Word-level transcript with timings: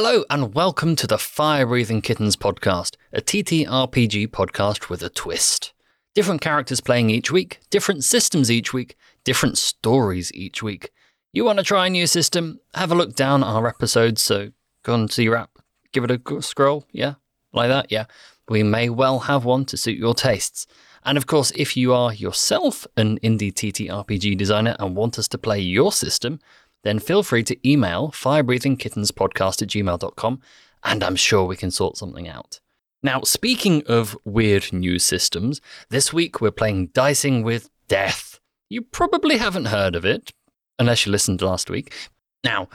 Hello, 0.00 0.24
and 0.30 0.54
welcome 0.54 0.94
to 0.94 1.08
the 1.08 1.18
Fire 1.18 1.66
Breathing 1.66 2.00
Kittens 2.00 2.36
podcast, 2.36 2.94
a 3.12 3.20
TTRPG 3.20 4.28
podcast 4.28 4.88
with 4.88 5.02
a 5.02 5.08
twist. 5.08 5.72
Different 6.14 6.40
characters 6.40 6.80
playing 6.80 7.10
each 7.10 7.32
week, 7.32 7.58
different 7.68 8.04
systems 8.04 8.48
each 8.48 8.72
week, 8.72 8.96
different 9.24 9.58
stories 9.58 10.32
each 10.34 10.62
week. 10.62 10.92
You 11.32 11.44
want 11.44 11.58
to 11.58 11.64
try 11.64 11.88
a 11.88 11.90
new 11.90 12.06
system? 12.06 12.60
Have 12.74 12.92
a 12.92 12.94
look 12.94 13.16
down 13.16 13.42
our 13.42 13.66
episodes, 13.66 14.22
so 14.22 14.52
go 14.84 14.94
on 14.94 15.08
to 15.08 15.22
your 15.24 15.34
app, 15.34 15.58
give 15.90 16.04
it 16.04 16.12
a 16.12 16.42
scroll, 16.42 16.86
yeah? 16.92 17.14
Like 17.52 17.68
that, 17.68 17.90
yeah. 17.90 18.04
We 18.48 18.62
may 18.62 18.88
well 18.90 19.18
have 19.18 19.44
one 19.44 19.64
to 19.64 19.76
suit 19.76 19.98
your 19.98 20.14
tastes. 20.14 20.68
And 21.04 21.18
of 21.18 21.26
course, 21.26 21.50
if 21.56 21.76
you 21.76 21.92
are 21.92 22.14
yourself 22.14 22.86
an 22.96 23.18
indie 23.18 23.52
TTRPG 23.52 24.38
designer 24.38 24.76
and 24.78 24.94
want 24.94 25.18
us 25.18 25.26
to 25.26 25.38
play 25.38 25.58
your 25.58 25.90
system, 25.90 26.38
then 26.84 26.98
feel 26.98 27.22
free 27.22 27.42
to 27.44 27.68
email 27.68 28.08
firebreathingkittenspodcast 28.08 29.62
at 29.62 29.68
gmail.com 29.68 30.40
and 30.84 31.04
I'm 31.04 31.16
sure 31.16 31.44
we 31.44 31.56
can 31.56 31.70
sort 31.70 31.96
something 31.96 32.28
out. 32.28 32.60
Now, 33.02 33.22
speaking 33.22 33.82
of 33.86 34.16
weird 34.24 34.72
new 34.72 34.98
systems, 34.98 35.60
this 35.88 36.12
week 36.12 36.40
we're 36.40 36.50
playing 36.50 36.88
Dicing 36.88 37.42
with 37.42 37.70
Death. 37.88 38.40
You 38.68 38.82
probably 38.82 39.38
haven't 39.38 39.66
heard 39.66 39.94
of 39.94 40.04
it, 40.04 40.32
unless 40.78 41.06
you 41.06 41.12
listened 41.12 41.40
last 41.40 41.70
week. 41.70 41.94
Now, 42.44 42.68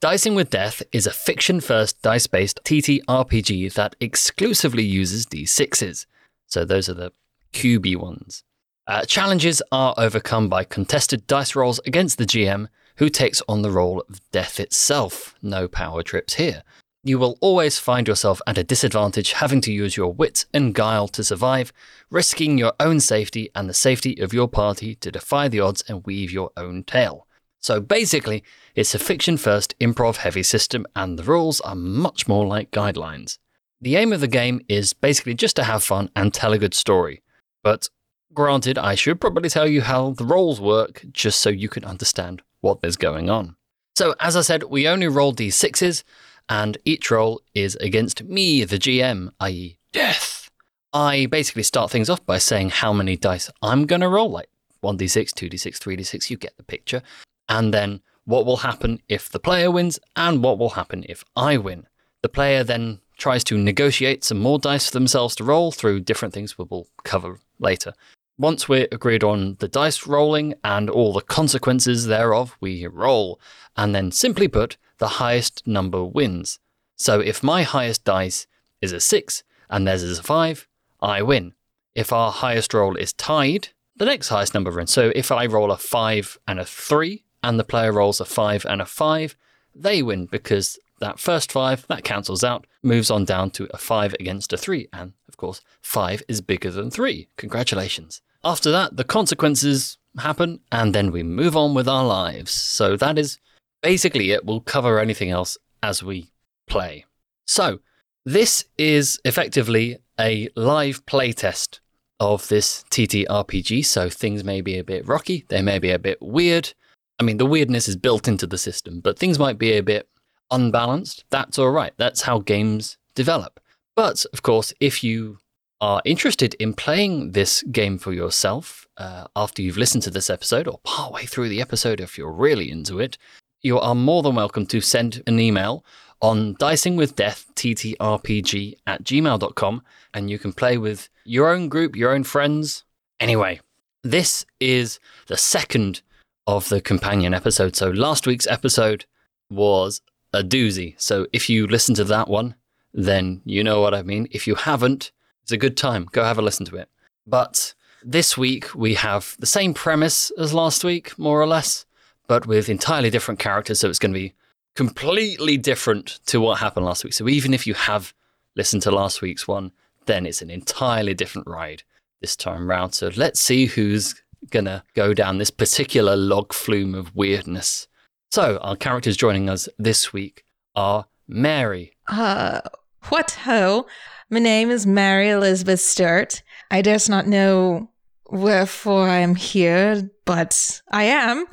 Dicing 0.00 0.34
with 0.34 0.50
Death 0.50 0.82
is 0.92 1.06
a 1.06 1.12
fiction 1.12 1.60
first 1.60 2.00
dice 2.02 2.26
based 2.26 2.60
TTRPG 2.64 3.72
that 3.74 3.96
exclusively 4.00 4.84
uses 4.84 5.26
d6s. 5.26 6.06
So 6.46 6.64
those 6.64 6.88
are 6.88 6.94
the 6.94 7.12
cubey 7.52 7.96
ones. 7.96 8.44
Uh, 8.86 9.02
challenges 9.02 9.62
are 9.72 9.94
overcome 9.98 10.48
by 10.48 10.62
contested 10.62 11.26
dice 11.26 11.56
rolls 11.56 11.80
against 11.86 12.18
the 12.18 12.26
GM, 12.26 12.68
who 12.96 13.08
takes 13.08 13.42
on 13.48 13.62
the 13.62 13.70
role 13.70 14.04
of 14.08 14.20
death 14.30 14.58
itself. 14.58 15.34
No 15.42 15.68
power 15.68 16.02
trips 16.02 16.34
here. 16.34 16.62
You 17.04 17.18
will 17.18 17.38
always 17.40 17.78
find 17.78 18.08
yourself 18.08 18.40
at 18.48 18.58
a 18.58 18.64
disadvantage 18.64 19.32
having 19.32 19.60
to 19.60 19.72
use 19.72 19.96
your 19.96 20.12
wit 20.12 20.44
and 20.52 20.74
guile 20.74 21.06
to 21.08 21.22
survive, 21.22 21.72
risking 22.10 22.58
your 22.58 22.72
own 22.80 22.98
safety 22.98 23.48
and 23.54 23.68
the 23.68 23.74
safety 23.74 24.18
of 24.18 24.34
your 24.34 24.48
party 24.48 24.96
to 24.96 25.12
defy 25.12 25.46
the 25.46 25.60
odds 25.60 25.84
and 25.88 26.04
weave 26.04 26.32
your 26.32 26.50
own 26.56 26.82
tale. 26.82 27.28
So 27.60 27.80
basically, 27.80 28.42
it's 28.74 28.94
a 28.94 28.98
fiction 28.98 29.36
first, 29.36 29.78
improv 29.78 30.16
heavy 30.16 30.42
system, 30.42 30.84
and 30.96 31.18
the 31.18 31.24
rules 31.24 31.60
are 31.60 31.76
much 31.76 32.26
more 32.26 32.46
like 32.46 32.70
guidelines. 32.70 33.38
The 33.80 33.96
aim 33.96 34.12
of 34.12 34.20
the 34.20 34.28
game 34.28 34.60
is 34.68 34.92
basically 34.92 35.34
just 35.34 35.54
to 35.56 35.64
have 35.64 35.84
fun 35.84 36.10
and 36.16 36.34
tell 36.34 36.52
a 36.52 36.58
good 36.58 36.74
story. 36.74 37.22
But 37.62 37.88
granted, 38.32 38.78
I 38.78 38.94
should 38.94 39.20
probably 39.20 39.48
tell 39.48 39.68
you 39.68 39.82
how 39.82 40.10
the 40.10 40.24
roles 40.24 40.60
work 40.60 41.04
just 41.12 41.40
so 41.40 41.50
you 41.50 41.68
can 41.68 41.84
understand 41.84 42.42
what 42.66 42.80
is 42.82 42.96
going 42.96 43.30
on. 43.30 43.54
So, 43.94 44.14
as 44.18 44.34
I 44.36 44.40
said, 44.40 44.64
we 44.64 44.88
only 44.88 45.06
roll 45.06 45.32
d6s, 45.32 46.02
and 46.48 46.76
each 46.84 47.10
roll 47.12 47.40
is 47.54 47.76
against 47.76 48.24
me, 48.24 48.64
the 48.64 48.76
GM, 48.76 49.30
i.e., 49.40 49.78
death. 49.92 50.50
I 50.92 51.26
basically 51.26 51.62
start 51.62 51.92
things 51.92 52.10
off 52.10 52.26
by 52.26 52.38
saying 52.38 52.70
how 52.70 52.92
many 52.92 53.16
dice 53.16 53.48
I'm 53.62 53.86
going 53.86 54.00
to 54.00 54.08
roll, 54.08 54.30
like 54.30 54.48
1d6, 54.82 55.30
2d6, 55.30 55.78
3d6, 55.78 56.28
you 56.28 56.36
get 56.36 56.56
the 56.56 56.64
picture. 56.64 57.02
And 57.48 57.72
then 57.72 58.00
what 58.24 58.44
will 58.44 58.58
happen 58.58 59.00
if 59.08 59.28
the 59.28 59.38
player 59.38 59.70
wins, 59.70 60.00
and 60.16 60.42
what 60.42 60.58
will 60.58 60.70
happen 60.70 61.04
if 61.08 61.22
I 61.36 61.58
win. 61.58 61.86
The 62.22 62.28
player 62.28 62.64
then 62.64 62.98
tries 63.16 63.44
to 63.44 63.56
negotiate 63.56 64.24
some 64.24 64.40
more 64.40 64.58
dice 64.58 64.86
for 64.86 64.98
themselves 64.98 65.36
to 65.36 65.44
roll 65.44 65.70
through 65.70 66.00
different 66.00 66.34
things 66.34 66.58
we 66.58 66.66
will 66.68 66.88
cover 67.04 67.38
later. 67.60 67.92
Once 68.38 68.68
we're 68.68 68.88
agreed 68.92 69.24
on 69.24 69.56
the 69.60 69.68
dice 69.68 70.06
rolling 70.06 70.54
and 70.62 70.90
all 70.90 71.12
the 71.12 71.22
consequences 71.22 72.06
thereof, 72.06 72.56
we 72.60 72.86
roll. 72.86 73.40
And 73.76 73.94
then, 73.94 74.12
simply 74.12 74.46
put, 74.46 74.76
the 74.98 75.08
highest 75.08 75.66
number 75.66 76.04
wins. 76.04 76.58
So 76.96 77.20
if 77.20 77.42
my 77.42 77.62
highest 77.62 78.04
dice 78.04 78.46
is 78.82 78.92
a 78.92 79.00
6 79.00 79.42
and 79.70 79.86
theirs 79.86 80.02
is 80.02 80.18
a 80.18 80.22
5, 80.22 80.68
I 81.00 81.22
win. 81.22 81.54
If 81.94 82.12
our 82.12 82.30
highest 82.30 82.74
roll 82.74 82.96
is 82.96 83.14
tied, 83.14 83.68
the 83.96 84.04
next 84.04 84.28
highest 84.28 84.52
number 84.52 84.70
wins. 84.70 84.92
So 84.92 85.12
if 85.14 85.32
I 85.32 85.46
roll 85.46 85.70
a 85.70 85.78
5 85.78 86.38
and 86.46 86.60
a 86.60 86.64
3 86.64 87.24
and 87.42 87.58
the 87.58 87.64
player 87.64 87.92
rolls 87.92 88.20
a 88.20 88.26
5 88.26 88.66
and 88.66 88.82
a 88.82 88.86
5, 88.86 89.36
they 89.74 90.02
win 90.02 90.26
because 90.26 90.78
that 91.00 91.18
first 91.18 91.52
5, 91.52 91.86
that 91.88 92.04
cancels 92.04 92.44
out, 92.44 92.66
moves 92.82 93.10
on 93.10 93.24
down 93.24 93.50
to 93.52 93.66
a 93.72 93.78
5 93.78 94.14
against 94.20 94.52
a 94.52 94.58
3. 94.58 94.88
And 94.92 95.14
of 95.28 95.36
course, 95.38 95.62
5 95.82 96.22
is 96.28 96.40
bigger 96.40 96.70
than 96.70 96.90
3. 96.90 97.28
Congratulations. 97.36 98.20
After 98.44 98.70
that, 98.70 98.96
the 98.96 99.04
consequences 99.04 99.98
happen, 100.18 100.60
and 100.72 100.94
then 100.94 101.12
we 101.12 101.22
move 101.22 101.56
on 101.56 101.74
with 101.74 101.88
our 101.88 102.04
lives. 102.04 102.52
So 102.52 102.96
that 102.96 103.18
is 103.18 103.38
basically 103.82 104.30
it. 104.30 104.44
We'll 104.44 104.60
cover 104.60 104.98
anything 104.98 105.30
else 105.30 105.58
as 105.82 106.02
we 106.02 106.30
play. 106.66 107.04
So, 107.46 107.80
this 108.24 108.64
is 108.76 109.20
effectively 109.24 109.98
a 110.18 110.48
live 110.56 111.06
playtest 111.06 111.80
of 112.18 112.48
this 112.48 112.84
TTRPG, 112.90 113.84
so 113.84 114.08
things 114.08 114.42
may 114.42 114.60
be 114.60 114.78
a 114.78 114.84
bit 114.84 115.06
rocky, 115.06 115.44
they 115.48 115.62
may 115.62 115.78
be 115.78 115.90
a 115.90 115.98
bit 115.98 116.20
weird. 116.20 116.72
I 117.20 117.22
mean, 117.22 117.36
the 117.36 117.46
weirdness 117.46 117.88
is 117.88 117.96
built 117.96 118.26
into 118.26 118.46
the 118.46 118.58
system, 118.58 119.00
but 119.00 119.18
things 119.18 119.38
might 119.38 119.58
be 119.58 119.72
a 119.72 119.82
bit 119.82 120.08
unbalanced. 120.50 121.24
That's 121.30 121.58
all 121.58 121.70
right. 121.70 121.92
That's 121.96 122.22
how 122.22 122.40
games 122.40 122.98
develop. 123.14 123.60
But 123.94 124.24
of 124.32 124.42
course, 124.42 124.74
if 124.80 125.02
you 125.02 125.38
are 125.80 126.00
interested 126.04 126.54
in 126.54 126.72
playing 126.72 127.32
this 127.32 127.62
game 127.64 127.98
for 127.98 128.12
yourself 128.12 128.86
uh, 128.96 129.26
after 129.36 129.62
you've 129.62 129.76
listened 129.76 130.02
to 130.04 130.10
this 130.10 130.30
episode 130.30 130.66
or 130.66 130.80
partway 130.84 131.26
through 131.26 131.48
the 131.48 131.60
episode 131.60 132.00
if 132.00 132.16
you're 132.16 132.32
really 132.32 132.70
into 132.70 132.98
it, 132.98 133.18
you 133.62 133.78
are 133.78 133.94
more 133.94 134.22
than 134.22 134.34
welcome 134.34 134.66
to 134.66 134.80
send 134.80 135.22
an 135.26 135.38
email 135.38 135.84
on 136.22 136.54
dicingwithdeathttrpg 136.56 138.74
at 138.86 139.04
gmail.com 139.04 139.82
and 140.14 140.30
you 140.30 140.38
can 140.38 140.52
play 140.52 140.78
with 140.78 141.10
your 141.24 141.50
own 141.50 141.68
group, 141.68 141.94
your 141.94 142.12
own 142.12 142.24
friends. 142.24 142.84
Anyway, 143.20 143.60
this 144.02 144.46
is 144.60 144.98
the 145.26 145.36
second 145.36 146.00
of 146.46 146.68
the 146.68 146.80
companion 146.80 147.34
episode. 147.34 147.76
So 147.76 147.90
last 147.90 148.26
week's 148.26 148.46
episode 148.46 149.04
was 149.50 150.00
a 150.32 150.42
doozy. 150.42 150.94
So 150.98 151.26
if 151.32 151.50
you 151.50 151.66
listen 151.66 151.94
to 151.96 152.04
that 152.04 152.28
one, 152.28 152.54
then 152.94 153.42
you 153.44 153.62
know 153.62 153.80
what 153.80 153.94
I 153.94 154.02
mean. 154.02 154.28
If 154.30 154.46
you 154.46 154.54
haven't, 154.54 155.12
it's 155.46 155.52
a 155.52 155.56
good 155.56 155.76
time. 155.76 156.08
Go 156.10 156.24
have 156.24 156.38
a 156.38 156.42
listen 156.42 156.66
to 156.66 156.76
it. 156.76 156.88
But 157.24 157.72
this 158.02 158.36
week 158.36 158.74
we 158.74 158.94
have 158.94 159.36
the 159.38 159.46
same 159.46 159.74
premise 159.74 160.32
as 160.36 160.52
last 160.52 160.82
week, 160.82 161.16
more 161.20 161.40
or 161.40 161.46
less, 161.46 161.86
but 162.26 162.48
with 162.48 162.68
entirely 162.68 163.10
different 163.10 163.38
characters. 163.38 163.78
So 163.78 163.88
it's 163.88 164.00
going 164.00 164.12
to 164.12 164.18
be 164.18 164.34
completely 164.74 165.56
different 165.56 166.18
to 166.26 166.40
what 166.40 166.58
happened 166.58 166.84
last 166.84 167.04
week. 167.04 167.12
So 167.12 167.28
even 167.28 167.54
if 167.54 167.64
you 167.64 167.74
have 167.74 168.12
listened 168.56 168.82
to 168.82 168.90
last 168.90 169.22
week's 169.22 169.46
one, 169.46 169.70
then 170.06 170.26
it's 170.26 170.42
an 170.42 170.50
entirely 170.50 171.14
different 171.14 171.46
ride 171.46 171.84
this 172.20 172.34
time 172.34 172.68
round. 172.68 172.96
So 172.96 173.12
let's 173.14 173.38
see 173.38 173.66
who's 173.66 174.20
going 174.50 174.64
to 174.64 174.82
go 174.94 175.14
down 175.14 175.38
this 175.38 175.50
particular 175.50 176.16
log 176.16 176.52
flume 176.52 176.92
of 176.92 177.14
weirdness. 177.14 177.86
So 178.32 178.58
our 178.62 178.74
characters 178.74 179.16
joining 179.16 179.48
us 179.48 179.68
this 179.78 180.12
week 180.12 180.42
are 180.74 181.06
Mary. 181.28 181.92
Uh, 182.08 182.62
what 183.10 183.30
ho? 183.44 183.86
My 184.28 184.40
name 184.40 184.72
is 184.72 184.88
Mary 184.88 185.28
Elizabeth 185.28 185.78
Sturt. 185.78 186.42
I 186.68 186.82
does 186.82 187.08
not 187.08 187.28
know 187.28 187.92
wherefore 188.28 189.08
I 189.08 189.18
am 189.18 189.36
here, 189.36 190.10
but 190.24 190.82
I 190.90 191.04
am. 191.04 191.46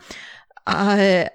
I 0.66 1.30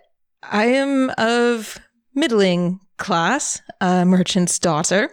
am 0.52 1.10
of 1.10 1.78
middling 2.12 2.80
class, 2.96 3.62
a 3.80 4.04
merchant's 4.04 4.58
daughter, 4.58 5.10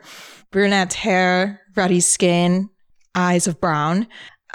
brunette 0.50 0.96
hair, 0.96 1.62
ruddy 1.76 2.00
skin, 2.00 2.72
eyes 3.14 3.46
of 3.46 3.62
brown. 3.62 4.08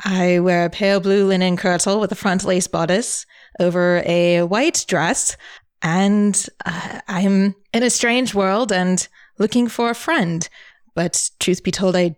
I 0.05 0.41
wear 0.41 0.65
a 0.65 0.71
pale 0.71 0.99
blue 0.99 1.29
linen 1.29 1.57
kirtle 1.57 2.01
with 2.01 2.11
a 2.11 2.17
front 2.17 2.43
lace 2.43 2.67
bodice 2.67 3.27
over 3.61 4.03
a 4.05 4.43
white 4.43 4.85
dress, 4.89 5.37
and 5.83 6.49
uh, 6.67 7.01
I'm 7.07 7.55
in 7.73 7.85
a 7.85 7.91
strange 7.91 8.35
world 8.35 8.73
and 8.73 9.07
looking 9.39 9.69
for 9.69 9.91
a 9.91 9.95
friend. 9.95 10.49
But 10.95 11.31
truth 11.39 11.63
be 11.63 11.71
told, 11.71 11.97
I 11.97 12.17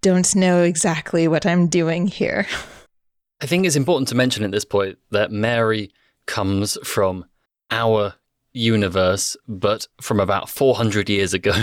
don't 0.00 0.34
know 0.34 0.62
exactly 0.62 1.28
what 1.28 1.46
I'm 1.46 1.68
doing 1.68 2.06
here. 2.06 2.46
I 3.40 3.46
think 3.46 3.66
it's 3.66 3.76
important 3.76 4.08
to 4.08 4.14
mention 4.14 4.44
at 4.44 4.52
this 4.52 4.64
point 4.64 4.98
that 5.10 5.32
Mary 5.32 5.90
comes 6.26 6.78
from 6.84 7.24
our 7.70 8.14
universe, 8.52 9.36
but 9.48 9.88
from 10.00 10.20
about 10.20 10.48
400 10.48 11.08
years 11.08 11.34
ago. 11.34 11.52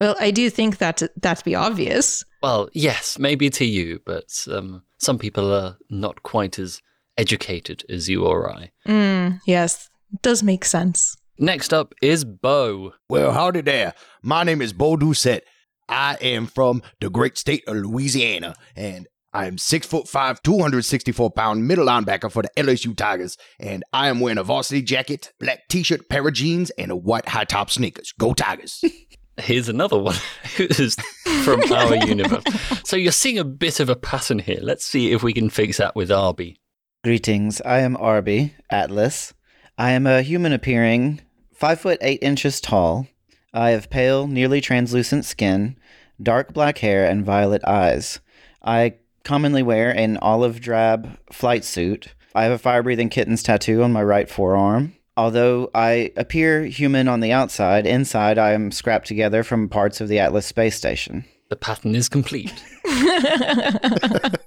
Well, 0.00 0.16
I 0.18 0.32
do 0.32 0.50
think 0.50 0.78
that 0.78 1.02
that'd 1.16 1.44
be 1.44 1.54
obvious. 1.54 2.24
Well, 2.42 2.68
yes, 2.72 3.16
maybe 3.18 3.48
to 3.50 3.64
you, 3.64 4.00
but 4.04 4.46
um, 4.50 4.82
some 4.98 5.18
people 5.18 5.54
are 5.54 5.78
not 5.88 6.22
quite 6.24 6.58
as 6.58 6.82
educated 7.16 7.84
as 7.88 8.08
you 8.08 8.26
or 8.26 8.52
I. 8.52 8.72
Mm, 8.86 9.40
yes, 9.46 9.88
does 10.20 10.42
make 10.42 10.64
sense. 10.64 11.16
Next 11.38 11.72
up 11.72 11.94
is 12.02 12.24
Bo. 12.24 12.92
Well, 13.08 13.32
howdy 13.32 13.60
there. 13.60 13.94
My 14.20 14.42
name 14.42 14.60
is 14.60 14.72
Bo 14.72 14.96
Doucette. 14.96 15.42
I 15.88 16.16
am 16.20 16.46
from 16.46 16.82
the 17.00 17.10
great 17.10 17.38
state 17.38 17.64
of 17.66 17.76
Louisiana, 17.76 18.54
and 18.76 19.06
I'm 19.32 19.58
six 19.58 19.86
foot 19.86 20.08
five, 20.08 20.42
264 20.42 21.30
pound 21.32 21.66
middle 21.66 21.86
linebacker 21.86 22.30
for 22.30 22.42
the 22.42 22.50
LSU 22.56 22.96
Tigers, 22.96 23.36
and 23.58 23.84
I 23.92 24.08
am 24.08 24.20
wearing 24.20 24.38
a 24.38 24.44
varsity 24.44 24.82
jacket, 24.82 25.32
black 25.40 25.68
t 25.68 25.82
shirt, 25.82 26.08
pair 26.08 26.26
of 26.26 26.34
jeans, 26.34 26.70
and 26.70 26.90
a 26.90 26.96
white 26.96 27.28
high 27.28 27.44
top 27.44 27.70
sneakers. 27.70 28.12
Go 28.18 28.32
Tigers. 28.32 28.82
here's 29.38 29.68
another 29.68 29.98
one 29.98 30.16
who's 30.56 30.94
from 31.42 31.60
our 31.72 31.96
universe. 32.06 32.44
So 32.84 32.96
you're 32.96 33.12
seeing 33.12 33.38
a 33.38 33.44
bit 33.44 33.80
of 33.80 33.88
a 33.88 33.96
pattern 33.96 34.38
here. 34.38 34.60
Let's 34.62 34.84
see 34.84 35.12
if 35.12 35.22
we 35.22 35.32
can 35.32 35.50
fix 35.50 35.78
that 35.78 35.96
with 35.96 36.10
Arby. 36.10 36.60
Greetings, 37.02 37.60
I 37.62 37.80
am 37.80 37.96
Arby, 37.96 38.54
Atlas. 38.70 39.34
I 39.76 39.90
am 39.90 40.06
a 40.06 40.22
human 40.22 40.52
appearing, 40.52 41.20
5 41.54 41.80
foot 41.80 41.98
8 42.00 42.22
inches 42.22 42.60
tall. 42.60 43.08
I 43.54 43.70
have 43.70 43.88
pale, 43.88 44.26
nearly 44.26 44.60
translucent 44.60 45.24
skin, 45.24 45.78
dark 46.20 46.52
black 46.52 46.78
hair, 46.78 47.08
and 47.08 47.24
violet 47.24 47.62
eyes. 47.64 48.20
I 48.62 48.96
commonly 49.22 49.62
wear 49.62 49.90
an 49.90 50.16
olive 50.18 50.60
drab 50.60 51.16
flight 51.32 51.64
suit. 51.64 52.14
I 52.34 52.42
have 52.42 52.52
a 52.52 52.58
fire 52.58 52.82
breathing 52.82 53.08
kitten's 53.08 53.44
tattoo 53.44 53.82
on 53.84 53.92
my 53.92 54.02
right 54.02 54.28
forearm. 54.28 54.96
Although 55.16 55.70
I 55.72 56.10
appear 56.16 56.64
human 56.64 57.06
on 57.06 57.20
the 57.20 57.30
outside, 57.30 57.86
inside 57.86 58.36
I 58.36 58.52
am 58.52 58.72
scrapped 58.72 59.06
together 59.06 59.44
from 59.44 59.68
parts 59.68 60.00
of 60.00 60.08
the 60.08 60.18
Atlas 60.18 60.46
space 60.46 60.76
station. 60.76 61.24
The 61.48 61.56
pattern 61.56 61.94
is 61.94 62.08
complete. 62.08 62.52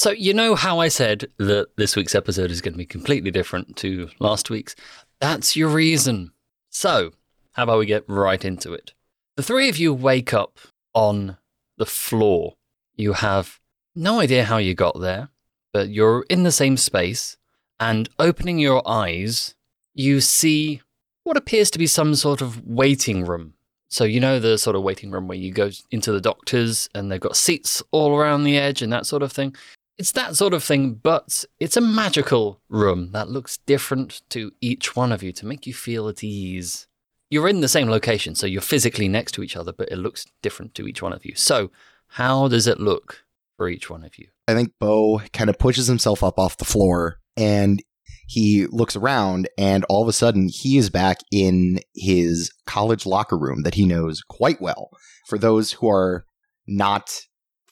So, 0.00 0.12
you 0.12 0.32
know 0.32 0.54
how 0.54 0.78
I 0.78 0.88
said 0.88 1.26
that 1.36 1.76
this 1.76 1.94
week's 1.94 2.14
episode 2.14 2.50
is 2.50 2.62
going 2.62 2.72
to 2.72 2.78
be 2.78 2.86
completely 2.86 3.30
different 3.30 3.76
to 3.76 4.08
last 4.18 4.48
week's? 4.48 4.74
That's 5.20 5.56
your 5.56 5.68
reason. 5.68 6.32
So, 6.70 7.10
how 7.52 7.64
about 7.64 7.80
we 7.80 7.86
get 7.86 8.04
right 8.08 8.44
into 8.44 8.72
it? 8.72 8.94
The 9.36 9.42
three 9.42 9.68
of 9.68 9.76
you 9.76 9.92
wake 9.92 10.32
up 10.32 10.58
on 10.94 11.36
the 11.76 11.86
floor. 11.86 12.54
You 12.96 13.14
have 13.14 13.58
no 13.94 14.20
idea 14.20 14.44
how 14.44 14.58
you 14.58 14.74
got 14.74 15.00
there, 15.00 15.30
but 15.72 15.88
you're 15.88 16.24
in 16.30 16.44
the 16.44 16.52
same 16.52 16.76
space, 16.76 17.36
and 17.80 18.08
opening 18.18 18.58
your 18.58 18.86
eyes, 18.88 19.56
you 19.94 20.20
see 20.20 20.80
what 21.24 21.36
appears 21.36 21.70
to 21.72 21.78
be 21.78 21.86
some 21.86 22.14
sort 22.14 22.40
of 22.40 22.66
waiting 22.66 23.24
room. 23.24 23.54
So, 23.88 24.04
you 24.04 24.20
know, 24.20 24.38
the 24.38 24.56
sort 24.56 24.76
of 24.76 24.82
waiting 24.82 25.10
room 25.10 25.26
where 25.26 25.38
you 25.38 25.52
go 25.52 25.70
into 25.90 26.12
the 26.12 26.20
doctors 26.20 26.88
and 26.94 27.10
they've 27.10 27.20
got 27.20 27.36
seats 27.36 27.82
all 27.90 28.16
around 28.16 28.44
the 28.44 28.56
edge 28.56 28.82
and 28.82 28.92
that 28.92 29.06
sort 29.06 29.24
of 29.24 29.32
thing. 29.32 29.56
It's 30.00 30.12
that 30.12 30.34
sort 30.34 30.54
of 30.54 30.64
thing, 30.64 30.94
but 30.94 31.44
it's 31.58 31.76
a 31.76 31.82
magical 31.82 32.62
room 32.70 33.10
that 33.12 33.28
looks 33.28 33.58
different 33.66 34.22
to 34.30 34.50
each 34.62 34.96
one 34.96 35.12
of 35.12 35.22
you 35.22 35.30
to 35.32 35.44
make 35.44 35.66
you 35.66 35.74
feel 35.74 36.08
at 36.08 36.24
ease. 36.24 36.86
You're 37.28 37.50
in 37.50 37.60
the 37.60 37.68
same 37.68 37.90
location, 37.90 38.34
so 38.34 38.46
you're 38.46 38.62
physically 38.62 39.08
next 39.08 39.32
to 39.32 39.42
each 39.42 39.58
other, 39.58 39.74
but 39.74 39.90
it 39.90 39.98
looks 39.98 40.24
different 40.40 40.74
to 40.76 40.88
each 40.88 41.02
one 41.02 41.12
of 41.12 41.26
you. 41.26 41.34
So, 41.34 41.70
how 42.06 42.48
does 42.48 42.66
it 42.66 42.80
look 42.80 43.24
for 43.58 43.68
each 43.68 43.90
one 43.90 44.02
of 44.02 44.16
you? 44.16 44.28
I 44.48 44.54
think 44.54 44.72
Bo 44.80 45.20
kind 45.34 45.50
of 45.50 45.58
pushes 45.58 45.86
himself 45.86 46.24
up 46.24 46.38
off 46.38 46.56
the 46.56 46.64
floor 46.64 47.18
and 47.36 47.82
he 48.26 48.68
looks 48.68 48.96
around 48.96 49.50
and 49.58 49.84
all 49.90 50.00
of 50.00 50.08
a 50.08 50.14
sudden 50.14 50.48
he 50.48 50.78
is 50.78 50.88
back 50.88 51.18
in 51.30 51.80
his 51.94 52.50
college 52.64 53.04
locker 53.04 53.36
room 53.36 53.64
that 53.64 53.74
he 53.74 53.84
knows 53.84 54.22
quite 54.22 54.62
well. 54.62 54.88
For 55.26 55.36
those 55.36 55.72
who 55.72 55.90
are 55.90 56.24
not 56.66 57.20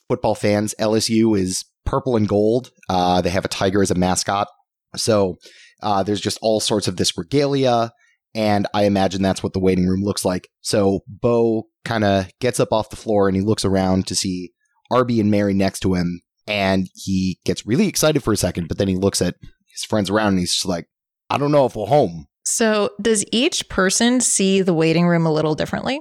football 0.09 0.35
fans, 0.35 0.75
LSU 0.79 1.39
is 1.39 1.65
purple 1.89 2.17
and 2.17 2.29
gold. 2.29 2.71
Uh, 2.89 3.21
they 3.23 3.31
have 3.31 3.45
a 3.45 3.49
tiger 3.49 3.83
as 3.83 3.91
a 3.91 3.95
mascot. 3.95 4.49
So 4.97 5.37
uh, 5.83 6.03
there's 6.03 6.21
just 6.21 6.39
all 6.43 6.61
sorts 6.61 6.87
of 6.87 6.97
this 6.97 7.17
regalia. 7.17 7.93
And 8.35 8.67
I 8.75 8.85
imagine 8.85 9.23
that's 9.23 9.43
what 9.43 9.55
the 9.55 9.61
waiting 9.61 9.87
room 9.87 10.03
looks 10.03 10.25
like. 10.25 10.49
So 10.61 11.01
Bo 11.09 11.65
kind 11.85 12.05
of 12.05 12.31
gets 12.41 12.61
up 12.61 12.73
off 12.73 12.91
the 12.91 12.97
floor 12.97 13.27
and 13.27 13.37
he 13.37 13.43
looks 13.43 13.65
around 13.65 14.07
to 14.09 14.15
see 14.15 14.53
Arby 14.91 15.19
and 15.19 15.31
Mary 15.31 15.55
next 15.55 15.81
to 15.81 15.95
him. 15.95 16.21
And 16.47 16.89
he 16.95 17.39
gets 17.45 17.67
really 17.67 17.89
excited 17.89 18.23
for 18.23 18.33
a 18.33 18.37
second, 18.37 18.69
but 18.69 18.79
then 18.79 18.89
he 18.89 18.97
looks 18.97 19.23
at 19.23 19.37
his 19.73 19.85
friends 19.85 20.11
around 20.11 20.29
and 20.29 20.39
he's 20.41 20.53
just 20.55 20.67
like, 20.67 20.87
I 21.31 21.39
don't 21.39 21.53
know 21.53 21.67
if 21.67 21.75
we're 21.75 21.87
home. 21.87 22.27
So, 22.45 22.91
does 23.03 23.27
each 23.31 23.69
person 23.69 24.21
see 24.21 24.63
the 24.63 24.73
waiting 24.73 25.07
room 25.07 25.27
a 25.27 25.33
little 25.33 25.55
differently? 25.55 26.01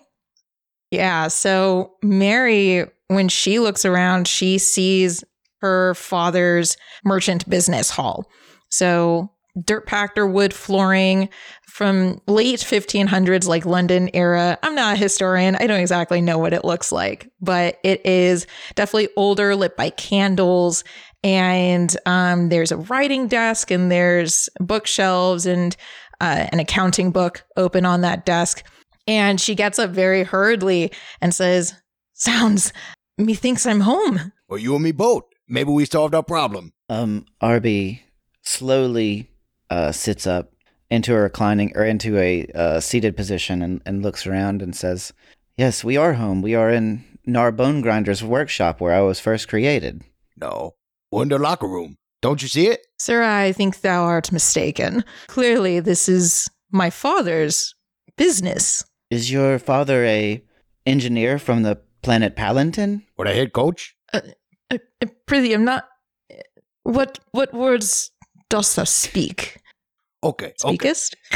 Yeah. 0.92 1.28
So, 1.28 1.96
Mary, 2.02 2.86
when 3.08 3.28
she 3.28 3.60
looks 3.60 3.84
around, 3.84 4.30
she 4.30 4.58
sees 4.58 5.26
her 5.62 5.94
father's 5.96 6.78
merchant 7.04 7.50
business 7.50 7.90
hall. 7.90 8.30
So, 8.70 9.32
dirt 9.66 9.88
packed 9.88 10.18
or 10.18 10.28
wood 10.28 10.54
flooring 10.54 11.30
from 11.68 12.20
late 12.28 12.60
1500s, 12.60 13.48
like 13.48 13.66
London 13.66 14.10
era. 14.14 14.58
I'm 14.64 14.76
not 14.76 14.96
a 14.96 15.00
historian. 15.00 15.56
I 15.56 15.68
don't 15.68 15.80
exactly 15.80 16.22
know 16.22 16.38
what 16.38 16.54
it 16.54 16.66
looks 16.66 16.92
like, 16.92 17.30
but 17.42 17.80
it 17.84 18.06
is 18.06 18.46
definitely 18.76 19.10
older, 19.16 19.56
lit 19.56 19.76
by 19.76 19.90
candles. 19.92 20.84
And 21.24 21.96
um, 22.06 22.50
there's 22.50 22.72
a 22.72 22.78
writing 22.78 23.28
desk 23.28 23.72
and 23.72 23.92
there's 23.92 24.50
bookshelves 24.60 25.46
and 25.46 25.76
uh, 26.22 26.48
an 26.52 26.60
accounting 26.60 27.12
book 27.12 27.44
open 27.56 27.86
on 27.86 28.02
that 28.02 28.26
desk. 28.26 28.64
And 29.08 29.40
she 29.40 29.56
gets 29.56 29.80
up 29.80 29.92
very 29.92 30.24
hurriedly 30.24 30.92
and 31.22 31.34
says, 31.34 31.74
Sounds, 32.14 32.74
methinks 33.18 33.66
I'm 33.66 33.82
home. 33.82 34.32
Well, 34.50 34.60
you 34.60 34.74
and 34.74 34.84
me 34.84 34.92
both. 34.92 35.24
Maybe 35.48 35.72
we 35.72 35.86
solved 35.86 36.14
our 36.14 36.24
problem. 36.24 36.74
Um, 36.90 37.26
Arby 37.42 38.04
slowly 38.42 39.30
uh, 39.70 39.92
sits 39.92 40.28
up 40.28 40.54
into 40.90 41.16
a 41.16 41.20
reclining 41.20 41.72
or 41.76 41.84
into 41.84 42.18
a 42.18 42.46
uh, 42.56 42.80
seated 42.80 43.16
position 43.16 43.62
and, 43.62 43.82
and 43.86 44.02
looks 44.02 44.26
around 44.26 44.62
and 44.62 44.76
says, 44.76 45.14
Yes, 45.58 45.84
we 45.84 45.98
are 45.98 46.14
home. 46.14 46.42
We 46.42 46.56
are 46.56 46.70
in 46.70 47.04
Narbone 47.28 47.82
Grinder's 47.82 48.24
workshop 48.24 48.80
where 48.80 48.94
I 48.94 49.02
was 49.02 49.20
first 49.20 49.48
created. 49.48 50.04
No, 50.40 50.76
we're 51.12 51.24
in 51.24 51.30
the 51.30 51.40
locker 51.40 51.68
room. 51.68 51.98
Don't 52.22 52.42
you 52.42 52.48
see 52.48 52.68
it? 52.68 52.86
Sir, 53.00 53.24
I 53.24 53.52
think 53.52 53.82
thou 53.82 54.04
art 54.04 54.32
mistaken. 54.32 55.04
Clearly, 55.28 55.80
this 55.80 56.10
is 56.10 56.50
my 56.72 56.90
father's 56.90 57.76
business. 58.18 58.84
Is 59.10 59.32
your 59.32 59.60
father 59.60 60.04
a 60.06 60.44
engineer 60.86 61.40
from 61.40 61.64
the 61.64 61.80
planet 62.02 62.36
Palantin? 62.36 63.04
Or 63.18 63.26
the 63.26 63.34
head 63.34 63.54
coach? 63.54 63.96
Uh, 64.14 64.22
uh, 64.72 64.78
prithee, 65.26 65.54
I'm 65.54 65.66
not. 65.66 65.86
What 66.84 67.20
what 67.32 67.54
words 67.54 68.12
dost 68.50 68.76
thou 68.76 68.84
speak? 68.86 69.60
Okay, 70.24 70.54
okay. 70.64 70.76
Speakest? 70.76 71.16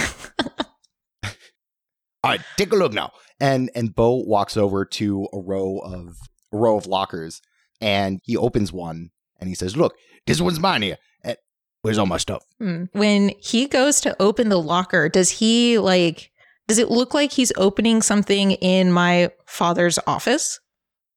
All 2.23 2.29
right, 2.31 2.41
take 2.57 2.71
a 2.71 2.75
look 2.75 2.93
now. 2.93 3.11
And 3.39 3.69
and 3.75 3.93
Bo 3.93 4.15
walks 4.15 4.55
over 4.55 4.85
to 4.85 5.27
a 5.33 5.39
row 5.39 5.79
of 5.79 6.15
a 6.53 6.57
row 6.57 6.77
of 6.77 6.85
lockers, 6.85 7.41
and 7.79 8.19
he 8.23 8.37
opens 8.37 8.71
one, 8.71 9.09
and 9.39 9.49
he 9.49 9.55
says, 9.55 9.75
"Look, 9.75 9.95
this 10.27 10.39
one's 10.39 10.59
mine 10.59 10.83
here. 10.83 10.97
And 11.23 11.37
where's 11.81 11.97
all 11.97 12.05
my 12.05 12.17
stuff?" 12.17 12.43
Hmm. 12.59 12.85
When 12.93 13.31
he 13.39 13.67
goes 13.67 13.99
to 14.01 14.15
open 14.21 14.49
the 14.49 14.61
locker, 14.61 15.09
does 15.09 15.29
he 15.29 15.79
like? 15.79 16.31
Does 16.67 16.77
it 16.77 16.91
look 16.91 17.13
like 17.13 17.33
he's 17.33 17.51
opening 17.57 18.01
something 18.01 18.51
in 18.51 18.91
my 18.91 19.31
father's 19.45 19.99
office? 20.07 20.59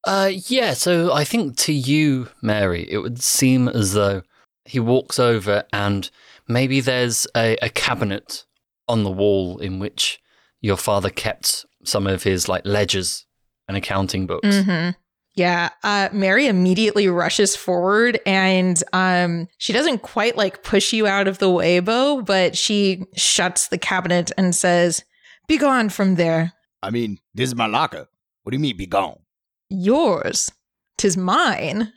Uh, 0.06 0.30
yeah, 0.49 0.75
so 0.75 1.12
I 1.12 1.25
think 1.25 1.56
to 1.58 1.73
you, 1.73 2.28
Mary, 2.42 2.87
it 2.90 2.99
would 2.99 3.23
seem 3.23 3.68
as 3.68 3.94
though 3.94 4.23
he 4.64 4.80
walks 4.80 5.18
over 5.18 5.64
and 5.73 6.11
maybe 6.49 6.80
there's 6.80 7.26
a, 7.37 7.56
a 7.62 7.70
cabinet 7.70 8.44
on 8.88 9.04
the 9.04 9.11
wall 9.11 9.58
in 9.58 9.78
which 9.78 10.20
your 10.61 10.76
father 10.76 11.11
kept 11.11 11.64
some 11.84 12.06
of 12.06 12.23
his 12.23 12.49
like 12.49 12.64
ledgers 12.64 13.26
and 13.68 13.76
accounting 13.76 14.26
books. 14.26 14.46
Mm-hmm. 14.46 14.90
Yeah. 15.37 15.70
Uh, 15.82 16.08
Mary 16.12 16.46
immediately 16.46 17.08
rushes 17.08 17.56
forward 17.56 18.20
and 18.25 18.82
um, 18.92 19.49
she 19.58 19.73
doesn't 19.73 20.02
quite 20.02 20.37
like 20.37 20.62
push 20.62 20.92
you 20.92 21.06
out 21.06 21.26
of 21.26 21.38
the 21.38 21.50
way, 21.50 21.80
Bo, 21.80 22.23
but 22.23 22.56
she 22.56 23.04
shuts 23.16 23.68
the 23.68 23.78
cabinet 23.78 24.30
and 24.38 24.54
says, 24.54 25.04
Be 25.49 25.58
gone 25.58 25.88
from 25.88 26.14
there. 26.14 26.52
I 26.82 26.90
mean, 26.90 27.18
this 27.34 27.49
is 27.49 27.56
my 27.56 27.66
locker. 27.66 28.06
What 28.42 28.50
do 28.50 28.56
you 28.56 28.61
mean, 28.61 28.76
be 28.76 28.87
gone? 28.87 29.18
Yours. 29.71 30.50
Tis 30.97 31.16
mine. 31.16 31.92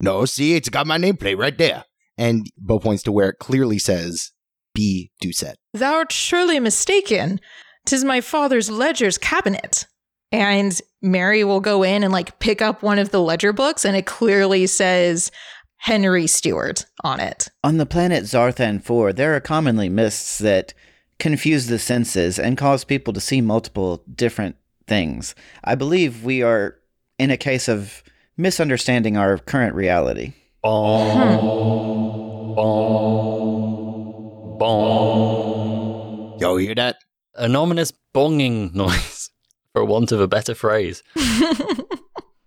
No, 0.00 0.24
see, 0.24 0.54
it's 0.54 0.68
got 0.68 0.86
my 0.86 0.98
nameplate 0.98 1.38
right 1.38 1.56
there. 1.56 1.84
And 2.18 2.46
Bo 2.58 2.78
points 2.78 3.02
to 3.04 3.12
where 3.12 3.30
it 3.30 3.38
clearly 3.38 3.78
says 3.78 4.32
B. 4.74 5.10
Doucette. 5.22 5.54
Thou 5.72 5.94
art 5.94 6.12
surely 6.12 6.58
mistaken. 6.60 7.40
Tis 7.86 8.04
my 8.04 8.20
father's 8.20 8.70
ledger's 8.70 9.18
cabinet. 9.18 9.86
And 10.30 10.80
Mary 11.02 11.44
will 11.44 11.60
go 11.60 11.82
in 11.82 12.02
and 12.02 12.12
like 12.12 12.38
pick 12.38 12.62
up 12.62 12.82
one 12.82 12.98
of 12.98 13.10
the 13.10 13.20
ledger 13.20 13.52
books, 13.52 13.84
and 13.84 13.96
it 13.96 14.06
clearly 14.06 14.66
says 14.66 15.30
Henry 15.76 16.26
Stewart 16.26 16.86
on 17.04 17.20
it. 17.20 17.48
On 17.62 17.76
the 17.76 17.86
planet 17.86 18.24
Zarthan 18.24 18.82
4, 18.82 19.12
there 19.12 19.34
are 19.34 19.40
commonly 19.40 19.88
mists 19.88 20.38
that 20.38 20.72
confuse 21.18 21.66
the 21.66 21.78
senses 21.78 22.38
and 22.38 22.56
cause 22.56 22.84
people 22.84 23.12
to 23.12 23.20
see 23.20 23.40
multiple 23.40 24.02
different 24.12 24.56
things. 24.86 25.34
I 25.62 25.74
believe 25.74 26.24
we 26.24 26.42
are 26.42 26.78
in 27.22 27.30
a 27.30 27.36
case 27.36 27.68
of 27.68 28.02
misunderstanding 28.36 29.16
our 29.16 29.38
current 29.38 29.76
reality. 29.76 30.32
Bong, 30.60 32.56
bong, 32.56 34.58
bong. 34.58 36.38
Yo, 36.40 36.56
hear 36.56 36.74
that? 36.74 36.96
An 37.36 37.54
ominous 37.54 37.92
bonging 38.12 38.74
noise, 38.74 39.30
for 39.72 39.84
want 39.84 40.10
of 40.10 40.20
a 40.20 40.26
better 40.26 40.56
phrase, 40.56 41.04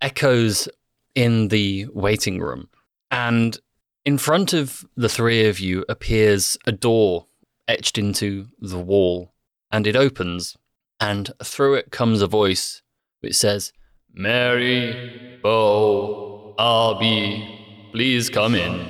echoes 0.01 0.67
in 1.15 1.48
the 1.48 1.88
waiting 1.94 2.41
room. 2.41 2.67
And 3.10 3.58
in 4.03 4.17
front 4.17 4.51
of 4.51 4.86
the 4.98 5.08
three 5.08 5.48
of 5.48 5.58
you 5.58 5.86
appears 5.88 6.58
a 6.65 6.74
door 6.74 7.27
etched 7.70 7.98
into 7.98 8.48
the 8.60 8.77
wall, 8.77 9.32
and 9.72 9.88
it 9.88 9.96
opens. 9.96 10.58
and 11.00 11.32
through 11.41 11.75
it 11.75 11.91
comes 11.91 12.22
a 12.22 12.27
voice 12.27 12.82
which 13.22 13.36
says, 13.36 13.72
Mary, 14.17 15.39
Bo, 15.43 16.55
Arby, 16.57 17.89
please 17.91 18.29
come 18.29 18.55
in. 18.55 18.88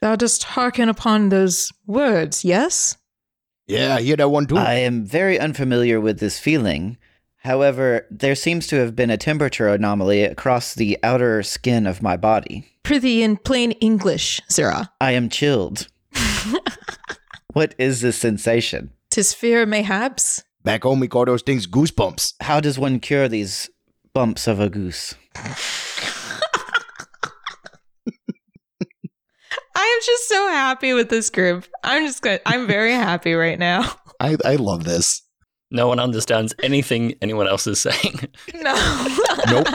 Thou 0.00 0.16
dost 0.16 0.44
hearken 0.44 0.88
upon 0.88 1.28
those 1.28 1.70
words, 1.86 2.42
yes? 2.42 2.96
Yeah, 3.66 3.96
I 3.96 4.00
hear 4.00 4.16
that 4.16 4.30
one 4.30 4.46
too. 4.46 4.56
I 4.56 4.76
am 4.76 5.04
very 5.04 5.38
unfamiliar 5.38 6.00
with 6.00 6.20
this 6.20 6.38
feeling. 6.38 6.96
However, 7.36 8.06
there 8.10 8.34
seems 8.34 8.66
to 8.68 8.76
have 8.76 8.96
been 8.96 9.10
a 9.10 9.18
temperature 9.18 9.68
anomaly 9.68 10.22
across 10.24 10.74
the 10.74 10.98
outer 11.02 11.42
skin 11.42 11.86
of 11.86 12.00
my 12.00 12.16
body. 12.16 12.66
Prithee 12.82 13.22
in 13.22 13.36
plain 13.36 13.72
English, 13.72 14.40
Zira. 14.48 14.88
I 15.02 15.12
am 15.12 15.28
chilled. 15.28 15.86
what 17.52 17.74
is 17.76 18.00
this 18.00 18.16
sensation? 18.16 18.90
Tis 19.10 19.34
fear, 19.34 19.66
mayhaps. 19.66 20.42
Back 20.64 20.84
home, 20.84 20.98
we 20.98 21.08
call 21.08 21.26
those 21.26 21.42
things 21.42 21.66
goosebumps. 21.66 22.34
How 22.40 22.58
does 22.58 22.78
one 22.78 23.00
cure 23.00 23.28
these 23.28 23.68
bumps 24.14 24.46
of 24.46 24.60
a 24.60 24.68
goose? 24.68 25.14
I 29.74 29.84
am 29.84 30.00
just 30.04 30.28
so 30.28 30.48
happy 30.48 30.92
with 30.92 31.08
this 31.08 31.30
group. 31.30 31.64
I'm 31.82 32.06
just 32.06 32.22
good. 32.22 32.40
I'm 32.46 32.66
very 32.66 32.92
happy 32.92 33.34
right 33.34 33.58
now. 33.58 33.90
I, 34.20 34.36
I 34.44 34.56
love 34.56 34.84
this. 34.84 35.22
No 35.70 35.88
one 35.88 35.98
understands 35.98 36.54
anything 36.62 37.14
anyone 37.22 37.48
else 37.48 37.66
is 37.66 37.80
saying. 37.80 38.20
No. 38.54 39.08
Nope. 39.48 39.66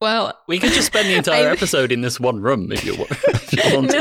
well, 0.00 0.38
We 0.48 0.58
could 0.58 0.72
just 0.72 0.86
spend 0.86 1.08
the 1.08 1.16
entire 1.16 1.48
I- 1.48 1.52
episode 1.52 1.92
in 1.92 2.00
this 2.00 2.18
one 2.20 2.40
room 2.40 2.70
if 2.72 2.84
you, 2.84 2.94
if 2.94 3.52
you 3.52 3.76
want 3.76 3.90
to. 3.90 3.98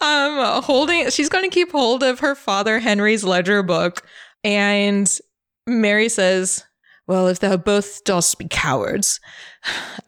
Um, 0.00 0.62
holding. 0.62 1.10
She's 1.10 1.28
going 1.28 1.48
to 1.48 1.54
keep 1.54 1.72
hold 1.72 2.02
of 2.02 2.20
her 2.20 2.34
father 2.34 2.78
Henry's 2.78 3.24
ledger 3.24 3.62
book, 3.62 4.06
and 4.42 5.10
Mary 5.66 6.08
says, 6.08 6.64
"Well, 7.06 7.28
if 7.28 7.40
thou 7.40 7.56
both 7.56 8.04
dost 8.04 8.38
be 8.38 8.46
cowards, 8.48 9.20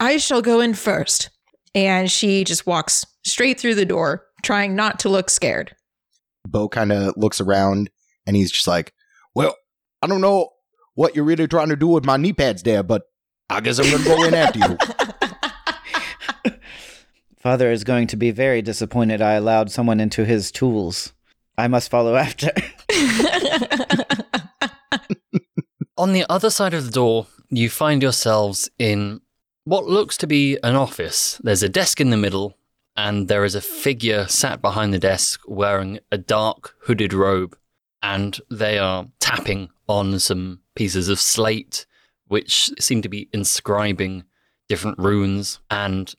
I 0.00 0.16
shall 0.16 0.42
go 0.42 0.60
in 0.60 0.74
first. 0.74 1.30
And 1.74 2.10
she 2.10 2.44
just 2.44 2.66
walks 2.66 3.04
straight 3.24 3.60
through 3.60 3.74
the 3.74 3.84
door, 3.84 4.24
trying 4.42 4.74
not 4.74 4.98
to 5.00 5.08
look 5.08 5.28
scared. 5.28 5.74
Bo 6.48 6.68
kind 6.68 6.92
of 6.92 7.14
looks 7.16 7.40
around 7.40 7.90
and 8.26 8.36
he's 8.36 8.50
just 8.50 8.66
like, 8.66 8.92
Well, 9.34 9.54
I 10.02 10.06
don't 10.06 10.20
know 10.20 10.50
what 10.94 11.14
you're 11.14 11.24
really 11.24 11.46
trying 11.46 11.68
to 11.68 11.76
do 11.76 11.88
with 11.88 12.04
my 12.04 12.16
knee 12.16 12.32
pads 12.32 12.62
there, 12.62 12.82
but 12.82 13.02
I 13.50 13.60
guess 13.60 13.78
I'm 13.78 13.90
going 13.90 14.02
to 14.02 14.08
go 14.08 14.24
in 14.24 14.34
after 14.34 14.58
you. 14.58 14.78
Father 17.46 17.70
is 17.70 17.84
going 17.84 18.08
to 18.08 18.16
be 18.16 18.32
very 18.32 18.60
disappointed 18.60 19.22
I 19.22 19.34
allowed 19.34 19.70
someone 19.70 20.00
into 20.00 20.24
his 20.24 20.50
tools. 20.50 21.12
I 21.56 21.68
must 21.68 21.88
follow 21.88 22.16
after. 22.26 22.50
On 25.96 26.12
the 26.12 26.26
other 26.28 26.50
side 26.50 26.74
of 26.74 26.84
the 26.84 26.90
door, 26.90 27.28
you 27.48 27.70
find 27.70 28.02
yourselves 28.02 28.68
in 28.80 29.20
what 29.62 29.86
looks 29.86 30.16
to 30.16 30.26
be 30.26 30.58
an 30.64 30.74
office. 30.74 31.40
There's 31.40 31.62
a 31.62 31.68
desk 31.68 32.00
in 32.00 32.10
the 32.10 32.16
middle, 32.16 32.58
and 32.96 33.28
there 33.28 33.44
is 33.44 33.54
a 33.54 33.60
figure 33.60 34.26
sat 34.26 34.60
behind 34.60 34.92
the 34.92 34.98
desk 34.98 35.40
wearing 35.46 36.00
a 36.10 36.18
dark 36.18 36.74
hooded 36.80 37.12
robe, 37.12 37.56
and 38.02 38.40
they 38.50 38.76
are 38.76 39.06
tapping 39.20 39.68
on 39.88 40.18
some 40.18 40.62
pieces 40.74 41.08
of 41.08 41.20
slate, 41.20 41.86
which 42.26 42.72
seem 42.80 43.02
to 43.02 43.08
be 43.08 43.28
inscribing 43.32 44.24
different 44.68 44.98
runes. 44.98 45.60
And 45.70 46.12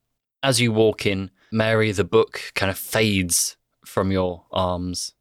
as 0.44 0.60
you 0.62 0.72
walk 0.72 1.06
in, 1.06 1.32
Mary, 1.52 1.92
the 1.92 2.04
book 2.04 2.52
kind 2.56 2.70
of 2.70 2.78
fades 2.78 3.58
from 3.86 4.12
your 4.12 4.46
arms. 4.52 5.14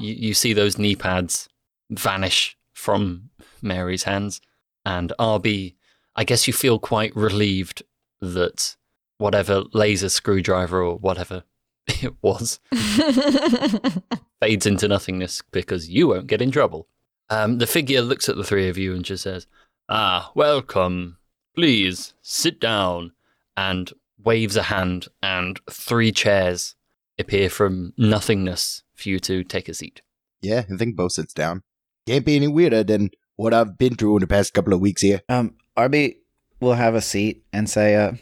You, 0.00 0.14
you 0.14 0.34
see 0.34 0.52
those 0.52 0.78
knee 0.78 0.96
pads 0.96 1.48
vanish 1.90 2.56
from 2.72 3.30
Mary's 3.62 4.04
hands. 4.04 4.40
And 4.84 5.12
Arby, 5.18 5.76
I 6.14 6.24
guess 6.24 6.46
you 6.46 6.52
feel 6.52 6.78
quite 6.78 7.14
relieved 7.16 7.82
that 8.20 8.76
whatever 9.18 9.64
laser 9.72 10.08
screwdriver 10.08 10.82
or 10.82 10.96
whatever 10.96 11.44
it 11.86 12.14
was 12.22 12.60
fades 14.40 14.66
into 14.66 14.88
nothingness 14.88 15.42
because 15.52 15.88
you 15.88 16.08
won't 16.08 16.26
get 16.26 16.42
in 16.42 16.50
trouble. 16.50 16.88
Um, 17.28 17.58
the 17.58 17.66
figure 17.66 18.02
looks 18.02 18.28
at 18.28 18.36
the 18.36 18.44
three 18.44 18.68
of 18.68 18.78
you 18.78 18.94
and 18.94 19.04
just 19.04 19.24
says, 19.24 19.46
Ah, 19.88 20.30
welcome. 20.34 21.18
Please 21.54 22.14
sit 22.22 22.60
down. 22.60 23.12
And 23.56 23.92
waves 24.26 24.56
a 24.56 24.64
hand, 24.64 25.06
and 25.22 25.58
three 25.70 26.12
chairs 26.12 26.74
appear 27.18 27.48
from 27.48 27.94
nothingness 27.96 28.82
for 28.94 29.08
you 29.08 29.18
to 29.20 29.42
take 29.44 29.68
a 29.68 29.74
seat. 29.74 30.02
yeah, 30.42 30.64
I 30.70 30.76
think 30.76 30.96
Bo 30.96 31.08
sits 31.08 31.32
down. 31.32 31.62
Can't 32.06 32.26
be 32.26 32.36
any 32.36 32.48
weirder 32.48 32.84
than 32.84 33.10
what 33.36 33.54
I've 33.54 33.78
been 33.78 33.94
through 33.96 34.16
in 34.16 34.20
the 34.20 34.26
past 34.26 34.52
couple 34.52 34.74
of 34.74 34.80
weeks 34.80 35.00
here. 35.02 35.22
um, 35.28 35.54
Arby 35.76 36.18
will 36.60 36.74
have 36.74 36.94
a 36.94 37.00
seat 37.00 37.44
and 37.52 37.70
say, 37.70 37.94
uh, 37.94 38.12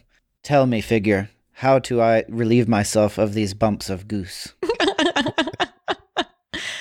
Tell 0.42 0.66
me, 0.66 0.80
figure, 0.80 1.30
how 1.52 1.78
do 1.78 2.00
I 2.00 2.24
relieve 2.28 2.68
myself 2.68 3.16
of 3.18 3.32
these 3.34 3.54
bumps 3.54 3.88
of 3.88 4.06
goose? 4.08 4.54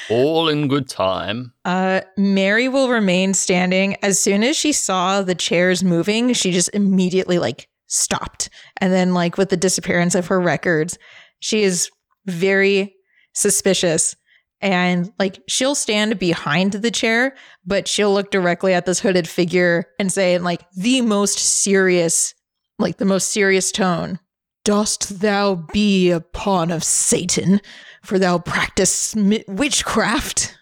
All 0.10 0.50
in 0.50 0.68
good 0.68 0.89
time. 0.89 1.53
Uh, 1.63 2.01
Mary 2.18 2.68
will 2.68 2.89
remain 2.89 3.34
standing. 3.34 3.96
As 4.03 4.20
soon 4.20 4.44
as 4.44 4.58
she 4.58 4.72
saw 4.74 5.22
the 5.22 5.34
chairs 5.36 5.84
moving, 5.84 6.34
she 6.34 6.51
just 6.51 6.70
immediately 6.74 7.39
like 7.39 7.70
stopped. 7.94 8.50
And 8.78 8.92
then, 8.92 9.14
like 9.14 9.38
with 9.38 9.50
the 9.50 9.58
disappearance 9.58 10.16
of 10.16 10.28
her 10.28 10.40
records, 10.40 10.98
she 11.40 11.64
is 11.64 11.90
very 12.26 12.96
suspicious. 13.34 14.16
And 14.62 15.12
like 15.20 15.42
she'll 15.48 15.76
stand 15.76 16.20
behind 16.20 16.74
the 16.74 16.92
chair, 16.92 17.36
but 17.66 17.88
she'll 17.88 18.14
look 18.14 18.32
directly 18.32 18.74
at 18.74 18.86
this 18.86 19.00
hooded 19.00 19.28
figure 19.28 19.86
and 20.00 20.12
say 20.12 20.36
in 20.36 20.44
like 20.44 20.62
the 20.72 21.02
most 21.02 21.38
serious, 21.38 22.34
like 22.80 22.98
the 22.98 23.06
most 23.06 23.30
serious 23.30 23.72
tone, 23.72 24.20
Dost 24.64 25.20
thou 25.20 25.56
be 25.56 26.10
a 26.10 26.22
pawn 26.22 26.72
of 26.72 26.86
Satan, 26.86 27.60
for 28.02 28.18
thou 28.18 28.40
practice 28.40 29.14
witchcraft? 29.48 30.58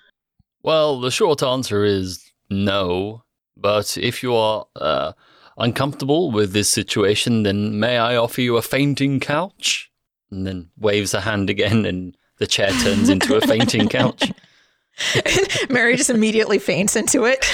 Well, 0.64 1.00
the 1.00 1.12
short 1.12 1.44
answer 1.44 1.84
is 1.84 2.24
no. 2.50 3.24
But 3.56 3.98
if 3.98 4.24
you 4.24 4.34
are 4.34 4.66
uh, 4.76 5.14
uncomfortable 5.62 6.32
with 6.32 6.54
this 6.54 6.70
situation, 6.70 7.44
then 7.44 7.80
may 7.80 7.98
I 7.98 8.16
offer 8.16 8.42
you 8.42 8.58
a 8.58 8.62
fainting 8.62 9.20
couch? 9.20 9.92
And 10.30 10.48
then 10.48 10.70
waves 10.78 11.14
a 11.14 11.22
hand 11.22 11.50
again, 11.50 11.86
and 11.86 12.16
the 12.38 12.48
chair 12.48 12.72
turns 12.72 13.10
into 13.10 13.36
a 13.36 13.42
fainting 13.42 13.88
couch. 13.88 14.32
Mary 15.70 15.96
just 15.96 16.10
immediately 16.10 16.60
faints 16.60 16.96
into 16.96 17.26
it. 17.26 17.46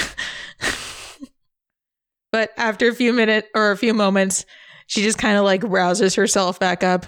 but 2.32 2.50
after 2.56 2.88
a 2.88 2.94
few 2.94 3.12
minutes 3.12 3.48
or 3.54 3.70
a 3.70 3.76
few 3.76 3.94
moments, 3.94 4.44
she 4.86 5.02
just 5.02 5.18
kind 5.18 5.36
of 5.36 5.44
like 5.44 5.62
rouses 5.64 6.14
herself 6.14 6.58
back 6.58 6.82
up. 6.82 7.06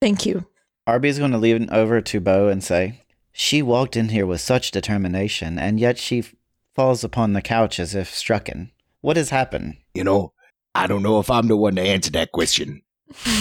Thank 0.00 0.26
you. 0.26 0.46
Arby's 0.86 1.18
going 1.18 1.30
to 1.32 1.38
lean 1.38 1.68
over 1.70 2.00
to 2.00 2.20
Bo 2.20 2.48
and 2.48 2.62
say, 2.62 3.00
She 3.32 3.62
walked 3.62 3.96
in 3.96 4.10
here 4.10 4.26
with 4.26 4.40
such 4.40 4.70
determination, 4.70 5.58
and 5.58 5.80
yet 5.80 5.98
she 5.98 6.18
f- 6.20 6.34
falls 6.74 7.04
upon 7.04 7.32
the 7.32 7.42
couch 7.42 7.78
as 7.78 7.94
if 7.94 8.10
strucken. 8.10 8.70
What 9.04 9.18
has 9.18 9.28
happened? 9.28 9.76
You 9.92 10.02
know, 10.02 10.32
I 10.74 10.86
don't 10.86 11.02
know 11.02 11.18
if 11.18 11.30
I'm 11.30 11.46
the 11.46 11.58
one 11.58 11.76
to 11.76 11.82
answer 11.82 12.10
that 12.12 12.32
question. 12.32 12.80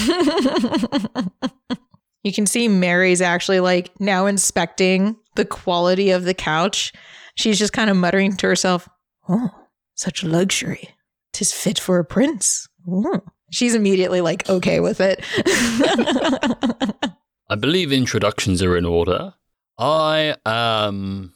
you 2.25 2.33
can 2.33 2.45
see 2.45 2.67
Mary's 2.67 3.21
actually 3.21 3.61
like 3.61 3.89
now 3.97 4.25
inspecting 4.25 5.15
the 5.37 5.45
quality 5.45 6.11
of 6.11 6.25
the 6.25 6.33
couch. 6.33 6.91
She's 7.35 7.57
just 7.57 7.71
kind 7.71 7.89
of 7.89 7.95
muttering 7.95 8.35
to 8.35 8.47
herself, 8.47 8.89
Oh, 9.29 9.51
such 9.95 10.21
luxury. 10.21 10.89
Tis 11.31 11.53
fit 11.53 11.79
for 11.79 11.97
a 11.97 12.03
prince. 12.03 12.67
Ooh." 12.85 13.21
She's 13.49 13.73
immediately 13.73 14.19
like 14.19 14.49
okay 14.49 14.81
with 14.81 14.99
it. 14.99 15.23
I 17.49 17.55
believe 17.55 17.93
introductions 17.93 18.61
are 18.61 18.75
in 18.75 18.85
order. 18.85 19.33
I 19.79 20.35
am 20.45 21.33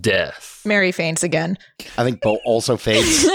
Death. 0.00 0.62
Mary 0.64 0.92
faints 0.92 1.22
again. 1.22 1.58
I 1.98 2.04
think 2.04 2.20
Bo 2.20 2.36
also 2.44 2.76
faints. 2.76 3.24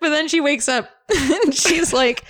but 0.00 0.10
then 0.10 0.28
she 0.28 0.40
wakes 0.40 0.68
up 0.68 0.88
and 1.14 1.54
she's 1.54 1.92
like, 1.92 2.24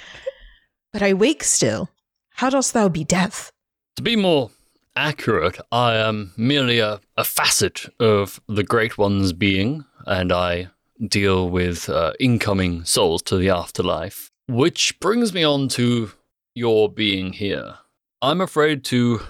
But 0.93 1.03
I 1.03 1.13
wake 1.13 1.45
still. 1.45 1.91
How 2.31 2.49
dost 2.49 2.73
thou 2.73 2.89
be 2.89 3.05
death? 3.05 3.51
To 3.97 4.03
be 4.03 4.17
more 4.17 4.51
accurate, 4.97 5.59
I 5.71 5.97
am 5.97 6.33
merely 6.37 6.79
a, 6.79 7.01
a 7.19 7.25
facet 7.25 7.87
of 8.01 8.41
the 8.49 8.65
Great 8.65 8.97
One's 8.97 9.35
being, 9.35 9.85
and 10.07 10.33
I 10.33 10.69
deal 11.07 11.51
with 11.51 11.89
uh, 11.91 12.13
incoming 12.19 12.85
souls 12.85 13.21
to 13.23 13.37
the 13.37 13.51
afterlife. 13.51 14.31
Which 14.49 14.99
brings 15.01 15.35
me 15.35 15.45
on 15.45 15.69
to 15.69 16.13
your 16.55 16.91
being 16.91 17.35
here. 17.35 17.75
I'm 18.23 18.41
afraid 18.41 18.85
to 18.87 19.21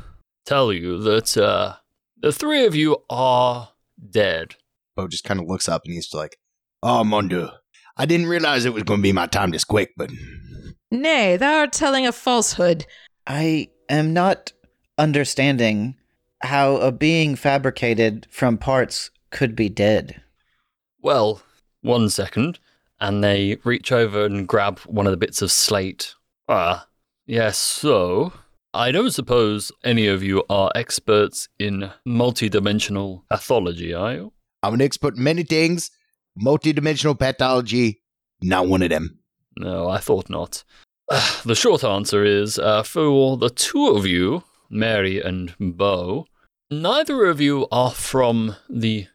tell 0.45 0.73
you 0.73 0.99
that 0.99 1.37
uh, 1.37 1.77
the 2.19 2.33
three 2.33 2.65
of 2.67 2.75
you 2.75 2.99
are 3.09 3.71
dead. 4.11 4.57
Bo 4.97 5.09
just 5.09 5.25
kind 5.25 5.41
of 5.41 5.47
looks 5.47 5.69
up 5.69 5.83
and 5.85 5.95
he's 5.95 6.13
like, 6.15 6.37
Oh, 6.83 7.05
mon 7.05 7.29
Dieu. 7.29 7.49
I 7.97 8.07
didn't 8.07 8.27
realize 8.27 8.65
it 8.65 8.73
was 8.73 8.83
going 8.85 9.01
to 9.01 9.03
be 9.03 9.13
my 9.13 9.27
time 9.27 9.51
this 9.51 9.65
quick, 9.65 9.93
but 9.97 10.11
Nay, 10.91 11.37
thou 11.37 11.59
art 11.61 11.73
telling 11.73 12.07
a 12.07 12.13
falsehood. 12.13 12.87
I 13.27 13.69
am 13.89 14.13
not 14.13 14.53
understanding 14.99 15.97
how 16.43 16.77
a 16.77 16.91
being 16.91 17.37
fabricated 17.37 18.27
from 18.31 18.59
parts 18.59 19.11
could 19.31 19.55
be 19.55 19.69
dead. 19.69 20.23
Well, 21.03 21.43
one 21.83 22.09
second. 22.11 22.59
And 23.01 23.25
they 23.25 23.57
reach 23.65 23.93
over 23.93 24.27
and 24.27 24.47
grab 24.47 24.79
one 24.81 25.07
of 25.07 25.11
the 25.11 25.17
bits 25.17 25.41
of 25.41 25.51
slate. 25.51 26.15
Ah, 26.49 26.87
yes, 27.27 27.57
so. 27.57 28.33
I 28.73 28.93
don't 28.93 29.11
suppose 29.11 29.73
any 29.83 30.07
of 30.07 30.23
you 30.23 30.45
are 30.49 30.71
experts 30.77 31.49
in 31.59 31.91
multidimensional 32.07 33.23
pathology, 33.29 33.93
are 33.93 34.15
you? 34.15 34.33
I'm 34.63 34.75
an 34.75 34.83
expert 34.83 35.17
in 35.17 35.25
many 35.25 35.43
things. 35.43 35.91
Multidimensional 36.41 37.19
pathology, 37.19 38.01
not 38.41 38.69
one 38.69 38.83
of 38.83 38.91
them. 38.91 39.19
No, 39.57 39.89
I 39.89 39.99
thought 39.99 40.31
not. 40.31 40.63
the 41.45 41.57
short 41.57 41.83
answer 41.83 42.25
is 42.25 42.61
uh, 42.61 42.85
for 42.85 43.37
the 43.37 43.51
two 43.51 43.89
of 43.89 44.07
you, 44.07 44.45
Mary 44.71 45.21
and 45.21 45.53
Bo, 45.59 46.27
neither 46.71 47.25
of 47.25 47.41
you 47.41 47.67
are 47.73 47.91
from 47.91 48.55
the 48.69 49.09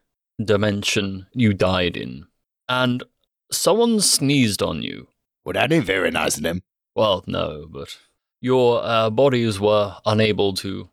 dimension 0.44 1.28
you 1.32 1.54
died 1.54 1.96
in. 1.96 2.26
And 2.68 3.02
someone 3.50 4.00
sneezed 4.00 4.62
on 4.62 4.82
you. 4.82 5.08
Well, 5.46 5.54
that 5.54 5.72
ain't 5.72 5.86
very 5.86 6.10
nice 6.10 6.36
of 6.36 6.42
them. 6.42 6.62
Well, 6.94 7.24
no, 7.26 7.66
but 7.70 7.96
your 8.40 8.82
uh, 8.84 9.10
bodies 9.10 9.58
were 9.60 9.96
unable 10.04 10.54
to 10.54 10.88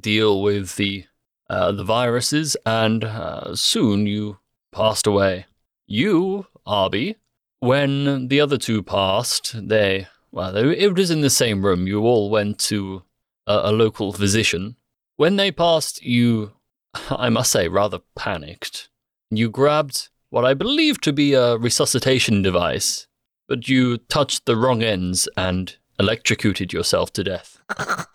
deal 0.00 0.42
with 0.42 0.76
the 0.76 1.04
uh, 1.48 1.70
the 1.70 1.84
viruses, 1.84 2.56
and 2.66 3.04
uh, 3.04 3.54
soon 3.54 4.06
you 4.06 4.38
passed 4.72 5.06
away. 5.06 5.46
You, 5.86 6.46
Arby, 6.66 7.16
when 7.60 8.28
the 8.28 8.40
other 8.40 8.58
two 8.58 8.82
passed, 8.82 9.54
they 9.68 10.08
well, 10.32 10.52
they, 10.52 10.76
it 10.76 10.94
was 10.94 11.10
in 11.10 11.20
the 11.20 11.30
same 11.30 11.64
room. 11.64 11.86
You 11.86 12.02
all 12.02 12.30
went 12.30 12.58
to 12.60 13.02
a, 13.46 13.70
a 13.70 13.72
local 13.72 14.12
physician. 14.12 14.76
When 15.16 15.36
they 15.36 15.50
passed, 15.50 16.02
you, 16.02 16.52
I 17.10 17.28
must 17.28 17.52
say, 17.52 17.68
rather 17.68 18.00
panicked. 18.14 18.88
You 19.30 19.48
grabbed 19.48 20.08
what 20.30 20.44
I 20.44 20.54
believe 20.54 21.00
to 21.02 21.12
be 21.12 21.34
a 21.34 21.56
resuscitation 21.56 22.42
device, 22.42 23.06
but 23.48 23.68
you 23.68 23.96
touched 23.96 24.44
the 24.44 24.56
wrong 24.56 24.82
ends 24.82 25.28
and 25.36 25.76
electrocuted 25.98 26.72
yourself 26.72 27.12
to 27.14 27.24
death. 27.24 27.60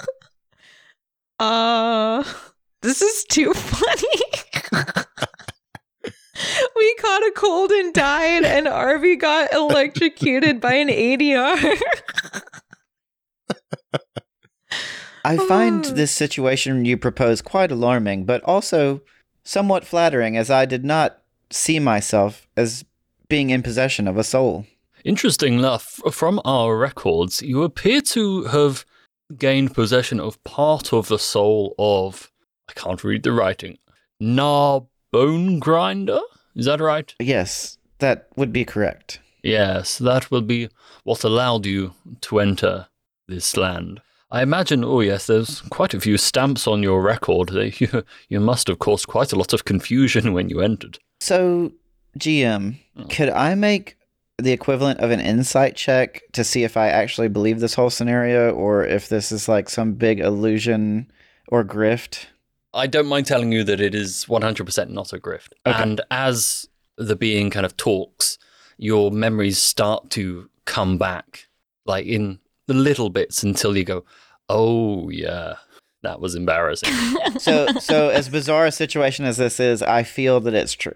Uh, 1.39 2.23
this 2.83 3.01
is 3.01 3.23
too 3.23 3.51
funny. 3.51 4.21
we 6.75 6.95
caught 6.99 7.23
a 7.23 7.31
cold 7.35 7.71
and 7.71 7.91
died, 7.95 8.43
and 8.43 8.67
Arby 8.67 9.15
got 9.15 9.51
electrocuted 9.51 10.61
by 10.61 10.73
an 10.75 10.89
ADR. 10.89 11.79
I 15.25 15.37
find 15.47 15.83
Oh. 15.85 15.89
this 15.89 16.11
situation 16.11 16.85
you 16.85 16.95
propose 16.95 17.41
quite 17.41 17.71
alarming, 17.71 18.25
but 18.25 18.43
also 18.43 19.01
somewhat 19.43 19.83
flattering, 19.85 20.37
as 20.37 20.51
I 20.51 20.65
did 20.65 20.83
not 20.85 21.21
see 21.49 21.79
myself 21.79 22.47
as 22.55 22.85
being 23.29 23.49
in 23.49 23.63
possession 23.63 24.07
of 24.07 24.17
a 24.17 24.23
soul. 24.23 24.67
Interesting 25.03 25.55
enough, 25.59 25.99
from 26.11 26.39
our 26.45 26.77
records, 26.77 27.41
you 27.41 27.63
appear 27.63 28.01
to 28.01 28.43
have 28.45 28.85
gained 29.37 29.73
possession 29.73 30.19
of 30.19 30.41
part 30.43 30.93
of 30.93 31.07
the 31.07 31.19
soul 31.19 31.73
of. 31.79 32.31
I 32.69 32.73
can't 32.73 33.03
read 33.03 33.23
the 33.23 33.31
writing. 33.31 33.77
Nah 34.19 34.81
Bone 35.11 35.59
Grinder? 35.59 36.21
Is 36.55 36.65
that 36.65 36.79
right? 36.79 37.13
Yes, 37.19 37.77
that 37.99 38.27
would 38.35 38.53
be 38.53 38.63
correct. 38.65 39.19
Yes, 39.43 39.97
that 39.97 40.29
will 40.31 40.41
be 40.41 40.69
what 41.03 41.23
allowed 41.23 41.65
you 41.65 41.93
to 42.21 42.39
enter 42.39 42.87
this 43.27 43.57
land. 43.57 44.01
I 44.29 44.43
imagine, 44.43 44.83
oh 44.85 45.01
yes, 45.01 45.27
there's 45.27 45.61
quite 45.61 45.93
a 45.93 45.99
few 45.99 46.17
stamps 46.17 46.67
on 46.67 46.83
your 46.83 47.01
record. 47.01 47.49
You, 47.79 48.03
you 48.29 48.39
must 48.39 48.67
have 48.67 48.79
caused 48.79 49.07
quite 49.07 49.33
a 49.33 49.35
lot 49.35 49.51
of 49.53 49.65
confusion 49.65 50.31
when 50.33 50.49
you 50.49 50.61
entered. 50.61 50.99
So, 51.19 51.71
GM, 52.19 52.75
Oh. 52.97 53.01
Hmm. 53.03 53.07
could 53.07 53.29
I 53.29 53.55
make 53.55 53.95
the 54.41 54.51
equivalent 54.51 54.99
of 54.99 55.11
an 55.11 55.19
insight 55.19 55.75
check 55.75 56.21
to 56.33 56.43
see 56.43 56.63
if 56.63 56.77
I 56.77 56.87
actually 56.87 57.27
believe 57.27 57.59
this 57.59 57.75
whole 57.75 57.89
scenario 57.89 58.51
or 58.51 58.85
if 58.85 59.09
this 59.09 59.31
is 59.31 59.47
like 59.47 59.69
some 59.69 59.93
big 59.93 60.19
illusion 60.19 61.11
or 61.47 61.63
grift? 61.63 62.25
I 62.73 62.87
don't 62.87 63.07
mind 63.07 63.25
telling 63.25 63.51
you 63.51 63.63
that 63.65 63.81
it 63.81 63.93
is 63.93 64.25
100% 64.25 64.89
not 64.89 65.13
a 65.13 65.19
grift. 65.19 65.49
Okay. 65.65 65.81
And 65.81 66.01
as 66.09 66.67
the 66.97 67.15
being 67.15 67.49
kind 67.49 67.65
of 67.65 67.75
talks, 67.77 68.37
your 68.77 69.11
memories 69.11 69.57
start 69.57 70.09
to 70.11 70.49
come 70.65 70.97
back, 70.97 71.47
like 71.85 72.05
in 72.05 72.39
the 72.67 72.73
little 72.73 73.09
bits 73.09 73.43
until 73.43 73.75
you 73.75 73.83
go, 73.83 74.05
oh, 74.49 75.09
yeah, 75.09 75.55
that 76.03 76.19
was 76.19 76.35
embarrassing. 76.35 76.93
So, 77.39 77.67
so 77.79 78.09
as 78.09 78.29
bizarre 78.29 78.67
a 78.67 78.71
situation 78.71 79.25
as 79.25 79.37
this 79.37 79.59
is, 79.59 79.81
I 79.81 80.03
feel 80.03 80.39
that 80.41 80.53
it's 80.53 80.73
true. 80.73 80.93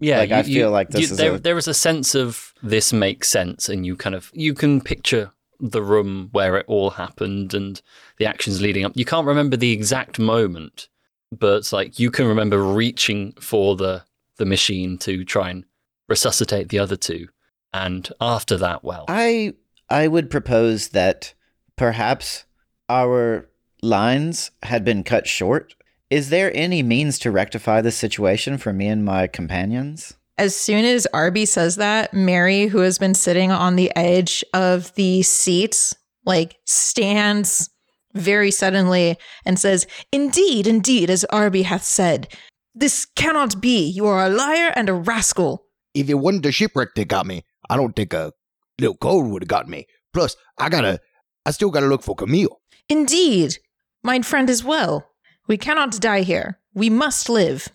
Yeah, 0.00 0.18
Like, 0.18 0.30
I 0.32 0.42
feel 0.42 0.70
like 0.70 0.90
this 0.90 1.10
is 1.12 1.16
there, 1.16 1.34
a- 1.34 1.38
there 1.38 1.58
is 1.58 1.68
a 1.68 1.74
sense 1.74 2.14
of 2.14 2.52
this 2.62 2.92
makes 2.92 3.28
sense, 3.28 3.68
and 3.68 3.84
you 3.86 3.96
kind 3.96 4.14
of 4.14 4.30
you 4.34 4.54
can 4.54 4.80
picture 4.80 5.30
the 5.60 5.82
room 5.82 6.28
where 6.32 6.56
it 6.58 6.66
all 6.68 6.90
happened 6.90 7.54
and 7.54 7.80
the 8.18 8.26
actions 8.26 8.60
leading 8.60 8.84
up. 8.84 8.92
You 8.96 9.04
can't 9.04 9.26
remember 9.26 9.56
the 9.56 9.72
exact 9.72 10.18
moment, 10.18 10.88
but 11.30 11.58
it's 11.58 11.72
like 11.72 11.98
you 11.98 12.10
can 12.10 12.26
remember 12.26 12.62
reaching 12.62 13.32
for 13.40 13.76
the 13.76 14.04
the 14.36 14.44
machine 14.44 14.98
to 14.98 15.24
try 15.24 15.50
and 15.50 15.64
resuscitate 16.08 16.68
the 16.70 16.78
other 16.80 16.96
two, 16.96 17.28
and 17.72 18.10
after 18.20 18.56
that, 18.58 18.82
well, 18.84 19.04
I 19.08 19.54
I 19.88 20.08
would 20.08 20.28
propose 20.30 20.88
that 20.88 21.34
perhaps 21.76 22.44
our 22.88 23.48
lines 23.82 24.50
had 24.62 24.84
been 24.84 25.04
cut 25.04 25.26
short. 25.26 25.74
Is 26.14 26.30
there 26.30 26.56
any 26.56 26.80
means 26.84 27.18
to 27.18 27.32
rectify 27.32 27.80
this 27.80 27.96
situation 27.96 28.56
for 28.56 28.72
me 28.72 28.86
and 28.86 29.04
my 29.04 29.26
companions? 29.26 30.14
As 30.38 30.54
soon 30.54 30.84
as 30.84 31.08
Arby 31.12 31.44
says 31.44 31.74
that, 31.74 32.14
Mary, 32.14 32.66
who 32.66 32.78
has 32.78 33.00
been 33.00 33.14
sitting 33.14 33.50
on 33.50 33.74
the 33.74 33.90
edge 33.96 34.44
of 34.54 34.94
the 34.94 35.22
seat, 35.22 35.92
like 36.24 36.54
stands 36.66 37.68
very 38.12 38.52
suddenly 38.52 39.18
and 39.44 39.58
says, 39.58 39.88
Indeed, 40.12 40.68
indeed, 40.68 41.10
as 41.10 41.24
Arby 41.30 41.62
hath 41.62 41.82
said, 41.82 42.28
this 42.76 43.06
cannot 43.16 43.60
be. 43.60 43.84
You 43.84 44.06
are 44.06 44.24
a 44.24 44.30
liar 44.30 44.72
and 44.76 44.88
a 44.88 44.94
rascal. 44.94 45.66
If 45.94 46.08
it 46.08 46.14
wasn't 46.14 46.44
the 46.44 46.52
shipwreck 46.52 46.94
that 46.94 47.08
got 47.08 47.26
me, 47.26 47.42
I 47.68 47.76
don't 47.76 47.96
think 47.96 48.12
a 48.12 48.30
little 48.78 48.96
cold 48.98 49.32
would 49.32 49.42
have 49.42 49.48
got 49.48 49.68
me. 49.68 49.88
Plus, 50.12 50.36
I 50.58 50.68
gotta, 50.68 51.00
I 51.44 51.50
still 51.50 51.72
gotta 51.72 51.86
look 51.86 52.04
for 52.04 52.14
Camille. 52.14 52.60
Indeed, 52.88 53.58
my 54.04 54.22
friend 54.22 54.48
as 54.48 54.62
well. 54.62 55.10
We 55.46 55.58
cannot 55.58 56.00
die 56.00 56.22
here. 56.22 56.58
We 56.74 56.90
must 56.90 57.28
live. 57.28 57.68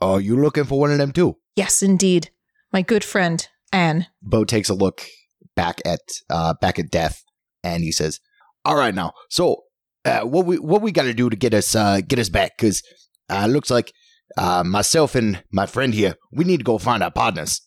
Are 0.00 0.20
you 0.20 0.36
looking 0.36 0.64
for 0.64 0.78
one 0.78 0.92
of 0.92 0.98
them 0.98 1.12
too? 1.12 1.36
Yes, 1.56 1.82
indeed. 1.82 2.30
My 2.72 2.82
good 2.82 3.04
friend, 3.04 3.46
Anne. 3.72 4.06
Bo 4.22 4.44
takes 4.44 4.68
a 4.68 4.74
look 4.74 5.02
back 5.56 5.80
at 5.84 6.00
uh 6.28 6.54
back 6.60 6.78
at 6.78 6.90
Death, 6.90 7.24
and 7.64 7.82
he 7.82 7.92
says, 7.92 8.20
"All 8.64 8.76
right, 8.76 8.94
now, 8.94 9.12
so 9.28 9.64
uh, 10.04 10.20
what 10.20 10.46
we 10.46 10.58
what 10.58 10.82
we 10.82 10.92
got 10.92 11.02
to 11.04 11.14
do 11.14 11.28
to 11.30 11.36
get 11.36 11.54
us 11.54 11.74
uh 11.74 12.00
get 12.06 12.18
us 12.18 12.28
back? 12.28 12.56
Because 12.56 12.82
uh, 13.28 13.46
looks 13.46 13.70
like 13.70 13.92
uh 14.36 14.62
myself 14.64 15.14
and 15.14 15.42
my 15.50 15.66
friend 15.66 15.92
here, 15.94 16.14
we 16.32 16.44
need 16.44 16.58
to 16.58 16.64
go 16.64 16.78
find 16.78 17.02
our 17.02 17.10
partners." 17.10 17.60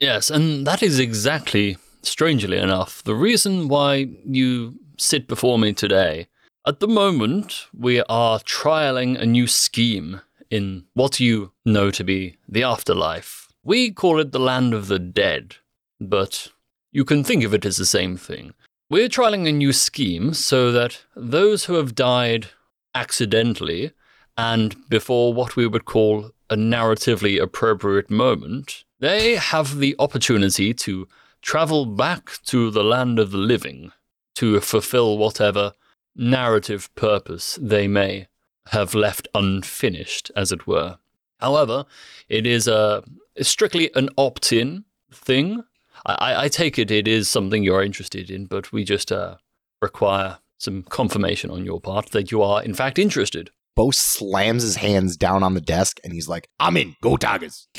Yes, 0.00 0.30
and 0.30 0.66
that 0.66 0.82
is 0.82 0.98
exactly, 0.98 1.76
strangely 2.02 2.56
enough, 2.56 3.02
the 3.04 3.14
reason 3.14 3.68
why 3.68 4.06
you 4.26 4.74
sit 4.98 5.28
before 5.28 5.58
me 5.58 5.72
today. 5.74 6.26
At 6.66 6.78
the 6.78 6.88
moment, 6.88 7.68
we 7.72 8.02
are 8.02 8.38
trialing 8.40 9.18
a 9.18 9.24
new 9.24 9.46
scheme 9.46 10.20
in 10.50 10.84
what 10.92 11.18
you 11.18 11.52
know 11.64 11.90
to 11.90 12.04
be 12.04 12.36
the 12.46 12.62
afterlife. 12.62 13.48
We 13.62 13.90
call 13.90 14.20
it 14.20 14.32
the 14.32 14.40
land 14.40 14.74
of 14.74 14.88
the 14.88 14.98
dead, 14.98 15.56
but 15.98 16.48
you 16.92 17.06
can 17.06 17.24
think 17.24 17.44
of 17.44 17.54
it 17.54 17.64
as 17.64 17.78
the 17.78 17.86
same 17.86 18.18
thing. 18.18 18.52
We're 18.90 19.08
trialing 19.08 19.48
a 19.48 19.52
new 19.52 19.72
scheme 19.72 20.34
so 20.34 20.70
that 20.72 21.02
those 21.16 21.64
who 21.64 21.74
have 21.74 21.94
died 21.94 22.48
accidentally 22.94 23.92
and 24.36 24.76
before 24.90 25.32
what 25.32 25.56
we 25.56 25.66
would 25.66 25.86
call 25.86 26.30
a 26.50 26.56
narratively 26.56 27.40
appropriate 27.40 28.10
moment, 28.10 28.84
they 28.98 29.36
have 29.36 29.78
the 29.78 29.96
opportunity 29.98 30.74
to 30.74 31.08
travel 31.40 31.86
back 31.86 32.32
to 32.44 32.70
the 32.70 32.84
land 32.84 33.18
of 33.18 33.30
the 33.30 33.38
living 33.38 33.92
to 34.34 34.60
fulfill 34.60 35.16
whatever 35.16 35.72
narrative 36.16 36.94
purpose 36.94 37.58
they 37.60 37.86
may 37.88 38.26
have 38.68 38.94
left 38.94 39.26
unfinished, 39.34 40.30
as 40.36 40.52
it 40.52 40.66
were. 40.66 40.98
However, 41.38 41.86
it 42.28 42.46
is 42.46 42.68
a 42.68 43.02
strictly 43.40 43.90
an 43.94 44.08
opt-in 44.18 44.84
thing. 45.12 45.62
I, 46.06 46.14
I- 46.14 46.44
I 46.44 46.48
take 46.48 46.78
it 46.78 46.90
it 46.90 47.08
is 47.08 47.28
something 47.28 47.62
you're 47.62 47.82
interested 47.82 48.30
in, 48.30 48.46
but 48.46 48.72
we 48.72 48.84
just 48.84 49.10
uh, 49.10 49.36
require 49.82 50.38
some 50.58 50.82
confirmation 50.82 51.50
on 51.50 51.64
your 51.64 51.80
part 51.80 52.10
that 52.10 52.30
you 52.30 52.42
are 52.42 52.62
in 52.62 52.74
fact 52.74 52.98
interested. 52.98 53.50
Bo 53.76 53.90
slams 53.92 54.62
his 54.62 54.76
hands 54.76 55.16
down 55.16 55.42
on 55.42 55.54
the 55.54 55.60
desk, 55.60 55.98
and 56.04 56.12
he's 56.12 56.28
like, 56.28 56.48
"I'm 56.58 56.76
in. 56.76 56.96
Go 57.02 57.16
Tigers." 57.16 57.66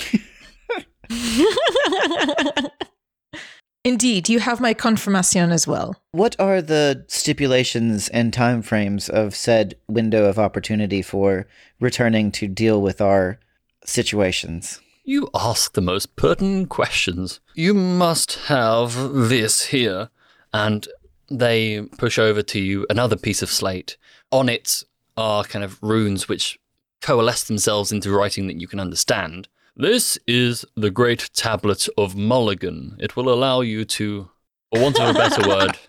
Indeed, 3.83 4.29
you 4.29 4.39
have 4.39 4.61
my 4.61 4.75
confirmation 4.75 5.51
as 5.51 5.67
well. 5.67 5.95
What 6.11 6.35
are 6.39 6.61
the 6.61 7.03
stipulations 7.07 8.09
and 8.09 8.31
timeframes 8.31 9.09
of 9.09 9.35
said 9.35 9.75
window 9.87 10.25
of 10.25 10.37
opportunity 10.37 11.01
for 11.01 11.47
returning 11.79 12.31
to 12.33 12.47
deal 12.47 12.79
with 12.79 13.01
our 13.01 13.39
situations? 13.83 14.79
You 15.03 15.29
ask 15.33 15.73
the 15.73 15.81
most 15.81 16.15
pertinent 16.15 16.69
questions. 16.69 17.39
You 17.55 17.73
must 17.73 18.35
have 18.45 18.93
this 19.13 19.67
here. 19.67 20.09
And 20.53 20.87
they 21.29 21.81
push 21.97 22.19
over 22.19 22.43
to 22.43 22.59
you 22.59 22.85
another 22.89 23.15
piece 23.15 23.41
of 23.41 23.49
slate. 23.49 23.97
On 24.31 24.47
it 24.47 24.83
are 25.17 25.43
kind 25.43 25.65
of 25.65 25.81
runes 25.81 26.29
which 26.29 26.59
coalesce 27.01 27.45
themselves 27.45 27.91
into 27.91 28.11
writing 28.11 28.45
that 28.45 28.61
you 28.61 28.67
can 28.67 28.79
understand. 28.79 29.47
This 29.77 30.17
is 30.27 30.65
the 30.75 30.91
Great 30.91 31.29
Tablet 31.33 31.87
of 31.97 32.13
Mulligan. 32.13 32.97
It 32.99 33.15
will 33.15 33.31
allow 33.31 33.61
you 33.61 33.85
to, 33.85 34.29
for 34.69 34.81
want 34.81 34.99
of 34.99 35.15
a 35.15 35.17
better 35.17 35.47
word, 35.47 35.79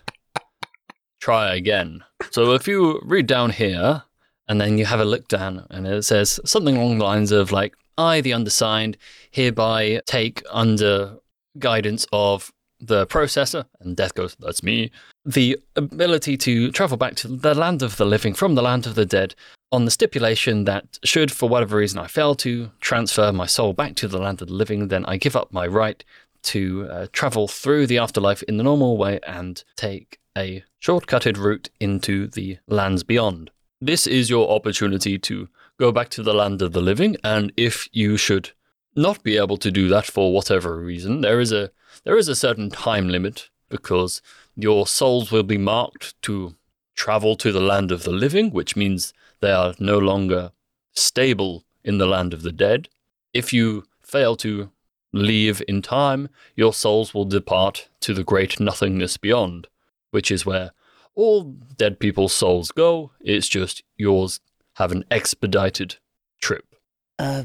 try 1.19 1.53
again. 1.53 2.01
So 2.31 2.53
if 2.53 2.65
you 2.65 3.01
read 3.03 3.27
down 3.27 3.49
here, 3.49 4.03
and 4.47 4.61
then 4.61 4.77
you 4.77 4.85
have 4.85 5.01
a 5.01 5.05
look 5.05 5.27
down, 5.27 5.67
and 5.69 5.85
it 5.85 6.03
says 6.03 6.39
something 6.45 6.77
along 6.77 6.99
the 6.99 7.03
lines 7.03 7.33
of 7.33 7.51
like, 7.51 7.75
I, 7.97 8.21
the 8.21 8.31
undersigned, 8.31 8.97
hereby 9.31 9.99
take 10.05 10.41
under 10.49 11.17
guidance 11.59 12.07
of 12.13 12.53
the 12.79 13.05
processor, 13.07 13.65
and 13.81 13.97
Death 13.97 14.15
goes, 14.15 14.37
That's 14.39 14.63
me, 14.63 14.91
the 15.25 15.59
ability 15.75 16.37
to 16.37 16.71
travel 16.71 16.95
back 16.95 17.15
to 17.15 17.27
the 17.27 17.53
land 17.53 17.81
of 17.81 17.97
the 17.97 18.05
living 18.05 18.33
from 18.33 18.55
the 18.55 18.61
land 18.61 18.85
of 18.85 18.95
the 18.95 19.05
dead 19.05 19.35
on 19.73 19.85
the 19.85 19.91
stipulation 19.91 20.65
that 20.65 20.99
should, 21.03 21.31
for 21.31 21.49
whatever 21.49 21.77
reason, 21.77 21.97
I 21.97 22.05
fail 22.05 22.35
to 22.35 22.69
transfer 22.79 23.33
my 23.33 23.47
soul 23.47 23.73
back 23.73 23.95
to 23.95 24.07
the 24.07 24.19
land 24.19 24.39
of 24.41 24.47
the 24.47 24.53
living, 24.53 24.89
then 24.89 25.03
I 25.05 25.17
give 25.17 25.35
up 25.35 25.51
my 25.51 25.65
right 25.65 26.03
to 26.43 26.87
uh, 26.91 27.07
travel 27.11 27.47
through 27.47 27.87
the 27.87 27.97
afterlife 27.97 28.43
in 28.43 28.57
the 28.57 28.63
normal 28.63 28.97
way 28.97 29.19
and 29.25 29.63
take 29.75 30.19
a 30.37 30.63
shortcutted 30.79 31.37
route 31.37 31.71
into 31.79 32.27
the 32.27 32.59
lands 32.67 33.01
beyond. 33.01 33.49
This 33.81 34.05
is 34.05 34.29
your 34.29 34.51
opportunity 34.51 35.17
to 35.17 35.49
go 35.79 35.91
back 35.91 36.09
to 36.09 36.21
the 36.21 36.35
land 36.35 36.61
of 36.61 36.73
the 36.73 36.81
living, 36.81 37.17
and 37.23 37.51
if 37.57 37.89
you 37.91 38.15
should 38.15 38.51
not 38.95 39.23
be 39.23 39.37
able 39.37 39.57
to 39.57 39.71
do 39.71 39.87
that 39.89 40.05
for 40.05 40.31
whatever 40.31 40.77
reason, 40.77 41.21
there 41.21 41.39
is 41.39 41.51
a 41.51 41.71
there 42.03 42.17
is 42.17 42.27
a 42.27 42.35
certain 42.35 42.69
time 42.69 43.09
limit 43.09 43.49
because 43.69 44.21
your 44.55 44.85
souls 44.85 45.31
will 45.31 45.43
be 45.43 45.57
marked 45.57 46.21
to 46.21 46.55
travel 46.95 47.35
to 47.37 47.51
the 47.51 47.59
land 47.59 47.91
of 47.91 48.03
the 48.03 48.11
living, 48.11 48.51
which 48.51 48.75
means 48.75 49.13
they 49.43 49.51
are 49.51 49.75
no 49.77 49.97
longer 49.97 50.53
stable 50.93 51.65
in 51.83 51.97
the 51.97 52.07
land 52.07 52.33
of 52.33 52.43
the 52.43 52.51
dead. 52.51 52.87
If 53.33 53.51
you 53.51 53.83
fail 54.01 54.37
to 54.37 54.71
leave 55.11 55.61
in 55.67 55.81
time, 55.81 56.29
your 56.55 56.71
souls 56.73 57.13
will 57.13 57.25
depart 57.25 57.89
to 57.99 58.13
the 58.13 58.23
great 58.23 58.61
nothingness 58.61 59.17
beyond, 59.17 59.67
which 60.11 60.31
is 60.31 60.45
where 60.45 60.71
all 61.13 61.43
dead 61.75 61.99
people's 61.99 62.33
souls 62.33 62.71
go. 62.71 63.11
It's 63.19 63.49
just 63.49 63.83
yours 63.97 64.39
have 64.75 64.93
an 64.93 65.03
expedited 65.11 65.97
trip. 66.41 66.75
Uh, 67.19 67.43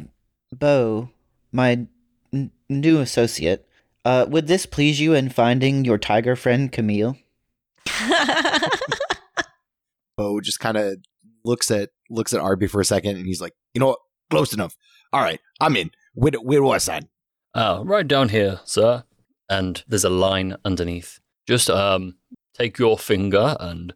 Bo, 0.53 1.11
my 1.51 1.87
n- 2.33 2.53
new 2.69 3.01
associate, 3.01 3.67
uh, 4.05 4.25
would 4.29 4.47
this 4.47 4.67
please 4.67 5.01
you 5.01 5.15
in 5.15 5.31
finding 5.31 5.85
your 5.85 5.99
tiger 5.99 6.37
friend 6.37 6.71
Camille? 6.71 7.19
Bo 10.17 10.41
just 10.41 10.61
kind 10.61 10.77
of 10.77 10.99
looks 11.49 11.71
at 11.71 11.91
looks 12.11 12.33
at 12.33 12.41
Arby 12.41 12.67
for 12.69 12.81
a 12.81 12.85
second, 12.85 13.17
and 13.17 13.27
he's 13.27 13.41
like, 13.41 13.55
"You 13.75 13.81
know 13.81 13.89
what? 13.89 13.99
Close 14.31 14.53
enough. 14.53 14.77
All 15.13 15.23
right, 15.23 15.41
I'm 15.61 15.77
in. 15.77 15.91
Where 16.15 16.33
where 16.33 16.61
do 16.61 16.71
I 16.71 16.79
sign?" 16.79 17.09
Uh, 17.55 17.83
right 17.85 18.07
down 18.07 18.29
here, 18.29 18.61
sir. 18.65 19.05
And 19.51 19.83
there's 19.89 20.05
a 20.05 20.11
line 20.11 20.57
underneath. 20.65 21.21
Just 21.49 21.71
um, 21.71 22.17
take 22.55 22.79
your 22.79 22.99
finger 22.99 23.57
and 23.59 23.95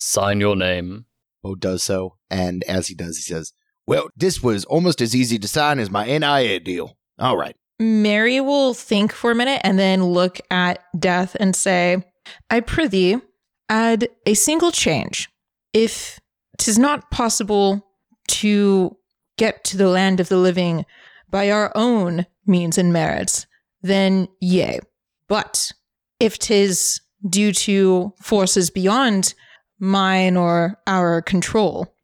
sign 0.00 0.40
your 0.40 0.56
name. 0.56 1.04
Bo 1.42 1.54
does 1.54 1.82
so, 1.82 2.16
and 2.30 2.64
as 2.64 2.88
he 2.88 2.94
does, 2.94 3.16
he 3.18 3.22
says, 3.22 3.52
"Well, 3.86 4.08
this 4.16 4.42
was 4.42 4.64
almost 4.64 5.00
as 5.02 5.14
easy 5.14 5.38
to 5.38 5.46
sign 5.48 5.78
as 5.78 5.90
my 5.90 6.06
NIL 6.06 6.60
deal. 6.60 6.96
All 7.18 7.36
right." 7.36 7.54
Mary 7.80 8.40
will 8.40 8.74
think 8.74 9.12
for 9.12 9.30
a 9.30 9.36
minute 9.36 9.60
and 9.62 9.78
then 9.78 10.04
look 10.04 10.40
at 10.50 10.82
Death 10.98 11.36
and 11.38 11.54
say, 11.54 12.02
I 12.50 12.58
prithee, 12.58 13.20
add 13.68 14.08
a 14.26 14.34
single 14.34 14.72
change. 14.72 15.28
If 15.72 16.18
'tis 16.58 16.78
not 16.78 17.10
possible 17.10 17.86
to 18.28 18.96
get 19.36 19.64
to 19.64 19.76
the 19.76 19.88
land 19.88 20.20
of 20.20 20.28
the 20.28 20.36
living 20.36 20.84
by 21.30 21.50
our 21.50 21.72
own 21.74 22.26
means 22.46 22.78
and 22.78 22.92
merits, 22.92 23.46
then 23.82 24.28
yea. 24.40 24.80
But 25.28 25.72
if 26.20 26.38
tis 26.38 27.00
due 27.28 27.52
to 27.52 28.12
forces 28.20 28.70
beyond 28.70 29.34
mine 29.78 30.36
or 30.36 30.78
our 30.86 31.22
control, 31.22 31.94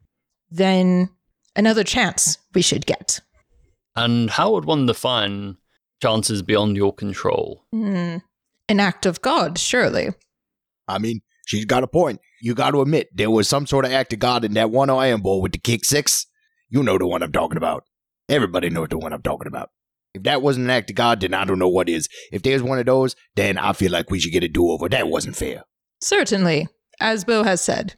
then 0.51 1.11
another 1.57 1.85
chance 1.85 2.39
we 2.55 2.63
should 2.63 2.87
get. 2.87 3.21
And 3.97 4.31
how 4.31 4.53
would 4.53 4.65
one 4.65 4.87
define 4.87 5.57
chances 6.03 6.43
beyond 6.43 6.77
your 6.77 6.93
control? 6.93 7.65
Hmm. 7.73 8.19
An 8.69 8.81
act 8.81 9.07
of 9.07 9.21
God, 9.21 9.59
surely. 9.59 10.11
I 10.89 10.99
mean, 10.99 11.21
she's 11.47 11.65
got 11.65 11.83
a 11.83 11.87
point. 11.87 12.21
You 12.45 12.55
got 12.55 12.73
to 12.73 12.83
admit 12.83 13.09
there 13.11 13.31
was 13.31 13.49
some 13.49 13.67
sort 13.67 13.87
of 13.87 13.93
act 13.93 14.13
of 14.13 14.19
God 14.19 14.45
in 14.45 14.53
that 14.53 14.71
one 14.71 14.91
Iron 14.91 15.23
Bowl 15.23 15.41
with 15.41 15.53
the 15.53 15.59
kick 15.59 15.83
six. 15.83 16.27
You 16.69 16.83
know 16.83 16.99
the 16.99 17.07
one 17.07 17.23
I'm 17.23 17.33
talking 17.33 17.57
about. 17.57 17.85
Everybody 18.29 18.69
knows 18.69 18.89
the 18.91 18.99
one 18.99 19.15
I'm 19.15 19.23
talking 19.23 19.47
about. 19.47 19.71
If 20.13 20.25
that 20.25 20.43
wasn't 20.43 20.65
an 20.65 20.71
act 20.71 20.91
of 20.91 20.97
God, 20.97 21.23
then 21.23 21.33
I 21.33 21.47
don't 21.47 21.59
know 21.59 21.71
what 21.71 21.89
is. 21.89 22.07
If 22.33 22.43
there's 22.43 22.63
one 22.63 22.79
of 22.79 22.85
those, 22.85 23.17
then 23.35 23.57
I 23.57 23.73
feel 23.73 23.91
like 23.91 24.11
we 24.11 24.21
should 24.21 24.35
get 24.35 24.45
a 24.45 24.49
do 24.49 24.69
over. 24.69 24.91
That 24.91 25.09
wasn't 25.09 25.37
fair. 25.37 25.63
Certainly, 26.03 26.69
as 27.01 27.25
Bo 27.25 27.45
has 27.45 27.63
said. 27.63 27.95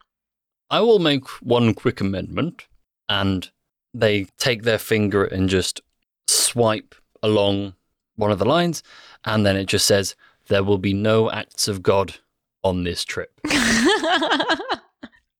I 0.70 0.78
will 0.78 1.00
make 1.00 1.26
one 1.42 1.74
quick 1.74 2.00
amendment, 2.00 2.68
and 3.08 3.50
they 3.92 4.28
take 4.38 4.62
their 4.62 4.78
finger 4.78 5.24
and 5.24 5.48
just 5.48 5.80
swipe 6.28 6.94
along 7.20 7.74
one 8.14 8.30
of 8.30 8.38
the 8.38 8.44
lines, 8.44 8.84
and 9.24 9.44
then 9.44 9.56
it 9.56 9.66
just 9.66 9.86
says, 9.86 10.14
There 10.46 10.62
will 10.62 10.78
be 10.78 10.94
no 10.94 11.32
acts 11.32 11.66
of 11.66 11.82
God 11.82 12.20
on 12.66 12.82
this 12.84 13.04
trip. 13.04 13.30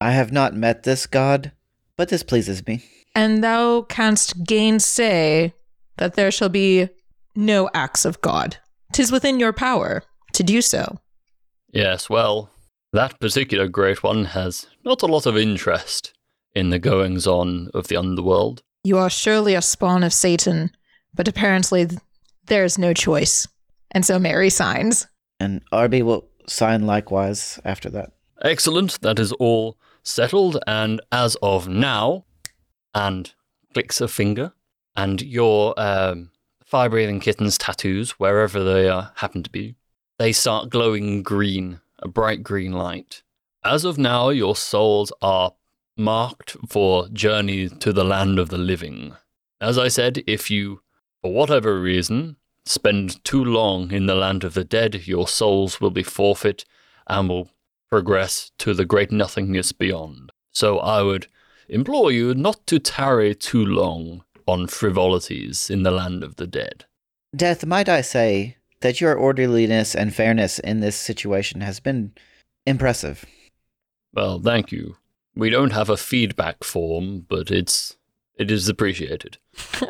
I 0.01 0.11
have 0.13 0.33
not 0.33 0.55
met 0.55 0.83
this 0.85 1.07
god, 1.07 1.53
but 1.97 2.09
this 2.09 2.23
pleases 2.23 2.67
me. 2.67 2.85
and 3.15 3.43
thou 3.43 3.83
canst 3.83 4.45
gainsay 4.45 5.53
that 5.97 6.15
there 6.15 6.31
shall 6.31 6.51
be 6.51 6.89
no 7.35 7.69
acts 7.75 8.05
of 8.05 8.21
God. 8.21 8.59
Tis 8.93 9.11
within 9.11 9.41
your 9.41 9.53
power 9.53 10.03
to 10.35 10.43
do 10.43 10.61
so. 10.63 10.99
Yes, 11.73 12.09
well, 12.11 12.51
that 12.93 13.19
particular 13.19 13.69
great 13.69 14.03
one 14.03 14.27
has 14.27 14.67
not 14.85 15.03
a 15.03 15.07
lot 15.07 15.27
of 15.27 15.37
interest 15.37 16.13
in 16.55 16.71
the 16.71 16.79
goings 16.79 17.27
on 17.27 17.69
of 17.75 17.89
the 17.89 17.97
underworld. 17.97 18.63
You 18.85 18.99
are 18.99 19.11
surely 19.11 19.55
a 19.55 19.63
spawn 19.63 20.03
of 20.03 20.13
Satan, 20.13 20.71
but 21.15 21.27
apparently 21.29 21.89
there 22.47 22.65
is 22.65 22.79
no 22.79 22.93
choice. 22.93 23.49
And 23.91 24.05
so 24.05 24.19
Mary 24.19 24.51
signs. 24.51 25.07
And 25.41 25.63
Arby 25.73 26.03
will 26.03 26.29
sign 26.47 26.87
likewise 26.87 27.61
after 27.65 27.91
that. 27.91 28.13
Excellent, 28.43 29.01
that 29.01 29.19
is 29.19 29.33
all 29.33 29.77
settled, 30.03 30.59
and 30.67 31.01
as 31.11 31.37
of 31.43 31.69
now, 31.69 32.25
and 32.95 33.33
clicks 33.73 34.01
a 34.01 34.09
finger, 34.09 34.53
and 34.95 35.23
your 35.23 35.75
um, 35.79 36.31
fire 36.65 36.89
breathing 36.89 37.21
kittens 37.21 37.59
tattoos, 37.59 38.13
wherever 38.13 38.63
they 38.63 38.89
uh, 38.89 39.07
happen 39.17 39.43
to 39.43 39.51
be, 39.51 39.77
they 40.19 40.33
start 40.33 40.71
glowing 40.71 41.23
green, 41.23 41.81
a 42.01 42.09
bright 42.09 42.43
green 42.43 42.73
light. 42.73 43.23
As 43.65 43.85
of 43.85 43.99
now, 43.99 44.29
your 44.29 44.57
souls 44.57 45.13
are 45.21 45.53
marked 45.97 46.57
for 46.69 47.09
journey 47.09 47.69
to 47.69 47.93
the 47.93 48.05
land 48.05 48.39
of 48.39 48.49
the 48.49 48.59
living. 48.59 49.15
As 49.61 49.79
I 49.79 49.89
said, 49.89 50.23
if 50.27 50.51
you, 50.51 50.83
for 51.23 51.33
whatever 51.33 51.81
reason, 51.81 52.37
spend 52.69 53.23
too 53.25 53.45
long 53.45 53.93
in 53.93 54.07
the 54.07 54.15
land 54.15 54.45
of 54.45 54.55
the 54.55 54.65
dead, 54.65 55.07
your 55.07 55.29
souls 55.29 55.81
will 55.81 55.91
be 55.91 56.03
forfeit 56.03 56.65
and 57.07 57.29
will 57.29 57.51
progress 57.89 58.51
to 58.59 58.75
the 58.75 58.85
great 58.85 59.13
nothingness 59.13 59.73
beyond. 59.73 60.33
So 60.53 60.79
I 60.79 61.03
would 61.03 61.29
implore 61.69 62.11
you 62.11 62.35
not 62.35 62.67
to 62.69 62.79
tarry 62.79 63.35
too 63.35 63.65
long 63.65 64.25
on 64.47 64.67
frivolities 64.67 65.71
in 65.71 65.83
the 65.83 65.91
land 65.91 66.23
of 66.23 66.37
the 66.37 66.47
dead. 66.47 66.85
Death, 67.35 67.67
might 67.67 67.89
I 67.89 68.01
say 68.01 68.57
that 68.81 69.01
your 69.01 69.15
orderliness 69.15 69.95
and 69.95 70.15
fairness 70.15 70.59
in 70.59 70.81
this 70.81 70.97
situation 70.97 71.61
has 71.61 71.81
been 71.81 72.13
impressive. 72.67 73.25
Well, 74.13 74.41
thank 74.41 74.73
you. 74.73 74.97
We 75.35 75.51
don't 75.51 75.73
have 75.73 75.91
a 75.91 75.97
feedback 75.97 76.65
form, 76.65 77.27
but 77.29 77.51
it's 77.51 77.97
it 78.39 78.51
is 78.51 78.69
appreciated. 78.69 79.39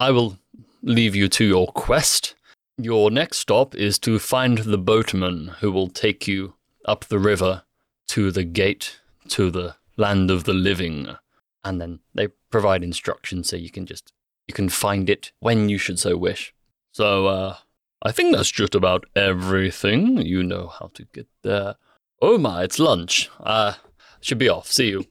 I 0.00 0.10
will 0.10 0.38
leave 0.82 1.14
you 1.14 1.28
to 1.28 1.44
your 1.44 1.66
quest. 1.68 2.34
Your 2.76 3.10
next 3.10 3.38
stop 3.38 3.74
is 3.74 3.98
to 4.00 4.18
find 4.18 4.58
the 4.58 4.78
boatman 4.78 5.48
who 5.60 5.72
will 5.72 5.88
take 5.88 6.28
you 6.28 6.54
up 6.84 7.04
the 7.06 7.18
river 7.18 7.62
to 8.08 8.30
the 8.30 8.44
gate 8.44 9.00
to 9.28 9.50
the 9.50 9.76
land 9.96 10.30
of 10.30 10.44
the 10.44 10.54
living. 10.54 11.16
And 11.64 11.80
then 11.80 12.00
they 12.14 12.28
provide 12.50 12.82
instructions 12.82 13.48
so 13.48 13.56
you 13.56 13.70
can 13.70 13.84
just 13.84 14.12
you 14.46 14.54
can 14.54 14.68
find 14.68 15.10
it 15.10 15.32
when 15.40 15.68
you 15.68 15.76
should 15.76 15.98
so 15.98 16.16
wish. 16.16 16.54
So 16.92 17.26
uh 17.26 17.56
I 18.00 18.12
think 18.12 18.34
that's 18.34 18.50
just 18.50 18.76
about 18.76 19.06
everything. 19.16 20.18
You 20.18 20.44
know 20.44 20.68
how 20.68 20.90
to 20.94 21.04
get 21.12 21.26
there. 21.42 21.74
Oh 22.22 22.38
my, 22.38 22.62
it's 22.62 22.78
lunch. 22.78 23.28
Uh, 23.40 23.74
should 24.20 24.38
be 24.38 24.48
off. 24.48 24.70
See 24.70 24.90
you. 24.90 25.04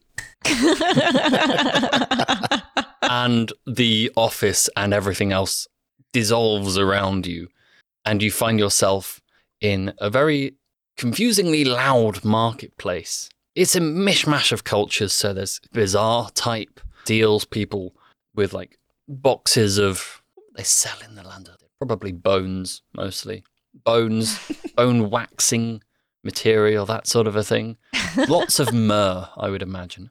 and 3.01 3.51
the 3.65 4.11
office 4.15 4.69
and 4.75 4.93
everything 4.93 5.31
else 5.31 5.67
dissolves 6.13 6.77
around 6.77 7.27
you, 7.27 7.47
and 8.05 8.23
you 8.23 8.31
find 8.31 8.59
yourself 8.59 9.21
in 9.61 9.93
a 9.99 10.09
very 10.09 10.55
confusingly 10.97 11.63
loud 11.63 12.23
marketplace. 12.23 13.29
It's 13.55 13.75
a 13.75 13.79
mishmash 13.79 14.51
of 14.51 14.63
cultures, 14.63 15.13
so 15.13 15.33
there's 15.33 15.59
bazaar 15.73 16.29
type 16.31 16.79
deals, 17.05 17.45
people 17.45 17.95
with 18.35 18.53
like 18.53 18.77
boxes 19.07 19.77
of 19.77 20.21
they 20.55 20.63
sell 20.63 20.97
in 21.07 21.15
the 21.15 21.23
land, 21.23 21.49
probably 21.79 22.11
bones 22.11 22.81
mostly, 22.95 23.43
bones, 23.73 24.39
bone 24.75 25.09
waxing 25.09 25.81
material, 26.23 26.85
that 26.85 27.07
sort 27.07 27.27
of 27.27 27.35
a 27.35 27.43
thing. 27.43 27.77
Lots 28.27 28.59
of 28.59 28.73
myrrh, 28.73 29.29
I 29.37 29.49
would 29.49 29.61
imagine. 29.61 30.09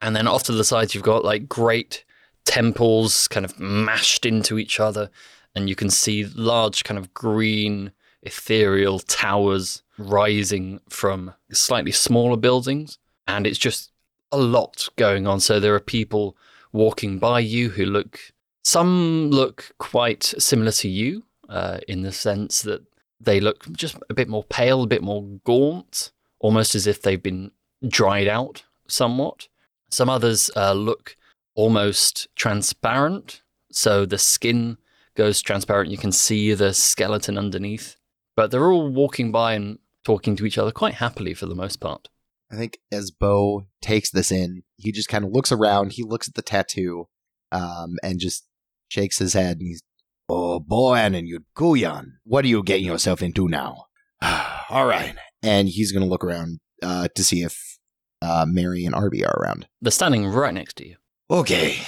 And 0.00 0.14
then 0.14 0.28
off 0.28 0.44
to 0.44 0.52
the 0.52 0.64
sides, 0.64 0.94
you've 0.94 1.04
got 1.04 1.24
like 1.24 1.48
great 1.48 2.04
temples 2.44 3.28
kind 3.28 3.44
of 3.44 3.58
mashed 3.58 4.24
into 4.24 4.58
each 4.58 4.80
other, 4.80 5.10
and 5.54 5.68
you 5.68 5.74
can 5.74 5.90
see 5.90 6.24
large 6.34 6.84
kind 6.84 6.98
of 6.98 7.12
green 7.14 7.92
ethereal 8.22 8.98
towers 8.98 9.82
rising 9.98 10.80
from 10.88 11.32
slightly 11.52 11.92
smaller 11.92 12.36
buildings. 12.36 12.98
And 13.26 13.46
it's 13.46 13.58
just 13.58 13.92
a 14.32 14.38
lot 14.38 14.88
going 14.96 15.26
on. 15.26 15.40
So 15.40 15.58
there 15.58 15.74
are 15.74 15.80
people 15.80 16.36
walking 16.72 17.18
by 17.18 17.40
you 17.40 17.70
who 17.70 17.86
look, 17.86 18.20
some 18.64 19.30
look 19.30 19.72
quite 19.78 20.24
similar 20.24 20.72
to 20.72 20.88
you 20.88 21.24
uh, 21.48 21.78
in 21.88 22.02
the 22.02 22.12
sense 22.12 22.62
that 22.62 22.82
they 23.20 23.40
look 23.40 23.70
just 23.72 23.96
a 24.10 24.14
bit 24.14 24.28
more 24.28 24.44
pale, 24.44 24.82
a 24.82 24.86
bit 24.86 25.02
more 25.02 25.22
gaunt, 25.44 26.12
almost 26.38 26.74
as 26.74 26.86
if 26.86 27.02
they've 27.02 27.22
been 27.22 27.50
dried 27.86 28.28
out 28.28 28.64
somewhat. 28.88 29.48
Some 29.90 30.08
others 30.08 30.50
uh, 30.56 30.72
look 30.72 31.16
almost 31.54 32.28
transparent, 32.36 33.42
so 33.72 34.04
the 34.04 34.18
skin 34.18 34.78
goes 35.14 35.40
transparent. 35.40 35.90
You 35.90 35.98
can 35.98 36.12
see 36.12 36.54
the 36.54 36.74
skeleton 36.74 37.38
underneath. 37.38 37.96
But 38.36 38.50
they're 38.50 38.70
all 38.70 38.92
walking 38.92 39.32
by 39.32 39.54
and 39.54 39.78
talking 40.04 40.36
to 40.36 40.44
each 40.44 40.58
other 40.58 40.70
quite 40.70 40.94
happily 40.94 41.32
for 41.32 41.46
the 41.46 41.54
most 41.54 41.80
part. 41.80 42.08
I 42.52 42.56
think 42.56 42.78
as 42.92 43.10
Bo 43.10 43.66
takes 43.80 44.10
this 44.10 44.30
in, 44.30 44.62
he 44.76 44.92
just 44.92 45.08
kind 45.08 45.24
of 45.24 45.32
looks 45.32 45.50
around. 45.50 45.92
He 45.92 46.02
looks 46.02 46.28
at 46.28 46.34
the 46.34 46.42
tattoo, 46.42 47.08
um, 47.50 47.96
and 48.02 48.20
just 48.20 48.46
shakes 48.88 49.18
his 49.18 49.32
head. 49.32 49.56
And 49.58 49.68
he's, 49.68 49.82
"Oh, 50.28 50.60
Boan 50.60 51.14
and 51.14 51.28
Yudkuyan, 51.28 52.12
what 52.24 52.44
are 52.44 52.48
you 52.48 52.62
getting 52.62 52.86
yourself 52.86 53.22
into 53.22 53.48
now?" 53.48 53.86
All 54.70 54.86
right, 54.86 55.14
and 55.42 55.68
he's 55.68 55.92
gonna 55.92 56.06
look 56.06 56.24
around 56.24 56.60
uh, 56.82 57.08
to 57.14 57.24
see 57.24 57.42
if 57.42 57.78
uh, 58.22 58.46
Mary 58.48 58.84
and 58.84 58.94
Arby 58.94 59.24
are 59.24 59.36
around. 59.40 59.68
They're 59.80 59.90
standing 59.90 60.26
right 60.26 60.54
next 60.54 60.76
to 60.76 60.88
you. 60.88 60.96
Okay, 61.30 61.78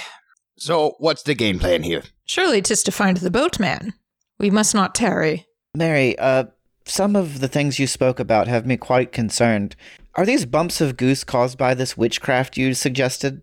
so 0.57 0.95
what's 0.99 1.23
the 1.23 1.35
game 1.35 1.59
plan 1.59 1.83
here? 1.83 2.03
Surely 2.25 2.61
'tis 2.61 2.83
to 2.83 2.91
find 2.91 3.17
the 3.17 3.31
boatman. 3.31 3.93
We 4.39 4.49
must 4.49 4.73
not 4.73 4.95
tarry. 4.95 5.47
Mary, 5.75 6.17
uh, 6.17 6.45
some 6.85 7.15
of 7.15 7.39
the 7.39 7.47
things 7.47 7.79
you 7.79 7.87
spoke 7.87 8.19
about 8.19 8.47
have 8.47 8.65
me 8.65 8.77
quite 8.77 9.11
concerned. 9.11 9.75
Are 10.15 10.25
these 10.25 10.45
bumps 10.45 10.81
of 10.81 10.97
goose 10.97 11.23
caused 11.23 11.57
by 11.57 11.73
this 11.73 11.95
witchcraft 11.97 12.57
you 12.57 12.73
suggested? 12.73 13.41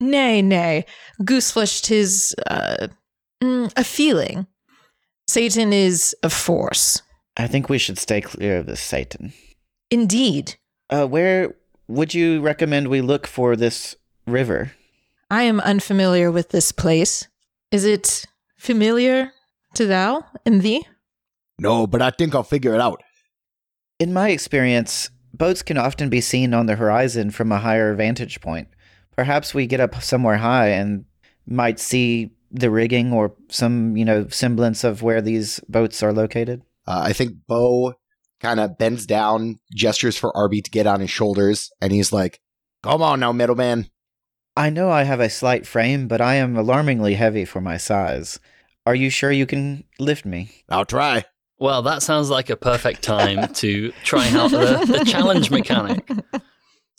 Nay, 0.00 0.40
nay. 0.40 0.86
Gooseflesh 1.22 1.82
tis 1.82 2.34
uh, 2.46 2.88
mm, 3.42 3.72
a 3.76 3.84
feeling. 3.84 4.46
Satan 5.26 5.72
is 5.72 6.14
a 6.22 6.30
force. 6.30 7.02
I 7.36 7.46
think 7.46 7.68
we 7.68 7.78
should 7.78 7.98
stay 7.98 8.20
clear 8.20 8.58
of 8.58 8.66
this 8.66 8.80
Satan. 8.80 9.32
Indeed. 9.90 10.56
Uh, 10.88 11.06
where 11.06 11.54
would 11.88 12.14
you 12.14 12.40
recommend 12.40 12.88
we 12.88 13.00
look 13.00 13.26
for 13.26 13.56
this 13.56 13.96
river? 14.26 14.72
I 15.30 15.42
am 15.42 15.60
unfamiliar 15.60 16.30
with 16.30 16.50
this 16.50 16.72
place. 16.72 17.28
Is 17.70 17.84
it 17.84 18.26
familiar 18.56 19.32
to 19.74 19.86
thou 19.86 20.24
and 20.44 20.62
thee? 20.62 20.86
No, 21.58 21.86
but 21.86 22.02
I 22.02 22.10
think 22.10 22.34
I'll 22.34 22.42
figure 22.42 22.74
it 22.74 22.80
out. 22.80 23.02
In 23.98 24.12
my 24.12 24.30
experience, 24.30 25.10
boats 25.32 25.62
can 25.62 25.78
often 25.78 26.08
be 26.08 26.20
seen 26.20 26.54
on 26.54 26.66
the 26.66 26.76
horizon 26.76 27.30
from 27.30 27.52
a 27.52 27.58
higher 27.58 27.94
vantage 27.94 28.40
point. 28.40 28.68
Perhaps 29.14 29.54
we 29.54 29.66
get 29.66 29.80
up 29.80 30.02
somewhere 30.02 30.38
high 30.38 30.68
and 30.68 31.04
might 31.46 31.78
see 31.78 32.32
the 32.50 32.70
rigging 32.70 33.12
or 33.12 33.34
some, 33.48 33.96
you 33.96 34.04
know, 34.04 34.28
semblance 34.28 34.84
of 34.84 35.02
where 35.02 35.20
these 35.20 35.60
boats 35.68 36.02
are 36.02 36.12
located. 36.12 36.62
Uh, 36.86 37.02
I 37.04 37.12
think 37.12 37.34
Bo 37.46 37.94
kind 38.40 38.58
of 38.60 38.78
bends 38.78 39.06
down, 39.06 39.60
gestures 39.74 40.16
for 40.16 40.36
Arby 40.36 40.62
to 40.62 40.70
get 40.70 40.86
on 40.86 41.00
his 41.00 41.10
shoulders, 41.10 41.70
and 41.80 41.92
he's 41.92 42.12
like, 42.12 42.40
"Come 42.82 43.02
on 43.02 43.20
now, 43.20 43.32
middleman." 43.32 43.90
I 44.56 44.70
know 44.70 44.90
I 44.90 45.04
have 45.04 45.20
a 45.20 45.30
slight 45.30 45.66
frame, 45.66 46.08
but 46.08 46.20
I 46.20 46.34
am 46.34 46.56
alarmingly 46.56 47.14
heavy 47.14 47.44
for 47.44 47.60
my 47.60 47.76
size. 47.76 48.40
Are 48.84 48.94
you 48.94 49.10
sure 49.10 49.30
you 49.30 49.46
can 49.46 49.84
lift 49.98 50.24
me? 50.24 50.50
I'll 50.68 50.84
try. 50.84 51.24
Well, 51.58 51.82
that 51.82 52.02
sounds 52.02 52.30
like 52.30 52.50
a 52.50 52.56
perfect 52.56 53.02
time 53.02 53.52
to 53.54 53.92
try 54.02 54.28
out 54.30 54.50
the, 54.50 54.84
the 54.86 55.04
challenge 55.04 55.50
mechanic. 55.50 56.08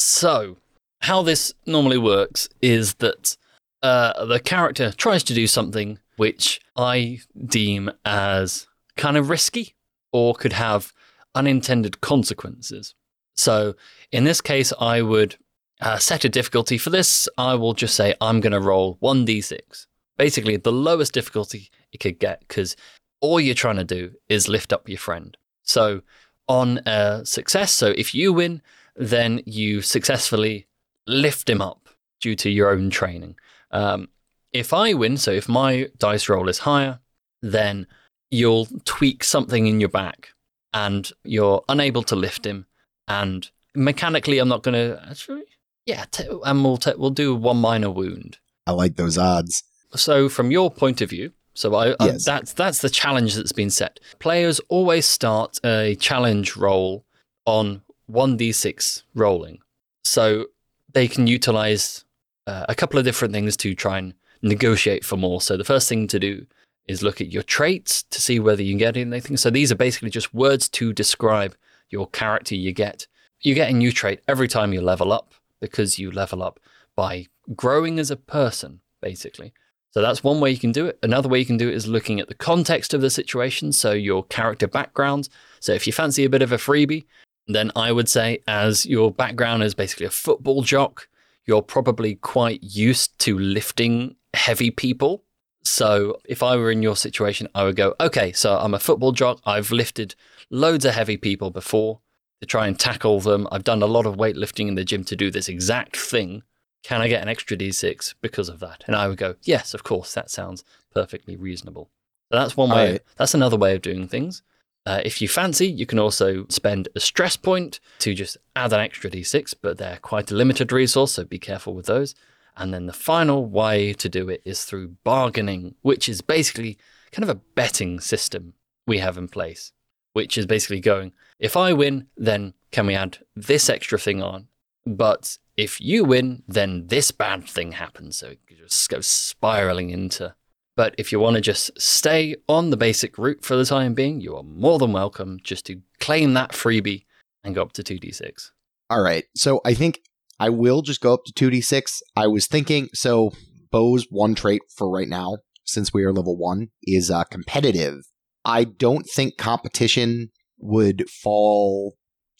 So, 0.03 0.57
how 1.01 1.21
this 1.21 1.53
normally 1.67 1.99
works 1.99 2.49
is 2.59 2.95
that 2.95 3.37
uh, 3.83 4.25
the 4.25 4.39
character 4.39 4.91
tries 4.91 5.23
to 5.23 5.33
do 5.33 5.47
something 5.47 5.99
which 6.17 6.61
I 6.75 7.19
deem 7.45 7.91
as 8.05 8.67
kind 8.97 9.17
of 9.17 9.29
risky 9.29 9.75
or 10.11 10.35
could 10.35 10.53
have 10.53 10.93
unintended 11.33 12.01
consequences. 12.01 12.93
So, 13.35 13.75
in 14.11 14.23
this 14.25 14.41
case, 14.41 14.73
I 14.79 15.01
would 15.01 15.37
uh, 15.79 15.97
set 15.97 16.25
a 16.25 16.29
difficulty 16.29 16.77
for 16.77 16.89
this. 16.89 17.27
I 17.37 17.55
will 17.55 17.73
just 17.73 17.95
say 17.95 18.13
I'm 18.21 18.39
going 18.39 18.51
to 18.51 18.59
roll 18.59 18.97
1d6. 19.01 19.87
Basically, 20.17 20.57
the 20.57 20.71
lowest 20.71 21.13
difficulty 21.13 21.71
it 21.91 21.99
could 21.99 22.19
get 22.19 22.41
because 22.41 22.75
all 23.21 23.39
you're 23.39 23.55
trying 23.55 23.77
to 23.77 23.83
do 23.83 24.11
is 24.29 24.47
lift 24.47 24.73
up 24.73 24.89
your 24.89 24.99
friend. 24.99 25.35
So, 25.63 26.01
on 26.47 26.79
a 26.85 27.25
success, 27.25 27.71
so 27.71 27.93
if 27.97 28.13
you 28.13 28.33
win, 28.33 28.61
then 28.95 29.41
you 29.45 29.81
successfully 29.81 30.67
lift 31.07 31.49
him 31.49 31.61
up 31.61 31.87
due 32.19 32.35
to 32.35 32.49
your 32.49 32.69
own 32.69 32.89
training. 32.89 33.35
Um, 33.71 34.09
if 34.51 34.73
I 34.73 34.93
win, 34.93 35.17
so 35.17 35.31
if 35.31 35.47
my 35.47 35.89
dice 35.97 36.27
roll 36.29 36.49
is 36.49 36.59
higher, 36.59 36.99
then 37.41 37.87
you'll 38.29 38.67
tweak 38.85 39.23
something 39.23 39.67
in 39.67 39.79
your 39.79 39.89
back 39.89 40.29
and 40.73 41.11
you're 41.23 41.63
unable 41.69 42.03
to 42.03 42.15
lift 42.15 42.45
him. 42.45 42.65
And 43.07 43.49
mechanically, 43.75 44.39
I'm 44.39 44.47
not 44.49 44.63
going 44.63 44.73
to 44.75 45.01
actually, 45.09 45.43
yeah, 45.85 46.05
t- 46.11 46.27
and 46.45 46.63
we'll, 46.63 46.77
t- 46.77 46.93
we'll 46.97 47.09
do 47.11 47.33
one 47.35 47.57
minor 47.57 47.89
wound. 47.89 48.39
I 48.67 48.71
like 48.71 48.95
those 48.95 49.17
odds. 49.17 49.63
So, 49.95 50.29
from 50.29 50.51
your 50.51 50.71
point 50.71 51.01
of 51.01 51.09
view, 51.09 51.31
so 51.53 51.75
I, 51.75 51.91
I- 51.99 52.07
that's 52.25 52.53
that's 52.53 52.79
the 52.79 52.89
challenge 52.89 53.35
that's 53.35 53.51
been 53.51 53.69
set. 53.69 53.99
Players 54.19 54.61
always 54.69 55.05
start 55.05 55.59
a 55.65 55.95
challenge 55.95 56.55
roll 56.55 57.03
on 57.45 57.81
one 58.05 58.37
d 58.37 58.51
six 58.53 59.03
rolling, 59.15 59.59
so 60.05 60.45
they 60.93 61.07
can 61.09 61.27
utilize 61.27 62.05
uh, 62.51 62.65
a 62.67 62.75
couple 62.75 62.99
of 62.99 63.05
different 63.05 63.33
things 63.33 63.55
to 63.57 63.73
try 63.73 63.97
and 63.97 64.13
negotiate 64.41 65.05
for 65.05 65.17
more. 65.17 65.41
So 65.41 65.55
the 65.55 65.63
first 65.63 65.87
thing 65.87 66.07
to 66.07 66.19
do 66.19 66.45
is 66.87 67.01
look 67.01 67.21
at 67.21 67.31
your 67.31 67.43
traits 67.43 68.03
to 68.03 68.21
see 68.21 68.39
whether 68.39 68.61
you 68.61 68.73
can 68.73 68.79
get 68.79 68.97
anything. 68.97 69.37
So 69.37 69.49
these 69.49 69.71
are 69.71 69.75
basically 69.75 70.09
just 70.09 70.33
words 70.33 70.67
to 70.69 70.91
describe 70.91 71.55
your 71.89 72.07
character. 72.07 72.55
You 72.55 72.73
get 72.73 73.07
you 73.39 73.55
get 73.55 73.71
a 73.71 73.73
new 73.73 73.91
trait 73.91 74.21
every 74.27 74.47
time 74.47 74.73
you 74.73 74.81
level 74.81 75.11
up 75.11 75.33
because 75.59 75.97
you 75.97 76.11
level 76.11 76.43
up 76.43 76.59
by 76.95 77.27
growing 77.55 77.99
as 77.99 78.11
a 78.11 78.17
person, 78.17 78.81
basically. 79.01 79.53
So 79.91 80.01
that's 80.01 80.23
one 80.23 80.39
way 80.39 80.51
you 80.51 80.59
can 80.59 80.71
do 80.71 80.85
it. 80.85 80.99
Another 81.01 81.29
way 81.29 81.39
you 81.39 81.45
can 81.45 81.57
do 81.57 81.69
it 81.69 81.75
is 81.75 81.87
looking 81.87 82.19
at 82.19 82.27
the 82.27 82.35
context 82.35 82.93
of 82.93 83.01
the 83.01 83.09
situation, 83.09 83.71
so 83.73 83.91
your 83.91 84.23
character 84.25 84.67
background. 84.67 85.27
So 85.59 85.73
if 85.73 85.85
you 85.87 85.93
fancy 85.93 86.23
a 86.23 86.29
bit 86.29 86.41
of 86.41 86.51
a 86.51 86.57
freebie, 86.57 87.05
then 87.47 87.71
I 87.75 87.91
would 87.91 88.07
say, 88.07 88.41
as 88.47 88.85
your 88.85 89.11
background 89.11 89.63
is 89.63 89.73
basically 89.73 90.05
a 90.05 90.11
football 90.11 90.61
jock, 90.61 91.07
you're 91.45 91.61
probably 91.61 92.15
quite 92.15 92.63
used 92.63 93.17
to 93.19 93.37
lifting 93.37 94.15
heavy 94.33 94.71
people. 94.71 95.23
So 95.63 96.17
if 96.25 96.41
I 96.41 96.55
were 96.55 96.71
in 96.71 96.81
your 96.81 96.95
situation, 96.95 97.47
I 97.53 97.63
would 97.63 97.75
go, 97.75 97.93
okay, 97.99 98.31
so 98.31 98.57
I'm 98.57 98.73
a 98.73 98.79
football 98.79 99.11
jock. 99.11 99.41
I've 99.45 99.71
lifted 99.71 100.15
loads 100.49 100.85
of 100.85 100.93
heavy 100.93 101.17
people 101.17 101.51
before 101.51 101.99
to 102.39 102.47
try 102.47 102.67
and 102.67 102.79
tackle 102.79 103.19
them. 103.19 103.47
I've 103.51 103.63
done 103.63 103.83
a 103.83 103.87
lot 103.87 104.05
of 104.05 104.15
weightlifting 104.15 104.67
in 104.67 104.75
the 104.75 104.85
gym 104.85 105.03
to 105.05 105.15
do 105.15 105.29
this 105.29 105.47
exact 105.47 105.95
thing. 105.95 106.43
Can 106.83 106.99
I 106.99 107.07
get 107.07 107.21
an 107.21 107.29
extra 107.29 107.55
d6 107.55 108.15
because 108.21 108.49
of 108.49 108.59
that? 108.61 108.83
And 108.87 108.95
I 108.95 109.07
would 109.07 109.19
go, 109.19 109.35
yes, 109.43 109.75
of 109.75 109.83
course, 109.83 110.13
that 110.15 110.31
sounds 110.31 110.63
perfectly 110.93 111.35
reasonable. 111.35 111.91
So 112.31 112.39
that's 112.39 112.57
one 112.57 112.71
way. 112.71 112.99
That's 113.17 113.35
another 113.35 113.57
way 113.57 113.75
of 113.75 113.83
doing 113.83 114.07
things. 114.07 114.41
Uh, 114.85 115.01
if 115.05 115.21
you 115.21 115.27
fancy, 115.27 115.67
you 115.67 115.85
can 115.85 115.99
also 115.99 116.45
spend 116.49 116.87
a 116.95 116.99
stress 116.99 117.37
point 117.37 117.79
to 117.99 118.13
just 118.13 118.37
add 118.55 118.73
an 118.73 118.79
extra 118.79 119.11
d6, 119.11 119.53
but 119.61 119.77
they're 119.77 119.99
quite 120.01 120.31
a 120.31 120.35
limited 120.35 120.71
resource, 120.71 121.13
so 121.13 121.23
be 121.23 121.37
careful 121.37 121.75
with 121.75 121.85
those. 121.85 122.15
And 122.57 122.73
then 122.73 122.87
the 122.87 122.93
final 122.93 123.45
way 123.45 123.93
to 123.93 124.09
do 124.09 124.27
it 124.29 124.41
is 124.43 124.65
through 124.65 124.95
bargaining, 125.03 125.75
which 125.81 126.09
is 126.09 126.21
basically 126.21 126.77
kind 127.11 127.23
of 127.23 127.29
a 127.29 127.41
betting 127.55 127.99
system 127.99 128.53
we 128.87 128.97
have 128.97 129.17
in 129.17 129.27
place, 129.27 129.71
which 130.13 130.37
is 130.37 130.45
basically 130.45 130.79
going, 130.79 131.13
if 131.39 131.55
I 131.55 131.73
win, 131.73 132.07
then 132.17 132.53
can 132.71 132.87
we 132.87 132.95
add 132.95 133.19
this 133.35 133.69
extra 133.69 133.99
thing 133.99 134.21
on? 134.21 134.47
But 134.85 135.37
if 135.57 135.79
you 135.79 136.03
win, 136.03 136.43
then 136.47 136.87
this 136.87 137.11
bad 137.11 137.47
thing 137.47 137.73
happens. 137.73 138.17
So 138.17 138.29
it 138.29 138.39
just 138.47 138.89
goes 138.89 139.07
spiraling 139.07 139.91
into. 139.91 140.33
But 140.81 140.95
if 140.97 141.11
you 141.11 141.19
want 141.19 141.35
to 141.35 141.41
just 141.41 141.79
stay 141.79 142.35
on 142.49 142.71
the 142.71 142.75
basic 142.75 143.19
route 143.19 143.45
for 143.45 143.55
the 143.55 143.65
time 143.65 143.93
being, 143.93 144.19
you 144.19 144.35
are 144.35 144.41
more 144.41 144.79
than 144.79 144.93
welcome 144.93 145.37
just 145.43 145.67
to 145.67 145.79
claim 145.99 146.33
that 146.33 146.53
freebie 146.53 147.05
and 147.43 147.53
go 147.53 147.61
up 147.61 147.73
to 147.73 147.83
2d6. 147.83 148.49
All 148.89 149.03
right. 149.03 149.25
So 149.35 149.61
I 149.63 149.75
think 149.75 149.99
I 150.39 150.49
will 150.49 150.81
just 150.81 150.99
go 150.99 151.13
up 151.13 151.19
to 151.25 151.33
2d6. 151.33 151.99
I 152.15 152.25
was 152.25 152.47
thinking, 152.47 152.89
so 152.95 153.31
Bo's 153.69 154.07
one 154.09 154.33
trait 154.33 154.63
for 154.75 154.89
right 154.89 155.07
now, 155.07 155.37
since 155.65 155.93
we 155.93 156.03
are 156.03 156.11
level 156.11 156.35
one, 156.35 156.69
is 156.81 157.11
uh, 157.11 157.25
competitive. 157.25 157.97
I 158.43 158.63
don't 158.63 159.07
think 159.07 159.37
competition 159.37 160.31
would 160.57 161.07
fall 161.11 161.93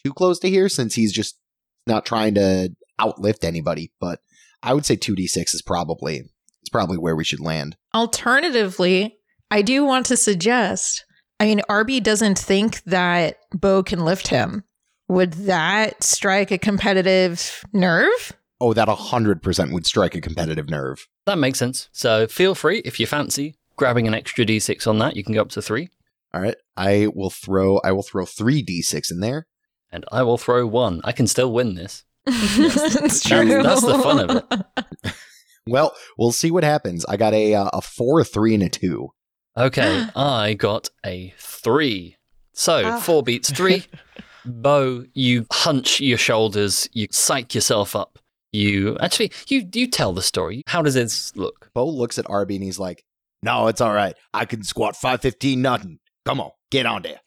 too 0.04 0.13
close 0.13 0.39
to 0.39 0.49
here 0.49 0.67
since 0.67 0.95
he's 0.95 1.13
just 1.13 1.38
not 1.86 2.08
trying 2.08 2.34
to 2.34 2.71
outlift 2.99 3.43
anybody. 3.43 3.91
But 3.99 4.17
I 4.63 4.73
would 4.73 4.88
say 4.88 4.97
2d6 4.97 5.54
is 5.54 5.62
probably 5.63 6.23
it's 6.62 6.69
probably 6.69 6.97
where 6.97 7.15
we 7.15 7.24
should 7.24 7.39
land. 7.39 7.76
Alternatively, 7.93 9.17
I 9.50 9.62
do 9.62 9.86
want 9.86 10.06
to 10.08 10.17
suggest 10.17 11.06
I 11.41 11.45
mean, 11.45 11.62
Arby 11.67 12.00
doesn't 12.00 12.38
think 12.38 12.84
that 12.84 13.38
Bo 13.52 13.82
can 13.82 14.06
lift 14.06 14.28
him. 14.28 14.63
Would 15.08 15.34
that 15.34 16.04
strike 16.04 16.52
a 16.52 16.60
competitive 16.60 17.65
nerve? 17.74 18.34
Oh, 18.60 18.74
that 18.74 18.88
100% 18.88 19.74
would 19.74 19.88
strike 19.88 20.13
a 20.13 20.21
competitive 20.21 20.69
nerve. 20.69 21.08
That 21.26 21.39
makes 21.39 21.58
sense. 21.58 21.89
So 21.93 22.28
feel 22.28 22.54
free, 22.54 22.84
if 22.86 23.00
you 23.00 23.08
fancy 23.08 23.56
grabbing 23.76 24.06
an 24.06 24.13
extra 24.13 24.45
d6 24.45 24.86
on 24.86 25.00
that, 25.00 25.15
you 25.15 25.24
can 25.24 25.34
go 25.34 25.41
up 25.41 25.50
to 25.50 25.63
three. 25.63 25.89
All 26.32 26.41
right. 26.41 26.56
I 26.78 27.08
will 27.15 27.32
throw 27.32 27.80
I 27.80 27.91
will 27.91 28.04
throw 28.04 28.26
3 28.26 28.63
d6 28.63 29.12
in 29.12 29.19
there. 29.19 29.47
And 29.91 30.06
I 30.12 30.21
will 30.21 30.38
throw 30.38 30.67
one. 30.67 31.02
I 31.04 31.12
can 31.12 31.26
still 31.26 31.52
win 31.52 31.74
this. 31.74 32.04
it's 32.28 33.24
true. 33.28 33.63
That's 33.63 33.82
the 33.82 33.97
fun 33.97 34.30
of 34.30 34.38
it. 34.38 35.13
Well, 35.67 35.93
we'll 36.17 36.32
see 36.32 36.52
what 36.52 36.63
happens. 36.63 37.06
I 37.06 37.17
got 37.17 37.34
a 37.34 37.54
uh, 37.56 37.69
a 37.74 37.82
4, 37.82 38.21
a 38.21 38.24
3 38.24 38.56
and 38.56 38.63
a 38.63 38.69
2. 38.69 39.10
Okay, 39.58 40.08
I 40.15 40.54
got 40.54 40.89
a 41.06 41.34
three. 41.38 42.17
So 42.54 42.82
Ah. 42.86 43.00
four 43.00 43.21
beats 43.24 43.52
three. 43.52 43.86
Bo, 44.45 45.06
you 45.13 45.45
hunch 45.52 46.00
your 46.00 46.17
shoulders, 46.17 46.88
you 46.93 47.08
psych 47.12 47.54
yourself 47.54 47.95
up. 47.95 48.17
You 48.52 48.97
actually, 49.00 49.32
you 49.47 49.67
you 49.74 49.88
tell 49.88 50.13
the 50.13 50.21
story. 50.21 50.63
How 50.67 50.82
does 50.82 50.93
this 50.95 51.36
look? 51.36 51.69
Bo 51.74 51.86
looks 51.88 52.17
at 52.17 52.30
Arby 52.30 52.56
and 52.56 52.63
he's 52.63 52.80
like, 52.80 53.04
"No, 53.43 53.67
it's 53.67 53.82
all 53.82 53.93
right. 53.93 54.15
I 54.34 54.45
can 54.45 54.63
squat 54.63 54.95
515 54.95 55.62
nothing. 55.62 56.00
Come 56.26 56.39
on, 56.41 56.52
get 56.71 56.86
on 56.86 57.02
there." 57.04 57.19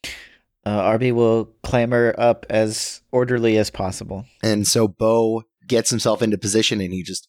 Uh, 0.66 0.70
Arby 0.70 1.12
will 1.12 1.51
clamber 1.62 2.14
up 2.18 2.47
as 2.51 3.03
orderly 3.12 3.59
as 3.59 3.70
possible. 3.70 4.25
And 4.42 4.66
so 4.66 4.88
Bo 4.88 5.44
gets 5.68 5.90
himself 5.90 6.20
into 6.23 6.38
position 6.38 6.81
and 6.81 6.92
he 6.92 7.03
just 7.03 7.29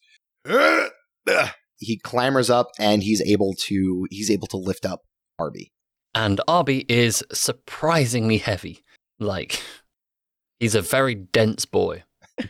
he 1.78 1.98
clambers 1.98 2.50
up 2.50 2.68
and 2.78 3.02
he's 3.02 3.22
able 3.22 3.54
to 3.66 4.06
he's 4.10 4.30
able 4.30 4.46
to 4.48 4.56
lift 4.56 4.86
up 4.86 5.02
Arby. 5.38 5.72
And 6.14 6.40
Arby 6.48 6.86
is 6.88 7.22
surprisingly 7.32 8.38
heavy. 8.38 8.82
Like 9.18 9.62
he's 10.60 10.74
a 10.74 10.82
very 10.82 11.14
dense 11.14 11.64
boy. 11.64 12.04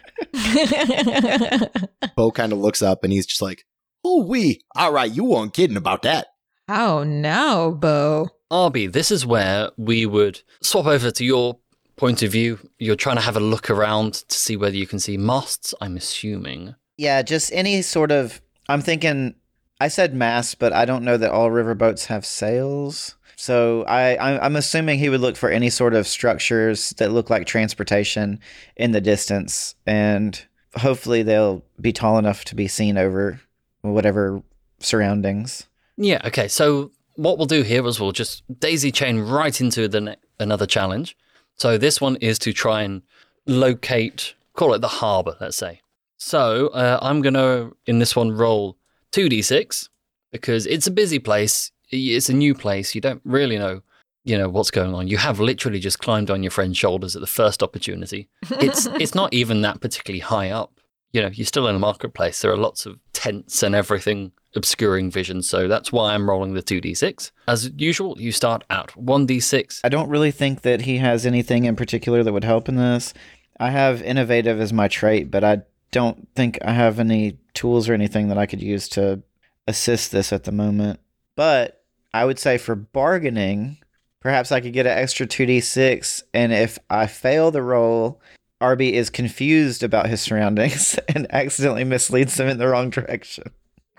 Bo 2.16 2.30
kind 2.32 2.52
of 2.52 2.58
looks 2.58 2.82
up 2.82 3.04
and 3.04 3.12
he's 3.12 3.26
just 3.26 3.42
like, 3.42 3.64
"Oh, 4.04 4.24
we. 4.24 4.60
All 4.74 4.92
right, 4.92 5.10
you 5.10 5.24
weren't 5.24 5.54
kidding 5.54 5.76
about 5.76 6.02
that." 6.02 6.28
oh 6.68 7.04
no, 7.04 7.76
Bo. 7.78 8.28
Arby, 8.50 8.86
this 8.86 9.10
is 9.10 9.26
where 9.26 9.70
we 9.76 10.06
would 10.06 10.42
swap 10.62 10.86
over 10.86 11.10
to 11.10 11.24
your 11.24 11.58
point 11.96 12.22
of 12.22 12.30
view. 12.32 12.58
You're 12.78 12.96
trying 12.96 13.16
to 13.16 13.22
have 13.22 13.36
a 13.36 13.40
look 13.40 13.70
around 13.70 14.14
to 14.14 14.38
see 14.38 14.56
whether 14.56 14.76
you 14.76 14.86
can 14.86 14.98
see 14.98 15.16
masts, 15.16 15.74
I'm 15.80 15.96
assuming. 15.96 16.74
Yeah, 16.96 17.22
just 17.22 17.52
any 17.52 17.82
sort 17.82 18.12
of. 18.12 18.40
I'm 18.68 18.80
thinking. 18.80 19.34
I 19.78 19.88
said 19.88 20.14
mast, 20.14 20.58
but 20.58 20.72
I 20.72 20.86
don't 20.86 21.04
know 21.04 21.18
that 21.18 21.30
all 21.30 21.50
riverboats 21.50 22.06
have 22.06 22.24
sails. 22.24 23.14
So 23.36 23.84
I, 23.84 24.16
I'm 24.38 24.56
assuming 24.56 24.98
he 24.98 25.10
would 25.10 25.20
look 25.20 25.36
for 25.36 25.50
any 25.50 25.68
sort 25.68 25.92
of 25.92 26.06
structures 26.06 26.90
that 26.96 27.12
look 27.12 27.28
like 27.28 27.46
transportation 27.46 28.40
in 28.76 28.92
the 28.92 29.00
distance, 29.02 29.74
and 29.86 30.42
hopefully 30.76 31.22
they'll 31.22 31.62
be 31.78 31.92
tall 31.92 32.16
enough 32.16 32.46
to 32.46 32.54
be 32.54 32.66
seen 32.66 32.96
over 32.96 33.38
whatever 33.82 34.42
surroundings. 34.80 35.66
Yeah, 35.98 36.22
okay. 36.24 36.48
So 36.48 36.92
what 37.16 37.36
we'll 37.36 37.46
do 37.46 37.62
here 37.62 37.86
is 37.86 38.00
we'll 38.00 38.12
just 38.12 38.42
daisy 38.58 38.90
chain 38.90 39.20
right 39.20 39.60
into 39.60 39.88
the 39.88 40.00
ne- 40.00 40.16
another 40.40 40.66
challenge. 40.66 41.16
So 41.56 41.76
this 41.76 42.00
one 42.00 42.16
is 42.16 42.38
to 42.40 42.54
try 42.54 42.82
and 42.82 43.02
locate, 43.46 44.34
call 44.54 44.72
it 44.72 44.80
the 44.80 44.88
harbor, 44.88 45.36
let's 45.40 45.58
say. 45.58 45.80
So 46.18 46.68
uh, 46.68 46.98
I'm 47.02 47.22
going 47.22 47.34
to, 47.34 47.76
in 47.86 47.98
this 47.98 48.16
one, 48.16 48.32
roll 48.32 48.78
2d6 49.12 49.88
because 50.32 50.66
it's 50.66 50.86
a 50.86 50.90
busy 50.90 51.18
place. 51.18 51.72
It's 51.90 52.28
a 52.28 52.34
new 52.34 52.54
place. 52.54 52.94
You 52.94 53.00
don't 53.00 53.20
really 53.24 53.58
know, 53.58 53.82
you 54.24 54.36
know, 54.36 54.48
what's 54.48 54.70
going 54.70 54.94
on. 54.94 55.08
You 55.08 55.18
have 55.18 55.40
literally 55.40 55.78
just 55.78 55.98
climbed 55.98 56.30
on 56.30 56.42
your 56.42 56.50
friend's 56.50 56.76
shoulders 56.76 57.14
at 57.14 57.20
the 57.20 57.26
first 57.26 57.62
opportunity. 57.62 58.28
It's 58.50 58.86
it's 59.00 59.14
not 59.14 59.32
even 59.32 59.62
that 59.62 59.80
particularly 59.80 60.20
high 60.20 60.50
up. 60.50 60.80
You 61.12 61.22
know, 61.22 61.28
you're 61.28 61.46
still 61.46 61.68
in 61.68 61.76
a 61.76 61.78
marketplace. 61.78 62.42
There 62.42 62.50
are 62.50 62.56
lots 62.56 62.86
of 62.86 62.98
tents 63.12 63.62
and 63.62 63.74
everything 63.74 64.32
obscuring 64.56 65.10
vision. 65.10 65.42
So 65.42 65.68
that's 65.68 65.92
why 65.92 66.14
I'm 66.14 66.28
rolling 66.28 66.54
the 66.54 66.62
2d6. 66.62 67.30
As 67.46 67.70
usual, 67.76 68.16
you 68.18 68.32
start 68.32 68.64
at 68.68 68.88
1d6. 68.88 69.80
I 69.84 69.88
don't 69.88 70.08
really 70.08 70.30
think 70.30 70.62
that 70.62 70.82
he 70.82 70.98
has 70.98 71.24
anything 71.24 71.64
in 71.64 71.76
particular 71.76 72.22
that 72.22 72.32
would 72.32 72.44
help 72.44 72.68
in 72.68 72.76
this. 72.76 73.14
I 73.60 73.70
have 73.70 74.02
innovative 74.02 74.60
as 74.60 74.72
my 74.72 74.88
trait, 74.88 75.30
but 75.30 75.44
I 75.44 75.62
don't 75.90 76.28
think 76.34 76.58
I 76.64 76.72
have 76.72 76.98
any 76.98 77.38
tools 77.54 77.88
or 77.88 77.94
anything 77.94 78.28
that 78.28 78.38
I 78.38 78.46
could 78.46 78.62
use 78.62 78.88
to 78.90 79.22
assist 79.66 80.12
this 80.12 80.32
at 80.32 80.44
the 80.44 80.52
moment. 80.52 81.00
But 81.34 81.82
I 82.14 82.24
would 82.24 82.38
say 82.38 82.58
for 82.58 82.74
bargaining, 82.74 83.78
perhaps 84.20 84.52
I 84.52 84.60
could 84.60 84.72
get 84.72 84.86
an 84.86 84.98
extra 84.98 85.26
2d6. 85.26 86.22
And 86.34 86.52
if 86.52 86.78
I 86.90 87.06
fail 87.06 87.50
the 87.50 87.62
roll, 87.62 88.20
Arby 88.60 88.94
is 88.94 89.10
confused 89.10 89.82
about 89.82 90.08
his 90.08 90.20
surroundings 90.20 90.98
and 91.14 91.26
accidentally 91.32 91.84
misleads 91.84 92.36
them 92.36 92.48
in 92.48 92.58
the 92.58 92.68
wrong 92.68 92.90
direction. 92.90 93.44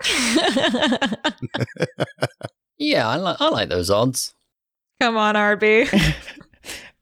Yeah, 2.78 3.08
I, 3.08 3.18
li- 3.18 3.36
I 3.40 3.48
like 3.48 3.68
those 3.68 3.90
odds. 3.90 4.34
Come 5.00 5.16
on, 5.16 5.36
Arby. 5.36 5.86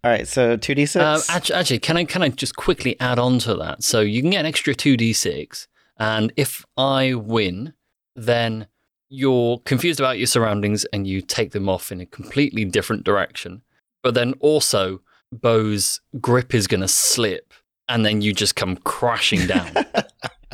All 0.07 0.13
right, 0.13 0.29
so 0.29 0.57
2d6. 0.57 1.01
Um, 1.01 1.21
actually, 1.29 1.57
actually, 1.57 1.79
can 1.81 1.97
I 1.97 2.05
can 2.05 2.23
I 2.23 2.29
just 2.29 2.55
quickly 2.55 2.95
add 3.01 3.19
on 3.19 3.41
to 3.41 3.57
that? 3.57 3.83
So 3.83 4.03
you 4.03 4.23
can 4.23 4.31
get 4.31 4.39
an 4.39 4.47
extra 4.47 4.73
two 4.73 4.97
d 4.97 5.13
six, 5.13 5.67
and 5.99 6.33
if 6.37 6.65
I 6.77 7.15
win, 7.15 7.73
then 8.15 8.69
you're 9.09 9.59
confused 9.65 9.99
about 9.99 10.19
your 10.19 10.29
surroundings 10.29 10.85
and 10.93 11.09
you 11.09 11.23
take 11.23 11.51
them 11.51 11.69
off 11.69 11.91
in 11.91 12.01
a 12.01 12.07
completely 12.07 12.65
different 12.65 13.03
direction. 13.03 13.63
But 14.05 14.15
then 14.15 14.35
also, 14.39 15.01
Bo's 15.33 16.01
grip 16.21 16.55
is 16.55 16.69
going 16.69 16.83
to 16.83 16.89
slip, 16.89 17.53
and 17.89 18.07
then 18.07 18.23
you 18.23 18.33
just 18.33 18.55
come 18.55 18.77
crashing 18.77 19.49
down. 19.49 19.73
and 19.77 19.87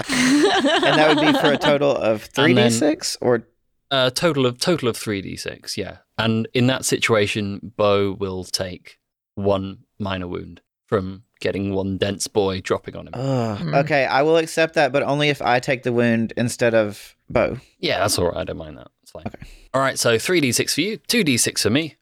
that 0.08 1.14
would 1.14 1.26
be 1.26 1.38
for 1.38 1.52
a 1.52 1.58
total 1.58 1.94
of 1.94 2.26
3d6 2.32 3.18
or 3.20 3.44
A 3.90 4.10
total 4.10 4.46
of 4.46 4.58
total 4.58 4.88
of 4.88 4.96
three 4.96 5.20
d 5.20 5.36
six, 5.36 5.76
yeah. 5.76 5.98
And 6.16 6.48
in 6.54 6.68
that 6.68 6.86
situation, 6.86 7.74
Bo 7.76 8.12
will 8.12 8.44
take 8.44 8.98
one 9.34 9.84
minor 9.98 10.28
wound 10.28 10.60
from 10.86 11.24
getting 11.40 11.74
one 11.74 11.98
dense 11.98 12.28
boy 12.28 12.60
dropping 12.60 12.96
on 12.96 13.06
him. 13.08 13.14
Ugh. 13.14 13.58
Mm. 13.58 13.84
Okay, 13.84 14.04
I 14.04 14.22
will 14.22 14.36
accept 14.36 14.74
that, 14.74 14.92
but 14.92 15.02
only 15.02 15.28
if 15.28 15.40
I 15.42 15.58
take 15.58 15.82
the 15.82 15.92
wound 15.92 16.32
instead 16.36 16.74
of 16.74 17.16
Bo. 17.28 17.58
Yeah, 17.78 17.98
that's 18.00 18.18
all 18.18 18.26
right. 18.26 18.36
I 18.36 18.44
don't 18.44 18.58
mind 18.58 18.78
that. 18.78 18.88
It's 19.02 19.10
fine. 19.10 19.24
Okay. 19.26 19.46
All 19.74 19.80
right, 19.80 19.98
so 19.98 20.16
3d6 20.16 20.74
for 20.74 20.80
you, 20.82 20.98
2d6 20.98 21.60
for 21.60 21.70
me. 21.70 21.96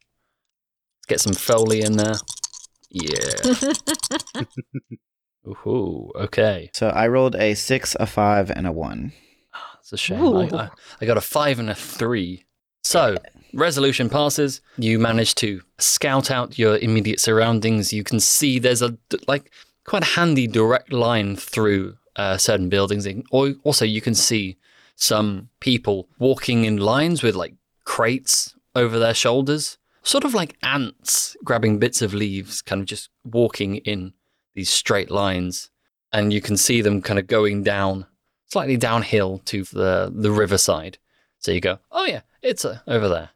Let's 0.98 1.06
get 1.06 1.20
some 1.20 1.34
Foley 1.34 1.82
in 1.82 1.96
there. 1.96 2.14
Yeah. 2.92 3.52
Ooh, 5.46 6.10
okay. 6.16 6.70
So 6.74 6.88
I 6.88 7.06
rolled 7.06 7.36
a 7.36 7.54
six, 7.54 7.96
a 7.98 8.06
five, 8.06 8.50
and 8.50 8.66
a 8.66 8.72
one. 8.72 9.12
It's 9.78 9.92
a 9.92 9.96
shame. 9.96 10.22
I, 10.36 10.48
I, 10.52 10.70
I 11.00 11.06
got 11.06 11.16
a 11.16 11.20
five 11.20 11.58
and 11.60 11.70
a 11.70 11.74
three. 11.74 12.44
So, 12.82 13.16
resolution 13.54 14.08
passes. 14.08 14.60
You 14.78 14.98
manage 14.98 15.34
to 15.36 15.62
scout 15.78 16.30
out 16.30 16.58
your 16.58 16.76
immediate 16.78 17.20
surroundings. 17.20 17.92
You 17.92 18.04
can 18.04 18.20
see 18.20 18.58
there's 18.58 18.82
a 18.82 18.96
like 19.26 19.50
quite 19.84 20.02
a 20.02 20.06
handy 20.06 20.46
direct 20.46 20.92
line 20.92 21.36
through 21.36 21.96
uh, 22.16 22.36
certain 22.36 22.68
buildings. 22.68 23.06
And 23.06 23.24
Also, 23.30 23.84
you 23.84 24.00
can 24.00 24.14
see 24.14 24.56
some 24.96 25.48
people 25.60 26.08
walking 26.18 26.64
in 26.64 26.76
lines 26.76 27.22
with 27.22 27.34
like 27.34 27.54
crates 27.84 28.54
over 28.74 28.98
their 28.98 29.14
shoulders, 29.14 29.78
sort 30.02 30.24
of 30.24 30.34
like 30.34 30.56
ants 30.62 31.36
grabbing 31.44 31.78
bits 31.78 32.02
of 32.02 32.14
leaves, 32.14 32.62
kind 32.62 32.80
of 32.80 32.86
just 32.86 33.08
walking 33.24 33.76
in 33.76 34.12
these 34.54 34.70
straight 34.70 35.10
lines. 35.10 35.70
And 36.12 36.32
you 36.32 36.40
can 36.40 36.56
see 36.56 36.82
them 36.82 37.02
kind 37.02 37.18
of 37.18 37.26
going 37.26 37.62
down 37.62 38.06
slightly 38.46 38.76
downhill 38.76 39.38
to 39.46 39.64
the 39.64 40.12
the 40.14 40.30
riverside. 40.30 40.98
So 41.38 41.52
you 41.52 41.60
go, 41.60 41.78
oh 41.90 42.04
yeah, 42.04 42.20
it's 42.42 42.64
uh, 42.64 42.80
over 42.86 43.08
there. 43.08 43.30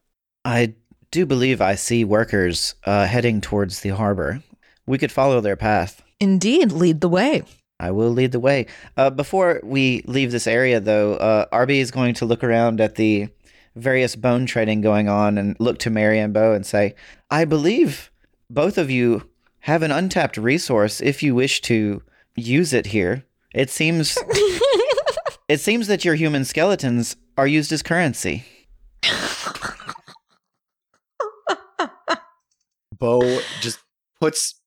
I 0.44 0.74
do 1.10 1.26
believe 1.26 1.60
I 1.60 1.74
see 1.74 2.04
workers 2.04 2.74
uh, 2.84 3.06
heading 3.06 3.40
towards 3.40 3.80
the 3.80 3.90
harbor. 3.90 4.42
We 4.86 4.98
could 4.98 5.12
follow 5.12 5.40
their 5.40 5.56
path. 5.56 6.02
Indeed, 6.20 6.72
lead 6.72 7.00
the 7.00 7.08
way. 7.08 7.42
I 7.80 7.90
will 7.90 8.10
lead 8.10 8.32
the 8.32 8.40
way. 8.40 8.66
Uh, 8.96 9.10
before 9.10 9.60
we 9.62 10.02
leave 10.06 10.32
this 10.32 10.46
area, 10.46 10.80
though, 10.80 11.14
uh, 11.14 11.46
Arby 11.50 11.80
is 11.80 11.90
going 11.90 12.14
to 12.14 12.24
look 12.24 12.44
around 12.44 12.80
at 12.80 12.94
the 12.94 13.28
various 13.74 14.16
bone 14.16 14.46
trading 14.46 14.80
going 14.80 15.08
on 15.08 15.38
and 15.38 15.56
look 15.58 15.78
to 15.78 15.90
Mary 15.90 16.18
and 16.18 16.32
Bo 16.32 16.52
and 16.52 16.64
say, 16.64 16.94
I 17.30 17.44
believe 17.44 18.10
both 18.48 18.78
of 18.78 18.90
you 18.90 19.28
have 19.60 19.82
an 19.82 19.90
untapped 19.90 20.36
resource 20.36 21.00
if 21.00 21.22
you 21.22 21.34
wish 21.34 21.60
to 21.62 22.02
use 22.36 22.72
it 22.72 22.86
here. 22.86 23.24
It 23.54 23.70
seems 23.70 24.18
it 25.48 25.58
seems 25.58 25.86
that 25.88 26.04
your 26.04 26.14
human 26.14 26.44
skeletons 26.44 27.16
are 27.36 27.46
used 27.46 27.72
as 27.72 27.82
currency. 27.82 28.44
Bo 32.98 33.40
just 33.60 33.78
puts 34.20 34.60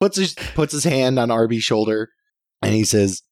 puts 0.00 0.16
his 0.16 0.34
puts 0.54 0.72
his 0.72 0.84
hand 0.84 1.18
on 1.18 1.30
Arby's 1.30 1.64
shoulder 1.64 2.10
and 2.62 2.74
he 2.74 2.84
says, 2.84 3.22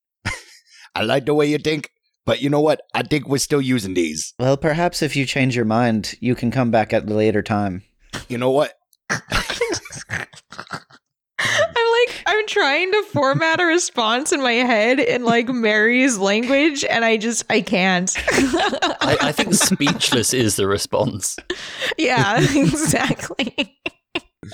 I 0.94 1.02
like 1.02 1.26
the 1.26 1.34
way 1.34 1.46
you 1.46 1.58
think, 1.58 1.90
but 2.24 2.40
you 2.40 2.48
know 2.48 2.60
what? 2.60 2.80
I 2.94 3.02
think 3.02 3.28
we're 3.28 3.38
still 3.38 3.60
using 3.60 3.94
these. 3.94 4.34
Well, 4.38 4.56
perhaps 4.56 5.02
if 5.02 5.14
you 5.14 5.26
change 5.26 5.54
your 5.54 5.64
mind, 5.64 6.14
you 6.20 6.34
can 6.34 6.50
come 6.50 6.70
back 6.70 6.92
at 6.92 7.08
a 7.08 7.14
later 7.14 7.42
time. 7.42 7.82
You 8.28 8.38
know 8.38 8.50
what? 8.50 8.72
I'm 11.38 11.92
like, 12.08 12.22
I'm 12.26 12.46
trying 12.46 12.90
to 12.92 13.02
format 13.12 13.60
a 13.60 13.66
response 13.66 14.32
in 14.32 14.42
my 14.42 14.52
head 14.52 14.98
in 14.98 15.24
like 15.24 15.48
Mary's 15.48 16.16
language, 16.18 16.84
and 16.84 17.04
I 17.04 17.16
just, 17.16 17.44
I 17.50 17.60
can't. 17.60 18.12
I, 18.16 19.18
I 19.20 19.32
think 19.32 19.54
speechless 19.54 20.32
is 20.32 20.56
the 20.56 20.66
response. 20.66 21.36
yeah, 21.98 22.40
exactly. 22.54 23.78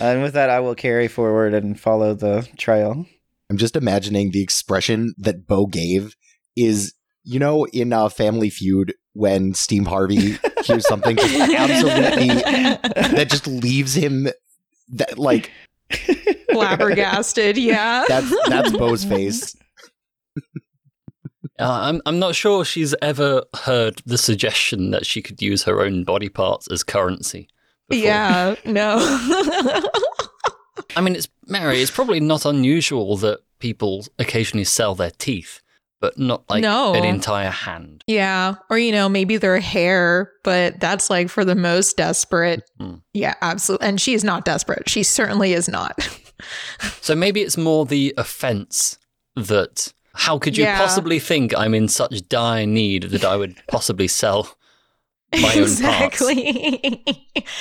And 0.00 0.22
with 0.22 0.34
that, 0.34 0.50
I 0.50 0.60
will 0.60 0.74
carry 0.74 1.08
forward 1.08 1.54
and 1.54 1.78
follow 1.78 2.14
the 2.14 2.48
trail. 2.56 3.06
I'm 3.50 3.56
just 3.58 3.76
imagining 3.76 4.30
the 4.30 4.42
expression 4.42 5.14
that 5.18 5.46
Bo 5.46 5.66
gave 5.66 6.16
is, 6.56 6.94
you 7.24 7.38
know, 7.38 7.66
in 7.66 7.92
uh, 7.92 8.08
Family 8.08 8.50
Feud 8.50 8.94
when 9.12 9.54
Steve 9.54 9.86
Harvey 9.86 10.38
hears 10.64 10.86
something 10.86 11.16
just 11.16 11.34
absolutely 11.34 12.28
that 12.28 13.28
just 13.28 13.46
leaves 13.46 13.94
him 13.94 14.28
that 14.88 15.18
like 15.18 15.50
Flabbergasted, 16.50 17.58
yeah. 17.58 18.04
that's 18.08 18.32
that's 18.48 18.72
Bo's 18.72 19.04
face. 19.04 19.56
Uh, 21.58 21.80
I'm 21.82 22.02
I'm 22.06 22.18
not 22.18 22.34
sure 22.34 22.64
she's 22.64 22.94
ever 23.02 23.44
heard 23.64 24.00
the 24.06 24.18
suggestion 24.18 24.90
that 24.90 25.06
she 25.06 25.22
could 25.22 25.42
use 25.42 25.64
her 25.64 25.82
own 25.82 26.04
body 26.04 26.28
parts 26.28 26.68
as 26.70 26.82
currency. 26.82 27.48
Before. 27.92 28.06
yeah, 28.08 28.54
no. 28.64 28.96
I 30.96 31.00
mean, 31.00 31.14
it's 31.16 31.28
Mary. 31.46 31.80
It's 31.80 31.90
probably 31.90 32.20
not 32.20 32.44
unusual 32.44 33.16
that 33.18 33.40
people 33.58 34.04
occasionally 34.18 34.64
sell 34.64 34.94
their 34.94 35.10
teeth, 35.10 35.60
but 36.00 36.18
not 36.18 36.44
like 36.50 36.62
No. 36.62 36.94
an 36.94 37.04
entire 37.04 37.50
hand. 37.50 38.02
yeah, 38.06 38.56
or 38.68 38.78
you 38.78 38.92
know, 38.92 39.08
maybe 39.08 39.36
their 39.36 39.58
hair, 39.60 40.32
but 40.44 40.80
that's 40.80 41.08
like 41.08 41.28
for 41.28 41.44
the 41.44 41.54
most 41.54 41.96
desperate. 41.96 42.62
Hmm. 42.78 42.96
Yeah, 43.14 43.34
absolutely. 43.40 43.86
And 43.88 44.00
she's 44.00 44.24
not 44.24 44.44
desperate. 44.44 44.88
She 44.88 45.02
certainly 45.02 45.52
is 45.52 45.68
not. 45.68 45.96
So 47.00 47.14
maybe 47.14 47.40
it's 47.42 47.56
more 47.56 47.86
the 47.86 48.12
offense 48.18 48.98
that 49.36 49.92
how 50.12 50.40
could 50.40 50.56
you 50.56 50.64
Yeah. 50.64 50.76
possibly 50.76 51.20
think 51.20 51.56
I'm 51.56 51.72
in 51.72 51.86
such 51.86 52.26
dire 52.28 52.66
need 52.66 53.04
that 53.04 53.24
I 53.24 53.36
would 53.36 53.54
possibly 53.68 54.08
sell 54.08 54.56
my 55.40 55.52
exactly. 55.54 57.04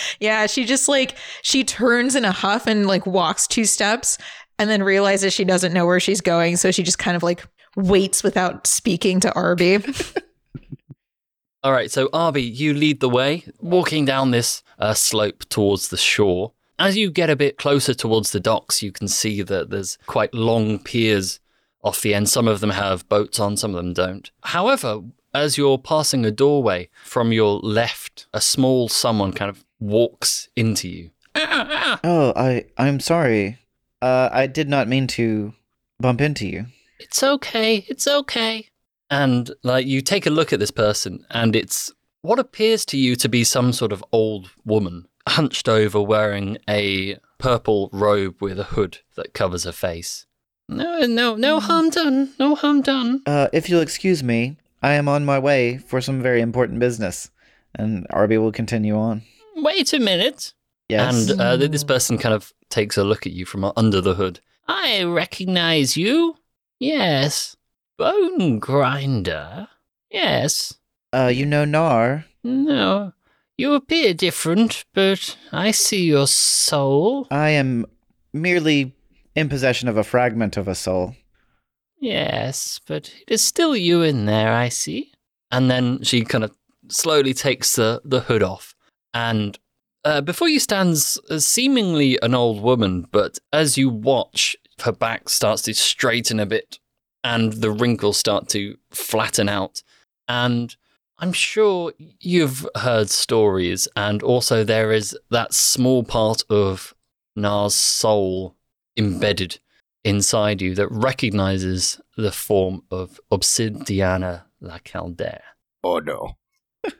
yeah, 0.19 0.47
she 0.47 0.65
just 0.65 0.88
like 0.88 1.15
she 1.41 1.63
turns 1.63 2.15
in 2.15 2.26
a 2.26 2.32
huff 2.32 2.67
and 2.67 2.88
like 2.88 3.05
walks 3.05 3.47
two 3.47 3.65
steps 3.65 4.17
and 4.59 4.69
then 4.69 4.84
realizes 4.84 5.34
she 5.34 5.45
doesn't 5.45 5.74
know 5.74 5.86
where 5.86 5.99
she's 5.99 6.22
going, 6.22 6.57
so 6.57 6.72
she 6.72 6.84
just 6.84 6.99
kind 6.99 7.15
of 7.15 7.24
like 7.24 7.45
waits 7.76 8.24
without 8.24 8.67
speaking 8.67 9.19
to 9.22 9.34
Arby. 9.34 9.80
All 11.63 11.72
right, 11.72 11.91
so 11.91 12.09
Arby, 12.11 12.41
you 12.41 12.74
lead 12.74 12.99
the 12.99 13.09
way, 13.09 13.43
walking 13.59 14.03
down 14.03 14.32
this 14.32 14.63
uh, 14.80 14.93
slope 14.93 15.47
towards 15.49 15.89
the 15.89 15.97
shore. 15.97 16.53
As 16.80 16.97
you 16.97 17.11
get 17.11 17.30
a 17.30 17.36
bit 17.36 17.57
closer 17.57 17.93
towards 17.93 18.32
the 18.32 18.39
docks, 18.39 18.82
you 18.82 18.91
can 18.91 19.07
see 19.07 19.43
that 19.43 19.69
there's 19.69 19.99
quite 20.07 20.34
long 20.34 20.80
piers 20.80 21.39
off 21.84 22.01
the 22.01 22.15
end. 22.15 22.30
Some 22.30 22.47
of 22.47 22.59
them 22.59 22.72
have 22.72 23.07
boats 23.09 23.39
on, 23.39 23.57
some 23.57 23.76
of 23.76 23.78
them 23.78 23.93
don't. 23.93 24.32
However, 24.43 25.01
as 25.34 25.58
you're 25.58 25.78
passing 25.78 26.26
a 26.26 26.32
doorway 26.32 26.90
from 27.04 27.32
your 27.32 27.60
left, 27.60 28.28
a 28.34 28.42
small 28.42 28.90
someone 28.90 29.32
kind 29.34 29.50
of 29.50 29.64
walks 29.80 30.50
into 30.56 30.88
you. 30.88 31.12
Oh, 31.36 32.34
I 32.36 32.66
I'm 32.78 33.00
sorry. 33.00 33.60
Uh, 34.02 34.30
I 34.32 34.48
did 34.48 34.68
not 34.68 34.88
mean 34.88 35.08
to 35.08 35.54
bump 36.00 36.22
into 36.22 36.48
you. 36.48 36.66
It's 37.00 37.24
okay, 37.24 37.86
it's 37.88 38.08
okay. 38.08 38.68
And 39.10 39.52
like 39.64 39.86
you 39.86 40.02
take 40.02 40.26
a 40.26 40.30
look 40.32 40.54
at 40.54 40.60
this 40.60 40.72
person, 40.72 41.26
and 41.30 41.56
it's 41.56 41.92
what 42.22 42.40
appears 42.40 42.86
to 42.88 42.98
you 42.98 43.16
to 43.18 43.30
be 43.30 43.44
some 43.44 43.74
sort 43.74 43.92
of 43.92 44.04
old 44.12 44.52
woman, 44.66 45.08
hunched 45.28 45.68
over, 45.68 46.02
wearing 46.02 46.58
a 46.70 47.18
purple 47.38 47.90
robe 47.92 48.42
with 48.42 48.60
a 48.60 48.66
hood 48.66 49.00
that 49.16 49.34
covers 49.34 49.64
her 49.64 49.72
face. 49.72 50.26
No, 50.70 51.02
no, 51.02 51.36
no 51.36 51.60
harm 51.60 51.90
done. 51.90 52.34
No 52.40 52.56
harm 52.56 52.82
done. 52.82 53.22
Uh, 53.26 53.48
if 53.52 53.70
you'll 53.70 53.82
excuse 53.82 54.24
me, 54.24 54.58
I 54.82 54.94
am 54.94 55.08
on 55.08 55.26
my 55.26 55.40
way 55.40 55.78
for 55.78 56.02
some 56.02 56.22
very 56.22 56.42
important 56.42 56.80
business. 56.80 57.30
And 57.76 58.06
Arby 58.10 58.38
will 58.38 58.52
continue 58.52 58.98
on. 58.98 59.22
Wait 59.56 59.94
a 59.94 60.00
minute. 60.00 60.54
Yes. 60.90 61.30
And 61.30 61.40
uh, 61.40 61.56
this 61.58 61.84
person 61.84 62.18
kind 62.18 62.36
of 62.36 62.52
takes 62.70 62.98
a 62.98 63.04
look 63.04 63.26
at 63.26 63.32
you 63.34 63.46
from 63.46 63.72
under 63.78 64.02
the 64.02 64.16
hood. 64.16 64.40
I 64.68 65.04
recognize 65.04 65.96
you. 65.96 66.36
Yes. 66.80 67.56
Bone 67.98 68.60
grinder. 68.60 69.68
Yes. 70.10 70.74
uh, 71.14 71.32
you 71.34 71.46
know 71.46 71.64
Nar. 71.66 72.26
No. 72.44 73.14
You 73.58 73.74
appear 73.74 74.14
different, 74.14 74.86
but 74.94 75.38
I 75.52 75.72
see 75.72 76.04
your 76.06 76.28
soul. 76.28 77.28
I 77.30 77.50
am 77.52 77.86
merely 78.34 78.96
in 79.36 79.48
possession 79.48 79.88
of 79.88 79.98
a 79.98 80.04
fragment 80.04 80.58
of 80.58 80.68
a 80.68 80.76
soul. 80.76 81.16
Yes, 82.02 82.82
but 82.88 83.14
it 83.28 83.34
is 83.36 83.43
still 83.43 83.76
you 83.76 84.02
in 84.02 84.26
there, 84.26 84.52
I 84.52 84.70
see. 84.70 85.14
And 85.52 85.70
then 85.70 86.04
she 86.04 86.26
kind 86.26 86.43
of 86.43 86.52
slowly 86.89 87.34
takes 87.34 87.76
the, 87.76 88.02
the 88.04 88.22
hood 88.22 88.41
off. 88.41 88.76
And 89.14 89.58
uh, 90.04 90.22
before 90.22 90.49
you 90.49 90.60
stands 90.60 91.20
uh, 91.30 91.38
seemingly 91.38 92.18
an 92.24 92.34
old 92.34 92.62
woman, 92.62 93.08
but 93.12 93.38
as 93.54 93.78
you 93.78 93.88
watch, 93.88 94.56
her 94.82 94.91
back 94.91 95.30
starts 95.30 95.62
to 95.64 95.76
straighten 95.76 96.39
a 96.39 96.45
bit 96.47 96.80
and 97.24 97.54
the 97.54 97.70
wrinkles 97.70 98.18
start 98.18 98.49
to 98.49 98.78
flatten 98.89 99.47
out. 99.47 99.84
And 100.28 100.76
I'm 101.20 101.34
sure 101.34 101.93
you've 102.20 102.68
heard 102.78 103.12
stories, 103.12 103.88
and 103.95 104.24
also 104.24 104.64
there 104.64 104.91
is 104.91 105.16
that 105.30 105.54
small 105.54 106.04
part 106.04 106.41
of 106.49 106.95
Nar's 107.36 107.76
soul 107.76 108.56
embedded 108.97 109.60
inside 110.04 110.62
you 110.62 110.76
that 110.76 110.88
recognizes 110.89 112.02
the 112.18 112.32
form 112.32 112.84
of 112.91 113.20
Obsidiana 113.32 114.43
la 114.60 114.80
Caldera. 114.80 115.41
Oh 115.84 115.99
no. 115.99 116.38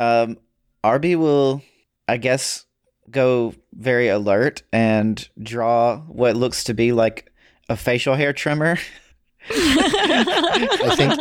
Um, 0.00 0.38
Arby 0.82 1.16
will, 1.16 1.62
I 2.08 2.16
guess, 2.16 2.66
go 3.10 3.54
very 3.72 4.08
alert 4.08 4.62
and 4.72 5.26
draw 5.40 5.98
what 6.00 6.36
looks 6.36 6.64
to 6.64 6.74
be 6.74 6.92
like 6.92 7.30
a 7.68 7.76
facial 7.76 8.14
hair 8.14 8.32
trimmer. 8.32 8.76
I 9.50 10.94
think 10.96 11.20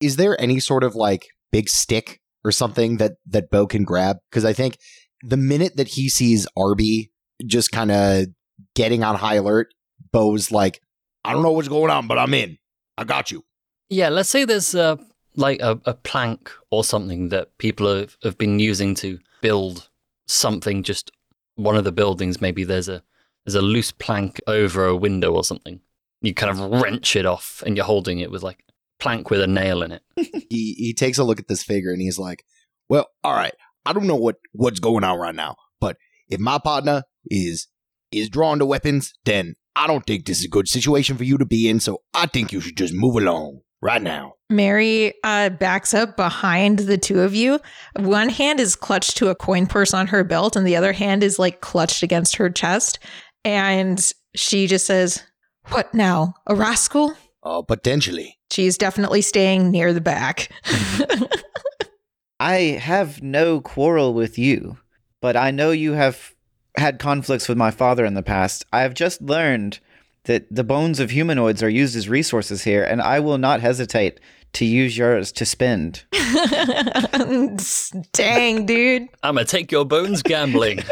is 0.00 0.16
there 0.16 0.40
any 0.40 0.60
sort 0.60 0.84
of 0.84 0.94
like 0.94 1.28
big 1.50 1.68
stick 1.68 2.20
or 2.44 2.52
something 2.52 2.96
that 2.98 3.12
that 3.26 3.50
Bo 3.50 3.66
can 3.66 3.84
grab? 3.84 4.16
Because 4.30 4.44
I 4.44 4.52
think 4.52 4.78
the 5.22 5.36
minute 5.36 5.76
that 5.76 5.88
he 5.88 6.08
sees 6.08 6.46
Arby 6.56 7.10
just 7.44 7.70
kind 7.70 7.90
of 7.90 8.26
getting 8.74 9.02
on 9.04 9.16
high 9.16 9.36
alert, 9.36 9.74
Bo's 10.12 10.50
like, 10.50 10.80
I 11.24 11.32
don't 11.32 11.42
know 11.42 11.52
what's 11.52 11.68
going 11.68 11.90
on, 11.90 12.06
but 12.06 12.18
I'm 12.18 12.34
in. 12.34 12.58
I 12.98 13.04
got 13.04 13.30
you. 13.30 13.44
Yeah, 13.88 14.08
let's 14.08 14.28
say 14.28 14.44
there's 14.44 14.74
uh, 14.74 14.96
like 15.36 15.60
a, 15.60 15.80
a 15.84 15.94
plank 15.94 16.50
or 16.70 16.84
something 16.84 17.28
that 17.28 17.56
people 17.58 17.94
have, 17.94 18.16
have 18.22 18.38
been 18.38 18.58
using 18.58 18.94
to 18.96 19.18
build 19.40 19.88
something. 20.26 20.82
Just 20.82 21.10
one 21.56 21.76
of 21.76 21.84
the 21.84 21.92
buildings, 21.92 22.40
maybe 22.40 22.64
there's 22.64 22.88
a 22.88 23.02
there's 23.44 23.54
a 23.54 23.62
loose 23.62 23.90
plank 23.90 24.40
over 24.46 24.86
a 24.86 24.96
window 24.96 25.34
or 25.34 25.44
something. 25.44 25.80
You 26.20 26.32
kind 26.32 26.50
of 26.50 26.80
wrench 26.80 27.16
it 27.16 27.26
off, 27.26 27.62
and 27.66 27.76
you're 27.76 27.86
holding 27.86 28.20
it 28.20 28.30
with 28.30 28.42
like 28.42 28.64
plank 29.00 29.30
with 29.30 29.40
a 29.40 29.46
nail 29.46 29.82
in 29.82 29.92
it. 29.92 30.02
He 30.48 30.74
he 30.74 30.92
takes 30.92 31.16
a 31.16 31.24
look 31.24 31.40
at 31.40 31.48
this 31.48 31.62
figure 31.62 31.92
and 31.92 32.02
he's 32.02 32.18
like, 32.18 32.44
Well, 32.88 33.08
all 33.24 33.32
right. 33.32 33.54
I 33.86 33.92
don't 33.92 34.06
know 34.06 34.16
what 34.16 34.36
what's 34.52 34.80
going 34.80 35.02
on 35.02 35.18
right 35.18 35.34
now, 35.34 35.56
but 35.80 35.96
if 36.28 36.40
my 36.40 36.58
partner 36.58 37.04
is 37.26 37.68
is 38.12 38.28
drawn 38.28 38.58
to 38.58 38.66
weapons, 38.66 39.12
then 39.24 39.54
I 39.74 39.86
don't 39.86 40.06
think 40.06 40.26
this 40.26 40.38
is 40.40 40.44
a 40.44 40.48
good 40.50 40.68
situation 40.68 41.16
for 41.16 41.24
you 41.24 41.38
to 41.38 41.46
be 41.46 41.68
in. 41.68 41.80
So 41.80 42.02
I 42.14 42.26
think 42.26 42.52
you 42.52 42.60
should 42.60 42.76
just 42.76 42.94
move 42.94 43.16
along. 43.16 43.60
right 43.80 44.02
now. 44.02 44.34
Mary 44.48 45.12
uh, 45.24 45.48
backs 45.48 45.92
up 45.94 46.16
behind 46.16 46.80
the 46.80 46.98
two 46.98 47.20
of 47.20 47.34
you. 47.34 47.58
One 47.98 48.28
hand 48.28 48.60
is 48.60 48.76
clutched 48.76 49.16
to 49.16 49.28
a 49.28 49.34
coin 49.34 49.66
purse 49.66 49.92
on 49.92 50.06
her 50.08 50.22
belt, 50.22 50.54
and 50.56 50.66
the 50.66 50.76
other 50.76 50.92
hand 50.92 51.24
is 51.24 51.38
like 51.38 51.60
clutched 51.62 52.02
against 52.02 52.36
her 52.36 52.48
chest. 52.50 52.98
And 53.44 54.12
she 54.36 54.66
just 54.68 54.86
says, 54.86 55.22
What 55.70 55.92
now? 55.94 56.34
A 56.46 56.54
rascal? 56.54 57.14
Uh, 57.42 57.62
potentially. 57.62 58.38
She's 58.52 58.78
definitely 58.78 59.22
staying 59.22 59.70
near 59.70 59.92
the 59.92 60.00
back. 60.00 60.52
I 62.40 62.78
have 62.80 63.22
no 63.22 63.60
quarrel 63.60 64.14
with 64.14 64.38
you, 64.38 64.78
but 65.20 65.36
I 65.36 65.50
know 65.50 65.70
you 65.70 65.92
have 65.92 66.34
had 66.76 66.98
conflicts 66.98 67.48
with 67.48 67.58
my 67.58 67.70
father 67.70 68.04
in 68.04 68.14
the 68.14 68.22
past. 68.22 68.64
I 68.72 68.82
have 68.82 68.94
just 68.94 69.20
learned 69.20 69.80
that 70.24 70.46
the 70.50 70.64
bones 70.64 71.00
of 71.00 71.10
humanoids 71.10 71.62
are 71.62 71.68
used 71.68 71.96
as 71.96 72.08
resources 72.08 72.62
here, 72.62 72.84
and 72.84 73.02
I 73.02 73.20
will 73.20 73.38
not 73.38 73.60
hesitate 73.60 74.20
to 74.54 74.64
use 74.64 74.96
yours 74.96 75.32
to 75.32 75.46
spend. 75.46 76.04
Dang, 78.12 78.66
dude. 78.66 79.08
I'm 79.22 79.34
gonna 79.34 79.44
take 79.44 79.72
your 79.72 79.84
bones 79.84 80.22
gambling. 80.22 80.78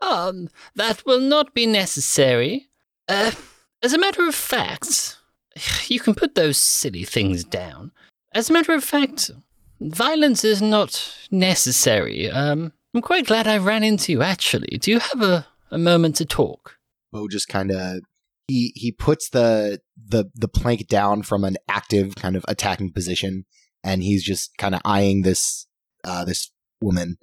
um, 0.00 0.48
that 0.74 1.02
will 1.06 1.20
not 1.20 1.54
be 1.54 1.66
necessary. 1.66 2.68
Uh, 3.08 3.32
as 3.82 3.92
a 3.92 3.98
matter 3.98 4.26
of 4.26 4.34
fact, 4.34 5.18
you 5.86 6.00
can 6.00 6.14
put 6.14 6.34
those 6.34 6.58
silly 6.58 7.04
things 7.04 7.44
down. 7.44 7.92
As 8.32 8.50
a 8.50 8.52
matter 8.52 8.74
of 8.74 8.84
fact, 8.84 9.30
violence 9.80 10.44
is 10.44 10.62
not 10.62 11.14
necessary. 11.30 12.30
Um, 12.30 12.72
I'm 12.94 13.02
quite 13.02 13.26
glad 13.26 13.46
I 13.46 13.58
ran 13.58 13.84
into 13.84 14.12
you, 14.12 14.22
actually. 14.22 14.78
Do 14.78 14.90
you 14.90 14.98
have 14.98 15.22
a, 15.22 15.46
a 15.70 15.78
moment 15.78 16.16
to 16.16 16.24
talk? 16.24 16.76
Bo 17.12 17.28
just 17.28 17.48
kind 17.48 17.70
of 17.70 18.00
he 18.48 18.72
he 18.74 18.92
puts 18.92 19.30
the 19.30 19.80
the 19.96 20.26
the 20.34 20.48
plank 20.48 20.88
down 20.88 21.22
from 21.22 21.44
an 21.44 21.56
active 21.68 22.16
kind 22.16 22.36
of 22.36 22.44
attacking 22.48 22.92
position, 22.92 23.44
and 23.82 24.02
he's 24.02 24.24
just 24.24 24.56
kind 24.58 24.74
of 24.74 24.80
eyeing 24.84 25.22
this 25.22 25.66
uh 26.04 26.24
this 26.24 26.50
woman, 26.80 27.18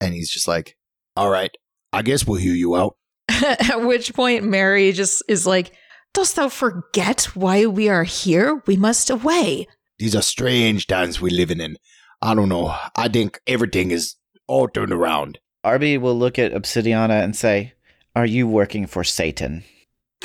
and 0.00 0.14
he's 0.14 0.30
just 0.30 0.48
like, 0.48 0.76
"All 1.16 1.30
right, 1.30 1.54
I 1.92 2.02
guess 2.02 2.26
we'll 2.26 2.40
hear 2.40 2.54
you 2.54 2.76
out." 2.76 2.96
At 3.28 3.82
which 3.82 4.14
point, 4.14 4.44
Mary 4.44 4.92
just 4.92 5.22
is 5.28 5.46
like, 5.46 5.72
Dost 6.14 6.36
thou 6.36 6.48
forget 6.48 7.24
why 7.34 7.64
we 7.66 7.88
are 7.88 8.04
here? 8.04 8.62
We 8.66 8.76
must 8.76 9.08
away. 9.08 9.66
These 10.02 10.16
are 10.16 10.22
strange 10.22 10.88
times 10.88 11.20
we're 11.20 11.30
living 11.30 11.60
in. 11.60 11.76
I 12.20 12.34
don't 12.34 12.48
know. 12.48 12.74
I 12.96 13.06
think 13.06 13.40
everything 13.46 13.92
is 13.92 14.16
all 14.48 14.66
turned 14.66 14.92
around. 14.92 15.38
Arby 15.62 15.96
will 15.96 16.18
look 16.18 16.40
at 16.40 16.50
Obsidiana 16.52 17.22
and 17.22 17.36
say, 17.36 17.74
Are 18.16 18.26
you 18.26 18.48
working 18.48 18.88
for 18.88 19.04
Satan? 19.04 19.62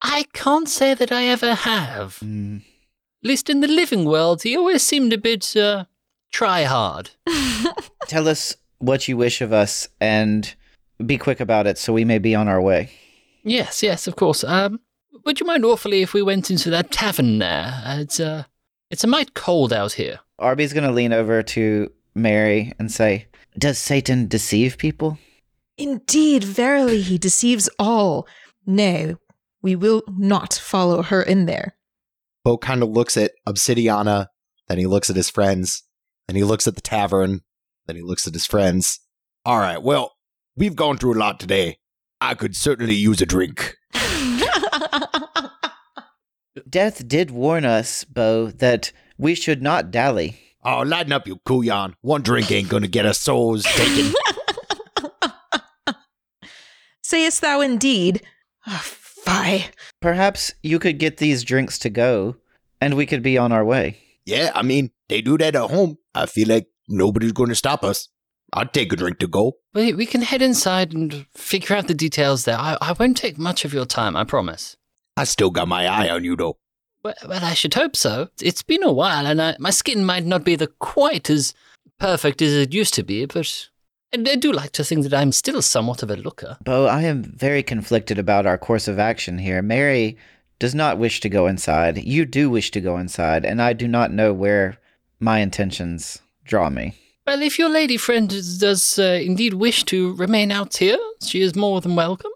I 0.00 0.24
can't 0.32 0.68
say 0.68 0.94
that 0.94 1.10
I 1.10 1.24
ever 1.24 1.54
have. 1.54 2.20
Mm, 2.22 2.58
At 2.60 2.64
least 3.28 3.50
in 3.50 3.58
the 3.58 3.66
living 3.66 4.04
world, 4.04 4.42
he 4.44 4.56
always 4.56 4.84
seemed 4.84 5.12
a 5.12 5.18
bit, 5.18 5.56
uh, 5.56 5.86
try 6.30 6.62
hard. 6.62 7.10
tell 8.06 8.28
us 8.28 8.54
what 8.78 9.08
you 9.08 9.16
wish 9.16 9.40
of 9.40 9.52
us 9.52 9.88
and 10.00 10.54
be 11.04 11.18
quick 11.18 11.40
about 11.40 11.66
it 11.66 11.76
so 11.76 11.92
we 11.92 12.04
may 12.04 12.18
be 12.18 12.36
on 12.36 12.46
our 12.46 12.60
way. 12.62 12.92
Yes, 13.42 13.82
yes, 13.82 14.06
of 14.06 14.14
course. 14.14 14.44
Um, 14.44 14.78
would 15.24 15.40
you 15.40 15.46
mind 15.46 15.64
awfully 15.64 16.02
if 16.02 16.12
we 16.12 16.22
went 16.22 16.50
into 16.50 16.70
that 16.70 16.90
tavern 16.90 17.38
there? 17.38 17.82
It's, 17.86 18.20
uh, 18.20 18.44
it's 18.90 19.04
a 19.04 19.08
mite 19.08 19.34
cold 19.34 19.72
out 19.72 19.92
here. 19.92 20.20
Arby's 20.38 20.72
going 20.72 20.86
to 20.86 20.92
lean 20.92 21.12
over 21.12 21.42
to 21.42 21.90
Mary 22.14 22.72
and 22.78 22.90
say, 22.90 23.26
Does 23.58 23.78
Satan 23.78 24.28
deceive 24.28 24.78
people? 24.78 25.18
Indeed, 25.76 26.44
verily, 26.44 27.00
he 27.00 27.18
deceives 27.18 27.68
all. 27.78 28.26
Nay, 28.66 29.14
we 29.62 29.76
will 29.76 30.02
not 30.08 30.54
follow 30.54 31.02
her 31.02 31.22
in 31.22 31.46
there. 31.46 31.76
Bo 32.44 32.58
kind 32.58 32.82
of 32.82 32.90
looks 32.90 33.16
at 33.16 33.32
Obsidiana, 33.46 34.28
then 34.68 34.78
he 34.78 34.86
looks 34.86 35.10
at 35.10 35.16
his 35.16 35.30
friends, 35.30 35.82
then 36.26 36.36
he 36.36 36.44
looks 36.44 36.66
at 36.66 36.74
the 36.74 36.80
tavern, 36.80 37.42
then 37.86 37.96
he 37.96 38.02
looks 38.02 38.26
at 38.26 38.34
his 38.34 38.46
friends. 38.46 39.00
All 39.44 39.58
right, 39.58 39.82
well, 39.82 40.16
we've 40.56 40.76
gone 40.76 40.98
through 40.98 41.14
a 41.14 41.18
lot 41.18 41.40
today. 41.40 41.78
I 42.20 42.34
could 42.34 42.56
certainly 42.56 42.94
use 42.94 43.20
a 43.20 43.26
drink. 43.26 43.76
Death 46.68 47.06
did 47.06 47.30
warn 47.30 47.64
us, 47.64 48.04
Bo, 48.04 48.48
that 48.50 48.92
we 49.16 49.34
should 49.34 49.62
not 49.62 49.90
dally. 49.90 50.38
Oh, 50.64 50.80
lighten 50.82 51.12
up, 51.12 51.26
you 51.26 51.36
couyon. 51.46 51.94
One 52.00 52.22
drink 52.22 52.50
ain't 52.50 52.68
gonna 52.68 52.88
get 52.88 53.06
us 53.06 53.18
souls 53.18 53.62
taken. 53.64 54.12
Sayest 57.02 57.40
thou 57.40 57.60
indeed? 57.60 58.22
Oh, 58.66 58.80
fie. 58.84 59.66
Perhaps 60.00 60.52
you 60.62 60.78
could 60.78 60.98
get 60.98 61.16
these 61.18 61.42
drinks 61.44 61.78
to 61.80 61.90
go, 61.90 62.36
and 62.80 62.94
we 62.94 63.06
could 63.06 63.22
be 63.22 63.38
on 63.38 63.52
our 63.52 63.64
way. 63.64 63.96
yeah, 64.26 64.50
I 64.54 64.62
mean, 64.62 64.90
they 65.08 65.22
do 65.22 65.38
that 65.38 65.54
at 65.56 65.70
home. 65.70 65.96
I 66.14 66.26
feel 66.26 66.48
like 66.48 66.66
nobody's 66.88 67.32
gonna 67.32 67.54
stop 67.54 67.82
us. 67.82 68.08
I'd 68.52 68.72
take 68.72 68.92
a 68.92 68.96
drink 68.96 69.18
to 69.18 69.26
go. 69.26 69.58
We, 69.74 69.92
we 69.92 70.06
can 70.06 70.22
head 70.22 70.42
inside 70.42 70.92
and 70.92 71.26
figure 71.34 71.76
out 71.76 71.86
the 71.86 71.94
details 71.94 72.44
there. 72.44 72.58
I, 72.58 72.76
I 72.80 72.92
won't 72.92 73.16
take 73.16 73.38
much 73.38 73.64
of 73.64 73.74
your 73.74 73.84
time, 73.84 74.16
I 74.16 74.24
promise. 74.24 74.76
I 75.16 75.24
still 75.24 75.50
got 75.50 75.68
my 75.68 75.86
eye 75.86 76.08
on 76.08 76.24
you, 76.24 76.36
though. 76.36 76.56
Well, 77.02 77.14
well 77.26 77.44
I 77.44 77.54
should 77.54 77.74
hope 77.74 77.96
so. 77.96 78.28
It's 78.40 78.62
been 78.62 78.82
a 78.82 78.92
while, 78.92 79.26
and 79.26 79.40
I, 79.40 79.56
my 79.58 79.70
skin 79.70 80.04
might 80.04 80.24
not 80.24 80.44
be 80.44 80.56
the 80.56 80.66
quite 80.66 81.28
as 81.28 81.54
perfect 81.98 82.40
as 82.40 82.54
it 82.54 82.72
used 82.72 82.94
to 82.94 83.02
be, 83.02 83.26
but 83.26 83.68
I, 84.14 84.30
I 84.30 84.36
do 84.36 84.52
like 84.52 84.72
to 84.72 84.84
think 84.84 85.02
that 85.04 85.14
I'm 85.14 85.32
still 85.32 85.60
somewhat 85.60 86.02
of 86.02 86.10
a 86.10 86.16
looker. 86.16 86.56
Bo, 86.64 86.86
I 86.86 87.02
am 87.02 87.22
very 87.22 87.62
conflicted 87.62 88.18
about 88.18 88.46
our 88.46 88.58
course 88.58 88.88
of 88.88 88.98
action 88.98 89.38
here. 89.38 89.60
Mary 89.62 90.16
does 90.58 90.74
not 90.74 90.98
wish 90.98 91.20
to 91.20 91.28
go 91.28 91.46
inside. 91.46 92.02
You 92.02 92.24
do 92.24 92.50
wish 92.50 92.70
to 92.72 92.80
go 92.80 92.96
inside, 92.98 93.44
and 93.44 93.60
I 93.60 93.72
do 93.72 93.86
not 93.86 94.12
know 94.12 94.32
where 94.32 94.78
my 95.20 95.40
intentions 95.40 96.20
draw 96.44 96.70
me. 96.70 96.94
Well, 97.28 97.42
if 97.42 97.58
your 97.58 97.68
lady 97.68 97.98
friend 97.98 98.26
does 98.26 98.98
uh, 98.98 99.20
indeed 99.22 99.52
wish 99.52 99.84
to 99.84 100.14
remain 100.14 100.50
out 100.50 100.78
here, 100.78 100.96
she 101.22 101.42
is 101.42 101.54
more 101.54 101.82
than 101.82 101.94
welcome. 101.94 102.30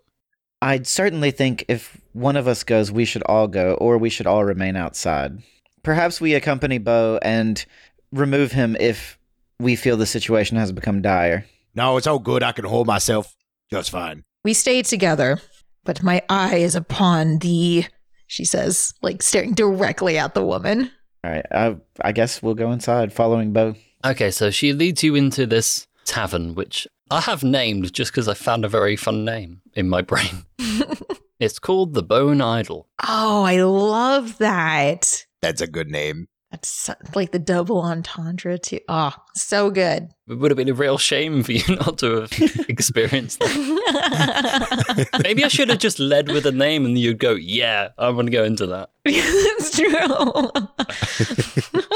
I'd 0.60 0.86
certainly 0.86 1.30
think 1.30 1.64
if 1.66 1.98
one 2.12 2.36
of 2.36 2.46
us 2.46 2.62
goes, 2.62 2.92
we 2.92 3.06
should 3.06 3.22
all 3.22 3.48
go, 3.48 3.72
or 3.80 3.96
we 3.96 4.10
should 4.10 4.26
all 4.26 4.44
remain 4.44 4.76
outside. 4.76 5.42
Perhaps 5.82 6.20
we 6.20 6.34
accompany 6.34 6.76
Bo 6.76 7.18
and 7.22 7.64
remove 8.12 8.52
him 8.52 8.76
if 8.78 9.18
we 9.58 9.76
feel 9.76 9.96
the 9.96 10.04
situation 10.04 10.58
has 10.58 10.72
become 10.72 11.00
dire. 11.00 11.46
No, 11.74 11.96
it's 11.96 12.06
all 12.06 12.18
good. 12.18 12.42
I 12.42 12.52
can 12.52 12.66
hold 12.66 12.86
myself 12.86 13.34
just 13.70 13.88
fine. 13.88 14.24
We 14.44 14.52
stay 14.52 14.82
together, 14.82 15.40
but 15.84 16.02
my 16.02 16.20
eye 16.28 16.56
is 16.56 16.74
upon 16.74 17.38
the. 17.38 17.86
She 18.26 18.44
says, 18.44 18.92
like 19.00 19.22
staring 19.22 19.54
directly 19.54 20.18
at 20.18 20.34
the 20.34 20.44
woman. 20.44 20.90
All 21.24 21.30
right, 21.30 21.46
I, 21.50 21.76
I 22.02 22.12
guess 22.12 22.42
we'll 22.42 22.54
go 22.54 22.72
inside 22.72 23.14
following 23.14 23.54
Bo. 23.54 23.74
Okay, 24.04 24.30
so 24.30 24.50
she 24.50 24.72
leads 24.72 25.02
you 25.02 25.14
into 25.14 25.46
this 25.46 25.86
tavern, 26.04 26.54
which 26.54 26.88
I 27.10 27.20
have 27.20 27.44
named 27.44 27.92
just 27.92 28.10
because 28.10 28.26
I 28.26 28.34
found 28.34 28.64
a 28.64 28.68
very 28.68 28.96
fun 28.96 29.24
name 29.24 29.60
in 29.74 29.88
my 29.88 30.02
brain. 30.12 30.44
it's 31.38 31.58
called 31.58 31.94
the 31.94 32.02
Bone 32.02 32.40
Idol. 32.40 32.88
Oh, 33.06 33.44
I 33.44 33.62
love 33.62 34.38
that. 34.38 35.26
That's 35.40 35.60
a 35.60 35.66
good 35.66 35.88
name. 35.90 36.26
That's 36.52 36.90
like 37.14 37.32
the 37.32 37.38
double 37.38 37.80
entendre 37.80 38.58
too. 38.58 38.80
Oh, 38.86 39.14
so 39.34 39.70
good. 39.70 40.10
It 40.28 40.34
would 40.34 40.50
have 40.50 40.58
been 40.58 40.68
a 40.68 40.74
real 40.74 40.98
shame 40.98 41.42
for 41.42 41.52
you 41.52 41.76
not 41.76 41.96
to 41.98 42.20
have 42.20 42.32
experienced 42.68 43.40
that. 43.40 45.20
Maybe 45.22 45.44
I 45.44 45.48
should 45.48 45.70
have 45.70 45.78
just 45.78 45.98
led 45.98 46.28
with 46.28 46.44
a 46.44 46.52
name 46.52 46.84
and 46.84 46.98
you'd 46.98 47.18
go, 47.18 47.32
yeah, 47.32 47.88
I'm 47.96 48.14
going 48.14 48.26
to 48.26 48.32
go 48.32 48.44
into 48.44 48.66
that. 48.66 48.90
That's 49.06 49.76
true. 49.76 49.88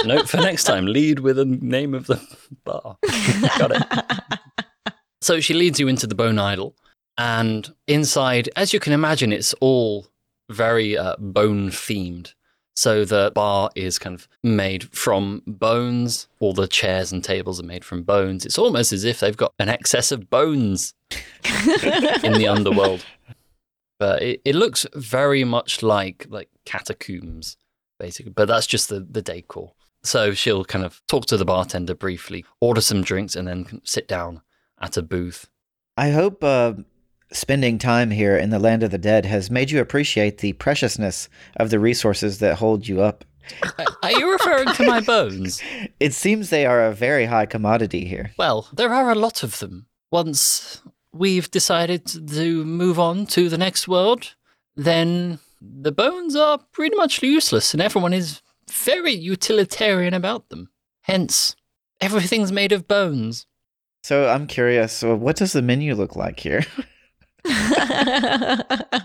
Note 0.07 0.29
for 0.29 0.39
next 0.39 0.65
time 0.65 0.87
lead 0.87 1.21
with 1.21 1.39
a 1.39 1.45
name 1.45 1.93
of 1.93 2.07
the 2.07 2.19
bar. 2.65 2.97
Got 3.59 3.73
it. 3.73 3.83
So 5.21 5.41
she 5.41 5.53
leads 5.53 5.79
you 5.79 5.87
into 5.87 6.07
the 6.07 6.15
Bone 6.15 6.39
Idol. 6.39 6.75
And 7.19 7.71
inside, 7.87 8.49
as 8.57 8.73
you 8.73 8.81
can 8.81 8.95
imagine, 8.95 9.33
it's 9.33 9.55
all 9.61 10.07
very 10.51 10.97
uh, 10.97 11.17
bone 11.19 11.69
themed. 11.71 12.33
So 12.77 13.07
the 13.07 13.33
bar 13.35 13.71
is 13.75 13.99
kind 13.99 14.15
of 14.15 14.29
made 14.43 14.85
from 14.95 15.43
bones. 15.47 16.29
All 16.41 16.53
the 16.53 16.69
chairs 16.69 17.11
and 17.11 17.25
tables 17.25 17.59
are 17.59 17.65
made 17.65 17.85
from 17.85 18.03
bones. 18.03 18.45
It's 18.45 18.59
almost 18.59 18.93
as 18.93 19.05
if 19.05 19.21
they've 19.21 19.37
got 19.37 19.55
an 19.59 19.71
excess 19.71 20.13
of 20.13 20.29
bones 20.29 20.93
in 22.23 22.35
the 22.35 22.47
underworld. 22.49 23.05
But 23.99 24.23
it, 24.23 24.43
it 24.45 24.55
looks 24.55 24.87
very 24.95 25.43
much 25.43 25.83
like 25.83 26.27
like 26.29 26.51
catacombs, 26.67 27.57
basically. 27.99 28.33
But 28.33 28.47
that's 28.47 28.67
just 28.67 28.91
the, 28.91 29.01
the 29.01 29.23
decor. 29.23 29.73
So 30.03 30.35
she'll 30.35 30.65
kind 30.65 30.85
of 30.85 31.01
talk 31.09 31.25
to 31.27 31.39
the 31.39 31.47
bartender 31.47 31.95
briefly, 31.95 32.45
order 32.61 32.83
some 32.83 33.03
drinks, 33.03 33.35
and 33.35 33.49
then 33.49 33.81
sit 33.85 34.07
down 34.07 34.43
at 34.81 34.99
a 34.99 35.03
booth. 35.03 35.49
I 35.97 36.11
hope 36.11 36.45
uh, 36.45 36.75
spending 37.33 37.79
time 37.79 38.11
here 38.11 38.37
in 38.37 38.51
the 38.51 38.59
land 38.59 38.83
of 38.83 38.91
the 38.91 38.99
dead 38.99 39.27
has 39.27 39.51
made 39.51 39.71
you 39.71 39.81
appreciate 39.81 40.39
the 40.39 40.53
preciousness 40.55 41.29
of 41.57 41.71
the 41.71 41.79
resources 41.79 42.39
that 42.39 42.57
hold 42.57 42.87
you 42.87 43.01
up. 43.01 43.25
Are 44.03 44.11
you 44.11 44.33
referring 44.33 44.73
to 44.75 44.87
my 44.87 45.01
bones? 45.01 45.63
It 46.01 46.13
seems 46.13 46.51
they 46.51 46.67
are 46.67 46.85
a 46.85 46.93
very 46.93 47.27
high 47.27 47.47
commodity 47.47 48.05
here. 48.05 48.33
Well, 48.37 48.69
there 48.73 48.93
are 48.93 49.11
a 49.11 49.15
lot 49.15 49.43
of 49.43 49.59
them. 49.61 49.87
Once 50.11 50.83
we've 51.13 51.51
decided 51.51 52.07
to 52.07 52.65
move 52.65 52.99
on 52.99 53.27
to 53.27 53.49
the 53.49 53.59
next 53.59 53.89
world, 53.89 54.35
then 54.77 55.39
the 55.61 55.93
bones 55.93 56.37
are 56.37 56.59
pretty 56.73 56.97
much 56.97 57.23
useless 57.23 57.73
and 57.73 57.83
everyone 57.83 58.13
is 58.13 58.43
very 58.71 59.13
utilitarian 59.13 60.13
about 60.15 60.49
them. 60.49 60.69
Hence, 61.03 61.57
everything's 62.01 62.53
made 62.53 62.73
of 62.73 62.87
bones. 62.89 63.47
So 64.03 64.29
I'm 64.29 64.47
curious. 64.47 64.93
So 64.93 65.15
what 65.15 65.37
does 65.37 65.53
the 65.53 65.63
menu 65.63 65.95
look 65.95 66.15
like 66.15 66.41
here? 66.41 66.65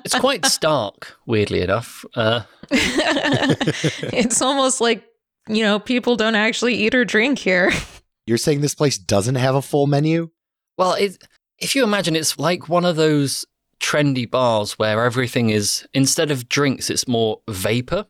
It's 0.03 0.15
quite 0.19 0.45
stark, 0.45 1.15
weirdly 1.25 1.61
enough. 1.61 2.03
Uh, 2.15 2.41
it's 2.71 4.41
almost 4.41 4.81
like, 4.81 5.03
you 5.47 5.63
know, 5.63 5.79
people 5.79 6.15
don't 6.15 6.35
actually 6.35 6.75
eat 6.75 6.95
or 6.95 7.05
drink 7.05 7.39
here. 7.39 7.71
You're 8.27 8.37
saying 8.37 8.61
this 8.61 8.75
place 8.75 8.97
doesn't 8.97 9.35
have 9.35 9.55
a 9.55 9.61
full 9.61 9.87
menu? 9.87 10.29
well, 10.77 10.93
it, 10.93 11.17
if 11.59 11.75
you 11.75 11.83
imagine 11.83 12.15
it's 12.15 12.39
like 12.39 12.67
one 12.69 12.85
of 12.85 12.95
those 12.95 13.45
trendy 13.79 14.29
bars 14.29 14.73
where 14.79 15.03
everything 15.05 15.49
is, 15.49 15.87
instead 15.93 16.31
of 16.31 16.47
drinks, 16.49 16.89
it's 16.89 17.07
more 17.07 17.41
vapor. 17.49 18.05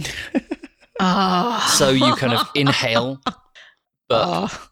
Oh. 1.00 1.68
So 1.78 1.90
you 1.90 2.16
kind 2.16 2.34
of 2.34 2.48
inhale, 2.56 3.20
but 4.08 4.26
Oh. 4.28 4.68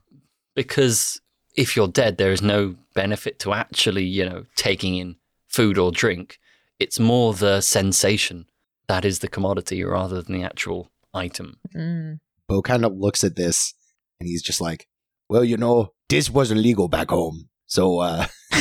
because 0.55 1.19
if 1.55 1.75
you're 1.75 1.87
dead, 1.87 2.17
there 2.17 2.31
is 2.31 2.41
no 2.41 2.75
benefit 2.93 3.39
to 3.39 3.53
actually, 3.53 4.03
you 4.05 4.23
know, 4.29 4.45
taking 4.55 4.95
in 4.95 5.15
food 5.49 5.77
or 5.77 5.91
drink. 5.91 6.37
It's 6.79 6.99
more 6.99 7.33
the 7.33 7.61
sensation 7.61 8.45
that 8.89 9.05
is 9.05 9.19
the 9.19 9.27
commodity 9.27 9.83
rather 9.83 10.21
than 10.21 10.35
the 10.35 10.43
actual 10.43 10.89
item. 11.13 11.57
Mm. 11.75 12.19
Bo 12.47 12.61
kind 12.61 12.83
of 12.83 12.93
looks 12.93 13.23
at 13.23 13.35
this 13.35 13.73
and 14.19 14.27
he's 14.27 14.41
just 14.41 14.59
like, 14.59 14.87
well, 15.29 15.43
you 15.43 15.57
know, 15.57 15.93
this 16.09 16.29
was 16.29 16.51
illegal 16.51 16.87
back 16.87 17.11
home. 17.11 17.49
So 17.67 17.99
uh, 17.99 18.25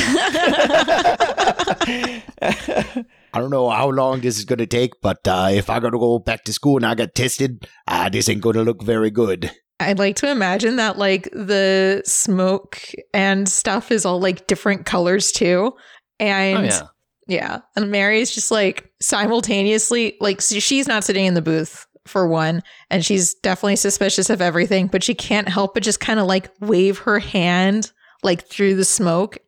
I 3.33 3.41
don't 3.41 3.51
know 3.51 3.71
how 3.71 3.89
long 3.89 4.21
this 4.21 4.39
is 4.39 4.45
going 4.45 4.59
to 4.59 4.67
take, 4.67 5.01
but 5.01 5.27
uh, 5.27 5.49
if 5.51 5.71
I 5.71 5.81
got 5.81 5.91
to 5.91 5.99
go 5.99 6.19
back 6.19 6.45
to 6.45 6.53
school 6.53 6.77
and 6.77 6.87
I 6.87 6.95
get 6.95 7.15
tested, 7.15 7.67
uh, 7.87 8.11
this 8.11 8.29
ain't 8.29 8.43
going 8.43 8.57
to 8.57 8.63
look 8.63 8.83
very 8.83 9.11
good. 9.11 9.51
I'd 9.81 9.99
like 9.99 10.17
to 10.17 10.31
imagine 10.31 10.77
that 10.77 10.99
like 10.99 11.31
the 11.33 12.03
smoke 12.05 12.81
and 13.15 13.49
stuff 13.49 13.93
is 13.93 14.05
all 14.05 14.21
like 14.21 14.47
different 14.47 14.87
colors 14.87 15.31
too. 15.31 15.73
Oh, 16.21 16.25
and 16.25 16.59
oh 16.59 16.63
yeah. 16.63 16.83
Yeah. 17.29 17.61
And 17.77 17.91
Mary's 17.91 18.31
just 18.31 18.51
like 18.51 18.91
simultaneously, 19.01 20.17
like, 20.21 20.41
she's 20.41 20.89
not 20.89 21.05
sitting 21.05 21.27
in 21.27 21.35
the 21.35 21.43
booth 21.43 21.87
for 22.07 22.27
one, 22.27 22.63
and 22.91 23.05
she's 23.05 23.35
definitely 23.35 23.77
suspicious 23.77 24.31
of 24.31 24.41
everything, 24.41 24.87
but 24.87 25.05
she 25.05 25.15
can't 25.15 25.49
help 25.49 25.75
but 25.75 25.83
just 25.83 26.01
kind 26.01 26.19
of 26.19 26.27
like 26.27 26.51
wave 26.61 26.99
her 27.01 27.19
hand 27.19 27.93
like 28.23 28.47
through 28.47 28.75
the 28.75 28.85
smoke 28.85 29.39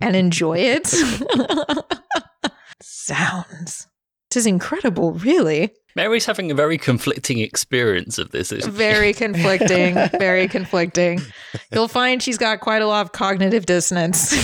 and 0.00 0.16
enjoy 0.16 0.56
it. 0.58 0.86
Sounds. 2.80 3.86
It 4.30 4.36
is 4.36 4.46
incredible, 4.46 5.12
really. 5.12 5.72
Mary's 5.94 6.26
having 6.26 6.50
a 6.50 6.54
very 6.54 6.76
conflicting 6.76 7.38
experience 7.38 8.18
of 8.18 8.30
this. 8.30 8.50
Very 8.50 9.12
conflicting. 9.14 9.94
very 10.18 10.48
conflicting. 10.48 11.20
You'll 11.72 11.88
find 11.88 12.22
she's 12.22 12.38
got 12.38 12.60
quite 12.60 12.82
a 12.82 12.86
lot 12.86 13.04
of 13.06 13.12
cognitive 13.12 13.66
dissonance. 13.66 14.34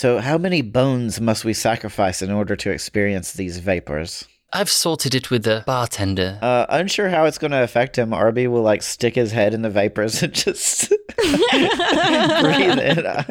So 0.00 0.18
how 0.18 0.38
many 0.38 0.62
bones 0.62 1.20
must 1.20 1.44
we 1.44 1.52
sacrifice 1.52 2.22
in 2.22 2.30
order 2.30 2.56
to 2.56 2.70
experience 2.70 3.34
these 3.34 3.58
vapors? 3.58 4.26
I've 4.50 4.70
sorted 4.70 5.14
it 5.14 5.30
with 5.30 5.44
the 5.44 5.62
bartender. 5.66 6.38
Uh, 6.40 6.64
unsure 6.70 7.10
how 7.10 7.26
it's 7.26 7.36
going 7.36 7.50
to 7.50 7.62
affect 7.62 7.98
him. 7.98 8.14
Arby 8.14 8.46
will 8.46 8.62
like 8.62 8.82
stick 8.82 9.14
his 9.14 9.30
head 9.30 9.52
in 9.52 9.60
the 9.60 9.68
vapors 9.68 10.22
and 10.22 10.32
just 10.32 10.88
breathe 11.18 12.78
in. 12.78 13.06
I, 13.06 13.26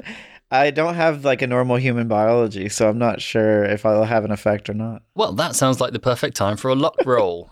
I 0.51 0.69
don't 0.69 0.93
have 0.93 1.25
like 1.25 1.41
a 1.41 1.47
normal 1.47 1.77
human 1.77 2.07
biology, 2.07 2.69
so 2.69 2.87
I'm 2.87 2.99
not 2.99 3.19
sure 3.19 3.65
if 3.65 3.83
I'll 3.83 4.03
have 4.05 4.23
an 4.23 4.31
effect 4.31 4.69
or 4.69 4.75
not. 4.75 5.01
Well, 5.15 5.33
that 5.33 5.55
sounds 5.55 5.81
like 5.81 5.91
the 5.91 5.99
perfect 5.99 6.37
time 6.37 6.55
for 6.55 6.69
a 6.69 6.75
luck 6.75 6.95
roll. 7.03 7.49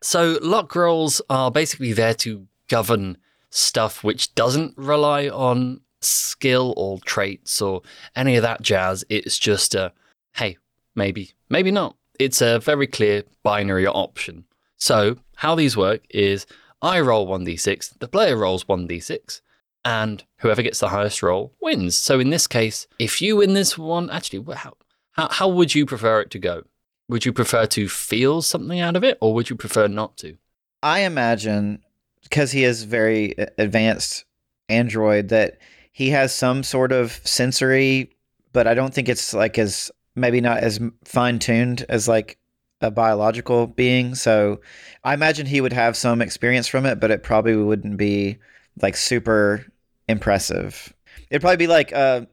So 0.00 0.38
luck 0.42 0.74
rolls 0.76 1.20
are 1.28 1.50
basically 1.50 1.92
there 1.92 2.14
to 2.14 2.46
govern 2.68 3.18
stuff 3.50 4.04
which 4.04 4.34
doesn't 4.34 4.76
rely 4.76 5.28
on 5.28 5.80
skill 6.00 6.74
or 6.76 6.98
traits 7.00 7.60
or 7.60 7.82
any 8.14 8.36
of 8.36 8.42
that 8.42 8.62
jazz. 8.62 9.04
It's 9.08 9.38
just 9.38 9.74
a 9.74 9.92
hey, 10.34 10.56
maybe, 10.94 11.32
maybe 11.48 11.70
not. 11.70 11.96
It's 12.18 12.40
a 12.40 12.58
very 12.58 12.86
clear 12.86 13.24
binary 13.42 13.86
option. 13.86 14.44
So 14.76 15.16
how 15.36 15.54
these 15.54 15.76
work 15.76 16.02
is 16.10 16.46
I 16.80 17.00
roll 17.00 17.26
1d6, 17.26 17.98
the 17.98 18.08
player 18.08 18.36
rolls 18.36 18.64
1d6, 18.64 19.40
and 19.84 20.24
whoever 20.38 20.62
gets 20.62 20.80
the 20.80 20.88
highest 20.88 21.22
roll 21.22 21.54
wins. 21.60 21.96
So 21.98 22.20
in 22.20 22.30
this 22.30 22.46
case, 22.46 22.86
if 22.98 23.20
you 23.20 23.36
win 23.36 23.54
this 23.54 23.76
one, 23.76 24.10
actually, 24.10 24.44
how, 24.54 24.76
how, 25.12 25.28
how 25.28 25.48
would 25.48 25.74
you 25.74 25.86
prefer 25.86 26.20
it 26.20 26.30
to 26.30 26.38
go? 26.38 26.62
Would 27.08 27.24
you 27.24 27.32
prefer 27.32 27.66
to 27.66 27.88
feel 27.88 28.42
something 28.42 28.80
out 28.80 28.96
of 28.96 29.02
it, 29.02 29.18
or 29.20 29.34
would 29.34 29.50
you 29.50 29.56
prefer 29.56 29.88
not 29.88 30.16
to? 30.18 30.36
I 30.82 31.00
imagine 31.00 31.82
because 32.22 32.52
he 32.52 32.64
is 32.64 32.84
very 32.84 33.34
advanced 33.56 34.24
android 34.68 35.28
that 35.28 35.58
he 35.98 36.10
has 36.10 36.32
some 36.32 36.62
sort 36.62 36.92
of 36.92 37.20
sensory, 37.24 38.08
but 38.52 38.68
I 38.68 38.74
don't 38.74 38.94
think 38.94 39.08
it's 39.08 39.34
like 39.34 39.58
as 39.58 39.90
maybe 40.14 40.40
not 40.40 40.58
as 40.58 40.78
fine 41.04 41.40
tuned 41.40 41.84
as 41.88 42.06
like 42.06 42.38
a 42.80 42.88
biological 42.88 43.66
being. 43.66 44.14
So 44.14 44.60
I 45.02 45.12
imagine 45.12 45.44
he 45.44 45.60
would 45.60 45.72
have 45.72 45.96
some 45.96 46.22
experience 46.22 46.68
from 46.68 46.86
it, 46.86 47.00
but 47.00 47.10
it 47.10 47.24
probably 47.24 47.56
wouldn't 47.56 47.96
be 47.96 48.38
like 48.80 48.96
super 48.96 49.66
impressive. 50.08 50.94
It'd 51.30 51.42
probably 51.42 51.56
be 51.56 51.66
like 51.66 51.92
uh 51.92 52.26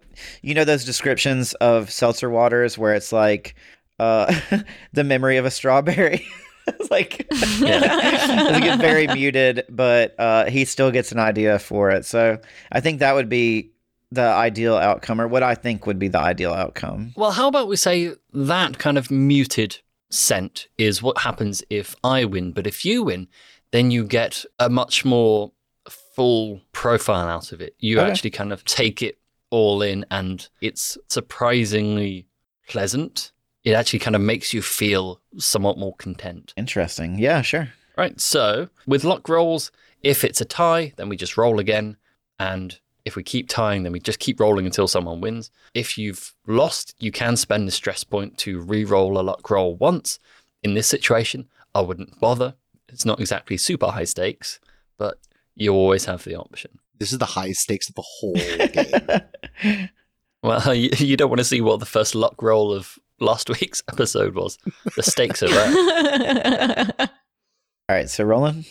you 0.43 0.53
know 0.53 0.63
those 0.63 0.85
descriptions 0.85 1.55
of 1.55 1.89
seltzer 1.89 2.29
waters 2.29 2.77
where 2.77 2.93
it's 2.93 3.11
like 3.11 3.55
uh 3.97 4.31
the 4.93 5.03
memory 5.03 5.37
of 5.37 5.45
a 5.45 5.49
strawberry. 5.49 6.23
it's 6.79 6.91
like 6.91 7.25
it 7.31 8.63
get 8.63 8.79
very 8.79 9.07
muted, 9.07 9.63
but 9.69 10.15
uh, 10.19 10.45
he 10.45 10.65
still 10.65 10.91
gets 10.91 11.11
an 11.11 11.19
idea 11.19 11.59
for 11.59 11.91
it. 11.91 12.05
So 12.05 12.37
I 12.71 12.79
think 12.81 12.99
that 12.99 13.13
would 13.15 13.29
be 13.29 13.71
the 14.11 14.21
ideal 14.21 14.75
outcome, 14.77 15.19
or 15.19 15.27
what 15.27 15.43
I 15.43 15.55
think 15.55 15.85
would 15.87 15.99
be 15.99 16.07
the 16.07 16.19
ideal 16.19 16.53
outcome. 16.53 17.13
Well, 17.17 17.31
how 17.31 17.47
about 17.47 17.67
we 17.67 17.75
say 17.75 18.13
that 18.33 18.77
kind 18.77 18.97
of 18.97 19.11
muted 19.11 19.79
scent 20.11 20.67
is 20.77 21.01
what 21.03 21.17
happens 21.19 21.63
if 21.69 21.95
I 22.03 22.25
win, 22.25 22.51
but 22.53 22.67
if 22.67 22.85
you 22.85 23.03
win, 23.03 23.27
then 23.71 23.91
you 23.91 24.05
get 24.05 24.45
a 24.59 24.69
much 24.69 25.03
more 25.03 25.51
full 25.89 26.61
profile 26.71 27.27
out 27.27 27.51
of 27.51 27.59
it. 27.61 27.75
You 27.79 27.99
Okay. 27.99 28.09
actually 28.09 28.29
kind 28.31 28.53
of 28.53 28.63
take 28.63 29.01
it 29.01 29.17
all 29.49 29.81
in, 29.81 30.05
and 30.11 30.47
it's 30.61 30.97
surprisingly 31.09 32.27
pleasant. 32.69 33.31
It 33.65 33.73
actually 33.73 33.99
kind 33.99 34.15
of 34.15 34.21
makes 34.21 34.53
you 34.53 34.61
feel 34.61 35.19
somewhat 35.37 35.77
more 35.77 35.95
content. 35.95 36.53
Interesting. 36.55 37.17
Yeah, 37.17 37.41
sure. 37.41 37.69
Right. 37.97 38.19
So 38.21 38.69
with 38.85 39.03
luck 39.03 39.27
rolls, 39.27 39.71
if 40.03 40.23
it's 40.23 40.39
a 40.39 40.45
tie, 40.45 40.93
then 40.97 41.09
we 41.09 41.17
just 41.17 41.35
roll 41.35 41.59
again. 41.59 41.97
And 42.37 42.77
if 43.05 43.15
we 43.15 43.23
keep 43.23 43.49
tying, 43.49 43.81
then 43.81 43.91
we 43.91 43.99
just 43.99 44.19
keep 44.19 44.39
rolling 44.39 44.67
until 44.67 44.87
someone 44.87 45.19
wins. 45.19 45.49
If 45.73 45.97
you've 45.97 46.33
lost, 46.45 46.95
you 46.99 47.11
can 47.11 47.35
spend 47.35 47.67
the 47.67 47.71
stress 47.71 48.03
point 48.03 48.37
to 48.39 48.61
re-roll 48.61 49.19
a 49.19 49.23
luck 49.23 49.49
roll 49.49 49.75
once. 49.75 50.19
In 50.61 50.75
this 50.75 50.87
situation, 50.87 51.47
I 51.73 51.81
wouldn't 51.81 52.19
bother. 52.19 52.53
It's 52.89 53.05
not 53.05 53.19
exactly 53.19 53.57
super 53.57 53.87
high 53.87 54.03
stakes, 54.03 54.59
but 54.97 55.17
you 55.55 55.73
always 55.73 56.05
have 56.05 56.23
the 56.23 56.35
option. 56.35 56.79
This 56.99 57.11
is 57.11 57.17
the 57.17 57.25
highest 57.25 57.61
stakes 57.61 57.89
of 57.89 57.95
the 57.95 58.03
whole 58.05 58.33
game. 59.73 59.89
Well, 60.45 60.73
you, 60.75 60.91
you 60.97 61.17
don't 61.17 61.29
want 61.29 61.39
to 61.39 61.45
see 61.45 61.61
what 61.61 61.79
the 61.79 61.85
first 61.85 62.13
luck 62.13 62.41
roll 62.41 62.71
of 62.71 62.99
last 63.19 63.49
week's 63.61 63.83
episode 63.91 64.35
was. 64.35 64.57
The 64.95 65.03
stakes 65.03 65.43
are 65.43 65.49
there. 65.49 66.93
All 67.89 67.95
right, 67.95 68.09
so 68.09 68.23
Roland, 68.23 68.65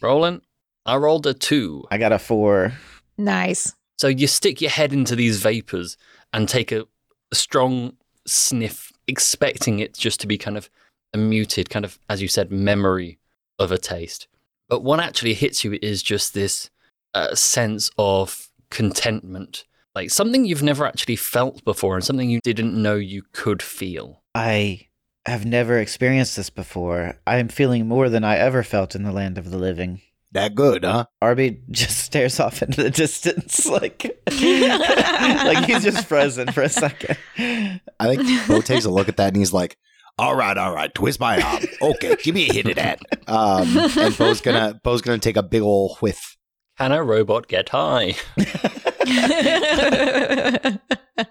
Rolling, 0.00 0.40
I 0.86 0.96
rolled 0.96 1.26
a 1.26 1.34
two. 1.34 1.84
I 1.90 1.98
got 1.98 2.12
a 2.12 2.18
four. 2.18 2.72
nice. 3.18 3.74
So 3.98 4.08
you 4.08 4.26
stick 4.26 4.60
your 4.60 4.70
head 4.70 4.92
into 4.92 5.14
these 5.14 5.40
vapors 5.40 5.96
and 6.32 6.48
take 6.48 6.72
a, 6.72 6.86
a 7.30 7.34
strong 7.34 7.92
sniff, 8.26 8.90
expecting 9.06 9.78
it 9.78 9.94
just 9.96 10.20
to 10.20 10.26
be 10.26 10.36
kind 10.38 10.56
of 10.56 10.68
a 11.14 11.18
muted, 11.18 11.70
kind 11.70 11.84
of, 11.84 11.98
as 12.08 12.20
you 12.20 12.26
said, 12.26 12.50
memory 12.50 13.18
of 13.60 13.70
a 13.70 13.78
taste. 13.78 14.26
But 14.68 14.82
what 14.82 14.98
actually 14.98 15.34
hits 15.34 15.62
you 15.62 15.78
is 15.82 16.02
just 16.02 16.34
this 16.34 16.68
uh, 17.14 17.34
sense 17.36 17.90
of 17.96 18.48
contentment, 18.70 19.64
like 19.94 20.10
something 20.10 20.44
you've 20.44 20.62
never 20.62 20.86
actually 20.86 21.16
felt 21.16 21.64
before 21.64 21.96
and 21.96 22.04
something 22.04 22.30
you 22.30 22.40
didn't 22.42 22.80
know 22.80 22.96
you 22.96 23.22
could 23.32 23.62
feel. 23.62 24.22
I 24.34 24.88
have 25.26 25.44
never 25.44 25.78
experienced 25.78 26.36
this 26.36 26.50
before. 26.50 27.16
I 27.26 27.36
am 27.38 27.48
feeling 27.48 27.86
more 27.86 28.08
than 28.08 28.24
I 28.24 28.36
ever 28.36 28.62
felt 28.62 28.94
in 28.94 29.02
the 29.04 29.12
land 29.12 29.38
of 29.38 29.50
the 29.50 29.58
living. 29.58 30.00
that 30.32 30.54
good, 30.54 30.82
huh? 30.84 31.04
Arby 31.20 31.60
just 31.70 31.98
stares 31.98 32.40
off 32.40 32.62
into 32.62 32.82
the 32.82 32.90
distance, 32.90 33.66
like 33.68 34.04
like 34.30 35.64
he's 35.66 35.84
just 35.84 36.06
frozen 36.06 36.50
for 36.52 36.62
a 36.62 36.68
second. 36.68 37.18
I 37.38 38.16
think 38.16 38.48
Bo 38.48 38.60
takes 38.62 38.84
a 38.84 38.90
look 38.90 39.08
at 39.08 39.16
that 39.18 39.28
and 39.28 39.36
he's 39.36 39.52
like, 39.52 39.76
all 40.18 40.34
right, 40.34 40.56
all 40.56 40.74
right, 40.74 40.92
twist 40.94 41.20
my 41.20 41.40
arm. 41.40 41.62
Okay, 41.80 42.16
give 42.22 42.34
me 42.34 42.48
a 42.48 42.52
hit 42.52 42.66
of 42.66 42.76
that. 42.76 43.00
Um, 43.26 43.76
and 43.98 44.16
Bo's 44.16 44.40
gonna 44.40 44.80
Bo's 44.82 45.02
gonna 45.02 45.18
take 45.18 45.36
a 45.36 45.42
big 45.42 45.62
ol' 45.62 45.96
whiff. 46.00 46.36
Can 46.82 46.90
a 46.90 47.04
robot 47.04 47.46
get 47.46 47.68
high? 47.68 48.16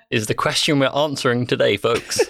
Is 0.09 0.27
the 0.27 0.33
question 0.33 0.79
we're 0.79 0.87
answering 0.87 1.45
today, 1.45 1.75
folks. 1.75 2.25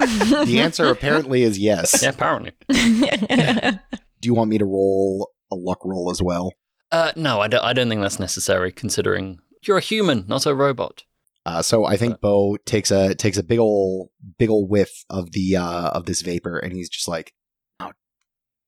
the 0.00 0.58
answer 0.62 0.86
apparently 0.86 1.42
is 1.42 1.58
yes. 1.58 2.02
yeah, 2.02 2.08
apparently. 2.08 2.52
Do 2.70 3.78
you 4.22 4.32
want 4.32 4.48
me 4.48 4.56
to 4.56 4.64
roll 4.64 5.32
a 5.52 5.54
luck 5.54 5.80
roll 5.84 6.10
as 6.10 6.22
well? 6.22 6.54
Uh, 6.90 7.12
no, 7.14 7.42
I 7.42 7.48
don't, 7.48 7.62
I 7.62 7.74
don't 7.74 7.90
think 7.90 8.00
that's 8.00 8.18
necessary, 8.18 8.72
considering 8.72 9.38
you're 9.66 9.76
a 9.76 9.82
human, 9.82 10.24
not 10.26 10.46
a 10.46 10.54
robot. 10.54 11.04
Uh, 11.44 11.60
so 11.60 11.84
I 11.84 11.98
think 11.98 12.22
Bo 12.22 12.56
takes 12.64 12.90
a 12.90 13.14
takes 13.14 13.36
a 13.36 13.42
big 13.42 13.58
ol' 13.58 14.10
big 14.38 14.48
ol' 14.48 14.66
whiff 14.66 15.04
of 15.10 15.32
the 15.32 15.56
uh, 15.56 15.90
of 15.90 16.06
this 16.06 16.22
vapor, 16.22 16.56
and 16.56 16.72
he's 16.72 16.88
just 16.88 17.06
like, 17.06 17.34
"Oh, 17.34 17.35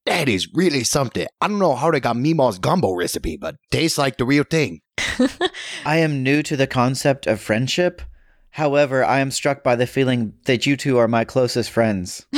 that 0.09 0.29
is 0.29 0.49
really 0.55 0.85
something. 0.85 1.27
I 1.41 1.49
don't 1.49 1.59
know 1.59 1.75
how 1.75 1.91
they 1.91 2.01
got 2.01 2.17
Mima's 2.17 2.59
gumbo 2.59 2.95
recipe, 2.95 3.37
but 3.37 3.57
tastes 3.71 3.99
like 3.99 4.17
the 4.19 4.25
real 4.25 4.45
thing." 4.45 4.81
I 5.85 5.99
am 5.99 6.23
new 6.23 6.43
to 6.43 6.57
the 6.57 6.67
concept 6.67 7.27
of 7.27 7.41
friendship. 7.41 8.03
However, 8.51 9.05
I 9.05 9.21
am 9.21 9.31
struck 9.31 9.63
by 9.63 9.77
the 9.77 9.87
feeling 9.87 10.33
that 10.47 10.67
you 10.67 10.77
two 10.77 10.99
are 10.99 11.09
my 11.09 11.25
closest 11.25 11.71
friends. 11.71 12.27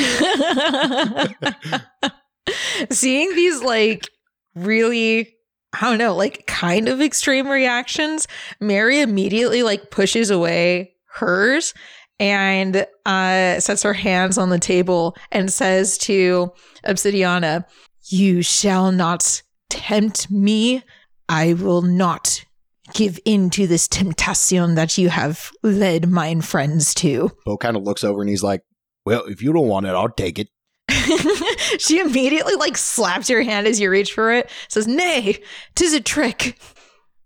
Seeing 2.90 3.34
these 3.34 3.62
like 3.62 4.08
really 4.54 5.34
I 5.72 5.88
don't 5.88 5.98
know, 5.98 6.16
like 6.16 6.46
kind 6.46 6.88
of 6.88 7.00
extreme 7.00 7.48
reactions, 7.48 8.26
Mary 8.58 9.00
immediately 9.00 9.62
like 9.62 9.90
pushes 9.90 10.30
away 10.30 10.94
hers 11.12 11.74
and 12.20 12.86
uh 13.06 13.58
sets 13.58 13.82
her 13.82 13.94
hands 13.94 14.38
on 14.38 14.50
the 14.50 14.58
table 14.58 15.16
and 15.32 15.52
says 15.52 15.98
to 15.98 16.52
Obsidiana, 16.86 17.64
"You 18.04 18.42
shall 18.42 18.92
not 18.92 19.42
tempt 19.68 20.30
me. 20.30 20.84
I 21.28 21.54
will 21.54 21.82
not 21.82 22.44
give 22.92 23.18
in 23.24 23.50
to 23.50 23.66
this 23.66 23.88
temptation 23.88 24.74
that 24.74 24.98
you 24.98 25.08
have 25.08 25.50
led 25.62 26.08
mine 26.08 26.42
friends 26.42 26.94
to." 26.96 27.32
Bo 27.44 27.56
kind 27.56 27.76
of 27.76 27.82
looks 27.82 28.04
over 28.04 28.20
and 28.20 28.28
he's 28.28 28.44
like, 28.44 28.62
"Well, 29.04 29.24
if 29.24 29.42
you 29.42 29.52
don't 29.52 29.68
want 29.68 29.86
it, 29.86 29.90
I'll 29.90 30.10
take 30.10 30.38
it." 30.38 30.48
she 31.78 32.00
immediately 32.00 32.54
like 32.54 32.76
slaps 32.76 33.30
your 33.30 33.42
hand 33.42 33.66
as 33.66 33.80
you 33.80 33.90
reach 33.90 34.12
for 34.12 34.32
it, 34.32 34.50
says, 34.68 34.86
Nay, 34.86 35.40
tis 35.74 35.94
a 35.94 36.00
trick. 36.00 36.58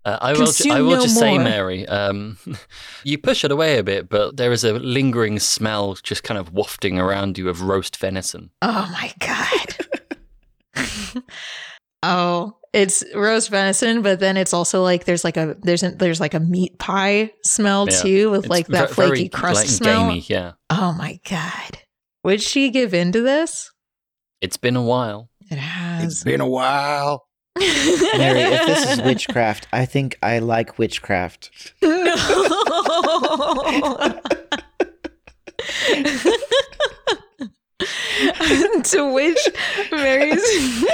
Uh, 0.05 0.19
I 0.21 0.33
will. 0.33 0.51
Ju- 0.51 0.71
I 0.71 0.81
will 0.81 0.97
no 0.97 1.01
just 1.01 1.17
say, 1.17 1.31
more. 1.31 1.39
Um, 1.39 1.43
Mary, 1.43 1.87
um, 1.87 2.37
you 3.03 3.17
push 3.17 3.43
it 3.43 3.51
away 3.51 3.79
a 3.79 3.83
bit, 3.83 4.07
but 4.07 4.37
there 4.37 4.51
is 4.51 4.63
a 4.63 4.73
lingering 4.73 5.39
smell 5.39 5.95
just 6.03 6.23
kind 6.23 6.37
of 6.37 6.53
wafting 6.53 6.99
around 6.99 7.39
you 7.39 7.49
of 7.49 7.63
roast 7.63 7.97
venison. 7.97 8.51
Oh 8.61 8.87
my 8.93 9.11
god. 9.19 10.75
oh, 12.03 12.57
it's 12.73 13.03
roast 13.15 13.49
venison, 13.49 14.01
but 14.01 14.19
then 14.19 14.37
it's 14.37 14.53
also 14.53 14.83
like 14.83 15.05
there's 15.05 15.23
like 15.23 15.37
a 15.37 15.55
there's 15.61 15.83
a, 15.83 15.91
there's 15.91 16.19
like 16.19 16.33
a 16.33 16.39
meat 16.39 16.77
pie 16.77 17.31
smell 17.43 17.87
Yeah. 17.89 18.01
too, 18.01 18.31
with 18.31 18.41
It's 18.41 18.49
like 18.49 18.67
that 18.67 18.89
ve- 18.89 18.95
flaky 18.95 19.09
very, 19.15 19.29
crust 19.29 19.55
like, 19.61 19.67
smell. 19.69 20.09
gamey. 20.09 20.25
Yeah, 20.27 20.53
Oh 20.69 20.93
my 20.97 21.19
god. 21.29 21.79
Would 22.23 22.41
she 22.41 22.69
give 22.69 22.93
in 22.93 23.11
to 23.13 23.21
this? 23.21 23.71
it's 24.41 24.57
been 24.57 24.75
a 24.75 24.81
while. 24.83 25.29
It 25.49 25.57
has. 25.57 26.03
It's 26.03 26.23
been 26.23 26.41
a 26.41 26.47
while. 26.47 27.25
Mary, 27.57 28.41
if 28.41 28.65
this 28.65 28.91
is 28.91 29.01
witchcraft, 29.03 29.67
I 29.71 29.85
think 29.85 30.17
I 30.21 30.39
like 30.39 30.77
witchcraft. 30.77 31.51
No. 31.81 32.15
to 38.83 39.11
which 39.13 39.39
Mary's. 39.91 40.41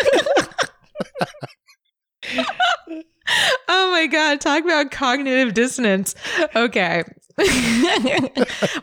oh 3.67 3.91
my 3.91 4.07
god, 4.07 4.39
talk 4.39 4.63
about 4.63 4.91
cognitive 4.91 5.53
dissonance. 5.53 6.15
Okay. 6.55 7.03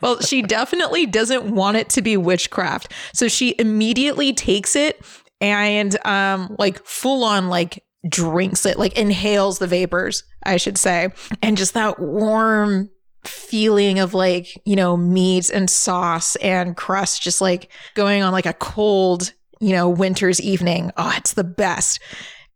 well, 0.01 0.21
she 0.21 0.43
definitely 0.43 1.07
doesn't 1.07 1.45
want 1.45 1.77
it 1.77 1.89
to 1.91 2.03
be 2.03 2.17
witchcraft. 2.17 2.93
So 3.15 3.29
she 3.29 3.55
immediately 3.59 4.33
takes 4.33 4.75
it 4.75 5.01
and 5.41 5.97
um 6.07 6.55
like 6.59 6.85
full 6.85 7.25
on 7.25 7.49
like 7.49 7.85
drinks 8.09 8.65
it, 8.65 8.79
like 8.79 8.97
inhales 8.97 9.59
the 9.59 9.67
vapors, 9.67 10.25
I 10.45 10.57
should 10.57 10.79
say. 10.79 11.11
And 11.43 11.57
just 11.57 11.75
that 11.75 11.99
warm 11.99 12.91
feeling 13.25 13.99
of 13.99 14.15
like, 14.15 14.61
you 14.65 14.77
know, 14.77 14.97
meat 14.97 15.51
and 15.51 15.69
sauce 15.69 16.37
and 16.37 16.77
crust 16.77 17.23
just 17.23 17.41
like 17.41 17.71
going 17.95 18.23
on 18.23 18.33
like 18.33 18.47
a 18.47 18.53
cold, 18.53 19.33
you 19.61 19.73
know, 19.73 19.89
winter's 19.89 20.41
evening. 20.41 20.93
Oh, 20.97 21.13
it's 21.17 21.35
the 21.35 21.45
best. 21.45 22.01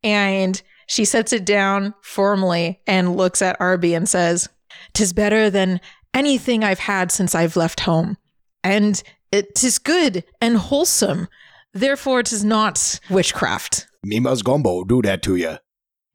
And 0.04 0.60
she 0.86 1.04
sets 1.04 1.32
it 1.32 1.44
down 1.44 1.94
formally 2.02 2.80
and 2.86 3.16
looks 3.16 3.42
at 3.42 3.60
Arby 3.60 3.94
and 3.94 4.08
says, 4.08 4.48
"Tis 4.94 5.12
better 5.12 5.50
than 5.50 5.80
anything 6.14 6.62
I've 6.64 6.80
had 6.80 7.10
since 7.10 7.34
I've 7.34 7.56
left 7.56 7.80
home. 7.80 8.16
And 8.62 9.02
it 9.30 9.64
is 9.64 9.78
good 9.78 10.24
and 10.40 10.56
wholesome. 10.56 11.28
Therefore, 11.74 12.20
it 12.20 12.32
is 12.32 12.44
not 12.44 13.00
witchcraft. 13.10 13.86
Mima's 14.04 14.42
gumbo 14.42 14.84
do 14.84 15.00
that 15.02 15.22
to 15.22 15.36
you. 15.36 15.56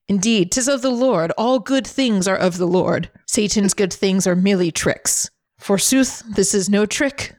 Indeed, 0.07 0.51
'tis 0.51 0.67
of 0.67 0.81
the 0.81 0.91
Lord. 0.91 1.31
All 1.37 1.59
good 1.59 1.85
things 1.85 2.27
are 2.27 2.37
of 2.37 2.57
the 2.57 2.67
Lord. 2.67 3.09
Satan's 3.27 3.73
good 3.73 3.93
things 3.93 4.25
are 4.25 4.35
merely 4.35 4.71
tricks. 4.71 5.29
Forsooth, 5.59 6.23
this 6.35 6.53
is 6.53 6.69
no 6.69 6.85
trick. 6.85 7.35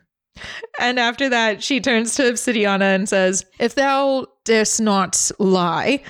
And 0.79 0.99
after 0.99 1.29
that, 1.29 1.63
she 1.63 1.81
turns 1.81 2.15
to 2.15 2.23
Obsidiana 2.23 2.95
and 2.95 3.09
says, 3.09 3.45
If 3.59 3.75
thou 3.75 4.27
darest 4.45 4.81
not 4.81 5.31
lie, 5.39 6.03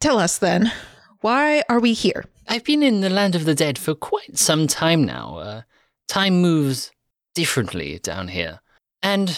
tell 0.00 0.18
us 0.18 0.38
then, 0.38 0.72
why 1.20 1.62
are 1.68 1.80
we 1.80 1.92
here? 1.92 2.24
I've 2.48 2.64
been 2.64 2.82
in 2.82 3.00
the 3.00 3.10
land 3.10 3.34
of 3.34 3.44
the 3.44 3.54
dead 3.54 3.78
for 3.78 3.94
quite 3.94 4.38
some 4.38 4.66
time 4.66 5.04
now. 5.04 5.38
Uh, 5.38 5.62
time 6.08 6.42
moves 6.42 6.90
differently 7.34 7.98
down 8.00 8.28
here. 8.28 8.60
And 9.02 9.28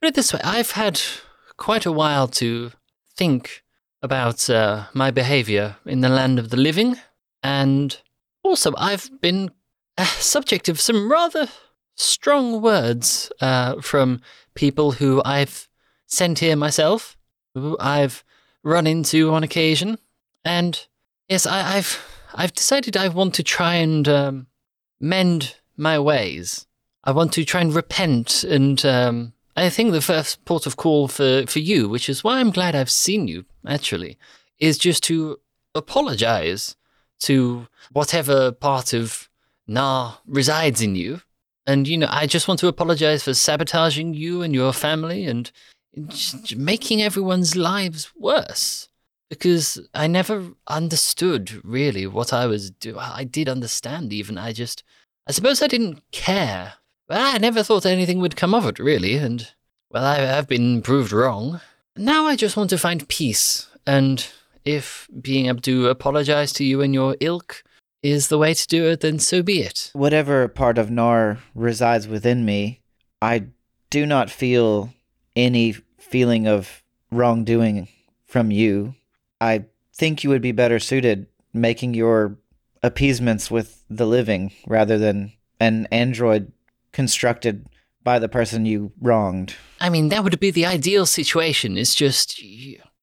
put 0.00 0.08
it 0.08 0.14
this 0.14 0.32
way, 0.32 0.40
I've 0.44 0.72
had 0.72 1.00
quite 1.60 1.84
a 1.86 1.92
while 1.92 2.26
to 2.26 2.72
think 3.14 3.62
about 4.02 4.48
uh, 4.48 4.86
my 4.94 5.10
behavior 5.10 5.76
in 5.84 6.00
the 6.00 6.08
land 6.08 6.38
of 6.38 6.48
the 6.48 6.56
living. 6.56 6.96
And 7.42 7.96
also, 8.42 8.72
I've 8.76 9.20
been 9.20 9.50
uh, 9.98 10.06
subject 10.06 10.68
of 10.68 10.80
some 10.80 11.12
rather 11.12 11.48
strong 11.94 12.62
words 12.62 13.30
uh, 13.40 13.80
from 13.82 14.22
people 14.54 14.92
who 14.92 15.22
I've 15.24 15.68
sent 16.06 16.38
here 16.38 16.56
myself, 16.56 17.16
who 17.54 17.76
I've 17.78 18.24
run 18.64 18.86
into 18.86 19.30
on 19.30 19.44
occasion. 19.44 19.98
And 20.44 20.86
yes, 21.28 21.46
I, 21.46 21.76
I've 21.76 22.02
I've 22.34 22.54
decided 22.54 22.96
I 22.96 23.08
want 23.08 23.34
to 23.34 23.42
try 23.42 23.74
and 23.74 24.08
um, 24.08 24.46
mend 24.98 25.56
my 25.76 25.98
ways. 25.98 26.66
I 27.04 27.10
want 27.12 27.32
to 27.34 27.44
try 27.44 27.60
and 27.60 27.74
repent, 27.74 28.44
and 28.44 28.84
um, 28.86 29.32
I 29.60 29.68
think 29.70 29.92
the 29.92 30.00
first 30.00 30.44
port 30.44 30.66
of 30.66 30.76
call 30.76 31.08
for, 31.08 31.44
for 31.46 31.58
you, 31.58 31.88
which 31.88 32.08
is 32.08 32.24
why 32.24 32.40
I'm 32.40 32.50
glad 32.50 32.74
I've 32.74 32.90
seen 32.90 33.28
you, 33.28 33.44
actually, 33.66 34.18
is 34.58 34.78
just 34.78 35.02
to 35.04 35.38
apologize 35.74 36.76
to 37.20 37.66
whatever 37.92 38.52
part 38.52 38.92
of 38.92 39.28
Nar 39.66 40.18
resides 40.26 40.80
in 40.82 40.96
you. 40.96 41.20
And, 41.66 41.86
you 41.86 41.98
know, 41.98 42.08
I 42.10 42.26
just 42.26 42.48
want 42.48 42.58
to 42.60 42.68
apologize 42.68 43.22
for 43.24 43.34
sabotaging 43.34 44.14
you 44.14 44.42
and 44.42 44.54
your 44.54 44.72
family 44.72 45.26
and 45.26 45.50
making 46.56 47.02
everyone's 47.02 47.54
lives 47.54 48.10
worse 48.16 48.88
because 49.28 49.80
I 49.94 50.06
never 50.06 50.50
understood 50.66 51.64
really 51.64 52.06
what 52.06 52.32
I 52.32 52.46
was 52.46 52.70
doing. 52.70 52.98
I 52.98 53.24
did 53.24 53.48
understand 53.48 54.12
even. 54.12 54.38
I 54.38 54.52
just, 54.52 54.82
I 55.28 55.32
suppose 55.32 55.62
I 55.62 55.68
didn't 55.68 56.02
care. 56.10 56.74
But 57.10 57.34
I 57.34 57.38
never 57.38 57.64
thought 57.64 57.86
anything 57.86 58.20
would 58.20 58.36
come 58.36 58.54
of 58.54 58.64
it 58.66 58.78
really. 58.78 59.16
And, 59.16 59.48
well, 59.90 60.04
I 60.04 60.18
have 60.20 60.46
been 60.46 60.80
proved 60.80 61.10
wrong. 61.10 61.60
Now 61.96 62.26
I 62.26 62.36
just 62.36 62.56
want 62.56 62.70
to 62.70 62.78
find 62.78 63.08
peace. 63.08 63.68
And 63.84 64.24
if 64.64 65.08
being 65.20 65.46
able 65.46 65.60
to 65.62 65.88
apologize 65.88 66.52
to 66.52 66.64
you 66.64 66.80
and 66.80 66.94
your 66.94 67.16
ilk 67.18 67.64
is 68.00 68.28
the 68.28 68.38
way 68.38 68.54
to 68.54 68.66
do 68.68 68.86
it, 68.86 69.00
then 69.00 69.18
so 69.18 69.42
be 69.42 69.60
it. 69.60 69.90
Whatever 69.92 70.46
part 70.46 70.78
of 70.78 70.88
Nar 70.88 71.38
resides 71.52 72.06
within 72.06 72.44
me, 72.44 72.80
I 73.20 73.46
do 73.90 74.06
not 74.06 74.30
feel 74.30 74.94
any 75.34 75.74
feeling 75.98 76.46
of 76.46 76.84
wrongdoing 77.10 77.88
from 78.24 78.52
you. 78.52 78.94
I 79.40 79.64
think 79.92 80.22
you 80.22 80.30
would 80.30 80.42
be 80.42 80.52
better 80.52 80.78
suited 80.78 81.26
making 81.52 81.94
your 81.94 82.38
appeasements 82.84 83.50
with 83.50 83.82
the 83.90 84.06
living 84.06 84.52
rather 84.64 84.96
than 84.96 85.32
an 85.58 85.88
android 85.90 86.52
constructed 86.92 87.66
by 88.02 88.18
the 88.18 88.28
person 88.28 88.66
you 88.66 88.92
wronged. 89.00 89.54
I 89.80 89.90
mean, 89.90 90.08
that 90.08 90.24
would 90.24 90.40
be 90.40 90.50
the 90.50 90.66
ideal 90.66 91.06
situation. 91.06 91.76
It's 91.76 91.94
just 91.94 92.42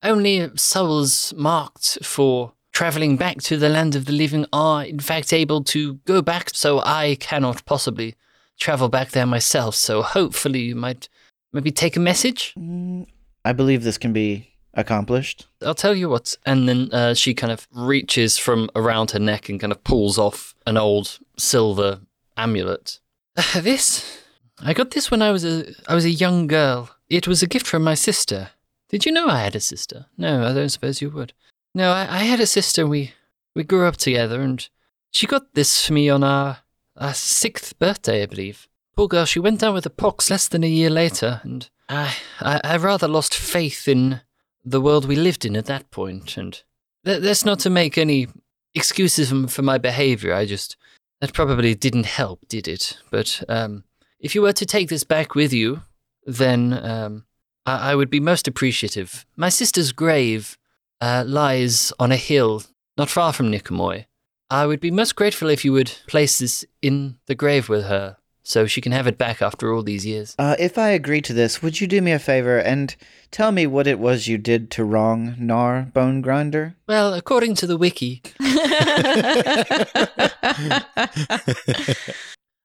only 0.03 0.49
souls 0.55 1.33
marked 1.35 1.99
for 2.03 2.53
traveling 2.71 3.17
back 3.17 3.41
to 3.41 3.57
the 3.57 3.69
land 3.69 3.95
of 3.95 4.05
the 4.05 4.11
living 4.11 4.45
are, 4.53 4.83
in 4.83 4.99
fact, 4.99 5.33
able 5.33 5.63
to 5.63 5.95
go 6.05 6.21
back. 6.21 6.51
So 6.53 6.79
I 6.79 7.17
cannot 7.19 7.65
possibly 7.65 8.15
travel 8.59 8.89
back 8.89 9.11
there 9.11 9.25
myself. 9.25 9.75
So 9.75 10.01
hopefully, 10.01 10.61
you 10.61 10.75
might 10.75 11.09
maybe 11.53 11.71
take 11.71 11.95
a 11.95 11.99
message. 11.99 12.53
Mm, 12.57 13.07
I 13.45 13.53
believe 13.53 13.83
this 13.83 13.97
can 13.97 14.13
be 14.13 14.51
accomplished. 14.73 15.47
I'll 15.61 15.73
tell 15.73 15.95
you 15.95 16.09
what. 16.09 16.35
And 16.45 16.69
then 16.69 16.89
uh, 16.93 17.13
she 17.13 17.33
kind 17.33 17.51
of 17.51 17.67
reaches 17.71 18.37
from 18.37 18.69
around 18.75 19.11
her 19.11 19.19
neck 19.19 19.49
and 19.49 19.59
kind 19.59 19.73
of 19.73 19.83
pulls 19.83 20.17
off 20.17 20.53
an 20.65 20.77
old 20.77 21.19
silver 21.37 22.01
amulet. 22.37 22.99
This, 23.61 24.19
I 24.59 24.73
got 24.73 24.91
this 24.91 25.11
when 25.11 25.21
I 25.21 25.31
was 25.31 25.45
a 25.45 25.73
I 25.87 25.93
was 25.93 26.05
a 26.05 26.09
young 26.09 26.47
girl. 26.47 26.89
It 27.09 27.27
was 27.27 27.43
a 27.43 27.47
gift 27.47 27.67
from 27.67 27.83
my 27.83 27.93
sister. 27.93 28.49
Did 28.89 29.05
you 29.05 29.11
know 29.11 29.27
I 29.27 29.43
had 29.43 29.55
a 29.55 29.59
sister? 29.59 30.07
No, 30.17 30.45
I 30.45 30.53
don't 30.53 30.69
suppose 30.69 31.01
you 31.01 31.09
would. 31.11 31.33
No, 31.75 31.91
I, 31.91 32.01
I 32.01 32.23
had 32.23 32.39
a 32.39 32.47
sister. 32.47 32.87
We 32.87 33.13
we 33.55 33.63
grew 33.63 33.85
up 33.85 33.97
together, 33.97 34.41
and 34.41 34.67
she 35.11 35.27
got 35.27 35.53
this 35.53 35.85
for 35.85 35.93
me 35.93 36.09
on 36.09 36.23
our 36.23 36.59
our 36.95 37.13
sixth 37.13 37.77
birthday, 37.77 38.23
I 38.23 38.25
believe. 38.25 38.67
Poor 38.95 39.07
girl, 39.07 39.25
she 39.25 39.39
went 39.39 39.59
down 39.59 39.75
with 39.75 39.83
the 39.83 39.91
pox 39.91 40.31
less 40.31 40.47
than 40.47 40.63
a 40.63 40.67
year 40.67 40.89
later, 40.89 41.41
and 41.43 41.69
I 41.87 42.15
I, 42.39 42.59
I 42.63 42.77
rather 42.77 43.07
lost 43.07 43.35
faith 43.35 43.87
in 43.87 44.21
the 44.65 44.81
world 44.81 45.05
we 45.05 45.15
lived 45.15 45.45
in 45.45 45.55
at 45.55 45.65
that 45.65 45.91
point, 45.91 46.37
and 46.37 46.63
th- 47.05 47.21
that's 47.21 47.45
not 47.45 47.59
to 47.59 47.69
make 47.69 47.97
any 47.97 48.27
excuses 48.73 49.31
for, 49.53 49.61
my 49.61 49.77
behavior. 49.77 50.33
I 50.33 50.45
just 50.45 50.75
that 51.21 51.33
probably 51.33 51.75
didn't 51.75 52.05
help, 52.05 52.47
did 52.47 52.67
it? 52.67 52.97
But 53.11 53.43
um, 53.49 53.83
if 54.19 54.35
you 54.35 54.41
were 54.41 54.53
to 54.53 54.65
take 54.65 54.89
this 54.89 55.03
back 55.03 55.35
with 55.35 55.53
you, 55.53 55.81
then 56.25 56.73
um, 56.73 57.25
I-, 57.65 57.91
I 57.91 57.95
would 57.95 58.09
be 58.09 58.19
most 58.19 58.47
appreciative. 58.47 59.25
My 59.35 59.49
sister's 59.49 59.91
grave 59.91 60.57
uh, 61.01 61.23
lies 61.25 61.93
on 61.99 62.11
a 62.11 62.17
hill 62.17 62.63
not 62.97 63.09
far 63.09 63.31
from 63.31 63.51
Nikomoy. 63.51 64.05
I 64.49 64.65
would 64.65 64.79
be 64.79 64.91
most 64.91 65.15
grateful 65.15 65.49
if 65.49 65.63
you 65.63 65.73
would 65.73 65.91
place 66.07 66.39
this 66.39 66.65
in 66.81 67.17
the 67.27 67.35
grave 67.35 67.69
with 67.69 67.85
her 67.85 68.17
so 68.47 68.65
she 68.65 68.79
can 68.79 68.93
have 68.93 69.07
it 69.07 69.17
back 69.17 69.41
after 69.41 69.73
all 69.73 69.83
these 69.83 70.05
years. 70.05 70.33
Uh, 70.39 70.55
if 70.57 70.77
I 70.77 70.91
agree 70.91 71.19
to 71.21 71.33
this, 71.33 71.61
would 71.61 71.81
you 71.81 71.87
do 71.87 72.01
me 72.01 72.13
a 72.13 72.19
favor 72.19 72.57
and 72.57 72.95
tell 73.29 73.51
me 73.51 73.67
what 73.67 73.87
it 73.87 73.99
was 73.99 74.29
you 74.29 74.37
did 74.37 74.71
to 74.71 74.85
wrong 74.85 75.35
Nar 75.37 75.89
Bone 75.93 76.21
Grinder? 76.21 76.77
Well, 76.87 77.13
according 77.13 77.55
to 77.55 77.67
the 77.67 77.75
wiki, 77.75 78.21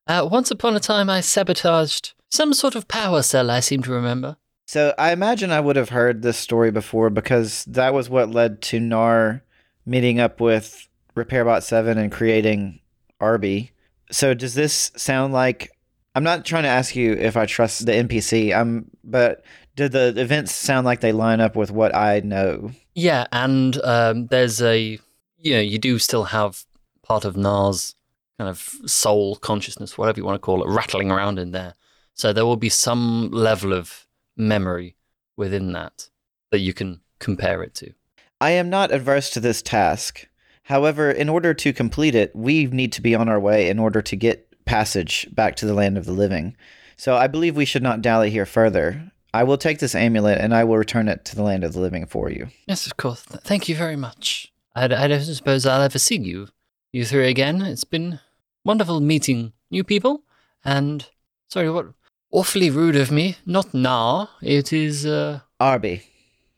uh, 0.06 0.28
once 0.30 0.52
upon 0.52 0.76
a 0.76 0.80
time 0.80 1.10
I 1.10 1.20
sabotaged 1.20 2.14
some 2.30 2.54
sort 2.54 2.76
of 2.76 2.86
power 2.86 3.20
cell, 3.20 3.50
I 3.50 3.58
seem 3.58 3.82
to 3.82 3.90
remember. 3.90 4.36
So 4.68 4.94
I 4.96 5.10
imagine 5.10 5.50
I 5.50 5.58
would 5.58 5.74
have 5.74 5.88
heard 5.88 6.22
this 6.22 6.38
story 6.38 6.70
before 6.70 7.10
because 7.10 7.64
that 7.64 7.92
was 7.92 8.08
what 8.08 8.30
led 8.30 8.62
to 8.62 8.78
Nar 8.78 9.42
meeting 9.84 10.20
up 10.20 10.40
with 10.40 10.86
RepairBot 11.16 11.64
7 11.64 11.98
and 11.98 12.12
creating 12.12 12.78
Arby. 13.20 13.72
So 14.12 14.34
does 14.34 14.54
this 14.54 14.92
sound 14.96 15.32
like 15.32 15.70
I'm 16.14 16.24
not 16.24 16.44
trying 16.44 16.64
to 16.64 16.68
ask 16.68 16.94
you 16.94 17.14
if 17.14 17.36
I 17.36 17.46
trust 17.46 17.86
the 17.86 17.92
NPC. 17.92 18.54
I'm 18.54 18.90
but 19.02 19.44
do 19.74 19.88
the 19.88 20.14
events 20.16 20.52
sound 20.52 20.84
like 20.84 21.00
they 21.00 21.12
line 21.12 21.40
up 21.40 21.56
with 21.56 21.70
what 21.70 21.94
I 21.94 22.20
know? 22.20 22.72
Yeah, 22.94 23.26
and 23.32 23.80
um, 23.82 24.26
there's 24.26 24.60
a 24.60 24.98
you 25.38 25.52
know 25.54 25.60
you 25.60 25.78
do 25.78 25.98
still 25.98 26.24
have 26.24 26.64
part 27.02 27.24
of 27.24 27.36
Nar's 27.36 27.94
kind 28.38 28.50
of 28.50 28.58
soul 28.86 29.36
consciousness, 29.36 29.96
whatever 29.96 30.18
you 30.18 30.24
want 30.24 30.36
to 30.36 30.44
call 30.44 30.62
it, 30.62 30.68
rattling 30.68 31.10
around 31.10 31.38
in 31.38 31.52
there. 31.52 31.74
So 32.14 32.32
there 32.32 32.46
will 32.46 32.56
be 32.56 32.68
some 32.68 33.30
level 33.30 33.72
of 33.72 34.06
memory 34.36 34.96
within 35.36 35.72
that 35.72 36.10
that 36.50 36.60
you 36.60 36.74
can 36.74 37.00
compare 37.18 37.62
it 37.62 37.74
to. 37.76 37.92
I 38.40 38.50
am 38.50 38.68
not 38.68 38.92
adverse 38.92 39.30
to 39.30 39.40
this 39.40 39.62
task. 39.62 40.28
However, 40.62 41.10
in 41.10 41.28
order 41.28 41.54
to 41.54 41.72
complete 41.72 42.14
it, 42.14 42.34
we 42.34 42.66
need 42.66 42.92
to 42.92 43.02
be 43.02 43.14
on 43.14 43.28
our 43.28 43.40
way 43.40 43.68
in 43.68 43.78
order 43.78 44.00
to 44.02 44.16
get 44.16 44.48
passage 44.64 45.28
back 45.34 45.56
to 45.56 45.66
the 45.66 45.74
land 45.74 45.98
of 45.98 46.06
the 46.06 46.12
living. 46.12 46.56
So 46.96 47.16
I 47.16 47.26
believe 47.26 47.56
we 47.56 47.64
should 47.64 47.82
not 47.82 48.02
dally 48.02 48.30
here 48.30 48.46
further. 48.46 49.10
I 49.34 49.44
will 49.44 49.58
take 49.58 49.78
this 49.78 49.94
amulet 49.94 50.38
and 50.38 50.54
I 50.54 50.64
will 50.64 50.76
return 50.76 51.08
it 51.08 51.24
to 51.26 51.36
the 51.36 51.42
land 51.42 51.64
of 51.64 51.72
the 51.72 51.80
living 51.80 52.06
for 52.06 52.30
you. 52.30 52.48
Yes, 52.66 52.86
of 52.86 52.96
course. 52.96 53.22
Thank 53.22 53.68
you 53.68 53.74
very 53.74 53.96
much. 53.96 54.52
I, 54.74 54.84
I 54.84 55.08
don't 55.08 55.22
suppose 55.22 55.66
I'll 55.66 55.82
ever 55.82 55.98
see 55.98 56.18
you, 56.18 56.48
you 56.92 57.04
three 57.04 57.28
again. 57.28 57.62
It's 57.62 57.84
been 57.84 58.20
wonderful 58.64 59.00
meeting 59.00 59.52
new 59.70 59.84
people. 59.84 60.22
And 60.64 61.06
sorry, 61.48 61.70
what 61.70 61.86
awfully 62.30 62.70
rude 62.70 62.96
of 62.96 63.10
me. 63.10 63.36
Not 63.46 63.74
Nar. 63.74 64.28
It 64.42 64.72
is 64.72 65.06
uh, 65.06 65.40
Arby. 65.58 66.02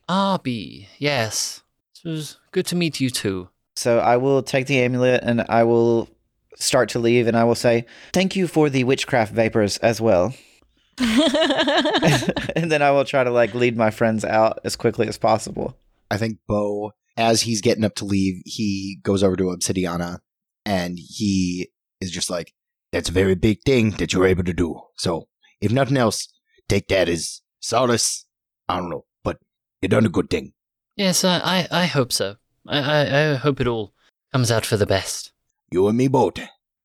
Arby. 0.09 0.89
Yes. 0.99 1.63
It 2.05 2.09
was 2.09 2.39
good 2.53 2.67
to 2.67 2.77
meet 2.77 3.01
you 3.01 3.09
too. 3.09 3.49
So 3.77 3.99
I 3.99 4.16
will 4.16 4.43
take 4.43 4.66
the 4.66 4.81
amulet 4.81 5.22
and 5.22 5.45
I 5.49 5.64
will 5.64 6.09
start 6.57 6.89
to 6.91 6.99
leave 6.99 7.27
and 7.27 7.37
I 7.37 7.45
will 7.45 7.55
say, 7.55 7.87
Thank 8.12 8.37
you 8.37 8.47
for 8.47 8.70
the 8.70 8.85
witchcraft 8.85 9.33
vapors 9.33 9.79
as 9.79 10.01
well. 10.01 10.35
and 10.99 12.70
then 12.70 12.83
I 12.83 12.91
will 12.93 13.05
try 13.05 13.25
to 13.25 13.31
like 13.31 13.55
lead 13.55 13.77
my 13.77 13.91
friends 13.91 14.25
out 14.25 14.61
as 14.64 14.77
quickly 14.77 15.09
as 15.09 15.18
possible. 15.18 15.77
I 16.11 16.16
think 16.16 16.39
Bo, 16.47 16.93
as 17.16 17.43
he's 17.43 17.61
getting 17.61 17.85
up 17.85 17.97
to 17.97 18.05
leave, 18.05 18.43
he 18.45 19.01
goes 19.03 19.22
over 19.22 19.37
to 19.37 19.45
Obsidiana 19.45 20.20
and 20.64 20.99
he 20.99 21.70
is 22.01 22.11
just 22.11 22.31
like, 22.31 22.55
That's 22.93 23.09
a 23.09 23.12
very 23.12 23.35
big 23.35 23.62
thing 23.62 23.91
that 23.93 24.12
you're 24.12 24.27
able 24.27 24.45
to 24.45 24.53
do. 24.53 24.81
So, 24.97 25.29
if 25.61 25.72
nothing 25.72 25.97
else, 25.97 26.29
take 26.68 26.89
that 26.89 27.09
as 27.09 27.41
solace. 27.61 28.27
I 28.68 28.79
don't 28.79 28.91
know, 28.91 29.05
but 29.25 29.39
you 29.83 29.89
done 29.89 30.07
a 30.07 30.11
good 30.11 30.31
thing. 30.31 30.53
Yes, 30.97 31.25
I, 31.25 31.39
I, 31.39 31.68
I 31.70 31.87
hope 31.87 32.12
so. 32.12 32.37
I, 32.67 32.79
I, 32.79 33.31
I 33.33 33.35
hope 33.35 33.61
it 33.61 33.67
all 33.67 33.95
comes 34.33 34.51
out 34.51 34.67
for 34.67 34.77
the 34.77 34.87
best. 34.87 35.33
You 35.71 35.87
and 35.89 35.97
me 35.97 36.09
both. 36.09 36.39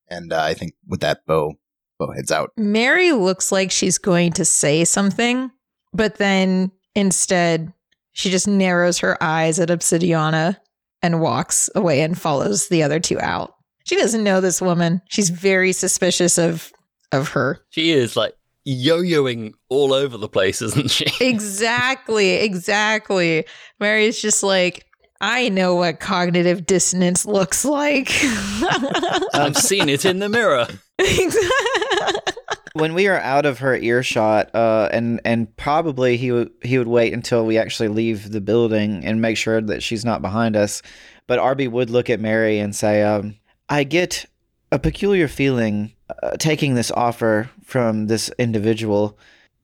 And 0.09 0.33
uh, 0.33 0.41
I 0.41 0.53
think 0.53 0.73
with 0.87 1.01
that, 1.01 1.25
Bo, 1.25 1.59
Bo 1.97 2.11
heads 2.11 2.31
out. 2.31 2.51
Mary 2.57 3.11
looks 3.11 3.51
like 3.51 3.71
she's 3.71 3.97
going 3.97 4.33
to 4.33 4.45
say 4.45 4.83
something, 4.85 5.51
but 5.93 6.15
then 6.15 6.71
instead 6.95 7.73
she 8.13 8.29
just 8.29 8.47
narrows 8.47 8.97
her 8.99 9.21
eyes 9.21 9.59
at 9.59 9.69
Obsidiana 9.69 10.57
and 11.01 11.21
walks 11.21 11.69
away 11.75 12.01
and 12.01 12.19
follows 12.19 12.67
the 12.67 12.83
other 12.83 12.99
two 12.99 13.19
out. 13.19 13.53
She 13.85 13.95
doesn't 13.95 14.23
know 14.23 14.41
this 14.41 14.61
woman. 14.61 15.01
She's 15.09 15.29
very 15.29 15.71
suspicious 15.71 16.37
of 16.37 16.71
of 17.11 17.29
her. 17.29 17.59
She 17.69 17.91
is 17.91 18.15
like 18.15 18.35
yo-yoing 18.65 19.53
all 19.69 19.93
over 19.93 20.17
the 20.17 20.29
place, 20.29 20.61
isn't 20.61 20.91
she? 20.91 21.05
Exactly, 21.25 22.33
exactly. 22.33 23.45
Mary's 23.79 24.21
just 24.21 24.43
like, 24.43 24.85
I 25.21 25.49
know 25.49 25.75
what 25.75 25.99
cognitive 25.99 26.65
dissonance 26.65 27.25
looks 27.25 27.65
like. 27.65 28.09
I've 29.33 29.57
seen 29.57 29.89
it 29.89 30.05
in 30.05 30.19
the 30.19 30.29
mirror. 30.29 30.67
When 32.73 32.93
we 32.93 33.07
are 33.07 33.19
out 33.19 33.47
of 33.47 33.59
her 33.59 33.75
earshot, 33.75 34.53
uh, 34.53 34.89
and 34.91 35.19
and 35.25 35.53
probably 35.57 36.17
he 36.17 36.31
would 36.31 36.51
he 36.61 36.77
would 36.77 36.87
wait 36.87 37.13
until 37.13 37.45
we 37.45 37.57
actually 37.57 37.89
leave 37.89 38.31
the 38.31 38.39
building 38.39 39.03
and 39.03 39.19
make 39.19 39.37
sure 39.37 39.59
that 39.59 39.81
she's 39.81 40.05
not 40.05 40.21
behind 40.21 40.55
us. 40.55 40.83
But 41.25 41.39
Arby 41.39 41.67
would 41.67 41.89
look 41.89 42.11
at 42.11 42.21
Mary 42.21 42.59
and 42.59 42.73
say, 42.73 43.01
um, 43.01 43.35
"I 43.67 43.83
get 43.83 44.25
a 44.71 44.77
peculiar 44.77 45.27
feeling 45.27 45.93
uh, 46.21 46.37
taking 46.37 46.75
this 46.75 46.91
offer 46.91 47.49
from 47.63 48.07
this 48.07 48.31
individual. 48.37 49.17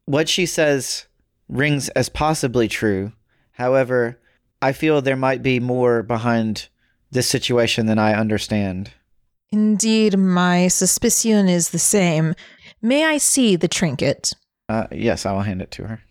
What 0.05 0.27
she 0.27 0.47
says 0.47 1.05
rings 1.47 1.89
as 1.89 2.09
possibly 2.09 2.67
true. 2.67 3.13
However, 3.51 4.19
I 4.65 4.73
feel 4.73 5.01
there 5.01 5.15
might 5.15 5.43
be 5.43 5.59
more 5.59 6.03
behind 6.03 6.67
this 7.11 7.27
situation 7.27 7.85
than 7.85 7.99
I 7.99 8.13
understand." 8.13 8.91
Indeed, 9.51 10.17
my 10.17 10.67
suspicion 10.67 11.47
is 11.47 11.69
the 11.69 11.79
same. 11.79 12.33
May 12.81 13.05
I 13.05 13.17
see 13.17 13.55
the 13.55 13.67
trinket? 13.67 14.33
Uh, 14.67 14.87
yes, 14.91 15.25
I 15.25 15.31
will 15.31 15.41
hand 15.41 15.61
it 15.61 15.71
to 15.71 15.87
her. 15.87 16.01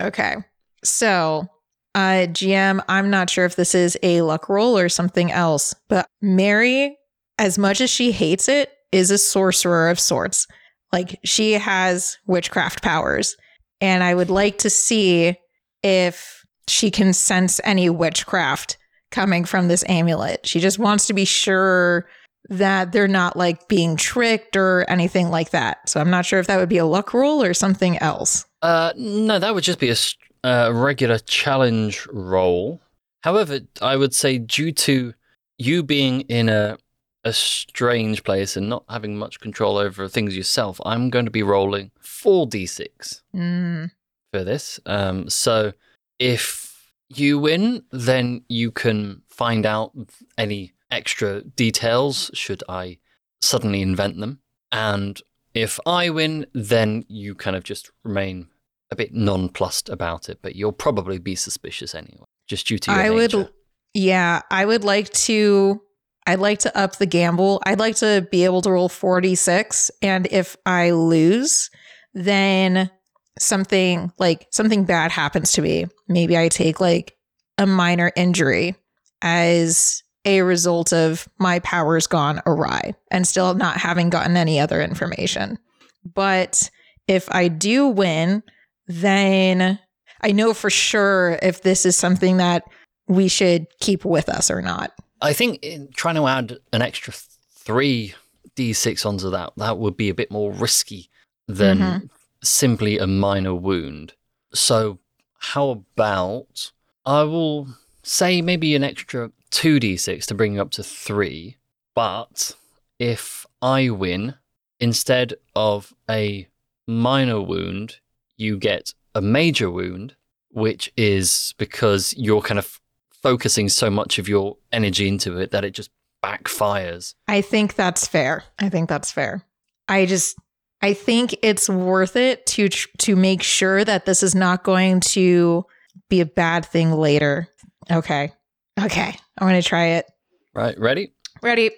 Okay. 0.00 0.36
So, 0.84 1.48
uh, 1.94 2.26
GM, 2.28 2.82
I'm 2.88 3.10
not 3.10 3.28
sure 3.28 3.44
if 3.44 3.56
this 3.56 3.74
is 3.74 3.98
a 4.02 4.22
luck 4.22 4.48
roll 4.48 4.78
or 4.78 4.88
something 4.88 5.32
else, 5.32 5.74
but 5.88 6.08
Mary, 6.22 6.96
as 7.38 7.58
much 7.58 7.80
as 7.80 7.90
she 7.90 8.12
hates 8.12 8.48
it, 8.48 8.70
is 8.92 9.10
a 9.10 9.18
sorcerer 9.18 9.90
of 9.90 9.98
sorts. 9.98 10.46
Like, 10.92 11.18
she 11.24 11.52
has 11.54 12.18
witchcraft 12.26 12.82
powers. 12.82 13.36
And 13.80 14.02
I 14.02 14.14
would 14.14 14.30
like 14.30 14.58
to 14.58 14.70
see 14.70 15.36
if 15.82 16.45
she 16.68 16.90
can 16.90 17.12
sense 17.12 17.60
any 17.64 17.88
witchcraft 17.90 18.76
coming 19.10 19.44
from 19.44 19.68
this 19.68 19.84
amulet. 19.88 20.46
She 20.46 20.60
just 20.60 20.78
wants 20.78 21.06
to 21.06 21.12
be 21.14 21.24
sure 21.24 22.06
that 22.48 22.92
they're 22.92 23.08
not 23.08 23.36
like 23.36 23.66
being 23.68 23.96
tricked 23.96 24.56
or 24.56 24.84
anything 24.88 25.30
like 25.30 25.50
that. 25.50 25.88
So 25.88 26.00
I'm 26.00 26.10
not 26.10 26.24
sure 26.26 26.38
if 26.38 26.46
that 26.46 26.58
would 26.58 26.68
be 26.68 26.78
a 26.78 26.86
luck 26.86 27.12
roll 27.14 27.42
or 27.42 27.54
something 27.54 27.98
else. 27.98 28.44
Uh, 28.62 28.92
no, 28.96 29.38
that 29.38 29.54
would 29.54 29.64
just 29.64 29.78
be 29.80 29.90
a 29.90 29.96
uh, 30.44 30.70
regular 30.72 31.18
challenge 31.18 32.06
roll. 32.12 32.80
However, 33.22 33.60
I 33.82 33.96
would 33.96 34.14
say 34.14 34.38
due 34.38 34.70
to 34.72 35.12
you 35.58 35.82
being 35.82 36.20
in 36.22 36.48
a 36.48 36.78
a 37.24 37.32
strange 37.32 38.22
place 38.22 38.56
and 38.56 38.68
not 38.68 38.84
having 38.88 39.18
much 39.18 39.40
control 39.40 39.78
over 39.78 40.06
things 40.06 40.36
yourself, 40.36 40.80
I'm 40.86 41.10
going 41.10 41.24
to 41.24 41.30
be 41.32 41.42
rolling 41.42 41.90
four 42.00 42.46
d6 42.46 43.20
Mm. 43.34 43.90
for 44.32 44.44
this. 44.44 44.78
Um, 44.86 45.28
so 45.28 45.72
if 46.18 46.92
you 47.08 47.38
win, 47.38 47.84
then 47.92 48.42
you 48.48 48.70
can 48.70 49.22
find 49.28 49.64
out 49.64 49.92
any 50.36 50.72
extra 50.90 51.42
details 51.42 52.30
should 52.34 52.62
I 52.68 52.98
suddenly 53.40 53.82
invent 53.82 54.18
them. 54.18 54.40
And 54.72 55.20
if 55.54 55.78
I 55.86 56.10
win, 56.10 56.46
then 56.52 57.04
you 57.08 57.34
kind 57.34 57.56
of 57.56 57.64
just 57.64 57.90
remain 58.04 58.48
a 58.90 58.96
bit 58.96 59.12
nonplussed 59.14 59.88
about 59.88 60.28
it, 60.28 60.38
but 60.42 60.54
you'll 60.54 60.72
probably 60.72 61.18
be 61.18 61.34
suspicious 61.34 61.94
anyway. 61.94 62.24
just 62.46 62.66
due 62.66 62.78
to 62.78 62.90
your 62.90 63.00
I 63.00 63.10
would, 63.10 63.50
yeah, 63.94 64.42
I 64.50 64.64
would 64.64 64.84
like 64.84 65.10
to. 65.10 65.80
I'd 66.28 66.40
like 66.40 66.58
to 66.60 66.76
up 66.76 66.96
the 66.96 67.06
gamble. 67.06 67.62
I'd 67.64 67.78
like 67.78 67.96
to 67.96 68.26
be 68.30 68.44
able 68.44 68.60
to 68.62 68.72
roll 68.72 68.88
46. 68.88 69.92
And 70.02 70.26
if 70.32 70.56
I 70.66 70.90
lose, 70.90 71.70
then 72.14 72.90
something 73.38 74.12
like 74.18 74.46
something 74.50 74.84
bad 74.84 75.10
happens 75.10 75.52
to 75.52 75.62
me. 75.62 75.86
Maybe 76.08 76.36
I 76.36 76.48
take 76.48 76.80
like 76.80 77.16
a 77.58 77.66
minor 77.66 78.12
injury 78.16 78.74
as 79.22 80.02
a 80.24 80.42
result 80.42 80.92
of 80.92 81.28
my 81.38 81.60
powers 81.60 82.06
gone 82.06 82.42
awry 82.46 82.94
and 83.10 83.26
still 83.26 83.54
not 83.54 83.76
having 83.76 84.10
gotten 84.10 84.36
any 84.36 84.58
other 84.58 84.82
information. 84.82 85.58
But 86.04 86.70
if 87.06 87.28
I 87.32 87.48
do 87.48 87.86
win, 87.86 88.42
then 88.86 89.78
I 90.22 90.32
know 90.32 90.52
for 90.54 90.70
sure 90.70 91.38
if 91.42 91.62
this 91.62 91.86
is 91.86 91.96
something 91.96 92.38
that 92.38 92.64
we 93.06 93.28
should 93.28 93.66
keep 93.80 94.04
with 94.04 94.28
us 94.28 94.50
or 94.50 94.60
not. 94.60 94.92
I 95.22 95.32
think 95.32 95.62
in 95.62 95.88
trying 95.94 96.16
to 96.16 96.26
add 96.26 96.58
an 96.72 96.82
extra 96.82 97.14
three 97.58 98.14
d6 98.56 99.06
onto 99.06 99.30
that, 99.30 99.52
that 99.56 99.78
would 99.78 99.96
be 99.96 100.08
a 100.08 100.14
bit 100.14 100.30
more 100.30 100.52
risky 100.52 101.10
than 101.46 101.78
Mhm. 101.78 102.10
Simply 102.48 102.98
a 102.98 103.06
minor 103.06 103.54
wound. 103.54 104.14
So, 104.52 104.98
how 105.38 105.70
about 105.70 106.72
I 107.04 107.22
will 107.22 107.68
say 108.02 108.40
maybe 108.42 108.74
an 108.74 108.84
extra 108.84 109.30
2d6 109.50 110.24
to 110.26 110.34
bring 110.34 110.54
you 110.54 110.62
up 110.62 110.70
to 110.72 110.82
three, 110.82 111.56
but 111.94 112.56
if 112.98 113.46
I 113.62 113.90
win, 113.90 114.34
instead 114.80 115.34
of 115.54 115.94
a 116.08 116.48
minor 116.86 117.40
wound, 117.40 117.98
you 118.36 118.58
get 118.58 118.94
a 119.14 119.20
major 119.20 119.70
wound, 119.70 120.14
which 120.50 120.92
is 120.96 121.54
because 121.58 122.14
you're 122.16 122.42
kind 122.42 122.58
of 122.58 122.80
focusing 123.10 123.68
so 123.68 123.90
much 123.90 124.18
of 124.18 124.28
your 124.28 124.56
energy 124.72 125.08
into 125.08 125.38
it 125.38 125.50
that 125.50 125.64
it 125.64 125.70
just 125.70 125.90
backfires. 126.22 127.14
I 127.28 127.40
think 127.40 127.74
that's 127.74 128.06
fair. 128.06 128.44
I 128.58 128.68
think 128.68 128.88
that's 128.88 129.12
fair. 129.12 129.42
I 129.88 130.06
just 130.06 130.36
I 130.82 130.92
think 130.94 131.34
it's 131.42 131.68
worth 131.68 132.16
it 132.16 132.46
to 132.46 132.68
tr- 132.68 132.88
to 132.98 133.16
make 133.16 133.42
sure 133.42 133.84
that 133.84 134.04
this 134.06 134.22
is 134.22 134.34
not 134.34 134.62
going 134.62 135.00
to 135.00 135.64
be 136.10 136.20
a 136.20 136.26
bad 136.26 136.64
thing 136.66 136.92
later. 136.92 137.48
Okay. 137.90 138.32
Okay. 138.80 139.16
I'm 139.38 139.48
going 139.48 139.60
to 139.60 139.66
try 139.68 139.86
it. 139.86 140.06
Right, 140.54 140.78
ready? 140.78 141.12
Ready? 141.42 141.70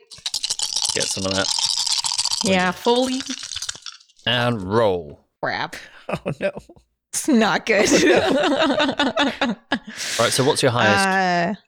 Get 0.95 1.05
some 1.05 1.25
of 1.27 1.35
that. 1.35 1.49
Yeah, 2.45 2.71
fully 2.73 3.21
And 4.27 4.63
roll. 4.63 5.25
crap. 5.43 5.77
Oh 6.11 6.33
no. 6.41 6.53
It's 7.13 7.29
not 7.29 7.67
good. 7.67 7.87
All 9.43 9.55
right, 10.19 10.33
so 10.33 10.43
what's 10.45 10.63
your 10.63 10.71
highest? 10.73 11.59
uh, 11.59 11.61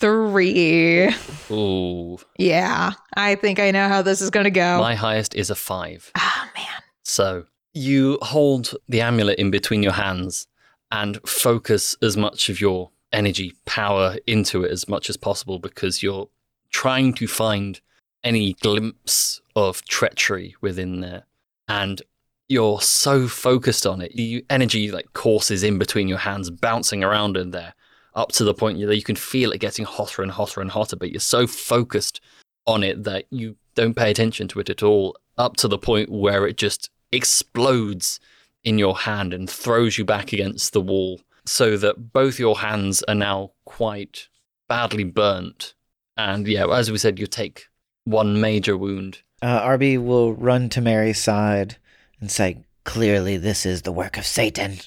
3. 0.00 1.14
Ooh. 1.50 2.18
Yeah. 2.38 2.92
I 3.14 3.34
think 3.34 3.58
I 3.60 3.70
know 3.70 3.88
how 3.88 4.02
this 4.02 4.20
is 4.20 4.30
going 4.30 4.44
to 4.44 4.50
go. 4.50 4.78
My 4.78 4.94
highest 4.94 5.34
is 5.34 5.50
a 5.50 5.54
five. 5.54 6.10
oh 6.16 6.48
man. 6.56 6.82
So 7.04 7.44
you 7.74 8.18
hold 8.22 8.74
the 8.88 9.00
amulet 9.00 9.38
in 9.38 9.50
between 9.50 9.82
your 9.82 9.92
hands 9.92 10.46
and 10.90 11.20
focus 11.28 11.96
as 12.02 12.16
much 12.16 12.48
of 12.48 12.60
your 12.60 12.90
energy 13.12 13.52
power 13.66 14.16
into 14.26 14.64
it 14.64 14.70
as 14.70 14.88
much 14.88 15.10
as 15.10 15.16
possible 15.16 15.58
because 15.58 16.02
you're 16.02 16.28
trying 16.70 17.12
to 17.14 17.26
find 17.26 17.80
any 18.24 18.54
glimpse 18.54 19.40
of 19.54 19.84
treachery 19.84 20.54
within 20.60 21.00
there. 21.00 21.24
And 21.68 22.02
you're 22.48 22.80
so 22.80 23.28
focused 23.28 23.86
on 23.86 24.00
it. 24.00 24.12
The 24.16 24.44
energy 24.50 24.90
like 24.90 25.12
courses 25.12 25.62
in 25.62 25.78
between 25.78 26.08
your 26.08 26.18
hands, 26.18 26.50
bouncing 26.50 27.04
around 27.04 27.36
in 27.36 27.50
there, 27.50 27.74
up 28.14 28.32
to 28.32 28.44
the 28.44 28.54
point 28.54 28.80
that 28.80 28.96
you 28.96 29.02
can 29.02 29.16
feel 29.16 29.52
it 29.52 29.58
getting 29.58 29.84
hotter 29.84 30.22
and 30.22 30.30
hotter 30.30 30.60
and 30.60 30.70
hotter, 30.70 30.96
but 30.96 31.10
you're 31.10 31.20
so 31.20 31.46
focused 31.46 32.20
on 32.66 32.82
it 32.82 33.04
that 33.04 33.24
you 33.30 33.56
don't 33.74 33.94
pay 33.94 34.10
attention 34.10 34.48
to 34.48 34.60
it 34.60 34.70
at 34.70 34.82
all, 34.82 35.16
up 35.38 35.56
to 35.56 35.68
the 35.68 35.78
point 35.78 36.10
where 36.10 36.46
it 36.46 36.56
just 36.56 36.90
explodes 37.12 38.20
in 38.62 38.78
your 38.78 38.98
hand 38.98 39.32
and 39.32 39.48
throws 39.48 39.96
you 39.96 40.04
back 40.04 40.32
against 40.32 40.72
the 40.72 40.80
wall, 40.80 41.20
so 41.46 41.76
that 41.76 42.12
both 42.12 42.38
your 42.38 42.58
hands 42.58 43.02
are 43.04 43.14
now 43.14 43.50
quite 43.64 44.28
badly 44.68 45.04
burnt. 45.04 45.74
And 46.16 46.46
yeah, 46.46 46.66
as 46.66 46.90
we 46.90 46.98
said, 46.98 47.18
you 47.18 47.26
take 47.26 47.66
one 48.04 48.40
major 48.40 48.76
wound. 48.76 49.22
Uh, 49.42 49.46
Arby 49.46 49.96
will 49.96 50.34
run 50.34 50.68
to 50.70 50.80
Mary's 50.80 51.18
side 51.18 51.76
and 52.20 52.30
say, 52.30 52.58
"Clearly, 52.84 53.38
this 53.38 53.64
is 53.64 53.82
the 53.82 53.92
work 53.92 54.18
of 54.18 54.26
Satan." 54.26 54.80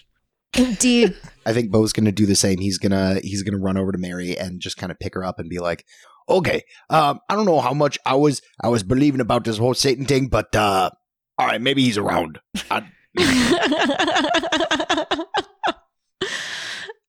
Indeed. 0.55 1.15
I 1.45 1.53
think 1.53 1.71
Bo's 1.71 1.93
gonna 1.93 2.11
do 2.11 2.25
the 2.25 2.35
same. 2.35 2.59
He's 2.59 2.77
gonna 2.77 3.19
he's 3.21 3.43
gonna 3.43 3.57
run 3.57 3.77
over 3.77 3.91
to 3.91 3.97
Mary 3.97 4.37
and 4.37 4.61
just 4.61 4.77
kind 4.77 4.91
of 4.91 4.99
pick 4.99 5.13
her 5.15 5.23
up 5.23 5.39
and 5.39 5.49
be 5.49 5.59
like, 5.59 5.85
"Okay, 6.29 6.63
um, 6.89 7.19
I 7.29 7.35
don't 7.35 7.45
know 7.45 7.59
how 7.59 7.73
much 7.73 7.99
I 8.05 8.15
was 8.15 8.41
I 8.61 8.69
was 8.69 8.83
believing 8.83 9.21
about 9.21 9.43
this 9.43 9.57
whole 9.57 9.73
Satan 9.73 10.05
thing, 10.05 10.27
but 10.27 10.55
uh, 10.55 10.89
all 11.37 11.47
right, 11.47 11.61
maybe 11.61 11.83
he's 11.83 11.97
around." 11.97 12.39
I, 12.71 12.83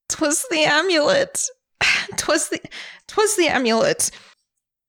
Twas 0.08 0.44
the 0.50 0.64
amulet. 0.64 1.40
Twas 2.16 2.48
the 2.48 2.60
twas 3.08 3.36
the 3.36 3.48
amulet. 3.48 4.10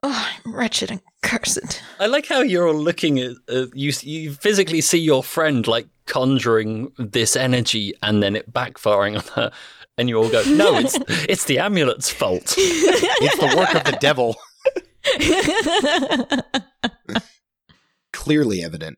Oh, 0.03 0.29
I'm 0.45 0.55
wretched 0.55 0.91
and 0.91 1.01
cursed. 1.25 1.81
I 1.99 2.05
like 2.05 2.27
how 2.27 2.41
you're 2.41 2.67
all 2.67 2.75
looking 2.75 3.19
at 3.19 3.31
uh, 3.49 3.65
you. 3.73 3.91
You 4.01 4.31
physically 4.33 4.81
see 4.81 4.99
your 4.99 5.23
friend 5.23 5.67
like 5.67 5.87
conjuring 6.05 6.91
this 6.97 7.35
energy 7.35 7.93
and 8.01 8.21
then 8.21 8.35
it 8.35 8.53
backfiring 8.53 9.17
on 9.17 9.23
her, 9.35 9.51
and 9.97 10.07
you 10.07 10.17
all 10.17 10.29
go, 10.29 10.43
"No, 10.43 10.77
it's 10.77 10.97
it's 11.27 11.45
the 11.45 11.57
amulet's 11.57 12.09
fault." 12.09 12.55
it's 12.57 13.37
the 13.37 13.57
work 13.57 13.75
of 13.75 13.83
the 13.83 13.97
devil. 13.99 14.35
Clearly 18.13 18.63
evident. 18.63 18.97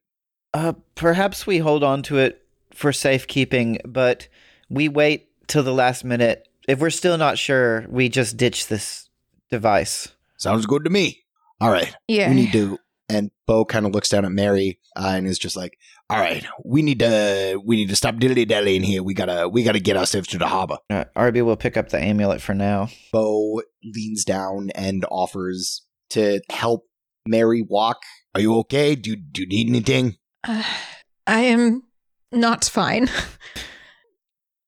Uh, 0.53 0.73
perhaps 0.95 1.47
we 1.47 1.57
hold 1.57 1.83
on 1.83 2.01
to 2.03 2.17
it 2.17 2.45
for 2.71 2.93
safekeeping, 2.93 3.79
but 3.85 4.27
we 4.69 4.89
wait 4.89 5.29
till 5.47 5.63
the 5.63 5.73
last 5.73 6.03
minute. 6.03 6.47
If 6.67 6.79
we're 6.79 6.89
still 6.89 7.17
not 7.17 7.37
sure, 7.37 7.85
we 7.89 8.09
just 8.09 8.37
ditch 8.37 8.67
this 8.67 9.09
device. 9.49 10.09
Sounds 10.37 10.65
good 10.65 10.83
to 10.83 10.89
me. 10.89 11.23
All 11.59 11.71
right, 11.71 11.95
yeah. 12.07 12.29
we 12.29 12.35
need 12.35 12.51
to. 12.53 12.77
And 13.09 13.31
Bo 13.45 13.63
kind 13.63 13.85
of 13.85 13.93
looks 13.93 14.09
down 14.09 14.25
at 14.25 14.31
Mary 14.33 14.79
uh, 14.97 15.13
and 15.15 15.27
is 15.27 15.39
just 15.39 15.55
like, 15.55 15.77
"All 16.09 16.19
right, 16.19 16.45
we 16.65 16.81
need 16.81 16.99
to 16.99 17.61
we 17.65 17.77
need 17.77 17.89
to 17.89 17.95
stop 17.95 18.17
dilly 18.17 18.43
dallying 18.45 18.83
here. 18.83 19.01
We 19.01 19.13
gotta 19.13 19.47
we 19.47 19.63
gotta 19.63 19.79
get 19.79 19.95
ourselves 19.95 20.27
to 20.29 20.37
the 20.37 20.47
harbor." 20.47 20.77
Uh, 20.89 21.05
Arby 21.15 21.41
will 21.41 21.55
pick 21.55 21.77
up 21.77 21.89
the 21.89 21.99
amulet 21.99 22.41
for 22.41 22.53
now. 22.53 22.89
Bo 23.13 23.61
leans 23.83 24.25
down 24.25 24.71
and 24.75 25.05
offers 25.09 25.85
to 26.09 26.41
help 26.51 26.83
Mary 27.25 27.61
walk. 27.61 27.99
Are 28.35 28.41
you 28.41 28.57
okay? 28.59 28.95
Do 28.95 29.15
do 29.15 29.43
you 29.43 29.47
need 29.47 29.69
anything? 29.69 30.17
Uh, 30.45 30.63
I 31.25 31.41
am 31.41 31.83
not 32.31 32.65
fine. 32.65 33.09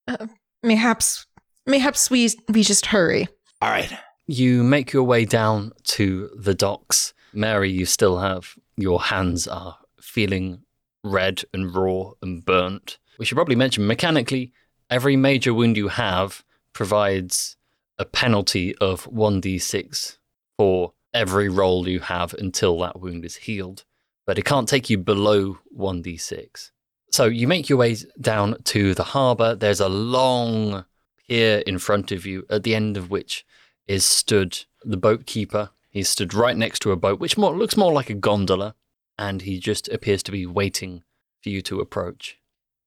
Uh, 0.08 0.26
mayhaps 0.64 1.28
mayhaps 1.68 2.10
we 2.10 2.28
we 2.48 2.64
just 2.64 2.88
hurry. 2.88 3.28
All 3.62 3.70
right. 3.70 3.92
You 4.32 4.62
make 4.62 4.94
your 4.94 5.06
way 5.06 5.26
down 5.26 5.72
to 5.86 6.30
the 6.36 6.54
docks. 6.54 7.16
Mary, 7.34 7.72
you 7.72 7.88
still 7.88 8.20
have 8.20 8.54
your 8.78 9.02
hands 9.02 9.48
are 9.48 9.80
feeling 10.00 10.62
red 11.04 11.42
and 11.52 11.76
raw 11.76 12.12
and 12.22 12.46
burnt. 12.46 13.00
We 13.18 13.26
should 13.26 13.38
probably 13.38 13.56
mention 13.56 13.88
mechanically, 13.88 14.54
every 14.88 15.16
major 15.16 15.52
wound 15.52 15.78
you 15.78 15.88
have 15.88 16.44
provides 16.74 17.58
a 17.98 18.06
penalty 18.06 18.76
of 18.76 19.06
1d6 19.06 20.20
for 20.60 20.94
every 21.12 21.50
roll 21.50 21.88
you 21.88 22.02
have 22.02 22.36
until 22.36 22.78
that 22.82 23.00
wound 23.00 23.26
is 23.26 23.36
healed. 23.36 23.84
But 24.28 24.38
it 24.38 24.46
can't 24.46 24.70
take 24.70 24.92
you 24.92 25.00
below 25.00 25.58
1d6. 25.76 26.70
So 27.10 27.26
you 27.26 27.48
make 27.48 27.68
your 27.68 27.80
way 27.80 27.98
down 28.22 28.62
to 28.66 28.94
the 28.94 29.06
harbour. 29.06 29.56
There's 29.56 29.80
a 29.80 29.90
long 29.90 30.86
pier 31.28 31.64
in 31.66 31.80
front 31.80 32.12
of 32.12 32.28
you, 32.28 32.46
at 32.52 32.62
the 32.62 32.76
end 32.76 32.96
of 32.96 33.10
which 33.10 33.44
is 33.90 34.06
stood 34.06 34.66
the 34.86 34.96
boat 34.96 35.26
keeper. 35.26 35.72
He's 35.90 36.08
stood 36.08 36.34
right 36.34 36.56
next 36.56 36.80
to 36.84 36.92
a 36.92 36.96
boat, 36.96 37.20
which 37.20 37.38
more, 37.38 37.58
looks 37.58 37.76
more 37.76 37.92
like 37.92 38.10
a 38.10 38.14
gondola, 38.14 38.76
and 39.18 39.42
he 39.42 39.60
just 39.60 39.90
appears 39.90 40.22
to 40.24 40.32
be 40.32 40.46
waiting 40.46 41.04
for 41.42 41.50
you 41.50 41.62
to 41.64 41.82
approach. 41.82 42.38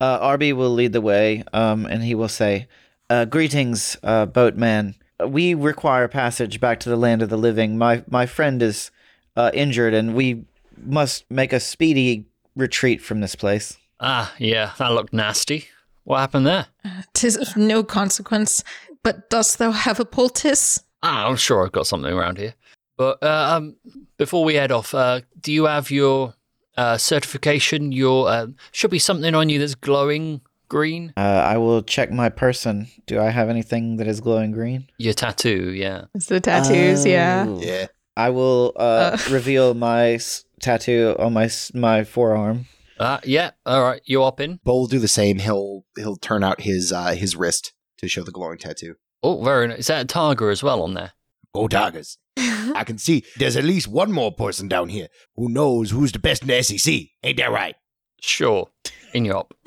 Uh, 0.01 0.19
Arby 0.21 0.53
will 0.53 0.71
lead 0.71 0.93
the 0.93 1.01
way, 1.01 1.43
um, 1.53 1.87
and 1.87 2.05
he 2.05 2.15
will 2.15 2.29
say, 2.29 2.69
uh, 3.11 3.25
"Greetings, 3.25 3.97
uh, 4.05 4.27
boatman. 4.27 4.95
We 5.27 5.55
require 5.55 6.09
passage 6.09 6.61
back 6.61 6.81
to 6.81 6.89
the 6.89 6.97
land 6.97 7.21
of 7.21 7.29
the 7.29 7.37
living. 7.37 7.77
My 7.77 8.05
my 8.09 8.27
friend 8.27 8.63
is 8.63 8.93
uh, 9.37 9.51
injured, 9.53 9.95
and 9.95 10.15
we 10.15 10.45
must 10.77 11.29
make 11.31 11.53
a 11.53 11.61
speedy 11.61 12.27
retreat 12.55 13.03
from 13.03 13.21
this 13.21 13.35
place." 13.35 13.77
Ah, 14.01 14.33
yeah, 14.39 14.73
that 14.79 14.93
looked 14.93 15.13
nasty. 15.13 15.69
What 16.05 16.19
happened 16.19 16.47
there? 16.47 16.67
Tis 17.13 17.37
of 17.37 17.57
no 17.57 17.83
consequence. 17.83 18.63
But 19.03 19.31
dost 19.31 19.59
thou 19.59 19.73
have 19.73 19.99
a 19.99 20.05
poultice? 20.05 20.81
Ah, 21.03 21.27
I'm 21.29 21.37
sure 21.37 21.65
I've 21.65 21.73
got 21.73 21.87
something 21.87 22.13
around 22.13 22.39
here. 22.39 22.55
But 22.97 23.23
uh, 23.23 23.57
um, 23.57 23.77
before 24.19 24.45
we 24.45 24.55
head 24.55 24.71
off, 24.71 24.95
uh, 24.95 25.21
do 25.41 25.53
you 25.53 25.65
have 25.65 25.91
your 25.91 26.35
uh, 26.77 26.97
certification? 26.99 27.91
Your 27.93 28.29
uh, 28.29 28.47
should 28.71 28.91
be 28.91 28.99
something 28.99 29.35
on 29.35 29.49
you 29.49 29.59
that's 29.59 29.75
glowing 29.75 30.43
green. 30.69 31.13
Uh, 31.17 31.21
I 31.21 31.57
will 31.59 31.83
check 31.83 32.11
my 32.11 32.29
person. 32.29 32.89
Do 33.07 33.21
I 33.21 33.31
have 33.31 33.49
anything 33.49 33.97
that 33.97 34.07
is 34.07 34.21
glowing 34.21 34.53
green? 34.53 34.89
Your 34.99 35.15
tattoo, 35.15 35.73
yeah. 35.73 36.05
It's 36.15 36.27
the 36.27 36.41
tattoos, 36.41 37.05
yeah. 37.07 37.47
Oh. 37.49 37.61
Yeah. 37.61 37.87
I 38.17 38.31
will 38.31 38.73
uh, 38.77 39.17
Uh. 39.17 39.19
reveal 39.31 39.75
my 39.75 40.13
s- 40.13 40.45
tattoo 40.61 41.17
on 41.19 41.33
my 41.33 41.45
s- 41.45 41.73
my 41.75 42.05
forearm. 42.05 42.67
Uh, 42.99 43.19
yeah, 43.25 43.51
all 43.67 43.83
right, 43.83 44.03
you 44.05 44.23
up 44.23 44.39
in. 44.39 44.61
Bo 44.63 44.75
will 44.81 44.87
do 44.87 44.99
the 45.01 45.09
same. 45.09 45.39
He'll 45.41 45.85
he'll 45.97 46.17
turn 46.17 46.45
out 46.45 46.61
his 46.61 46.93
uh, 46.93 47.15
his 47.15 47.35
wrist 47.35 47.73
to 47.99 48.07
show 48.09 48.23
the 48.23 48.31
glowing 48.31 48.59
tattoo. 48.59 48.95
Oh, 49.23 49.43
very 49.43 49.68
nice. 49.68 49.81
Is 49.81 49.87
that 49.87 50.03
a 50.03 50.07
tiger 50.07 50.51
as 50.51 50.62
well 50.62 50.83
on 50.83 50.95
there? 50.95 51.12
Go 51.55 51.68
Tigers. 51.68 52.18
I 52.39 52.85
can 52.85 52.99
see 52.99 53.25
there's 53.37 53.57
at 53.57 53.64
least 53.64 53.89
one 53.89 54.11
more 54.11 54.33
person 54.33 54.68
down 54.68 54.89
here 54.89 55.09
who 55.37 55.49
knows 55.49 55.91
who's 55.91 56.12
the 56.12 56.18
best 56.18 56.43
in 56.43 56.49
the 56.49 56.62
SEC. 56.62 56.95
Ain't 57.23 57.37
that 57.37 57.53
right? 57.53 57.77
Sure. 58.20 58.68
In 59.12 59.27
your 59.27 59.47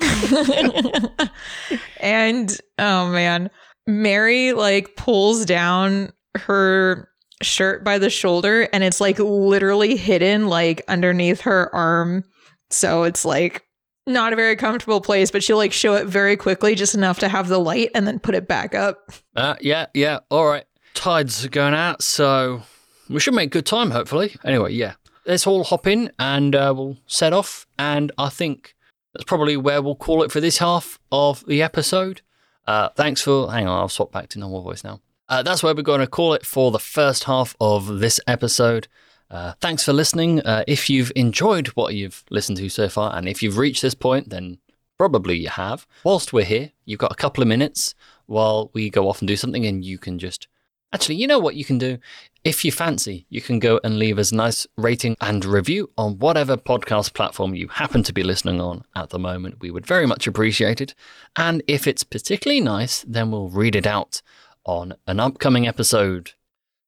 and 2.00 2.58
oh 2.80 3.10
man, 3.10 3.48
Mary 3.86 4.52
like 4.52 4.96
pulls 4.96 5.44
down 5.44 6.12
her 6.34 7.08
shirt 7.42 7.84
by 7.84 7.98
the 7.98 8.10
shoulder 8.10 8.68
and 8.72 8.82
it's 8.82 9.00
like 9.00 9.20
literally 9.20 9.96
hidden 9.96 10.48
like 10.48 10.82
underneath 10.88 11.42
her 11.42 11.72
arm. 11.72 12.24
So 12.70 13.04
it's 13.04 13.24
like 13.24 13.62
not 14.06 14.32
a 14.32 14.36
very 14.36 14.56
comfortable 14.56 15.00
place, 15.00 15.30
but 15.30 15.42
she'll 15.42 15.56
like 15.56 15.72
show 15.72 15.94
it 15.94 16.06
very 16.06 16.36
quickly, 16.36 16.74
just 16.74 16.94
enough 16.94 17.18
to 17.20 17.28
have 17.28 17.48
the 17.48 17.58
light 17.58 17.90
and 17.94 18.06
then 18.06 18.18
put 18.18 18.34
it 18.34 18.46
back 18.48 18.74
up. 18.74 19.10
Uh, 19.34 19.56
yeah, 19.60 19.86
yeah, 19.94 20.20
all 20.30 20.46
right. 20.46 20.64
Tides 20.94 21.44
are 21.44 21.50
going 21.50 21.74
out, 21.74 22.02
so 22.02 22.62
we 23.08 23.20
should 23.20 23.34
make 23.34 23.50
good 23.50 23.66
time, 23.66 23.90
hopefully. 23.90 24.34
Anyway, 24.44 24.72
yeah. 24.72 24.94
Let's 25.26 25.46
all 25.46 25.64
hop 25.64 25.86
in 25.86 26.12
and 26.18 26.54
uh, 26.54 26.72
we'll 26.76 26.98
set 27.06 27.32
off. 27.32 27.66
And 27.78 28.12
I 28.16 28.28
think 28.28 28.74
that's 29.12 29.24
probably 29.24 29.56
where 29.56 29.82
we'll 29.82 29.96
call 29.96 30.22
it 30.22 30.30
for 30.30 30.40
this 30.40 30.58
half 30.58 30.98
of 31.10 31.44
the 31.46 31.62
episode. 31.62 32.20
Uh, 32.66 32.90
thanks 32.90 33.22
for. 33.22 33.50
Hang 33.50 33.66
on, 33.66 33.78
I'll 33.78 33.88
swap 33.88 34.12
back 34.12 34.28
to 34.30 34.38
normal 34.38 34.62
voice 34.62 34.84
now. 34.84 35.00
Uh, 35.28 35.42
that's 35.42 35.62
where 35.62 35.74
we're 35.74 35.82
going 35.82 36.00
to 36.00 36.06
call 36.06 36.34
it 36.34 36.46
for 36.46 36.70
the 36.70 36.78
first 36.78 37.24
half 37.24 37.56
of 37.60 37.98
this 37.98 38.20
episode. 38.28 38.86
Uh, 39.30 39.54
thanks 39.60 39.84
for 39.84 39.92
listening. 39.92 40.40
Uh, 40.40 40.64
if 40.66 40.88
you've 40.88 41.12
enjoyed 41.16 41.68
what 41.68 41.94
you've 41.94 42.24
listened 42.30 42.58
to 42.58 42.68
so 42.68 42.88
far, 42.88 43.16
and 43.16 43.28
if 43.28 43.42
you've 43.42 43.58
reached 43.58 43.82
this 43.82 43.94
point, 43.94 44.30
then 44.30 44.58
probably 44.98 45.36
you 45.36 45.48
have. 45.48 45.86
Whilst 46.04 46.32
we're 46.32 46.44
here, 46.44 46.72
you've 46.84 47.00
got 47.00 47.12
a 47.12 47.16
couple 47.16 47.42
of 47.42 47.48
minutes 47.48 47.94
while 48.26 48.70
we 48.72 48.90
go 48.90 49.08
off 49.08 49.20
and 49.20 49.28
do 49.28 49.36
something, 49.36 49.66
and 49.66 49.84
you 49.84 49.98
can 49.98 50.18
just. 50.18 50.48
Actually, 50.92 51.16
you 51.16 51.26
know 51.26 51.40
what 51.40 51.56
you 51.56 51.64
can 51.64 51.78
do? 51.78 51.98
If 52.44 52.64
you 52.64 52.70
fancy, 52.70 53.26
you 53.28 53.40
can 53.42 53.58
go 53.58 53.80
and 53.82 53.98
leave 53.98 54.20
us 54.20 54.30
a 54.30 54.36
nice 54.36 54.68
rating 54.76 55.16
and 55.20 55.44
review 55.44 55.90
on 55.98 56.18
whatever 56.18 56.56
podcast 56.56 57.12
platform 57.12 57.56
you 57.56 57.66
happen 57.66 58.04
to 58.04 58.12
be 58.12 58.22
listening 58.22 58.60
on 58.60 58.84
at 58.94 59.10
the 59.10 59.18
moment. 59.18 59.60
We 59.60 59.72
would 59.72 59.84
very 59.84 60.06
much 60.06 60.28
appreciate 60.28 60.80
it. 60.80 60.94
And 61.34 61.60
if 61.66 61.88
it's 61.88 62.04
particularly 62.04 62.60
nice, 62.60 63.04
then 63.06 63.32
we'll 63.32 63.48
read 63.48 63.74
it 63.74 63.86
out 63.86 64.22
on 64.64 64.94
an 65.08 65.18
upcoming 65.18 65.66
episode. 65.66 66.32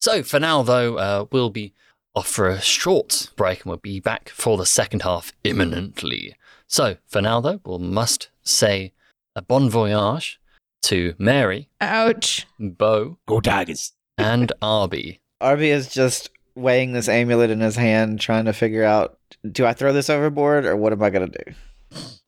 So 0.01 0.23
for 0.23 0.39
now, 0.39 0.63
though, 0.63 0.97
uh, 0.97 1.25
we'll 1.33 1.51
be 1.51 1.75
off 2.19 2.27
for 2.29 2.49
a 2.49 2.61
short 2.61 3.31
break 3.37 3.61
and 3.63 3.67
we'll 3.71 3.77
be 3.79 4.01
back 4.01 4.29
for 4.31 4.57
the 4.57 4.67
second 4.67 5.03
half 5.03 5.33
imminently. 5.45 6.35
So 6.67 6.97
for 7.07 7.23
now, 7.23 7.41
though, 7.41 7.61
we'll 7.65 7.79
must 7.79 8.29
say 8.43 8.93
a 9.37 9.41
bon 9.43 9.71
voyage 9.71 10.41
to 10.83 11.15
Mary, 11.19 11.69
Ouch. 11.81 12.47
Bo, 12.59 13.19
Go 13.27 13.41
Tigers. 13.41 13.93
and 14.19 14.53
Arby. 14.63 15.21
Arby 15.41 15.71
is 15.71 15.89
just 15.93 16.31
weighing 16.57 16.93
this 16.93 17.09
amulet 17.09 17.51
in 17.51 17.61
his 17.61 17.77
hand, 17.77 18.21
trying 18.21 18.47
to 18.47 18.53
figure 18.53 18.83
out: 18.85 19.17
do 19.51 19.65
I 19.65 19.73
throw 19.73 19.93
this 19.93 20.11
overboard 20.11 20.67
or 20.67 20.77
what 20.77 20.93
am 20.93 21.03
I 21.03 21.11
gonna 21.11 21.29
do? 21.29 21.55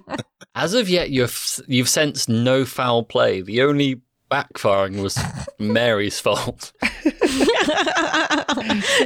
As 0.56 0.74
of 0.74 0.90
yet, 0.90 1.10
you've 1.10 1.60
you've 1.68 1.90
sensed 1.90 2.30
no 2.30 2.66
foul 2.66 3.04
play. 3.04 3.42
The 3.42 3.62
only 3.64 4.02
backfiring 4.30 5.02
was 5.02 5.18
Mary's 5.60 6.20
fault. 6.20 6.72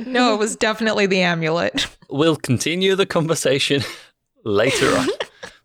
no, 0.05 0.34
it 0.34 0.39
was 0.39 0.55
definitely 0.55 1.05
the 1.05 1.22
amulet. 1.22 1.88
We'll 2.09 2.36
continue 2.36 2.95
the 2.95 3.05
conversation 3.05 3.84
later 4.43 4.97
on. 4.97 5.07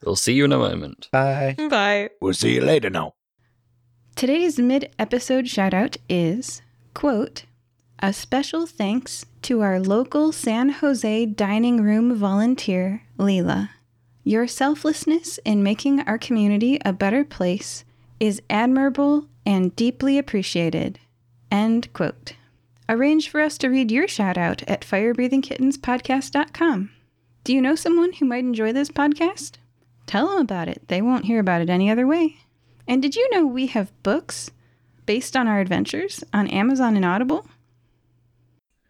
We'll 0.05 0.17
see 0.17 0.35
you 0.35 0.45
in 0.45 0.53
a 0.53 0.59
moment. 0.59 1.09
Bye. 1.11 1.57
Bye. 1.71 2.11
We'll 2.21 2.35
see 2.35 2.55
you 2.55 2.61
later 2.61 2.91
now. 2.91 3.15
Today's 4.15 4.59
mid 4.59 4.95
episode 4.99 5.49
shout 5.49 5.75
out 5.75 5.97
is, 6.09 6.63
quote, 6.95 7.45
a 7.99 8.13
special 8.13 8.67
thanks 8.67 9.25
to 9.43 9.63
our 9.63 9.81
local 9.81 10.33
San 10.33 10.69
Jose 10.69 11.27
dining 11.27 11.83
room 11.83 12.15
volunteer, 12.15 13.03
Leela. 13.19 13.71
Your 14.23 14.47
selflessness 14.47 15.39
in 15.45 15.63
making 15.63 16.01
our 16.01 16.19
community 16.19 16.79
a 16.85 16.93
better 16.93 17.25
place 17.25 17.85
is 18.19 18.41
admirable 18.49 19.27
and 19.45 19.77
deeply 19.77 20.19
appreciated. 20.19 20.99
End 21.51 21.93
quote. 21.93 22.33
Arrange 22.89 23.29
for 23.29 23.41
us 23.41 23.59
to 23.59 23.69
read 23.69 23.91
your 23.91 24.09
shout 24.09 24.39
out 24.39 24.63
at 24.69 24.83
firebreathingkittenspodcast.com. 24.83 26.91
Do 27.45 27.55
you 27.55 27.61
know 27.61 27.75
someone 27.75 28.13
who 28.15 28.27
might 28.27 28.45
enjoy 28.45 28.73
this 28.73 28.91
podcast? 28.91 29.55
Tell 30.07 30.29
them 30.29 30.39
about 30.39 30.69
it. 30.69 30.83
They 30.89 31.03
won't 31.03 31.25
hear 31.25 31.41
about 31.41 31.63
it 31.63 31.71
any 31.71 31.91
other 31.91 32.07
way. 32.07 32.37
And 32.89 33.03
did 33.03 33.17
you 33.17 33.29
know 33.31 33.47
we 33.47 33.67
have 33.67 33.93
books 34.03 34.51
based 35.05 35.37
on 35.37 35.49
our 35.49 35.61
adventures 35.61 36.23
on 36.33 36.49
Amazon 36.49 36.97
and 36.97 37.05
Audible? 37.05 37.47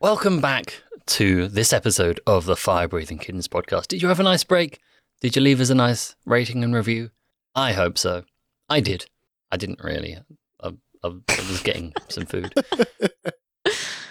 Welcome 0.01 0.41
back 0.41 0.83
to 1.07 1.49
this 1.49 1.73
episode 1.73 2.21
of 2.27 2.45
the 2.45 2.57
Fire 2.57 2.89
Breathing 2.89 3.19
Kittens 3.19 3.49
podcast. 3.49 3.89
Did 3.89 4.03
you 4.03 4.09
have 4.09 4.21
a 4.21 4.25
nice 4.25 4.45
break? 4.45 4.81
Did 5.21 5.37
you 5.37 5.43
leave 5.43 5.61
us 5.61 5.71
a 5.71 5.75
nice 5.75 6.15
rating 6.27 6.63
and 6.63 6.75
review? 6.75 7.11
I 7.55 7.73
hope 7.73 7.97
so. 7.97 8.25
I 8.69 8.81
did. 8.81 9.07
I 9.51 9.57
didn't 9.57 9.83
really. 9.83 10.19
I, 10.61 10.69
I, 11.03 11.09
I 11.09 11.11
was 11.49 11.63
getting 11.63 11.93
some 12.09 12.27
food. 12.27 12.53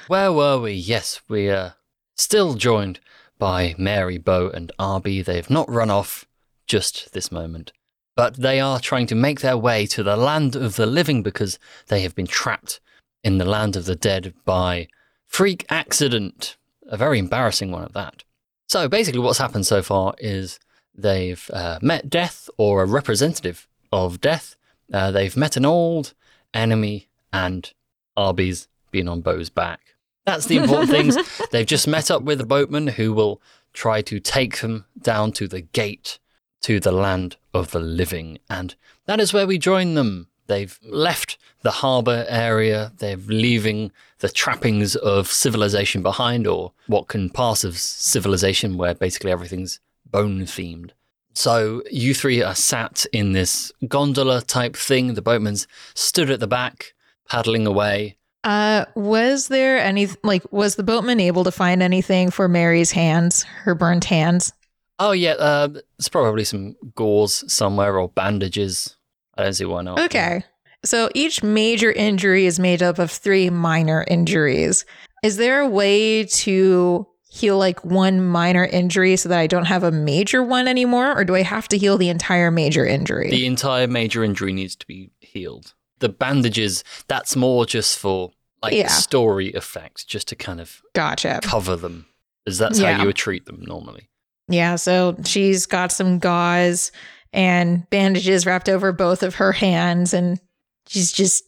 Where 0.07 0.31
were 0.31 0.59
we? 0.59 0.73
Yes, 0.73 1.21
we 1.27 1.49
are 1.49 1.75
still 2.15 2.53
joined 2.53 2.99
by 3.37 3.75
Mary, 3.77 4.17
Bo, 4.17 4.49
and 4.49 4.71
Arby. 4.77 5.21
They 5.21 5.35
have 5.35 5.49
not 5.49 5.69
run 5.69 5.89
off 5.89 6.25
just 6.67 7.13
this 7.13 7.31
moment, 7.31 7.71
but 8.15 8.35
they 8.35 8.59
are 8.59 8.79
trying 8.79 9.07
to 9.07 9.15
make 9.15 9.41
their 9.41 9.57
way 9.57 9.85
to 9.87 10.03
the 10.03 10.15
land 10.15 10.55
of 10.55 10.75
the 10.75 10.85
living 10.85 11.23
because 11.23 11.59
they 11.87 12.01
have 12.01 12.15
been 12.15 12.27
trapped 12.27 12.79
in 13.23 13.37
the 13.37 13.45
land 13.45 13.75
of 13.75 13.85
the 13.85 13.95
dead 13.95 14.33
by 14.45 14.87
freak 15.25 15.65
accident. 15.69 16.57
A 16.87 16.97
very 16.97 17.17
embarrassing 17.17 17.71
one 17.71 17.83
at 17.83 17.93
that. 17.93 18.23
So 18.67 18.87
basically, 18.87 19.19
what's 19.19 19.39
happened 19.39 19.65
so 19.65 19.81
far 19.81 20.13
is 20.19 20.59
they've 20.93 21.49
uh, 21.51 21.79
met 21.81 22.09
death 22.09 22.49
or 22.57 22.83
a 22.83 22.87
representative 22.87 23.67
of 23.91 24.21
death. 24.21 24.55
Uh, 24.93 25.11
they've 25.11 25.35
met 25.35 25.57
an 25.57 25.65
old 25.65 26.13
enemy, 26.53 27.07
and 27.31 27.73
Arby's 28.15 28.67
been 28.91 29.07
on 29.07 29.21
Bo's 29.21 29.49
back. 29.49 29.95
That's 30.25 30.47
the 30.47 30.57
important 30.57 30.89
things. 30.89 31.17
They've 31.51 31.67
just 31.67 31.87
met 31.87 32.09
up 32.09 32.23
with 32.23 32.41
a 32.41 32.45
boatman 32.45 32.87
who 32.87 33.13
will 33.13 33.41
try 33.73 34.01
to 34.01 34.19
take 34.19 34.61
them 34.61 34.85
down 34.99 35.31
to 35.33 35.47
the 35.47 35.61
gate 35.61 36.17
to 36.61 36.79
the 36.79 36.91
land 36.91 37.35
of 37.53 37.71
the 37.71 37.79
living. 37.79 38.39
And 38.49 38.73
that 39.05 39.19
is 39.19 39.33
where 39.33 39.45
we 39.45 39.59
join 39.59 39.93
them. 39.93 40.27
They've 40.47 40.79
left 40.83 41.37
the 41.61 41.71
harbour 41.71 42.25
area. 42.27 42.91
They're 42.97 43.17
leaving 43.17 43.91
the 44.19 44.29
trappings 44.29 44.95
of 44.95 45.27
civilization 45.27 46.01
behind, 46.01 46.47
or 46.47 46.71
what 46.87 47.07
can 47.07 47.29
pass 47.29 47.63
as 47.63 47.81
civilization, 47.81 48.77
where 48.77 48.95
basically 48.95 49.31
everything's 49.31 49.79
bone 50.09 50.41
themed. 50.41 50.91
So 51.35 51.83
you 51.91 52.13
three 52.13 52.41
are 52.41 52.55
sat 52.55 53.05
in 53.11 53.33
this 53.33 53.71
gondola 53.87 54.41
type 54.41 54.75
thing. 54.75 55.13
The 55.13 55.21
boatman's 55.21 55.67
stood 55.93 56.31
at 56.31 56.39
the 56.39 56.47
back, 56.47 56.93
paddling 57.29 57.67
away. 57.67 58.17
Uh, 58.45 58.85
was 58.95 59.47
there 59.47 59.79
any 59.79 60.07
like 60.23 60.43
was 60.51 60.75
the 60.75 60.83
boatman 60.83 61.19
able 61.19 61.43
to 61.43 61.51
find 61.51 61.81
anything 61.83 62.31
for 62.31 62.47
Mary's 62.47 62.91
hands, 62.91 63.43
her 63.43 63.75
burnt 63.75 64.05
hands? 64.05 64.53
Oh 64.99 65.11
yeah, 65.11 65.31
uh, 65.31 65.67
there's 65.67 66.09
probably 66.09 66.45
some 66.45 66.75
gauze 66.95 67.51
somewhere 67.51 67.99
or 67.99 68.09
bandages. 68.09 68.95
I 69.37 69.43
don't 69.43 69.53
see 69.53 69.65
why 69.65 69.81
not. 69.81 69.99
Okay. 69.99 70.43
So 70.85 71.09
each 71.15 71.41
major 71.41 71.91
injury 71.91 72.45
is 72.45 72.59
made 72.59 72.83
up 72.83 72.99
of 72.99 73.09
three 73.09 73.49
minor 73.49 74.05
injuries. 74.07 74.85
Is 75.23 75.37
there 75.37 75.61
a 75.61 75.67
way 75.67 76.25
to 76.25 77.07
heal 77.35 77.57
like 77.57 77.83
one 77.83 78.23
minor 78.25 78.63
injury 78.63 79.15
so 79.17 79.27
that 79.29 79.39
I 79.39 79.47
don't 79.47 79.65
have 79.65 79.83
a 79.83 79.91
major 79.91 80.41
one 80.41 80.67
anymore? 80.67 81.17
Or 81.17 81.25
do 81.25 81.35
I 81.35 81.41
have 81.43 81.67
to 81.69 81.77
heal 81.77 81.97
the 81.97 82.09
entire 82.09 82.49
major 82.49 82.85
injury? 82.85 83.29
The 83.29 83.45
entire 83.45 83.87
major 83.87 84.23
injury 84.23 84.53
needs 84.53 84.75
to 84.77 84.87
be 84.87 85.11
healed. 85.19 85.73
The 85.99 86.09
bandages, 86.09 86.83
that's 87.07 87.35
more 87.35 87.65
just 87.65 87.99
for 87.99 88.31
like 88.63 88.73
Yeah. 88.73 88.87
story 88.87 89.51
effect, 89.53 90.07
just 90.07 90.27
to 90.29 90.35
kind 90.35 90.61
of 90.61 90.81
gotcha. 90.93 91.39
cover 91.43 91.75
them. 91.75 92.05
As 92.47 92.57
that's 92.57 92.79
Yeah. 92.79 92.93
how 92.93 93.01
you 93.01 93.07
would 93.07 93.15
treat 93.17 93.45
them 93.45 93.63
normally. 93.67 94.09
Yeah, 94.47 94.75
so 94.75 95.17
she's 95.25 95.65
got 95.65 95.91
some 95.91 96.19
gauze 96.19 96.91
and 97.33 97.89
bandages 97.89 98.45
wrapped 98.45 98.69
over 98.69 98.93
both 98.93 99.23
of 99.23 99.35
her 99.35 99.51
hands, 99.51 100.13
and 100.13 100.39
she's 100.87 101.11
just 101.11 101.43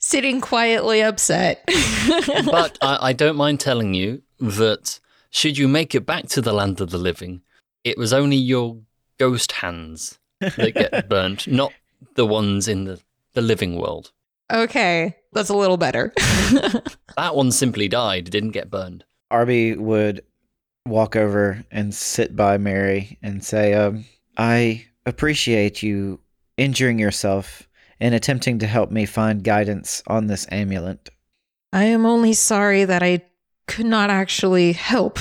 sitting 0.00 0.40
quietly 0.40 1.00
upset. 1.02 1.62
But 2.44 2.76
I, 2.82 2.98
I 3.10 3.12
don't 3.12 3.36
mind 3.36 3.60
telling 3.60 3.94
you 3.94 4.22
that 4.40 4.98
should 5.32 5.58
you 5.58 5.66
make 5.66 5.94
it 5.94 6.06
back 6.06 6.28
to 6.28 6.40
the 6.40 6.52
land 6.52 6.80
of 6.80 6.90
the 6.90 6.98
living, 6.98 7.42
it 7.82 7.98
was 7.98 8.12
only 8.12 8.36
your 8.36 8.78
ghost 9.18 9.52
hands 9.52 10.18
that 10.38 10.74
get 10.74 11.08
burnt, 11.08 11.48
not 11.48 11.72
the 12.14 12.26
ones 12.26 12.68
in 12.68 12.84
the, 12.84 13.00
the 13.32 13.42
living 13.42 13.76
world. 13.76 14.12
Okay, 14.52 15.16
that's 15.32 15.48
a 15.48 15.56
little 15.56 15.78
better. 15.78 16.12
That 17.16 17.36
one 17.36 17.52
simply 17.52 17.88
died, 17.88 18.30
didn't 18.30 18.52
get 18.52 18.70
burned. 18.70 19.04
Arby 19.30 19.74
would 19.74 20.22
walk 20.86 21.14
over 21.14 21.62
and 21.70 21.94
sit 21.94 22.34
by 22.34 22.58
Mary 22.58 23.18
and 23.22 23.44
say, 23.44 23.74
um, 23.74 24.04
I 24.36 24.86
appreciate 25.04 25.82
you 25.82 26.20
injuring 26.56 26.98
yourself 26.98 27.68
and 28.00 28.14
attempting 28.14 28.58
to 28.60 28.66
help 28.66 28.90
me 28.90 29.06
find 29.06 29.44
guidance 29.44 30.02
on 30.06 30.26
this 30.26 30.46
amulet. 30.50 31.10
I 31.72 31.84
am 31.84 32.06
only 32.06 32.32
sorry 32.32 32.84
that 32.84 33.02
I 33.02 33.22
could 33.66 33.86
not 33.86 34.10
actually 34.10 34.72
help. 34.72 35.18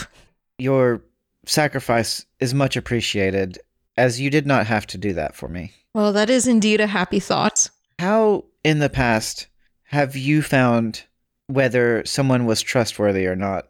Your 0.57 1.01
sacrifice 1.45 2.25
is 2.39 2.53
much 2.53 2.75
appreciated, 2.75 3.59
as 3.97 4.19
you 4.19 4.29
did 4.29 4.45
not 4.45 4.67
have 4.67 4.87
to 4.87 4.97
do 4.97 5.13
that 5.13 5.35
for 5.35 5.47
me. 5.47 5.73
Well, 5.93 6.13
that 6.13 6.29
is 6.29 6.47
indeed 6.47 6.79
a 6.81 6.87
happy 6.87 7.19
thought. 7.19 7.69
How, 7.99 8.45
in 8.63 8.79
the 8.79 8.89
past, 8.89 9.47
have 9.83 10.15
you 10.15 10.41
found 10.41 11.03
whether 11.47 12.03
someone 12.05 12.45
was 12.45 12.61
trustworthy 12.61 13.27
or 13.27 13.35
not? 13.35 13.67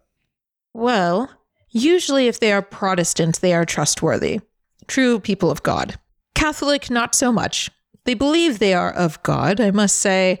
Well, 0.72 1.30
usually 1.70 2.28
if 2.28 2.38
they 2.38 2.52
are 2.52 2.62
Protestant, 2.62 3.40
they 3.40 3.54
are 3.54 3.64
trustworthy. 3.64 4.40
True 4.86 5.18
people 5.18 5.50
of 5.50 5.62
God. 5.62 5.96
Catholic, 6.34 6.90
not 6.90 7.14
so 7.14 7.32
much. 7.32 7.70
They 8.04 8.14
believe 8.14 8.58
they 8.58 8.74
are 8.74 8.92
of 8.92 9.22
God, 9.22 9.60
I 9.60 9.70
must 9.70 9.96
say, 9.96 10.38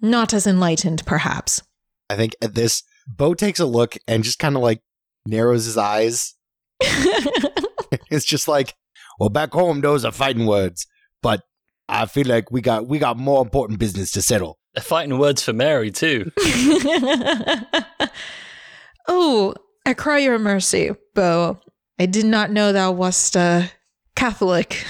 not 0.00 0.32
as 0.32 0.46
enlightened, 0.46 1.04
perhaps. 1.06 1.62
I 2.10 2.16
think 2.16 2.34
at 2.40 2.54
this, 2.54 2.82
Bo 3.08 3.34
takes 3.34 3.58
a 3.58 3.66
look 3.66 3.96
and 4.06 4.22
just 4.22 4.38
kind 4.38 4.54
of 4.54 4.62
like 4.62 4.80
narrows 5.26 5.64
his 5.64 5.76
eyes. 5.76 6.34
it's 6.80 8.24
just 8.24 8.46
like, 8.46 8.74
well, 9.18 9.30
back 9.30 9.52
home 9.52 9.80
those 9.80 10.04
are 10.04 10.12
fighting 10.12 10.46
words, 10.46 10.86
but 11.22 11.42
I 11.88 12.06
feel 12.06 12.26
like 12.26 12.52
we 12.52 12.60
got 12.60 12.86
we 12.86 12.98
got 12.98 13.16
more 13.16 13.42
important 13.42 13.78
business 13.78 14.12
to 14.12 14.22
settle. 14.22 14.58
They're 14.74 14.82
fighting 14.82 15.18
words 15.18 15.42
for 15.42 15.52
Mary, 15.52 15.90
too. 15.90 16.30
oh, 19.08 19.54
I 19.84 19.94
cry 19.94 20.18
your 20.18 20.38
mercy, 20.38 20.90
Bo. 21.14 21.58
I 21.98 22.06
did 22.06 22.26
not 22.26 22.52
know 22.52 22.72
thou 22.72 22.92
wast 22.92 23.34
a 23.34 23.72
Catholic. 24.14 24.84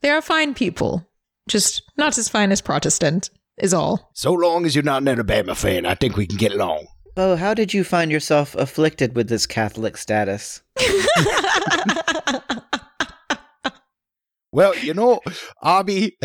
They 0.00 0.10
are 0.10 0.22
fine 0.22 0.54
people, 0.54 1.08
just 1.48 1.82
not 1.96 2.18
as 2.18 2.28
fine 2.28 2.52
as 2.52 2.60
Protestant, 2.60 3.30
is 3.56 3.74
all. 3.74 4.10
So 4.14 4.32
long 4.32 4.64
as 4.66 4.76
you're 4.76 4.84
not 4.84 5.02
an 5.02 5.08
Alabama 5.08 5.54
fan, 5.54 5.86
I 5.86 5.94
think 5.94 6.16
we 6.16 6.26
can 6.26 6.36
get 6.36 6.52
along. 6.52 6.86
Oh, 7.16 7.36
how 7.36 7.54
did 7.54 7.74
you 7.74 7.84
find 7.84 8.10
yourself 8.10 8.54
afflicted 8.54 9.14
with 9.14 9.28
this 9.28 9.46
Catholic 9.46 9.96
status? 9.96 10.62
Well, 14.54 14.76
you 14.76 14.92
know, 14.92 15.20
Arby, 15.62 16.18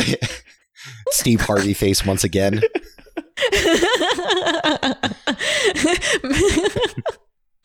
Steve 1.12 1.40
Harvey 1.42 1.74
face 1.74 2.06
once 2.06 2.26
again. 2.26 2.62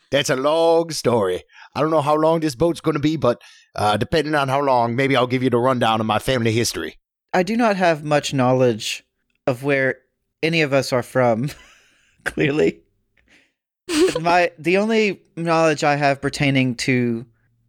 That's 0.09 0.29
a 0.29 0.37
long 0.37 0.91
story. 0.91 1.43
I 1.75 1.81
don't 1.81 1.91
know 1.91 2.01
how 2.01 2.15
long 2.15 2.39
this 2.39 2.55
boat's 2.55 2.79
going 2.79 2.93
to 2.93 3.01
be, 3.01 3.17
but 3.17 3.41
uh, 3.75 3.97
depending 3.97 4.35
on 4.35 4.47
how 4.47 4.61
long, 4.61 4.95
maybe 4.95 5.17
I'll 5.17 5.27
give 5.27 5.43
you 5.43 5.49
the 5.49 5.57
rundown 5.57 5.99
of 5.99 6.05
my 6.05 6.19
family 6.19 6.53
history. 6.53 6.97
I 7.33 7.43
do 7.43 7.57
not 7.57 7.75
have 7.75 8.05
much 8.05 8.33
knowledge 8.33 9.03
of 9.45 9.63
where 9.63 9.97
any 10.41 10.61
of 10.61 10.71
us 10.71 10.93
are 10.93 11.03
from, 11.03 11.49
clearly. 12.23 12.82
My 14.21 14.51
the 14.57 14.77
only 14.77 15.21
knowledge 15.35 15.83
I 15.83 15.95
have 15.95 16.21
pertaining 16.21 16.75
to 16.75 17.25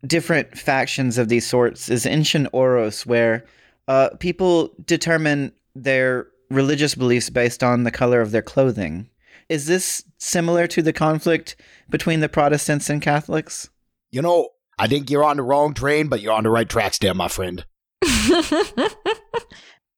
different 0.06 0.56
factions 0.58 1.18
of 1.18 1.28
these 1.28 1.46
sorts 1.46 1.88
is 1.88 2.06
ancient 2.06 2.48
Oros, 2.52 3.06
where 3.06 3.44
uh, 3.88 4.10
people 4.20 4.70
determine 4.84 5.52
their 5.74 6.28
religious 6.50 6.94
beliefs 6.94 7.30
based 7.30 7.62
on 7.62 7.84
the 7.84 7.90
color 7.90 8.20
of 8.20 8.30
their 8.30 8.42
clothing. 8.42 9.08
Is 9.48 9.66
this 9.66 10.04
similar 10.18 10.66
to 10.68 10.82
the 10.82 10.92
conflict 10.92 11.56
between 11.90 12.20
the 12.20 12.28
Protestants 12.28 12.88
and 12.88 13.02
Catholics? 13.02 13.68
You 14.10 14.22
know, 14.22 14.48
I 14.78 14.86
think 14.86 15.10
you're 15.10 15.24
on 15.24 15.36
the 15.36 15.42
wrong 15.42 15.74
train, 15.74 16.08
but 16.08 16.20
you're 16.20 16.32
on 16.32 16.44
the 16.44 16.50
right 16.50 16.68
tracks 16.68 16.98
there, 16.98 17.14
my 17.14 17.28
friend. 17.28 17.64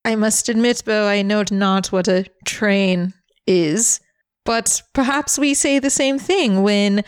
I 0.05 0.15
must 0.17 0.49
admit, 0.49 0.83
Bo, 0.85 1.07
I 1.07 1.23
know 1.23 1.45
not 1.51 1.93
what 1.93 2.09
a 2.09 2.27
train 2.45 3.13
is, 3.47 4.01
but 4.47 4.81
perhaps 4.95 5.39
we 5.39 5.53
say 5.53 5.79
the 5.79 5.91
same 5.91 6.19
thing 6.19 6.63
when 6.63 7.05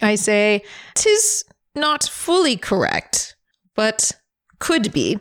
I 0.00 0.14
say, 0.14 0.62
"Tis 0.94 1.44
not 1.74 2.04
fully 2.04 2.56
correct, 2.56 3.36
but 3.74 4.12
could 4.58 4.92
be." 4.92 5.18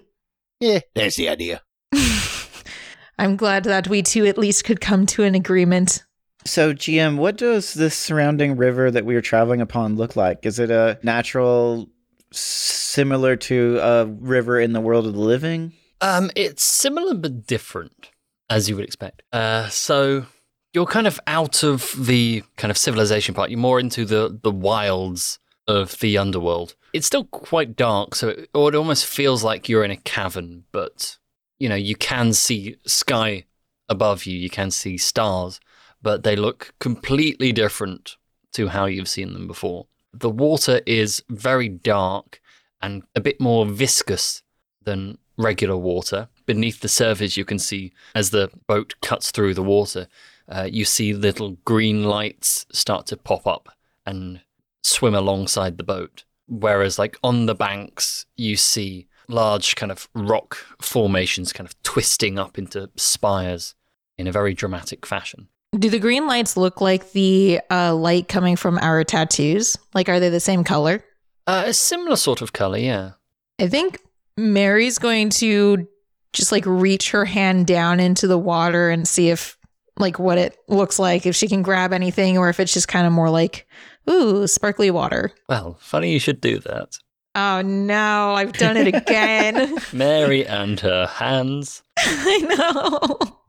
Yeah, 0.60 0.80
there's 0.94 1.16
the 1.16 1.28
idea. 1.30 1.62
I'm 3.18 3.36
glad 3.36 3.64
that 3.66 3.88
we 3.88 4.02
two 4.02 4.26
at 4.26 4.38
least 4.38 4.64
could 4.66 4.82
come 4.82 5.06
to 5.08 5.24
an 5.24 5.36
agreement. 5.36 6.04
So, 6.46 6.74
GM, 6.74 7.18
what 7.18 7.38
does 7.38 7.74
this 7.74 7.96
surrounding 7.96 8.56
river 8.56 8.92
that 8.92 9.06
we 9.06 9.16
are 9.16 9.22
traveling 9.22 9.62
upon 9.62 9.96
look 9.96 10.16
like? 10.16 10.46
Is 10.46 10.60
it 10.60 10.70
a 10.70 11.00
natural, 11.02 11.90
similar 12.32 13.36
to 13.36 13.80
a 13.82 14.06
river 14.06 14.60
in 14.60 14.74
the 14.74 14.82
world 14.82 15.08
of 15.08 15.14
the 15.14 15.20
living? 15.20 15.74
Um, 16.02 16.30
it's 16.36 16.64
similar 16.64 17.16
but 17.16 17.48
different, 17.48 18.12
as 18.50 18.70
you 18.70 18.76
would 18.76 18.86
expect. 18.86 19.24
Uh, 19.34 19.70
so 19.70 20.28
you're 20.76 20.86
kind 20.86 21.08
of 21.08 21.20
out 21.26 21.64
of 21.64 21.94
the 21.98 22.44
kind 22.58 22.70
of 22.70 22.78
civilization 22.78 23.34
part. 23.34 23.50
You're 23.50 23.60
more 23.60 23.80
into 23.80 24.06
the 24.06 24.38
the 24.44 24.52
wilds 24.52 25.40
of 25.68 25.98
the 26.00 26.18
underworld. 26.18 26.76
It's 26.94 27.08
still 27.08 27.24
quite 27.24 27.76
dark, 27.76 28.14
so 28.14 28.30
it, 28.30 28.50
or 28.54 28.70
it 28.70 28.76
almost 28.76 29.06
feels 29.06 29.44
like 29.44 29.68
you're 29.68 29.86
in 29.86 29.92
a 29.92 29.98
cavern. 29.98 30.66
But 30.74 31.18
you 31.58 31.70
know, 31.70 31.76
you 31.76 31.96
can 31.96 32.34
see 32.34 32.76
sky 32.86 33.46
above 33.88 34.26
you. 34.26 34.38
You 34.38 34.50
can 34.50 34.70
see 34.70 34.98
stars, 34.98 35.62
but 36.02 36.24
they 36.24 36.36
look 36.36 36.74
completely 36.80 37.54
different 37.54 38.18
to 38.54 38.68
how 38.68 38.86
you've 38.86 39.10
seen 39.10 39.34
them 39.34 39.48
before. 39.48 39.88
The 40.14 40.30
water 40.30 40.82
is 40.86 41.24
very 41.30 41.70
dark 41.70 42.42
and 42.82 43.04
a 43.16 43.22
bit 43.22 43.40
more 43.40 43.66
viscous 43.66 44.44
than 44.84 45.18
regular 45.38 45.78
water. 45.78 46.28
Beneath 46.46 46.82
the 46.82 46.88
surface, 46.88 47.36
you 47.38 47.46
can 47.46 47.60
see 47.60 47.94
as 48.14 48.30
the 48.30 48.50
boat 48.68 48.96
cuts 49.02 49.32
through 49.32 49.54
the 49.54 49.64
water, 49.64 50.08
uh, 50.50 50.68
you 50.72 50.86
see 50.86 51.14
little 51.14 51.58
green 51.66 52.04
lights 52.04 52.66
start 52.72 53.08
to 53.08 53.18
pop 53.18 53.48
up 53.48 53.70
and 54.06 54.42
swim 54.84 55.16
alongside 55.16 55.78
the 55.78 55.84
boat. 55.84 56.24
Whereas, 56.48 57.00
like 57.00 57.18
on 57.24 57.48
the 57.48 57.56
banks, 57.56 58.26
you 58.36 58.56
see 58.56 59.08
large 59.28 59.76
kind 59.76 59.92
of 59.92 60.08
rock 60.14 60.56
formations 60.80 61.52
kind 61.52 61.68
of 61.68 61.82
twisting 61.84 62.38
up 62.38 62.58
into 62.58 62.90
spires 62.96 63.74
in 64.18 64.28
a 64.28 64.32
very 64.32 64.54
dramatic 64.54 65.06
fashion. 65.06 65.48
Do 65.78 65.90
the 65.90 66.00
green 66.00 66.28
lights 66.28 66.56
look 66.56 66.80
like 66.80 67.12
the 67.12 67.60
uh, 67.70 67.94
light 67.94 68.28
coming 68.28 68.56
from 68.56 68.78
our 68.78 69.04
tattoos? 69.04 69.76
Like, 69.94 70.08
are 70.08 70.20
they 70.20 70.30
the 70.30 70.40
same 70.40 70.64
color? 70.64 71.04
Uh, 71.48 71.64
a 71.68 71.74
similar 71.74 72.16
sort 72.16 72.42
of 72.42 72.54
color, 72.54 72.78
yeah. 72.78 73.12
I 73.60 73.68
think 73.68 74.00
Mary's 74.38 75.00
going 75.00 75.30
to 75.32 75.88
just 76.34 76.52
like 76.52 76.66
reach 76.66 77.12
her 77.12 77.26
hand 77.26 77.68
down 77.68 78.00
into 78.00 78.28
the 78.28 78.38
water 78.38 78.90
and 78.90 79.08
see 79.08 79.30
if 79.30 79.55
like 79.98 80.20
what 80.20 80.38
it 80.38 80.58
looks 80.68 81.00
like, 81.00 81.26
if 81.26 81.36
she 81.36 81.48
can 81.48 81.62
grab 81.62 81.94
anything, 81.94 82.38
or 82.38 82.50
if 82.50 82.60
it's 82.60 82.74
just 82.74 82.88
kind 82.88 83.08
of 83.08 83.14
more 83.14 83.30
like, 83.30 83.68
ooh, 84.10 84.48
sparkly 84.48 84.92
water. 84.92 85.32
Well, 85.48 85.78
funny 85.80 86.12
you 86.12 86.20
should 86.20 86.42
do 86.42 86.60
that. 86.60 86.98
Oh 87.36 87.62
no, 87.62 88.34
I've 88.34 88.54
done 88.54 88.78
it 88.78 88.88
again. 88.88 89.78
Mary 89.94 90.46
and 90.48 90.80
her 90.80 91.06
hands. 91.06 91.84
I 91.98 92.38
know. 92.40 93.40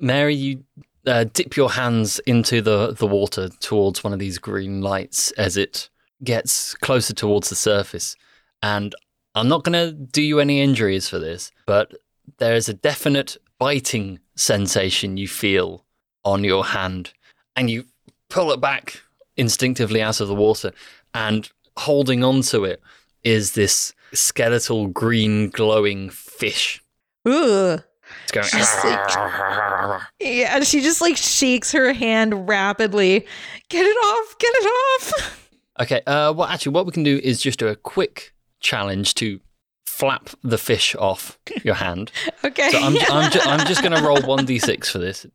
Mary, 0.00 0.34
you 0.34 0.64
uh, 1.06 1.24
dip 1.32 1.56
your 1.56 1.70
hands 1.70 2.18
into 2.20 2.60
the, 2.60 2.92
the 2.92 3.06
water 3.06 3.48
towards 3.60 4.04
one 4.04 4.12
of 4.12 4.18
these 4.18 4.38
green 4.38 4.82
lights 4.82 5.30
as 5.32 5.56
it 5.56 5.88
gets 6.22 6.74
closer 6.74 7.14
towards 7.14 7.48
the 7.48 7.56
surface. 7.56 8.14
And 8.62 8.94
I'm 9.34 9.48
not 9.48 9.64
going 9.64 9.72
to 9.72 9.92
do 9.92 10.22
you 10.22 10.40
any 10.40 10.60
injuries 10.60 11.08
for 11.08 11.18
this, 11.18 11.50
but 11.66 11.94
there's 12.38 12.68
a 12.68 12.74
definite 12.74 13.36
biting 13.58 14.18
sensation 14.36 15.16
you 15.16 15.28
feel 15.28 15.84
on 16.24 16.44
your 16.44 16.64
hand. 16.64 17.12
And 17.56 17.68
you 17.70 17.84
pull 18.28 18.52
it 18.52 18.60
back 18.60 19.00
instinctively 19.36 20.00
out 20.02 20.20
of 20.20 20.28
the 20.28 20.34
water. 20.34 20.72
And 21.14 21.48
holding 21.76 22.22
onto 22.24 22.64
it 22.64 22.80
is 23.24 23.52
this 23.52 23.92
skeletal 24.12 24.86
green 24.88 25.50
glowing 25.50 26.10
fish. 26.10 26.82
Ooh. 27.26 27.78
It's 28.22 28.32
going. 28.32 28.46
Like- 28.84 30.02
Yeah, 30.20 30.60
she 30.60 30.80
just 30.80 31.00
like 31.00 31.16
shakes 31.16 31.72
her 31.72 31.92
hand 31.92 32.48
rapidly. 32.48 33.26
Get 33.68 33.84
it 33.84 33.96
off, 33.96 34.38
get 34.38 34.52
it 34.54 34.66
off. 34.66 35.50
Okay. 35.80 36.00
Uh, 36.06 36.32
well, 36.34 36.48
actually, 36.48 36.72
what 36.72 36.86
we 36.86 36.92
can 36.92 37.02
do 37.02 37.20
is 37.22 37.40
just 37.40 37.58
do 37.58 37.68
a 37.68 37.76
quick 37.76 38.32
challenge 38.60 39.14
to 39.14 39.40
flap 39.98 40.30
the 40.42 40.58
fish 40.58 40.94
off 40.96 41.38
your 41.64 41.74
hand. 41.74 42.10
Okay. 42.44 42.70
So 42.70 42.78
I'm, 42.78 42.96
I'm, 43.10 43.30
ju- 43.32 43.40
I'm 43.42 43.66
just 43.66 43.82
going 43.82 43.96
to 43.96 44.02
roll 44.06 44.18
1d6 44.18 44.86
for 44.92 44.98
this. 44.98 45.26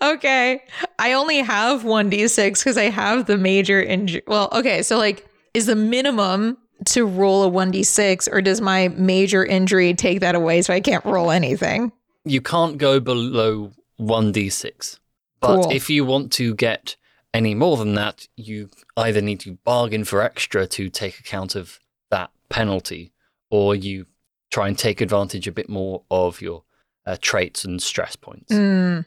okay. 0.00 0.62
I 0.98 1.12
only 1.14 1.38
have 1.38 1.82
1d6 1.82 2.60
because 2.60 2.76
I 2.78 2.84
have 2.84 3.26
the 3.26 3.36
major 3.36 3.82
injury. 3.82 4.22
Well, 4.26 4.48
okay. 4.52 4.82
So, 4.82 4.96
like, 4.98 5.26
is 5.54 5.66
the 5.66 5.76
minimum 5.76 6.58
to 6.86 7.04
roll 7.06 7.44
a 7.44 7.50
1d6 7.50 8.28
or 8.32 8.40
does 8.40 8.60
my 8.60 8.88
major 8.88 9.44
injury 9.44 9.94
take 9.94 10.20
that 10.20 10.34
away 10.34 10.62
so 10.62 10.72
I 10.72 10.80
can't 10.80 11.04
roll 11.04 11.30
anything? 11.30 11.92
You 12.24 12.40
can't 12.40 12.78
go 12.78 13.00
below 13.00 13.72
1d6. 14.00 14.98
But 15.40 15.62
Cool. 15.62 15.72
if 15.72 15.90
you 15.90 16.04
want 16.04 16.32
to 16.34 16.54
get 16.54 16.96
any 17.34 17.54
more 17.54 17.76
than 17.76 17.94
that, 17.94 18.26
you 18.36 18.70
either 18.96 19.20
need 19.20 19.40
to 19.40 19.58
bargain 19.64 20.04
for 20.04 20.22
extra 20.22 20.66
to 20.68 20.88
take 20.88 21.18
account 21.18 21.54
of 21.56 21.78
that 22.10 22.30
penalty, 22.48 23.11
or 23.52 23.76
you 23.76 24.06
try 24.50 24.66
and 24.66 24.76
take 24.76 25.00
advantage 25.00 25.46
a 25.46 25.52
bit 25.52 25.68
more 25.68 26.02
of 26.10 26.40
your 26.40 26.64
uh, 27.06 27.16
traits 27.20 27.64
and 27.64 27.80
stress 27.82 28.16
points. 28.16 28.52
Mm, 28.52 29.04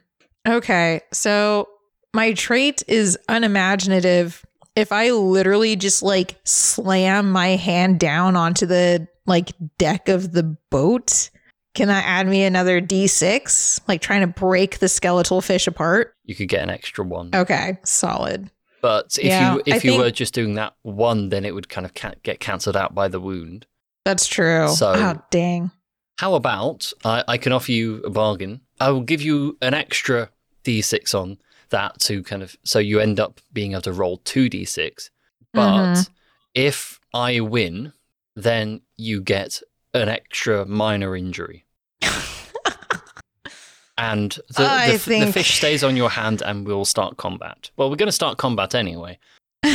okay. 0.47 1.01
So 1.11 1.67
my 2.13 2.33
trait 2.33 2.83
is 2.87 3.17
unimaginative. 3.27 4.45
If 4.75 4.91
I 4.91 5.09
literally 5.11 5.75
just 5.75 6.03
like 6.03 6.37
slam 6.43 7.31
my 7.31 7.49
hand 7.49 7.99
down 7.99 8.35
onto 8.35 8.65
the 8.65 9.07
like 9.25 9.51
deck 9.77 10.09
of 10.09 10.31
the 10.33 10.43
boat, 10.69 11.29
can 11.73 11.87
that 11.87 12.03
add 12.05 12.27
me 12.27 12.43
another 12.43 12.79
d6? 12.81 13.81
Like 13.87 14.01
trying 14.01 14.21
to 14.21 14.27
break 14.27 14.79
the 14.79 14.87
skeletal 14.89 15.41
fish 15.41 15.67
apart? 15.67 16.13
You 16.25 16.35
could 16.35 16.49
get 16.49 16.61
an 16.63 16.69
extra 16.69 17.03
one. 17.03 17.31
Okay, 17.33 17.77
solid. 17.83 18.51
But 18.81 19.17
if 19.17 19.25
Yeah, 19.25 19.55
you 19.55 19.59
I 19.59 19.63
if 19.77 19.83
you 19.83 19.91
think- 19.91 20.03
were 20.03 20.11
just 20.11 20.33
doing 20.33 20.55
that 20.55 20.73
one, 20.83 21.29
then 21.29 21.45
it 21.45 21.55
would 21.55 21.69
kind 21.69 21.85
of 21.85 21.93
ca- 21.95 22.13
get 22.23 22.39
cancelled 22.39 22.77
out 22.77 22.93
by 22.93 23.07
the 23.07 23.19
wound. 23.19 23.65
That's 24.05 24.27
true. 24.27 24.69
So- 24.69 24.93
oh, 24.95 25.21
dang. 25.31 25.71
How 26.19 26.35
about 26.35 26.93
I, 27.03 27.23
I 27.27 27.37
can 27.37 27.51
offer 27.51 27.73
you 27.73 27.97
a 28.05 28.09
bargain? 28.09 28.61
I 28.79 28.89
will 28.91 29.01
give 29.01 29.21
you 29.21 29.57
an 29.61 29.73
extra 29.73 30.29
d6 30.63 31.13
on 31.13 31.37
that 31.71 31.99
to 32.01 32.23
kind 32.23 32.41
of 32.41 32.55
so 32.63 32.79
you 32.79 32.99
end 33.01 33.19
up 33.19 33.41
being 33.51 33.71
able 33.73 33.81
to 33.81 33.91
roll 33.91 34.17
two 34.23 34.49
d6. 34.49 35.09
But 35.53 35.93
Mhm. 35.95 36.09
if 36.53 36.99
I 37.13 37.41
win, 37.41 37.91
then 38.35 38.81
you 38.97 39.19
get 39.21 39.61
an 39.93 40.07
extra 40.07 40.65
minor 40.65 41.15
injury. 41.17 41.65
and 43.97 44.31
the, 44.49 44.63
the, 44.63 44.93
f- 44.93 45.05
the 45.05 45.31
fish 45.31 45.55
stays 45.57 45.83
on 45.83 45.95
your 45.95 46.09
hand 46.09 46.41
and 46.41 46.65
we'll 46.67 46.85
start 46.85 47.17
combat. 47.17 47.71
Well, 47.77 47.89
we're 47.89 47.95
going 47.95 48.07
to 48.07 48.11
start 48.13 48.37
combat 48.37 48.75
anyway. 48.75 49.19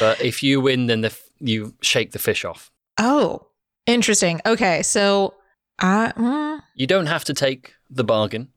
But 0.00 0.20
if 0.20 0.42
you 0.42 0.60
win, 0.60 0.86
then 0.86 1.00
the, 1.02 1.06
f- 1.08 1.30
you 1.38 1.72
shake 1.80 2.10
the 2.10 2.18
fish 2.18 2.44
off. 2.44 2.70
Oh, 2.98 3.46
interesting. 3.86 4.40
Okay, 4.46 4.82
so 4.82 5.34
I. 5.78 6.12
mm, 6.16 6.60
You 6.74 6.86
don't 6.86 7.06
have 7.06 7.24
to 7.24 7.34
take 7.34 7.74
the 7.90 8.04
bargain. 8.04 8.48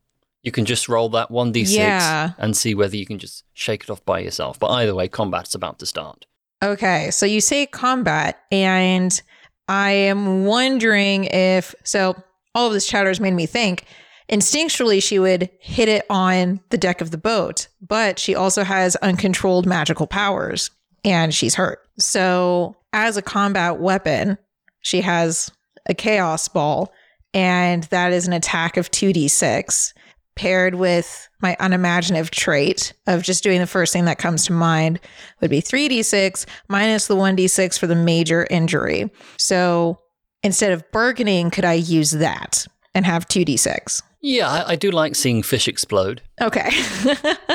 You 0.41 0.52
can 0.52 0.66
just 0.66 0.88
roll 0.88 1.10
that 1.10 1.30
1d6 1.30 1.76
Yeah. 1.76 2.32
and 2.38 2.56
see 2.56 2.74
whether 2.74 2.95
you 2.95 3.06
can 3.06 3.20
just 3.20 3.44
shake 3.53 3.84
it 3.84 3.90
off 3.90 4.03
by 4.06 4.20
yourself. 4.20 4.57
But 4.57 4.68
either 4.72 4.95
way, 4.95 5.07
combat's 5.10 5.53
about 5.53 5.80
to 5.80 5.86
start. 5.86 6.26
Okay, 6.64 7.11
so 7.11 7.26
you 7.26 7.41
say 7.41 7.66
combat, 7.66 8.40
and 8.52 9.22
I 9.68 9.91
am 9.91 10.45
wondering 10.45 11.26
if 11.26 11.76
so. 11.84 12.16
All 12.56 12.68
of 12.68 12.74
this 12.74 12.88
chatter 12.88 13.10
has 13.10 13.20
made 13.20 13.34
me 13.34 13.45
think. 13.45 13.86
Instinctually, 14.32 15.02
she 15.03 15.20
would 15.20 15.49
hit 15.60 15.88
it 15.88 16.06
on 16.10 16.60
the 16.70 16.78
deck 16.78 16.99
of 17.02 17.11
the 17.11 17.18
boat, 17.18 17.68
but 17.82 18.18
she 18.20 18.34
also 18.36 18.64
has 18.64 18.95
uncontrolled 18.98 19.66
magical 19.66 20.07
powers, 20.07 20.72
and 21.06 21.34
she's 21.34 21.56
hurt. 21.56 21.80
So, 21.99 22.76
as 22.94 23.18
a 23.18 23.22
combat 23.22 23.80
weapon, 23.80 24.38
she 24.82 25.02
has 25.02 25.52
a 25.88 25.94
chaos 25.94 26.48
ball, 26.48 26.91
and 27.34 27.84
that 27.86 28.11
is 28.11 28.28
an 28.28 28.34
attack 28.34 28.78
of 28.78 28.90
two 28.91 29.14
d 29.14 29.28
six 29.28 29.94
paired 30.36 30.76
with 30.76 31.28
my 31.41 31.56
unimaginative 31.60 32.32
trait 32.32 32.94
of 33.07 33.22
just 33.24 33.44
doing 33.44 33.60
the 33.60 33.68
first 33.68 33.91
thing 33.91 34.06
that 34.06 34.18
comes 34.18 34.45
to 34.45 34.53
mind 34.53 34.98
would 35.41 35.49
be 35.49 35.61
3d6 35.61 36.45
minus 36.70 37.07
the 37.07 37.16
1d6 37.16 37.78
for 37.78 37.88
the 37.88 37.95
major 37.95 38.48
injury. 38.49 39.11
So 39.38 39.99
instead 40.41 40.72
of 40.72 40.90
bargaining, 40.94 41.49
could 41.52 41.66
I 41.66 41.74
use 41.74 42.11
that 42.11 42.66
and 42.95 43.06
have 43.06 43.28
2d6? 43.28 44.02
Yeah, 44.22 44.49
I, 44.49 44.72
I 44.72 44.76
do 44.78 44.91
like 44.91 45.18
seeing 45.18 45.44
fish 45.44 45.68
explode. 45.68 46.22
Okay. 46.41 46.70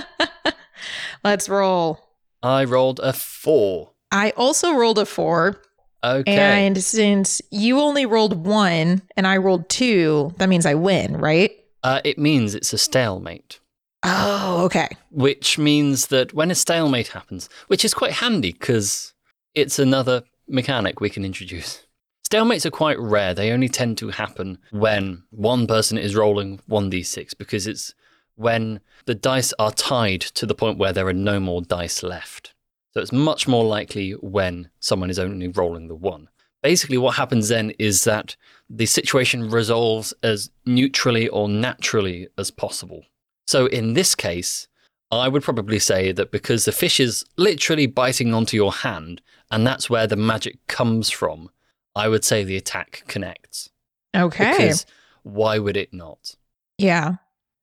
Let's 1.24 1.48
roll. 1.48 2.00
I 2.42 2.64
rolled 2.64 3.00
a 3.02 3.14
four. 3.14 3.92
I 4.14 4.30
also 4.36 4.72
rolled 4.74 4.98
a 4.98 5.04
four. 5.04 5.60
Okay. 6.02 6.36
And 6.66 6.82
since 6.82 7.42
you 7.50 7.80
only 7.80 8.06
rolled 8.06 8.46
one 8.46 9.02
and 9.16 9.26
I 9.26 9.36
rolled 9.38 9.68
two, 9.68 10.32
that 10.38 10.48
means 10.48 10.64
I 10.66 10.74
win, 10.74 11.16
right? 11.16 11.50
uh, 11.82 12.00
it 12.04 12.18
means 12.18 12.54
it's 12.54 12.72
a 12.72 12.78
stalemate, 12.78 13.60
Oh, 14.02 14.62
okay. 14.66 14.88
which 15.10 15.58
means 15.58 16.06
that 16.06 16.32
when 16.32 16.50
a 16.50 16.54
stalemate 16.54 17.08
happens, 17.08 17.48
which 17.66 17.84
is 17.84 17.92
quite 17.92 18.12
handy 18.12 18.52
because 18.52 19.12
it's 19.54 19.78
another 19.78 20.22
mechanic 20.48 21.00
we 21.00 21.10
can 21.10 21.24
introduce. 21.24 21.86
Stalemates 22.26 22.64
are 22.64 22.70
quite 22.70 22.98
rare. 22.98 23.34
They 23.34 23.50
only 23.50 23.68
tend 23.68 23.98
to 23.98 24.08
happen 24.10 24.58
when 24.70 25.24
one 25.30 25.66
person 25.66 25.98
is 25.98 26.16
rolling 26.16 26.60
1d6 26.70 27.36
because 27.38 27.66
it's 27.66 27.94
when 28.36 28.80
the 29.06 29.14
dice 29.14 29.52
are 29.58 29.72
tied 29.72 30.20
to 30.22 30.46
the 30.46 30.54
point 30.54 30.78
where 30.78 30.92
there 30.92 31.06
are 31.06 31.12
no 31.12 31.38
more 31.40 31.60
dice 31.62 32.02
left. 32.02 32.54
So 32.94 33.02
it's 33.02 33.12
much 33.12 33.48
more 33.48 33.64
likely 33.64 34.12
when 34.12 34.70
someone 34.80 35.10
is 35.10 35.18
only 35.18 35.48
rolling 35.48 35.88
the 35.88 35.94
one. 35.94 36.28
Basically, 36.62 36.96
what 36.96 37.16
happens 37.16 37.48
then 37.48 37.70
is 37.78 38.04
that 38.04 38.36
the 38.70 38.86
situation 38.86 39.50
resolves 39.50 40.14
as 40.22 40.50
neutrally 40.64 41.28
or 41.28 41.48
naturally 41.48 42.28
as 42.38 42.50
possible. 42.50 43.02
So 43.46 43.66
in 43.66 43.92
this 43.92 44.14
case, 44.14 44.68
I 45.10 45.28
would 45.28 45.42
probably 45.42 45.78
say 45.78 46.12
that 46.12 46.30
because 46.30 46.64
the 46.64 46.72
fish 46.72 47.00
is 47.00 47.24
literally 47.36 47.86
biting 47.86 48.32
onto 48.32 48.56
your 48.56 48.72
hand, 48.72 49.20
and 49.50 49.66
that's 49.66 49.90
where 49.90 50.06
the 50.06 50.16
magic 50.16 50.66
comes 50.66 51.10
from, 51.10 51.50
I 51.94 52.08
would 52.08 52.24
say 52.24 52.44
the 52.44 52.56
attack 52.56 53.04
connects. 53.06 53.70
Okay. 54.16 54.52
Because 54.52 54.86
why 55.22 55.58
would 55.58 55.76
it 55.76 55.92
not? 55.92 56.36
yeah. 56.78 57.16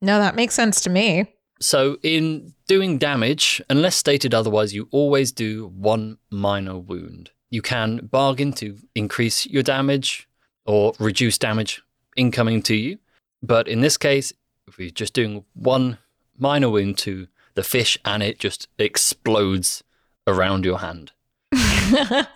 No, 0.03 0.17
that 0.17 0.35
makes 0.35 0.55
sense 0.55 0.81
to 0.81 0.89
me. 0.89 1.31
So, 1.61 1.97
in 2.01 2.53
doing 2.67 2.97
damage, 2.97 3.61
unless 3.69 3.95
stated 3.95 4.33
otherwise, 4.33 4.73
you 4.73 4.87
always 4.91 5.31
do 5.31 5.67
one 5.67 6.17
minor 6.31 6.77
wound. 6.77 7.29
You 7.51 7.61
can 7.61 8.07
bargain 8.11 8.51
to 8.53 8.77
increase 8.95 9.45
your 9.45 9.61
damage 9.61 10.27
or 10.65 10.93
reduce 10.99 11.37
damage 11.37 11.83
incoming 12.17 12.63
to 12.63 12.75
you. 12.75 12.97
But 13.43 13.67
in 13.67 13.81
this 13.81 13.97
case, 13.97 14.33
if 14.67 14.77
we're 14.77 14.89
just 14.89 15.13
doing 15.13 15.45
one 15.53 15.99
minor 16.37 16.69
wound 16.69 16.97
to 16.99 17.27
the 17.53 17.63
fish 17.63 17.97
and 18.05 18.23
it 18.23 18.39
just 18.39 18.67
explodes 18.79 19.83
around 20.25 20.65
your 20.65 20.79
hand. 20.79 21.11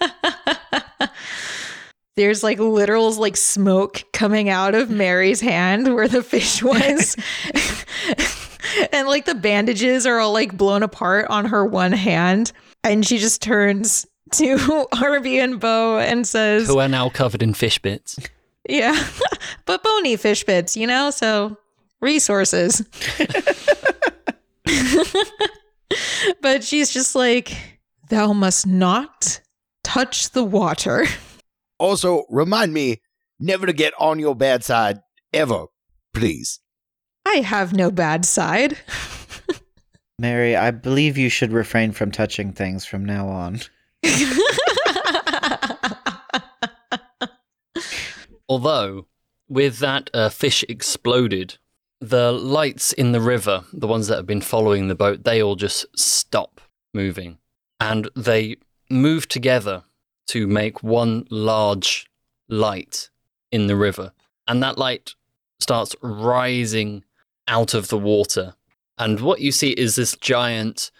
There's 2.15 2.43
like 2.43 2.59
literal 2.59 3.11
like 3.13 3.37
smoke 3.37 4.03
coming 4.13 4.49
out 4.49 4.75
of 4.75 4.89
Mary's 4.89 5.41
hand 5.41 5.95
where 5.95 6.07
the 6.07 6.23
fish 6.23 6.61
was. 6.63 7.17
and 8.91 9.07
like 9.07 9.25
the 9.25 9.35
bandages 9.35 10.05
are 10.05 10.19
all 10.19 10.33
like 10.33 10.55
blown 10.57 10.83
apart 10.83 11.27
on 11.29 11.45
her 11.45 11.65
one 11.65 11.91
hand. 11.91 12.51
And 12.83 13.05
she 13.05 13.17
just 13.17 13.41
turns 13.41 14.05
to 14.33 14.87
Arby 15.01 15.39
and 15.39 15.59
Bo 15.59 15.99
and 15.99 16.27
says, 16.27 16.67
Who 16.67 16.79
are 16.79 16.87
now 16.87 17.09
covered 17.09 17.43
in 17.43 17.53
fish 17.53 17.79
bits. 17.79 18.17
Yeah, 18.67 18.97
but 19.65 19.83
bony 19.83 20.15
fish 20.15 20.43
bits, 20.43 20.75
you 20.75 20.87
know? 20.87 21.11
So 21.11 21.57
resources. 22.01 22.83
but 26.41 26.63
she's 26.63 26.91
just 26.91 27.15
like, 27.15 27.55
Thou 28.09 28.33
must 28.33 28.67
not 28.67 29.41
touch 29.83 30.31
the 30.31 30.43
water. 30.43 31.05
Also, 31.77 32.23
remind 32.29 32.73
me 32.73 33.01
never 33.39 33.65
to 33.65 33.73
get 33.73 33.93
on 33.99 34.19
your 34.19 34.35
bad 34.35 34.63
side 34.63 34.99
ever, 35.33 35.65
please. 36.13 36.59
I 37.25 37.37
have 37.37 37.73
no 37.73 37.91
bad 37.91 38.25
side. 38.25 38.77
Mary, 40.19 40.55
I 40.55 40.71
believe 40.71 41.17
you 41.17 41.29
should 41.29 41.51
refrain 41.51 41.91
from 41.91 42.11
touching 42.11 42.53
things 42.53 42.85
from 42.85 43.03
now 43.03 43.27
on. 43.27 43.59
Although, 48.47 49.07
with 49.49 49.79
that 49.79 50.09
uh, 50.13 50.29
fish 50.29 50.63
exploded, 50.69 51.57
the 51.99 52.31
lights 52.31 52.93
in 52.93 53.11
the 53.11 53.21
river, 53.21 53.65
the 53.73 53.87
ones 53.87 54.07
that 54.07 54.17
have 54.17 54.27
been 54.27 54.41
following 54.41 54.87
the 54.87 54.95
boat, 54.95 55.23
they 55.23 55.41
all 55.41 55.55
just 55.55 55.85
stop 55.97 56.61
moving. 56.93 57.39
And 57.79 58.09
they 58.15 58.57
move 58.89 59.27
together 59.27 59.83
to 60.27 60.47
make 60.47 60.83
one 60.83 61.25
large 61.29 62.07
light 62.47 63.09
in 63.51 63.67
the 63.67 63.75
river. 63.75 64.13
And 64.47 64.61
that 64.63 64.77
light 64.77 65.15
starts 65.59 65.95
rising 66.01 67.03
out 67.47 67.73
of 67.73 67.89
the 67.89 67.97
water. 67.97 68.55
And 68.97 69.19
what 69.19 69.41
you 69.41 69.51
see 69.51 69.71
is 69.71 69.95
this 69.95 70.15
giant, 70.15 70.91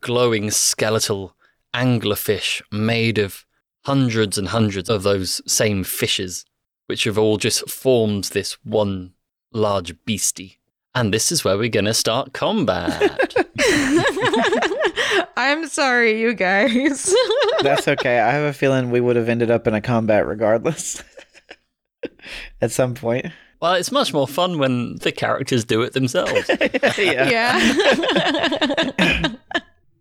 glowing 0.00 0.50
skeletal 0.50 1.36
anglerfish 1.74 2.62
made 2.72 3.18
of 3.18 3.44
hundreds 3.84 4.36
and 4.36 4.48
hundreds 4.48 4.88
of 4.88 5.02
those 5.02 5.40
same 5.46 5.84
fishes 5.84 6.44
which 6.86 7.04
have 7.04 7.18
all 7.18 7.36
just 7.36 7.68
formed 7.68 8.24
this 8.24 8.52
one 8.64 9.12
large 9.52 9.94
beastie. 10.04 10.58
And 10.94 11.12
this 11.12 11.30
is 11.30 11.44
where 11.44 11.58
we're 11.58 11.68
going 11.68 11.84
to 11.84 11.94
start 11.94 12.32
combat. 12.32 13.34
I'm 15.36 15.68
sorry, 15.68 16.20
you 16.20 16.34
guys. 16.34 17.14
That's 17.60 17.86
okay. 17.86 18.20
I 18.20 18.30
have 18.30 18.44
a 18.44 18.52
feeling 18.52 18.90
we 18.90 19.00
would 19.00 19.16
have 19.16 19.28
ended 19.28 19.50
up 19.50 19.66
in 19.66 19.74
a 19.74 19.80
combat 19.80 20.26
regardless. 20.26 21.02
At 22.60 22.72
some 22.72 22.94
point. 22.94 23.26
Well, 23.66 23.74
it's 23.74 23.90
much 23.90 24.14
more 24.14 24.28
fun 24.28 24.58
when 24.58 24.94
the 24.98 25.10
characters 25.10 25.64
do 25.64 25.82
it 25.82 25.92
themselves. 25.92 26.48
yeah. 26.98 27.28
yeah. 27.28 29.32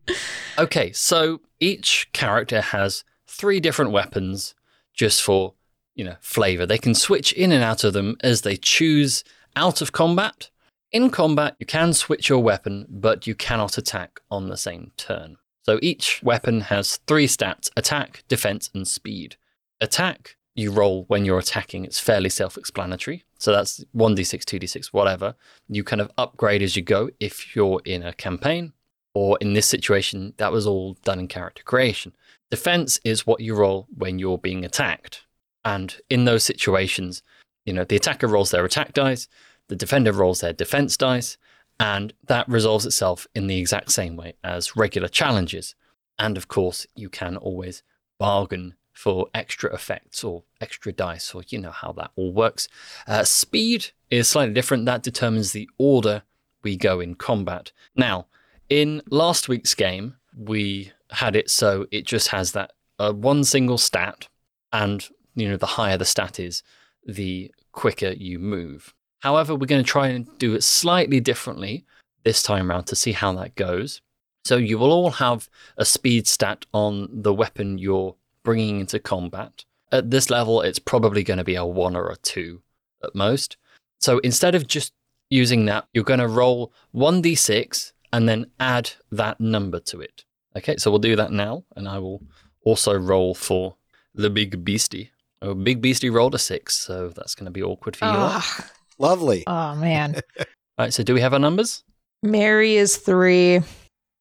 Okay, 0.57 0.93
so 0.93 1.41
each 1.59 2.07
character 2.13 2.61
has 2.61 3.03
three 3.27 3.59
different 3.59 3.91
weapons 3.91 4.55
just 4.93 5.21
for, 5.21 5.53
you 5.95 6.05
know, 6.05 6.15
flavor. 6.21 6.65
They 6.65 6.77
can 6.77 6.95
switch 6.95 7.33
in 7.33 7.51
and 7.51 7.61
out 7.61 7.83
of 7.83 7.91
them 7.91 8.15
as 8.21 8.43
they 8.43 8.55
choose 8.55 9.25
out 9.57 9.81
of 9.81 9.91
combat. 9.91 10.49
In 10.93 11.09
combat, 11.09 11.57
you 11.59 11.65
can 11.65 11.91
switch 11.91 12.29
your 12.29 12.41
weapon, 12.41 12.85
but 12.87 13.27
you 13.27 13.35
cannot 13.35 13.77
attack 13.77 14.21
on 14.31 14.47
the 14.47 14.55
same 14.55 14.93
turn. 14.95 15.35
So 15.63 15.77
each 15.81 16.23
weapon 16.23 16.61
has 16.61 17.01
three 17.05 17.27
stats 17.27 17.69
attack, 17.75 18.23
defense, 18.29 18.69
and 18.73 18.87
speed. 18.87 19.35
Attack, 19.81 20.37
you 20.55 20.71
roll 20.71 21.03
when 21.07 21.25
you're 21.25 21.39
attacking. 21.39 21.85
It's 21.85 21.99
fairly 21.99 22.29
self 22.29 22.57
explanatory. 22.57 23.23
So 23.37 23.51
that's 23.51 23.83
1d6, 23.95 24.43
2d6, 24.43 24.87
whatever. 24.87 25.35
You 25.67 25.83
kind 25.83 26.01
of 26.01 26.11
upgrade 26.17 26.61
as 26.61 26.75
you 26.75 26.81
go 26.81 27.09
if 27.19 27.55
you're 27.55 27.81
in 27.85 28.03
a 28.03 28.13
campaign 28.13 28.73
or 29.13 29.37
in 29.39 29.53
this 29.53 29.65
situation, 29.65 30.33
that 30.37 30.51
was 30.51 30.67
all 30.67 30.97
done 31.03 31.19
in 31.19 31.27
character 31.27 31.63
creation. 31.63 32.13
Defense 32.51 32.99
is 33.03 33.25
what 33.25 33.41
you 33.41 33.55
roll 33.55 33.87
when 33.95 34.19
you're 34.19 34.37
being 34.37 34.65
attacked. 34.65 35.25
And 35.63 35.95
in 36.09 36.25
those 36.25 36.43
situations, 36.43 37.23
you 37.65 37.73
know, 37.73 37.83
the 37.83 37.95
attacker 37.95 38.27
rolls 38.27 38.51
their 38.51 38.65
attack 38.65 38.93
dice, 38.93 39.27
the 39.67 39.75
defender 39.75 40.11
rolls 40.11 40.41
their 40.41 40.53
defense 40.53 40.95
dice, 40.97 41.37
and 41.79 42.13
that 42.27 42.47
resolves 42.47 42.85
itself 42.85 43.25
in 43.33 43.47
the 43.47 43.57
exact 43.57 43.91
same 43.91 44.15
way 44.15 44.33
as 44.43 44.75
regular 44.75 45.07
challenges. 45.07 45.75
And 46.19 46.37
of 46.37 46.47
course, 46.47 46.85
you 46.95 47.09
can 47.09 47.35
always 47.37 47.83
bargain 48.19 48.75
for 48.95 49.27
extra 49.35 49.71
effects 49.73 50.23
or 50.23 50.43
extra 50.61 50.91
dice, 50.91 51.35
or 51.35 51.43
you 51.49 51.59
know 51.59 51.71
how 51.71 51.91
that 51.91 52.11
all 52.15 52.33
works. 52.33 52.67
Uh, 53.07 53.23
speed 53.23 53.91
is 54.09 54.27
slightly 54.27 54.53
different. 54.53 54.85
That 54.85 55.03
determines 55.03 55.51
the 55.51 55.69
order 55.77 56.23
we 56.63 56.75
go 56.77 56.99
in 56.99 57.13
combat. 57.15 57.71
Now, 57.95 58.27
in 58.69 59.01
last 59.11 59.47
week's 59.47 59.75
game, 59.75 60.15
we 60.35 60.91
had 61.11 61.35
it 61.35 61.51
so 61.51 61.85
it 61.91 62.05
just 62.05 62.29
has 62.29 62.53
that 62.53 62.71
uh, 62.97 63.11
one 63.11 63.43
single 63.43 63.77
stat, 63.77 64.27
and 64.71 65.07
you 65.35 65.47
know 65.47 65.57
the 65.57 65.65
higher 65.65 65.97
the 65.97 66.05
stat 66.05 66.39
is, 66.39 66.63
the 67.05 67.51
quicker 67.73 68.11
you 68.11 68.39
move. 68.39 68.95
However, 69.19 69.55
we're 69.55 69.67
going 69.67 69.83
to 69.83 69.89
try 69.89 70.07
and 70.07 70.25
do 70.37 70.55
it 70.55 70.63
slightly 70.63 71.19
differently 71.19 71.85
this 72.23 72.41
time 72.41 72.71
around 72.71 72.85
to 72.85 72.95
see 72.95 73.11
how 73.11 73.33
that 73.33 73.55
goes. 73.55 74.01
So 74.45 74.57
you 74.57 74.77
will 74.77 74.91
all 74.91 75.11
have 75.11 75.49
a 75.77 75.85
speed 75.85 76.27
stat 76.27 76.65
on 76.73 77.09
the 77.11 77.33
weapon 77.33 77.77
you're 77.77 78.15
bringing 78.45 78.79
into 78.79 78.99
combat. 78.99 79.65
At 79.91 80.11
this 80.11 80.29
level, 80.29 80.61
it's 80.61 80.79
probably 80.79 81.23
going 81.23 81.37
to 81.39 81.43
be 81.43 81.55
a 81.55 81.65
one 81.65 81.95
or 81.95 82.09
a 82.09 82.15
two 82.15 82.61
at 83.03 83.13
most. 83.13 83.57
So 83.99 84.19
instead 84.19 84.55
of 84.55 84.67
just 84.67 84.93
using 85.29 85.65
that, 85.65 85.87
you're 85.93 86.03
going 86.05 86.19
to 86.21 86.27
roll 86.27 86.71
1d6 86.95 87.91
and 88.13 88.29
then 88.29 88.45
add 88.59 88.91
that 89.11 89.41
number 89.41 89.79
to 89.81 89.99
it. 89.99 90.23
Okay, 90.57 90.77
so 90.77 90.89
we'll 90.89 90.99
do 90.99 91.17
that 91.17 91.31
now, 91.31 91.65
and 91.75 91.87
I 91.89 91.99
will 91.99 92.23
also 92.63 92.97
roll 92.97 93.35
for 93.35 93.75
the 94.13 94.29
big 94.29 94.63
beastie. 94.63 95.11
Oh, 95.41 95.53
big 95.53 95.81
beastie 95.81 96.09
rolled 96.09 96.33
a 96.33 96.39
six, 96.39 96.75
so 96.75 97.09
that's 97.09 97.35
going 97.35 97.45
to 97.45 97.51
be 97.51 97.61
awkward 97.61 97.97
for 97.97 98.05
you. 98.05 98.11
lot. 98.11 98.41
oh, 98.45 98.69
Lovely. 98.97 99.43
oh, 99.47 99.75
man. 99.75 100.15
All 100.39 100.45
right, 100.79 100.93
so 100.93 101.03
do 101.03 101.13
we 101.13 101.21
have 101.21 101.33
our 101.33 101.39
numbers? 101.39 101.83
Mary 102.23 102.75
is 102.75 102.95
three. 102.97 103.61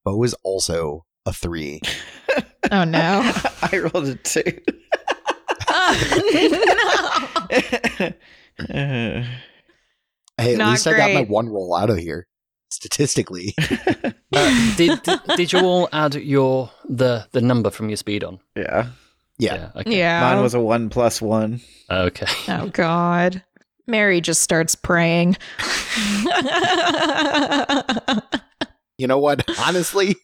Bo 0.04 0.22
is 0.24 0.34
also 0.42 1.04
a 1.24 1.32
three. 1.32 1.80
Oh, 2.70 2.84
no. 2.84 3.20
I 3.62 3.78
rolled 3.78 4.08
a 4.08 4.14
two. 4.16 4.60
oh, 5.68 5.94
Uh, 8.60 9.24
Hey, 10.36 10.52
at 10.54 10.58
Not 10.58 10.70
least 10.70 10.86
I 10.86 10.96
got 10.96 11.12
my 11.12 11.22
one 11.22 11.48
roll 11.48 11.74
out 11.74 11.90
of 11.90 11.98
here. 11.98 12.26
Statistically. 12.70 13.54
Uh, 14.36 14.74
did, 14.76 15.00
did 15.04 15.20
did 15.36 15.52
you 15.52 15.60
all 15.60 15.88
add 15.92 16.16
your 16.16 16.68
the 16.88 17.24
the 17.30 17.40
number 17.40 17.70
from 17.70 17.88
your 17.88 17.96
speed 17.96 18.24
on? 18.24 18.40
yeah. 18.56 18.88
Yeah. 19.38 19.56
no. 19.56 19.80
Okay. 19.80 19.96
Yeah. 19.98 20.20
Mine 20.22 20.42
was 20.42 20.54
a 20.54 20.60
one 20.60 20.90
plus 20.90 21.22
one. 21.22 21.60
Okay. 21.88 22.26
Oh 22.48 22.66
God. 22.68 23.44
Mary 23.86 24.20
just 24.20 24.42
starts 24.42 24.74
praying. 24.74 25.36
You 28.98 29.06
know 29.06 29.18
what? 29.18 29.44
Honestly, 29.60 30.16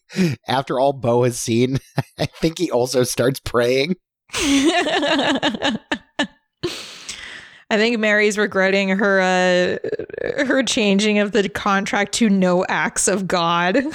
after 0.46 0.78
all 0.78 0.92
Bo 0.92 1.24
has 1.24 1.38
seen, 1.38 1.78
I 2.18 2.26
think 2.26 2.58
he 2.58 2.70
also 2.70 3.02
starts 3.04 3.40
praying. 3.40 3.96
I 7.70 7.76
think 7.76 7.98
Mary's 7.98 8.36
regretting 8.36 8.88
her 8.90 9.20
uh, 9.20 9.78
her 10.44 10.62
changing 10.62 11.18
of 11.18 11.32
the 11.32 11.48
contract 11.48 12.12
to 12.14 12.28
no 12.28 12.64
acts 12.68 13.08
of 13.08 13.26
God. 13.26 13.78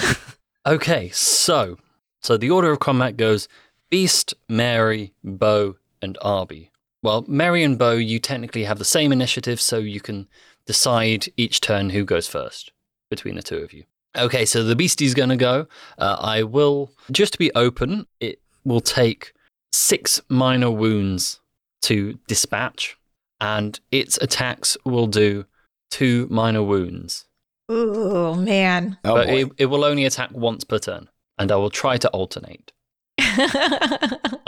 Okay, 0.67 1.09
so 1.09 1.77
so 2.23 2.37
the 2.37 2.49
order 2.49 2.71
of 2.71 2.79
combat 2.79 3.17
goes 3.17 3.47
Beast, 3.91 4.33
Mary, 4.49 5.13
Bo, 5.23 5.75
and 6.01 6.17
Arby. 6.23 6.71
Well, 7.03 7.23
Mary 7.27 7.63
and 7.63 7.77
Bo, 7.77 7.91
you 7.91 8.17
technically 8.17 8.63
have 8.63 8.79
the 8.79 8.83
same 8.83 9.11
initiative, 9.11 9.61
so 9.61 9.77
you 9.77 10.01
can 10.01 10.27
decide 10.65 11.27
each 11.37 11.61
turn 11.61 11.91
who 11.91 12.03
goes 12.03 12.27
first 12.27 12.71
between 13.11 13.35
the 13.35 13.43
two 13.43 13.57
of 13.57 13.73
you. 13.73 13.83
Okay, 14.17 14.45
so 14.45 14.63
the 14.63 14.75
beastie's 14.75 15.13
going 15.13 15.29
to 15.29 15.35
go. 15.37 15.67
Uh, 15.97 16.17
I 16.19 16.43
will, 16.43 16.91
just 17.11 17.33
to 17.33 17.39
be 17.39 17.51
open, 17.55 18.07
it 18.19 18.39
will 18.63 18.81
take 18.81 19.33
six 19.73 20.21
minor 20.29 20.71
wounds 20.71 21.39
to 21.83 22.17
dispatch, 22.27 22.97
and 23.41 23.79
its 23.91 24.17
attacks 24.21 24.77
will 24.85 25.07
do 25.07 25.45
two 25.91 26.27
minor 26.31 26.63
wounds. 26.63 27.25
oh 27.69 28.35
man. 28.35 28.97
Oh, 29.03 29.15
but 29.15 29.29
it, 29.29 29.49
it 29.57 29.65
will 29.67 29.83
only 29.83 30.05
attack 30.05 30.31
once 30.31 30.63
per 30.63 30.79
turn, 30.79 31.09
and 31.37 31.51
I 31.51 31.55
will 31.57 31.69
try 31.69 31.97
to 31.97 32.09
alternate. 32.09 32.71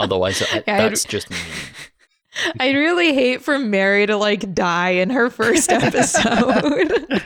Otherwise, 0.00 0.42
I, 0.42 0.62
Yeah, 0.66 0.74
I'd- 0.76 0.88
that's 0.88 1.04
just 1.04 1.30
mean. 1.30 1.40
I'd 2.60 2.76
really 2.76 3.14
hate 3.14 3.42
for 3.42 3.58
Mary 3.58 4.06
to 4.06 4.16
like 4.16 4.54
die 4.54 4.90
in 4.90 5.10
her 5.10 5.28
first 5.28 5.70
episode. 5.72 7.22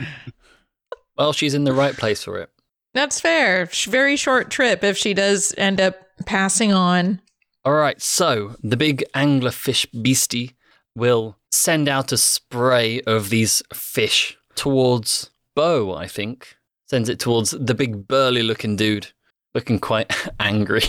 Well, 1.17 1.33
she's 1.33 1.53
in 1.53 1.63
the 1.63 1.73
right 1.73 1.95
place 1.95 2.23
for 2.23 2.37
it. 2.39 2.49
That's 2.93 3.19
fair. 3.19 3.67
Very 3.87 4.15
short 4.15 4.49
trip 4.49 4.83
if 4.83 4.97
she 4.97 5.13
does 5.13 5.53
end 5.57 5.81
up 5.81 5.95
passing 6.25 6.73
on. 6.73 7.21
All 7.65 7.73
right, 7.73 8.01
so 8.01 8.55
the 8.61 8.77
big 8.77 9.03
anglerfish 9.15 9.85
beastie 10.01 10.51
will 10.95 11.37
send 11.51 11.87
out 11.87 12.11
a 12.11 12.17
spray 12.17 13.01
of 13.01 13.29
these 13.29 13.63
fish 13.73 14.37
towards 14.55 15.29
Bo, 15.55 15.93
I 15.93 16.07
think. 16.07 16.55
Sends 16.89 17.09
it 17.09 17.19
towards 17.19 17.51
the 17.51 17.73
big 17.73 18.07
burly 18.07 18.43
looking 18.43 18.75
dude, 18.75 19.07
looking 19.55 19.79
quite 19.79 20.13
angry. 20.39 20.83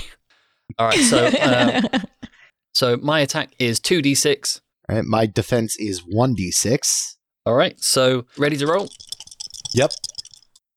All 0.78 0.88
right, 0.88 0.98
so 0.98 1.26
uh, 1.26 1.82
so 2.74 2.96
my 2.96 3.20
attack 3.20 3.54
is 3.58 3.78
2d6. 3.80 4.60
All 4.88 4.96
right, 4.96 5.04
my 5.04 5.26
defense 5.26 5.76
is 5.76 6.02
1d6. 6.02 7.16
All 7.46 7.54
right, 7.54 7.80
so 7.80 8.26
ready 8.36 8.56
to 8.56 8.66
roll? 8.66 8.88
Yep. 9.74 9.92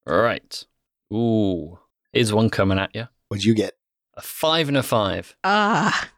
All 0.07 0.19
right. 0.19 0.65
Ooh, 1.13 1.79
here's 2.13 2.31
one 2.31 2.49
coming 2.49 2.79
at 2.79 2.95
you. 2.95 3.07
What'd 3.27 3.43
you 3.43 3.53
get? 3.53 3.73
A 4.15 4.21
five 4.21 4.69
and 4.69 4.77
a 4.77 4.83
five. 4.83 5.35
Ah. 5.43 6.09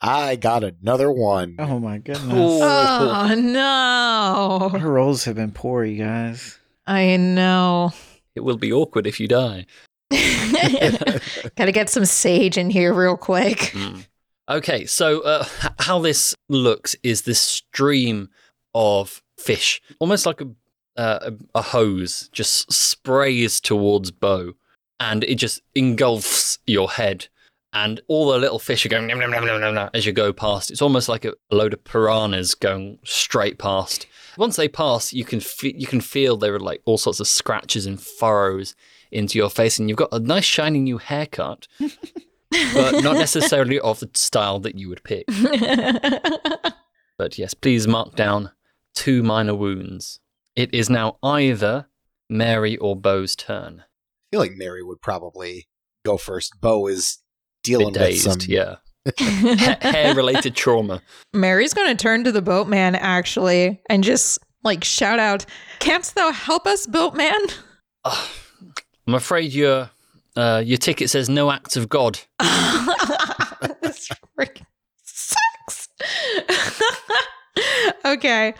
I 0.00 0.36
got 0.36 0.62
another 0.62 1.10
one. 1.10 1.56
Oh 1.58 1.80
my 1.80 1.98
goodness. 1.98 2.32
Oh 2.32 3.34
no. 3.36 4.70
Our 4.72 4.88
rolls 4.88 5.24
have 5.24 5.36
been 5.36 5.50
poor, 5.50 5.84
you 5.84 6.04
guys. 6.04 6.58
I 6.86 7.16
know. 7.16 7.92
It 8.36 8.40
will 8.40 8.58
be 8.58 8.72
awkward 8.72 9.06
if 9.06 9.18
you 9.18 9.26
die. 9.26 9.66
Gotta 10.10 11.72
get 11.72 11.90
some 11.90 12.04
sage 12.04 12.56
in 12.56 12.70
here 12.70 12.94
real 12.94 13.16
quick. 13.16 13.58
Mm. 13.58 14.06
Okay, 14.48 14.86
so 14.86 15.20
uh, 15.22 15.44
how 15.80 16.00
this 16.00 16.34
looks 16.48 16.94
is 17.02 17.22
this 17.22 17.40
stream 17.40 18.28
of 18.74 19.22
fish, 19.36 19.80
almost 19.98 20.26
like 20.26 20.40
a 20.40 20.48
uh, 20.96 21.30
a 21.54 21.58
a 21.58 21.62
hose, 21.62 22.28
just 22.32 22.72
sprays 22.72 23.60
towards 23.60 24.10
Bo, 24.10 24.54
and 24.98 25.24
it 25.24 25.36
just 25.36 25.60
engulfs 25.74 26.58
your 26.66 26.90
head, 26.90 27.28
and 27.72 28.00
all 28.08 28.30
the 28.30 28.38
little 28.38 28.58
fish 28.58 28.84
are 28.84 28.88
going 28.88 29.06
nom, 29.06 29.18
nom, 29.18 29.30
nom, 29.30 29.46
nom, 29.46 29.60
nom, 29.60 29.74
nom, 29.74 29.90
as 29.94 30.06
you 30.06 30.12
go 30.12 30.32
past. 30.32 30.70
It's 30.70 30.82
almost 30.82 31.08
like 31.08 31.24
a 31.24 31.34
load 31.50 31.72
of 31.72 31.84
piranhas 31.84 32.54
going 32.54 32.98
straight 33.04 33.58
past. 33.58 34.06
Once 34.36 34.56
they 34.56 34.68
pass, 34.68 35.12
you 35.12 35.24
can 35.24 35.40
fe- 35.40 35.74
you 35.76 35.86
can 35.86 36.00
feel 36.00 36.36
there 36.36 36.54
are 36.54 36.60
like 36.60 36.82
all 36.84 36.98
sorts 36.98 37.20
of 37.20 37.28
scratches 37.28 37.86
and 37.86 38.00
furrows 38.00 38.74
into 39.10 39.38
your 39.38 39.50
face, 39.50 39.78
and 39.78 39.88
you've 39.88 39.98
got 39.98 40.12
a 40.12 40.18
nice 40.18 40.44
shiny 40.44 40.80
new 40.80 40.98
haircut 40.98 41.66
but 42.50 43.02
not 43.02 43.14
necessarily 43.16 43.78
of 43.80 44.00
the 44.00 44.10
style 44.14 44.58
that 44.60 44.74
you 44.76 44.88
would 44.88 45.02
pick. 45.04 45.24
But 47.20 47.36
yes, 47.36 47.52
please 47.52 47.86
mark 47.86 48.16
down 48.16 48.50
two 48.94 49.22
minor 49.22 49.54
wounds. 49.54 50.20
It 50.56 50.74
is 50.74 50.90
now 50.90 51.18
either 51.22 51.86
Mary 52.28 52.76
or 52.76 52.96
Bo's 52.96 53.36
turn. 53.36 53.80
I 53.82 53.84
feel 54.32 54.40
like 54.40 54.52
Mary 54.54 54.82
would 54.82 55.00
probably 55.00 55.68
go 56.04 56.16
first. 56.16 56.60
Bo 56.60 56.86
is 56.86 57.18
Bit 57.62 57.70
dealing 57.72 57.92
with 57.94 58.18
some. 58.20 58.38
yeah. 58.46 58.76
Hair 59.18 60.14
related 60.14 60.54
trauma. 60.54 61.02
Mary's 61.32 61.72
going 61.74 61.94
to 61.96 62.00
turn 62.02 62.24
to 62.24 62.32
the 62.32 62.42
boatman 62.42 62.94
actually 62.94 63.80
and 63.88 64.04
just 64.04 64.38
like 64.62 64.84
shout 64.84 65.18
out, 65.18 65.46
Canst 65.78 66.14
thou 66.14 66.30
help 66.32 66.66
us, 66.66 66.86
boatman? 66.86 67.40
Ah, 68.04 68.30
I'm 69.06 69.14
afraid 69.14 69.52
your 69.52 69.90
uh, 70.36 70.62
your 70.64 70.78
ticket 70.78 71.10
says 71.10 71.28
no 71.28 71.50
acts 71.50 71.76
of 71.76 71.88
God. 71.88 72.18
this 72.40 74.08
freaking 74.38 74.66
sucks. 75.04 75.88
okay. 78.04 78.54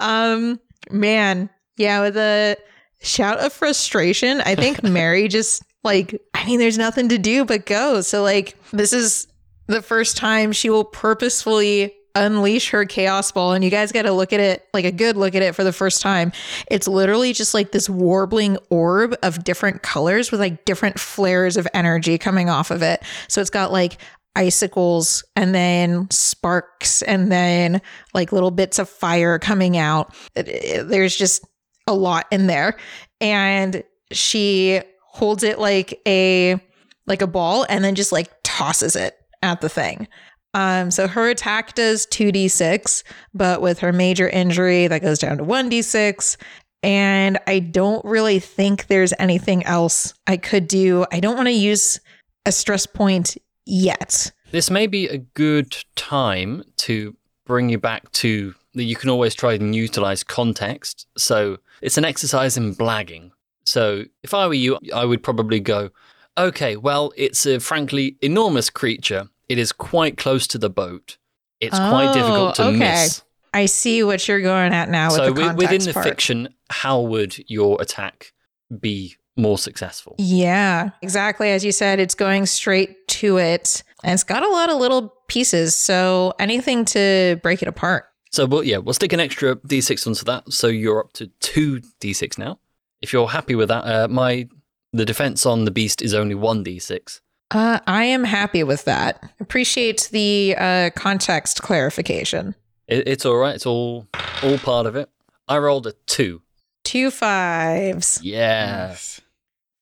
Um 0.00 0.60
man, 0.90 1.50
yeah, 1.76 2.00
with 2.00 2.16
a 2.16 2.56
shout 3.02 3.38
of 3.38 3.52
frustration, 3.52 4.40
I 4.40 4.54
think 4.54 4.82
Mary 4.82 5.28
just 5.28 5.62
like 5.82 6.20
I 6.32 6.44
mean 6.46 6.58
there's 6.58 6.78
nothing 6.78 7.08
to 7.10 7.18
do 7.18 7.44
but 7.44 7.66
go. 7.66 8.00
So 8.00 8.22
like 8.22 8.56
this 8.72 8.92
is 8.92 9.26
the 9.66 9.82
first 9.82 10.16
time 10.16 10.52
she 10.52 10.70
will 10.70 10.84
purposefully 10.84 11.94
unleash 12.16 12.70
her 12.70 12.84
chaos 12.84 13.32
ball 13.32 13.54
and 13.54 13.64
you 13.64 13.70
guys 13.70 13.90
got 13.90 14.02
to 14.02 14.12
look 14.12 14.32
at 14.32 14.38
it 14.38 14.64
like 14.72 14.84
a 14.84 14.92
good 14.92 15.16
look 15.16 15.34
at 15.34 15.42
it 15.42 15.52
for 15.52 15.64
the 15.64 15.72
first 15.72 16.00
time 16.00 16.30
it's 16.70 16.86
literally 16.86 17.32
just 17.32 17.54
like 17.54 17.72
this 17.72 17.90
warbling 17.90 18.56
orb 18.70 19.16
of 19.24 19.42
different 19.42 19.82
colors 19.82 20.30
with 20.30 20.38
like 20.38 20.64
different 20.64 21.00
flares 21.00 21.56
of 21.56 21.66
energy 21.74 22.16
coming 22.16 22.48
off 22.48 22.70
of 22.70 22.82
it 22.82 23.02
so 23.26 23.40
it's 23.40 23.50
got 23.50 23.72
like 23.72 23.98
icicles 24.36 25.24
and 25.36 25.54
then 25.54 26.08
sparks 26.10 27.02
and 27.02 27.30
then 27.30 27.80
like 28.14 28.32
little 28.32 28.50
bits 28.50 28.78
of 28.78 28.88
fire 28.88 29.38
coming 29.38 29.76
out 29.76 30.14
there's 30.34 31.16
just 31.16 31.46
a 31.86 31.94
lot 31.94 32.26
in 32.32 32.46
there 32.46 32.76
and 33.20 33.84
she 34.10 34.80
holds 35.02 35.42
it 35.42 35.58
like 35.58 36.00
a 36.06 36.58
like 37.06 37.22
a 37.22 37.26
ball 37.26 37.64
and 37.68 37.84
then 37.84 37.94
just 37.94 38.12
like 38.12 38.30
tosses 38.42 38.96
it 38.96 39.16
at 39.42 39.60
the 39.60 39.68
thing 39.68 40.08
um, 40.54 40.92
so 40.92 41.08
her 41.08 41.28
attack 41.28 41.74
does 41.74 42.06
2d6, 42.06 43.02
but 43.34 43.60
with 43.60 43.80
her 43.80 43.92
major 43.92 44.28
injury, 44.28 44.86
that 44.86 45.02
goes 45.02 45.18
down 45.18 45.38
to 45.38 45.44
1d6. 45.44 46.36
And 46.84 47.38
I 47.46 47.58
don't 47.58 48.04
really 48.04 48.38
think 48.38 48.86
there's 48.86 49.12
anything 49.18 49.64
else 49.64 50.14
I 50.26 50.36
could 50.36 50.68
do. 50.68 51.06
I 51.10 51.18
don't 51.18 51.36
want 51.36 51.48
to 51.48 51.52
use 51.52 51.98
a 52.46 52.52
stress 52.52 52.86
point 52.86 53.36
yet. 53.66 54.32
This 54.50 54.70
may 54.70 54.86
be 54.86 55.08
a 55.08 55.18
good 55.18 55.76
time 55.96 56.62
to 56.78 57.16
bring 57.44 57.68
you 57.68 57.78
back 57.78 58.10
to 58.12 58.54
that 58.74 58.84
you 58.84 58.96
can 58.96 59.10
always 59.10 59.34
try 59.34 59.54
and 59.54 59.74
utilize 59.74 60.24
context. 60.24 61.06
So 61.16 61.58
it's 61.82 61.98
an 61.98 62.04
exercise 62.04 62.56
in 62.56 62.74
blagging. 62.74 63.30
So 63.64 64.04
if 64.22 64.34
I 64.34 64.46
were 64.46 64.54
you, 64.54 64.78
I 64.94 65.04
would 65.04 65.22
probably 65.22 65.60
go, 65.60 65.90
okay, 66.36 66.76
well, 66.76 67.12
it's 67.16 67.46
a 67.46 67.60
frankly 67.60 68.16
enormous 68.20 68.70
creature. 68.70 69.28
It 69.48 69.58
is 69.58 69.72
quite 69.72 70.16
close 70.16 70.46
to 70.48 70.58
the 70.58 70.70
boat. 70.70 71.18
It's 71.60 71.78
quite 71.78 72.08
Oh, 72.10 72.14
difficult 72.14 72.54
to 72.56 72.64
okay. 72.66 72.78
miss. 72.78 73.22
I 73.52 73.66
see 73.66 74.02
what 74.02 74.26
you're 74.26 74.40
going 74.40 74.72
at 74.74 74.88
now 74.90 75.10
so 75.10 75.26
with 75.26 75.36
the 75.36 75.40
wi- 75.42 75.48
context 75.54 75.70
within 75.72 75.86
the 75.86 75.92
part. 75.94 76.06
fiction, 76.06 76.48
how 76.70 77.00
would 77.00 77.48
your 77.48 77.80
attack 77.80 78.32
be 78.80 79.16
more 79.36 79.58
successful? 79.58 80.14
Yeah, 80.18 80.90
exactly. 81.02 81.50
As 81.50 81.64
you 81.64 81.72
said, 81.72 82.00
it's 82.00 82.14
going 82.14 82.46
straight 82.46 83.06
to 83.08 83.38
it. 83.38 83.82
And 84.02 84.12
it's 84.14 84.24
got 84.24 84.42
a 84.42 84.48
lot 84.48 84.70
of 84.70 84.78
little 84.78 85.14
pieces. 85.28 85.76
So 85.76 86.34
anything 86.38 86.84
to 86.86 87.38
break 87.42 87.62
it 87.62 87.68
apart. 87.68 88.06
So, 88.30 88.46
well, 88.46 88.64
yeah, 88.64 88.78
we'll 88.78 88.94
stick 88.94 89.12
an 89.12 89.20
extra 89.20 89.56
d6 89.56 90.06
onto 90.06 90.24
that. 90.24 90.52
So 90.52 90.66
you're 90.66 91.00
up 91.00 91.12
to 91.14 91.28
two 91.40 91.80
d6 92.00 92.36
now. 92.38 92.58
If 93.00 93.12
you're 93.12 93.28
happy 93.28 93.54
with 93.54 93.68
that, 93.68 93.84
uh, 93.84 94.08
my 94.08 94.48
the 94.92 95.04
defense 95.04 95.44
on 95.44 95.64
the 95.64 95.70
beast 95.70 96.02
is 96.02 96.14
only 96.14 96.34
one 96.34 96.64
d6. 96.64 97.20
Uh, 97.50 97.78
I 97.86 98.04
am 98.04 98.24
happy 98.24 98.64
with 98.64 98.84
that. 98.86 99.22
Appreciate 99.38 100.08
the 100.10 100.56
uh, 100.58 100.90
context 100.96 101.62
clarification. 101.62 102.54
It, 102.88 103.06
it's 103.06 103.24
all 103.24 103.36
right. 103.36 103.54
It's 103.54 103.66
all 103.66 104.08
all 104.42 104.58
part 104.58 104.86
of 104.86 104.96
it. 104.96 105.08
I 105.46 105.58
rolled 105.58 105.86
a 105.86 105.92
two. 106.06 106.42
Two 106.82 107.10
fives. 107.10 108.20
Yeah, 108.22 108.96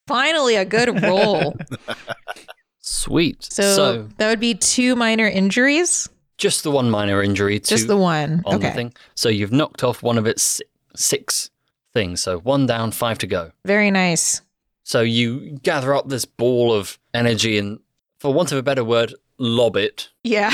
Finally, 0.07 0.57
a 0.57 0.65
good 0.65 1.03
roll. 1.03 1.57
sweet. 2.81 3.43
So, 3.43 3.63
So, 3.77 4.09
that 4.19 4.29
would 4.29 4.41
be 4.41 4.55
two 4.55 4.97
minor 4.97 5.27
injuries. 5.27 6.09
just 6.39 6.63
the 6.65 6.71
one 6.71 6.91
minor 6.91 7.23
injury 7.23 7.61
to, 7.61 7.69
Just 7.69 7.87
the 7.87 7.97
one. 7.97 8.43
on 8.47 8.57
okay. 8.57 8.69
the 8.69 8.75
thing. 8.75 8.93
So 9.15 9.29
you've 9.29 9.53
knocked 9.53 9.85
off 9.85 10.03
one 10.03 10.19
of 10.19 10.27
its 10.27 10.61
six 10.97 11.51
things. 11.93 12.21
So 12.23 12.39
one 12.41 12.67
down, 12.67 12.91
five 12.91 13.19
to 13.19 13.27
go. 13.27 13.53
Very 13.65 13.91
nice. 13.91 14.41
So 14.85 15.01
you 15.03 15.59
gather 15.63 15.95
up 15.95 16.09
this 16.09 16.25
ball 16.25 16.73
of 16.73 16.99
energy 17.15 17.59
and, 17.59 17.79
for 18.19 18.35
want 18.35 18.51
of 18.51 18.59
a 18.59 18.63
better 18.63 18.83
word, 18.85 19.15
lob 19.39 19.77
it 19.77 20.09
Yeah. 20.25 20.51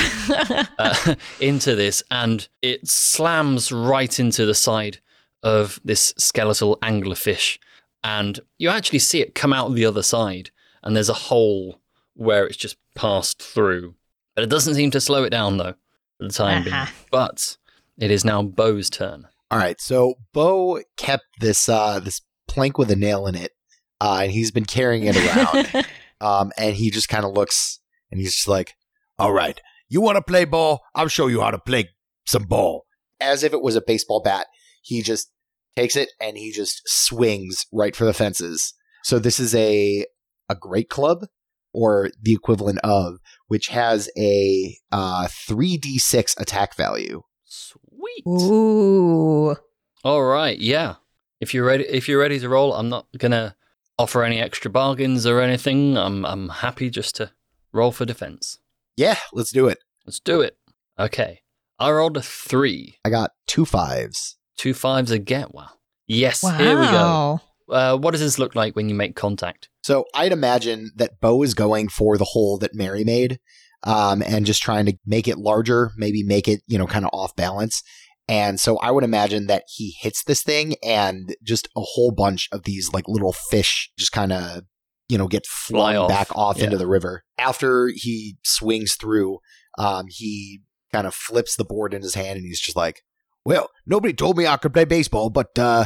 uh, 0.77 1.15
into 1.39 1.75
this, 1.75 2.03
and 2.11 2.47
it 2.61 2.87
slams 2.87 3.71
right 3.71 4.19
into 4.19 4.45
the 4.45 4.53
side 4.53 4.99
of 5.41 5.79
this 5.83 6.13
skeletal 6.17 6.77
anglerfish. 6.83 7.57
And 8.03 8.39
you 8.57 8.69
actually 8.69 8.99
see 8.99 9.21
it 9.21 9.35
come 9.35 9.53
out 9.53 9.73
the 9.73 9.85
other 9.85 10.03
side, 10.03 10.51
and 10.83 10.95
there's 10.95 11.09
a 11.09 11.13
hole 11.13 11.81
where 12.13 12.45
it's 12.45 12.57
just 12.57 12.77
passed 12.95 13.41
through. 13.41 13.95
But 14.35 14.43
it 14.43 14.49
doesn't 14.49 14.75
seem 14.75 14.91
to 14.91 15.01
slow 15.01 15.23
it 15.23 15.31
down, 15.31 15.57
though, 15.57 15.75
for 16.17 16.27
the 16.27 16.33
time 16.33 16.63
being. 16.63 16.75
Uh-huh. 16.75 16.91
But 17.11 17.57
it 17.97 18.11
is 18.11 18.23
now 18.23 18.41
Bo's 18.41 18.89
turn. 18.89 19.27
All 19.51 19.57
right, 19.57 19.79
so 19.81 20.13
Bo 20.31 20.81
kept 20.95 21.23
this 21.39 21.67
uh 21.67 21.99
this 21.99 22.21
plank 22.47 22.77
with 22.77 22.91
a 22.91 22.95
nail 22.95 23.25
in 23.25 23.35
it, 23.35 23.51
uh, 23.99 24.19
and 24.23 24.31
he's 24.31 24.51
been 24.51 24.65
carrying 24.65 25.05
it 25.05 25.17
around. 25.17 25.85
um, 26.21 26.51
and 26.57 26.75
he 26.75 26.91
just 26.91 27.09
kind 27.09 27.25
of 27.25 27.33
looks, 27.33 27.79
and 28.11 28.19
he's 28.19 28.35
just 28.35 28.47
like, 28.47 28.75
"All 29.17 29.33
right, 29.33 29.59
you 29.89 30.01
want 30.01 30.17
to 30.17 30.21
play 30.21 30.45
ball? 30.45 30.81
I'll 30.93 31.07
show 31.07 31.27
you 31.27 31.41
how 31.41 31.51
to 31.51 31.57
play 31.57 31.89
some 32.25 32.43
ball." 32.43 32.85
As 33.19 33.43
if 33.43 33.51
it 33.51 33.61
was 33.61 33.75
a 33.75 33.81
baseball 33.81 34.21
bat, 34.21 34.47
he 34.81 35.01
just 35.01 35.31
takes 35.75 35.95
it 35.95 36.09
and 36.19 36.37
he 36.37 36.51
just 36.51 36.81
swings 36.85 37.65
right 37.71 37.95
for 37.95 38.05
the 38.05 38.13
fences. 38.13 38.73
So 39.03 39.19
this 39.19 39.39
is 39.39 39.55
a 39.55 40.05
a 40.49 40.55
great 40.55 40.89
club, 40.89 41.25
or 41.73 42.09
the 42.21 42.33
equivalent 42.33 42.79
of, 42.83 43.19
which 43.47 43.67
has 43.67 44.09
a 44.17 44.75
uh 44.91 45.27
three 45.29 45.77
d 45.77 45.97
six 45.97 46.35
attack 46.37 46.75
value. 46.75 47.21
Sweet. 47.45 48.23
Ooh. 48.27 49.55
All 50.03 50.23
right, 50.23 50.57
yeah. 50.57 50.95
If 51.39 51.53
you're 51.53 51.65
ready, 51.65 51.85
if 51.85 52.07
you're 52.07 52.19
ready 52.19 52.39
to 52.39 52.49
roll, 52.49 52.73
I'm 52.73 52.89
not 52.89 53.07
gonna 53.17 53.55
offer 53.97 54.23
any 54.23 54.39
extra 54.39 54.71
bargains 54.71 55.25
or 55.25 55.41
anything. 55.41 55.97
I'm 55.97 56.25
I'm 56.25 56.49
happy 56.49 56.89
just 56.89 57.15
to 57.17 57.31
roll 57.71 57.91
for 57.91 58.05
defense. 58.05 58.59
Yeah, 58.97 59.17
let's 59.33 59.51
do 59.51 59.67
it. 59.67 59.79
Let's 60.05 60.19
do 60.19 60.41
it. 60.41 60.57
Okay, 60.97 61.41
I 61.77 61.91
rolled 61.91 62.17
a 62.17 62.21
three, 62.21 62.97
I 63.05 63.09
got 63.09 63.31
two 63.47 63.65
fives. 63.65 64.37
Two 64.59 64.73
fives 64.73 65.09
a 65.11 65.17
get. 65.19 65.53
Wow. 65.53 65.69
Yes, 66.07 66.43
Wow. 66.43 66.57
here 66.57 66.79
we 66.79 66.85
go. 66.87 67.41
Uh, 67.71 67.97
what 67.97 68.11
does 68.11 68.19
this 68.21 68.39
look 68.39 68.55
like 68.55 68.75
when 68.75 68.89
you 68.89 68.95
make 68.95 69.15
contact? 69.15 69.69
So 69.83 70.05
I'd 70.13 70.31
imagine 70.31 70.91
that 70.95 71.19
Bo 71.21 71.43
is 71.43 71.53
going 71.53 71.87
for 71.89 72.17
the 72.17 72.25
hole 72.25 72.57
that 72.59 72.73
Mary 72.73 73.03
made, 73.03 73.39
um, 73.83 74.21
and 74.23 74.45
just 74.45 74.61
trying 74.61 74.85
to 74.87 74.97
make 75.05 75.27
it 75.27 75.37
larger, 75.37 75.91
maybe 75.95 76.23
make 76.23 76.47
it, 76.47 76.61
you 76.67 76.77
know, 76.77 76.87
kind 76.87 77.05
of 77.05 77.11
off 77.13 77.35
balance. 77.35 77.81
And 78.27 78.59
so 78.59 78.77
I 78.77 78.91
would 78.91 79.03
imagine 79.03 79.47
that 79.47 79.63
he 79.67 79.95
hits 80.01 80.23
this 80.23 80.43
thing 80.43 80.75
and 80.83 81.35
just 81.43 81.67
a 81.77 81.81
whole 81.81 82.11
bunch 82.11 82.47
of 82.51 82.63
these 82.63 82.91
like 82.93 83.05
little 83.07 83.33
fish 83.33 83.91
just 83.97 84.11
kind 84.11 84.31
of, 84.33 84.63
you 85.07 85.17
know, 85.17 85.27
get 85.27 85.45
flung 85.47 85.95
off. 85.95 86.09
back 86.09 86.35
off 86.35 86.57
Yeah. 86.57 86.65
into 86.65 86.77
the 86.77 86.87
river. 86.87 87.23
After 87.39 87.89
he 87.93 88.37
swings 88.43 88.95
through, 88.95 89.39
um, 89.79 90.05
he 90.09 90.61
kind 90.91 91.07
of 91.07 91.13
flips 91.15 91.55
the 91.55 91.65
board 91.65 91.93
in 91.93 92.01
his 92.03 92.15
hand 92.15 92.37
and 92.37 92.45
he's 92.45 92.59
just 92.59 92.77
like, 92.77 93.01
well, 93.45 93.69
nobody 93.85 94.13
told 94.13 94.37
me 94.37 94.47
I 94.47 94.57
could 94.57 94.73
play 94.73 94.85
baseball, 94.85 95.29
but, 95.29 95.57
uh, 95.57 95.85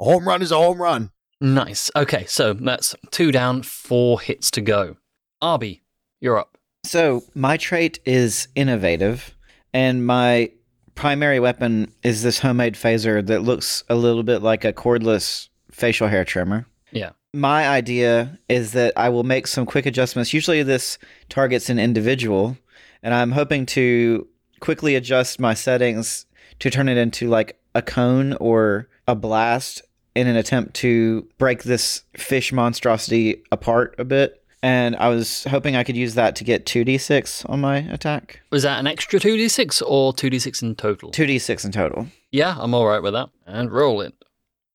a 0.00 0.04
home 0.04 0.26
run 0.26 0.42
is 0.42 0.50
a 0.50 0.56
home 0.56 0.80
run. 0.80 1.10
Nice. 1.40 1.90
Okay, 1.96 2.24
so 2.26 2.52
that's 2.52 2.94
two 3.10 3.32
down, 3.32 3.62
four 3.62 4.20
hits 4.20 4.50
to 4.52 4.60
go. 4.60 4.96
Arby, 5.40 5.82
you're 6.20 6.38
up. 6.38 6.56
So 6.84 7.24
my 7.34 7.56
trait 7.56 7.98
is 8.04 8.48
innovative, 8.54 9.34
and 9.72 10.06
my 10.06 10.50
primary 10.94 11.40
weapon 11.40 11.92
is 12.02 12.22
this 12.22 12.38
homemade 12.40 12.74
phaser 12.74 13.26
that 13.26 13.42
looks 13.42 13.82
a 13.88 13.94
little 13.94 14.22
bit 14.22 14.42
like 14.42 14.64
a 14.64 14.72
cordless 14.72 15.48
facial 15.70 16.08
hair 16.08 16.24
trimmer. 16.24 16.66
Yeah. 16.90 17.10
My 17.32 17.68
idea 17.68 18.38
is 18.48 18.72
that 18.72 18.92
I 18.96 19.08
will 19.08 19.24
make 19.24 19.46
some 19.46 19.64
quick 19.64 19.86
adjustments. 19.86 20.34
Usually, 20.34 20.62
this 20.62 20.98
targets 21.28 21.70
an 21.70 21.78
individual, 21.78 22.56
and 23.02 23.14
I'm 23.14 23.32
hoping 23.32 23.66
to 23.66 24.28
quickly 24.60 24.94
adjust 24.94 25.40
my 25.40 25.54
settings 25.54 26.26
to 26.62 26.70
turn 26.70 26.88
it 26.88 26.96
into 26.96 27.28
like 27.28 27.58
a 27.74 27.82
cone 27.82 28.34
or 28.34 28.86
a 29.08 29.16
blast 29.16 29.82
in 30.14 30.28
an 30.28 30.36
attempt 30.36 30.74
to 30.74 31.26
break 31.36 31.64
this 31.64 32.04
fish 32.16 32.52
monstrosity 32.52 33.42
apart 33.50 33.96
a 33.98 34.04
bit. 34.04 34.44
And 34.62 34.94
I 34.94 35.08
was 35.08 35.42
hoping 35.42 35.74
I 35.74 35.82
could 35.82 35.96
use 35.96 36.14
that 36.14 36.36
to 36.36 36.44
get 36.44 36.64
2d6 36.64 37.50
on 37.50 37.60
my 37.60 37.78
attack. 37.78 38.42
Was 38.50 38.62
that 38.62 38.78
an 38.78 38.86
extra 38.86 39.18
2d6 39.18 39.82
or 39.84 40.12
2d6 40.12 40.62
in 40.62 40.76
total? 40.76 41.10
2d6 41.10 41.64
in 41.64 41.72
total. 41.72 42.06
Yeah, 42.30 42.56
I'm 42.56 42.74
all 42.74 42.86
right 42.86 43.02
with 43.02 43.14
that. 43.14 43.30
And 43.44 43.72
roll 43.72 44.00
it. 44.00 44.14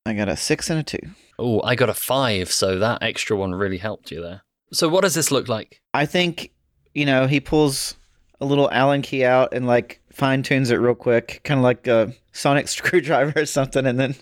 I 0.05 0.13
got 0.13 0.27
a 0.27 0.35
six 0.35 0.69
and 0.69 0.81
a 0.81 0.83
two. 0.83 0.99
Oh, 1.39 1.61
I 1.63 1.75
got 1.75 1.87
a 1.89 1.93
five, 1.93 2.51
so 2.51 2.79
that 2.79 3.01
extra 3.01 3.37
one 3.37 3.55
really 3.55 3.77
helped 3.77 4.11
you 4.11 4.21
there. 4.21 4.41
So, 4.73 4.89
what 4.89 5.03
does 5.03 5.15
this 5.15 5.31
look 5.31 5.47
like? 5.47 5.81
I 5.93 6.05
think, 6.05 6.51
you 6.93 7.05
know, 7.05 7.27
he 7.27 7.39
pulls 7.39 7.95
a 8.39 8.45
little 8.45 8.69
Allen 8.71 9.01
key 9.01 9.23
out 9.25 9.53
and 9.53 9.65
like 9.67 10.01
fine 10.17 10.41
tunes 10.43 10.71
it 10.71 10.75
real 10.77 10.95
quick, 10.95 11.41
kind 11.43 11.59
of 11.59 11.63
like 11.63 11.87
a 11.87 12.13
sonic 12.33 12.67
screwdriver 12.75 13.41
or 13.41 13.45
something, 13.45 13.85
and 13.85 13.99
then 13.99 14.15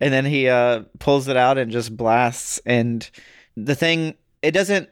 and 0.00 0.12
then 0.12 0.24
he 0.24 0.48
uh, 0.48 0.82
pulls 0.98 1.28
it 1.28 1.36
out 1.36 1.58
and 1.58 1.70
just 1.72 1.96
blasts. 1.96 2.60
And 2.64 3.08
the 3.56 3.74
thing, 3.74 4.14
it 4.42 4.52
doesn't 4.52 4.88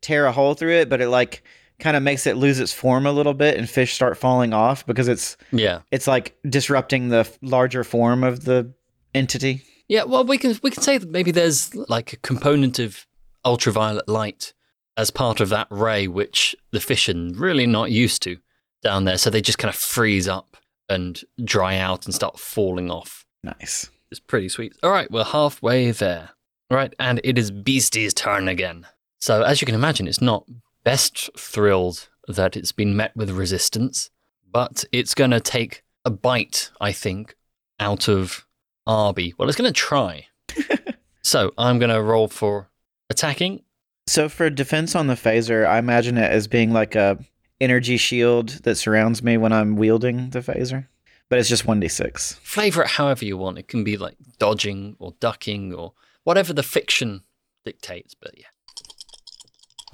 tear 0.00 0.26
a 0.26 0.32
hole 0.32 0.54
through 0.54 0.72
it, 0.74 0.88
but 0.88 1.00
it 1.00 1.08
like 1.08 1.42
kind 1.78 1.96
of 1.96 2.02
makes 2.02 2.26
it 2.26 2.36
lose 2.36 2.60
its 2.60 2.72
form 2.72 3.06
a 3.06 3.12
little 3.12 3.34
bit, 3.34 3.56
and 3.58 3.68
fish 3.68 3.92
start 3.92 4.16
falling 4.16 4.52
off 4.52 4.84
because 4.86 5.08
it's 5.08 5.36
Yeah. 5.52 5.80
it's 5.90 6.06
like 6.06 6.36
disrupting 6.48 7.08
the 7.08 7.28
larger 7.42 7.84
form 7.84 8.24
of 8.24 8.44
the 8.44 8.72
entity. 9.14 9.62
Yeah, 9.88 10.04
well, 10.04 10.24
we 10.24 10.38
can 10.38 10.58
we 10.62 10.70
can 10.70 10.82
say 10.82 10.96
that 10.98 11.10
maybe 11.10 11.30
there's 11.32 11.74
like 11.74 12.12
a 12.14 12.16
component 12.18 12.78
of 12.78 13.06
ultraviolet 13.44 14.08
light 14.08 14.52
as 14.96 15.10
part 15.10 15.40
of 15.40 15.48
that 15.48 15.66
ray, 15.70 16.06
which 16.06 16.54
the 16.70 16.80
fish 16.80 17.08
are 17.08 17.14
really 17.34 17.66
not 17.66 17.90
used 17.90 18.22
to 18.22 18.36
down 18.82 19.04
there. 19.04 19.18
So 19.18 19.30
they 19.30 19.40
just 19.40 19.58
kind 19.58 19.72
of 19.72 19.78
freeze 19.78 20.28
up 20.28 20.56
and 20.88 21.20
dry 21.42 21.78
out 21.78 22.04
and 22.04 22.14
start 22.14 22.38
falling 22.38 22.90
off. 22.90 23.24
Nice. 23.42 23.90
It's 24.10 24.20
pretty 24.20 24.48
sweet. 24.48 24.76
All 24.82 24.90
right, 24.90 25.10
we're 25.10 25.24
halfway 25.24 25.90
there. 25.90 26.30
All 26.70 26.76
right, 26.76 26.94
and 26.98 27.20
it 27.24 27.38
is 27.38 27.50
Beastie's 27.50 28.14
turn 28.14 28.48
again. 28.48 28.86
So 29.20 29.42
as 29.42 29.60
you 29.60 29.66
can 29.66 29.74
imagine, 29.74 30.06
it's 30.06 30.20
not 30.20 30.46
best 30.84 31.30
thrilled 31.38 32.08
that 32.28 32.56
it's 32.56 32.72
been 32.72 32.96
met 32.96 33.16
with 33.16 33.30
resistance, 33.30 34.10
but 34.50 34.84
it's 34.92 35.14
going 35.14 35.30
to 35.30 35.40
take 35.40 35.82
a 36.04 36.10
bite, 36.10 36.70
I 36.80 36.92
think, 36.92 37.36
out 37.80 38.08
of 38.08 38.46
Arby. 38.86 39.34
Well, 39.38 39.48
it's 39.48 39.58
going 39.58 39.72
to 39.72 39.80
try. 39.80 40.26
so 41.22 41.52
I'm 41.56 41.78
going 41.78 41.90
to 41.90 42.02
roll 42.02 42.28
for 42.28 42.68
attacking. 43.10 43.62
So 44.06 44.28
for 44.28 44.50
defense 44.50 44.94
on 44.94 45.06
the 45.06 45.14
phaser, 45.14 45.66
I 45.66 45.78
imagine 45.78 46.18
it 46.18 46.30
as 46.30 46.48
being 46.48 46.72
like 46.72 46.94
a 46.94 47.18
energy 47.62 47.96
shield 47.96 48.48
that 48.64 48.74
surrounds 48.76 49.22
me 49.22 49.36
when 49.36 49.52
I'm 49.52 49.76
wielding 49.76 50.30
the 50.30 50.40
phaser. 50.40 50.88
But 51.28 51.38
it's 51.38 51.48
just 51.48 51.64
1d6. 51.66 52.34
Flavor 52.40 52.82
it 52.82 52.88
however 52.88 53.24
you 53.24 53.38
want. 53.38 53.56
It 53.58 53.66
can 53.68 53.84
be 53.84 53.96
like 53.96 54.16
dodging 54.38 54.96
or 54.98 55.14
ducking 55.20 55.72
or 55.72 55.94
whatever 56.24 56.52
the 56.52 56.62
fiction 56.62 57.22
dictates. 57.64 58.14
But 58.14 58.32
yeah. 58.38 58.46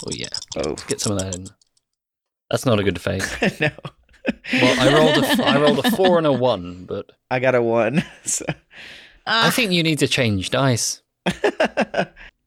Oh 0.04 0.10
yeah. 0.12 0.28
Oh. 0.56 0.74
Get 0.88 1.00
some 1.00 1.12
of 1.12 1.20
that 1.20 1.36
in. 1.36 1.46
That's 2.50 2.66
not 2.66 2.80
a 2.80 2.82
good 2.82 3.00
phase. 3.00 3.30
no. 3.60 3.70
Well, 4.52 4.80
I 4.80 4.92
rolled 4.94 5.24
a 5.24 5.44
I 5.44 5.60
rolled 5.60 5.84
a 5.84 5.90
four 5.96 6.18
and 6.18 6.26
a 6.26 6.32
one, 6.32 6.84
but 6.86 7.10
I 7.30 7.38
got 7.38 7.54
a 7.54 7.62
1. 7.62 8.02
So. 8.24 8.44
I 8.48 8.54
Ah, 9.48 9.52
think 9.54 9.72
you 9.72 9.82
need 9.82 9.98
to 9.98 10.08
change 10.08 10.48
dice. 10.50 11.02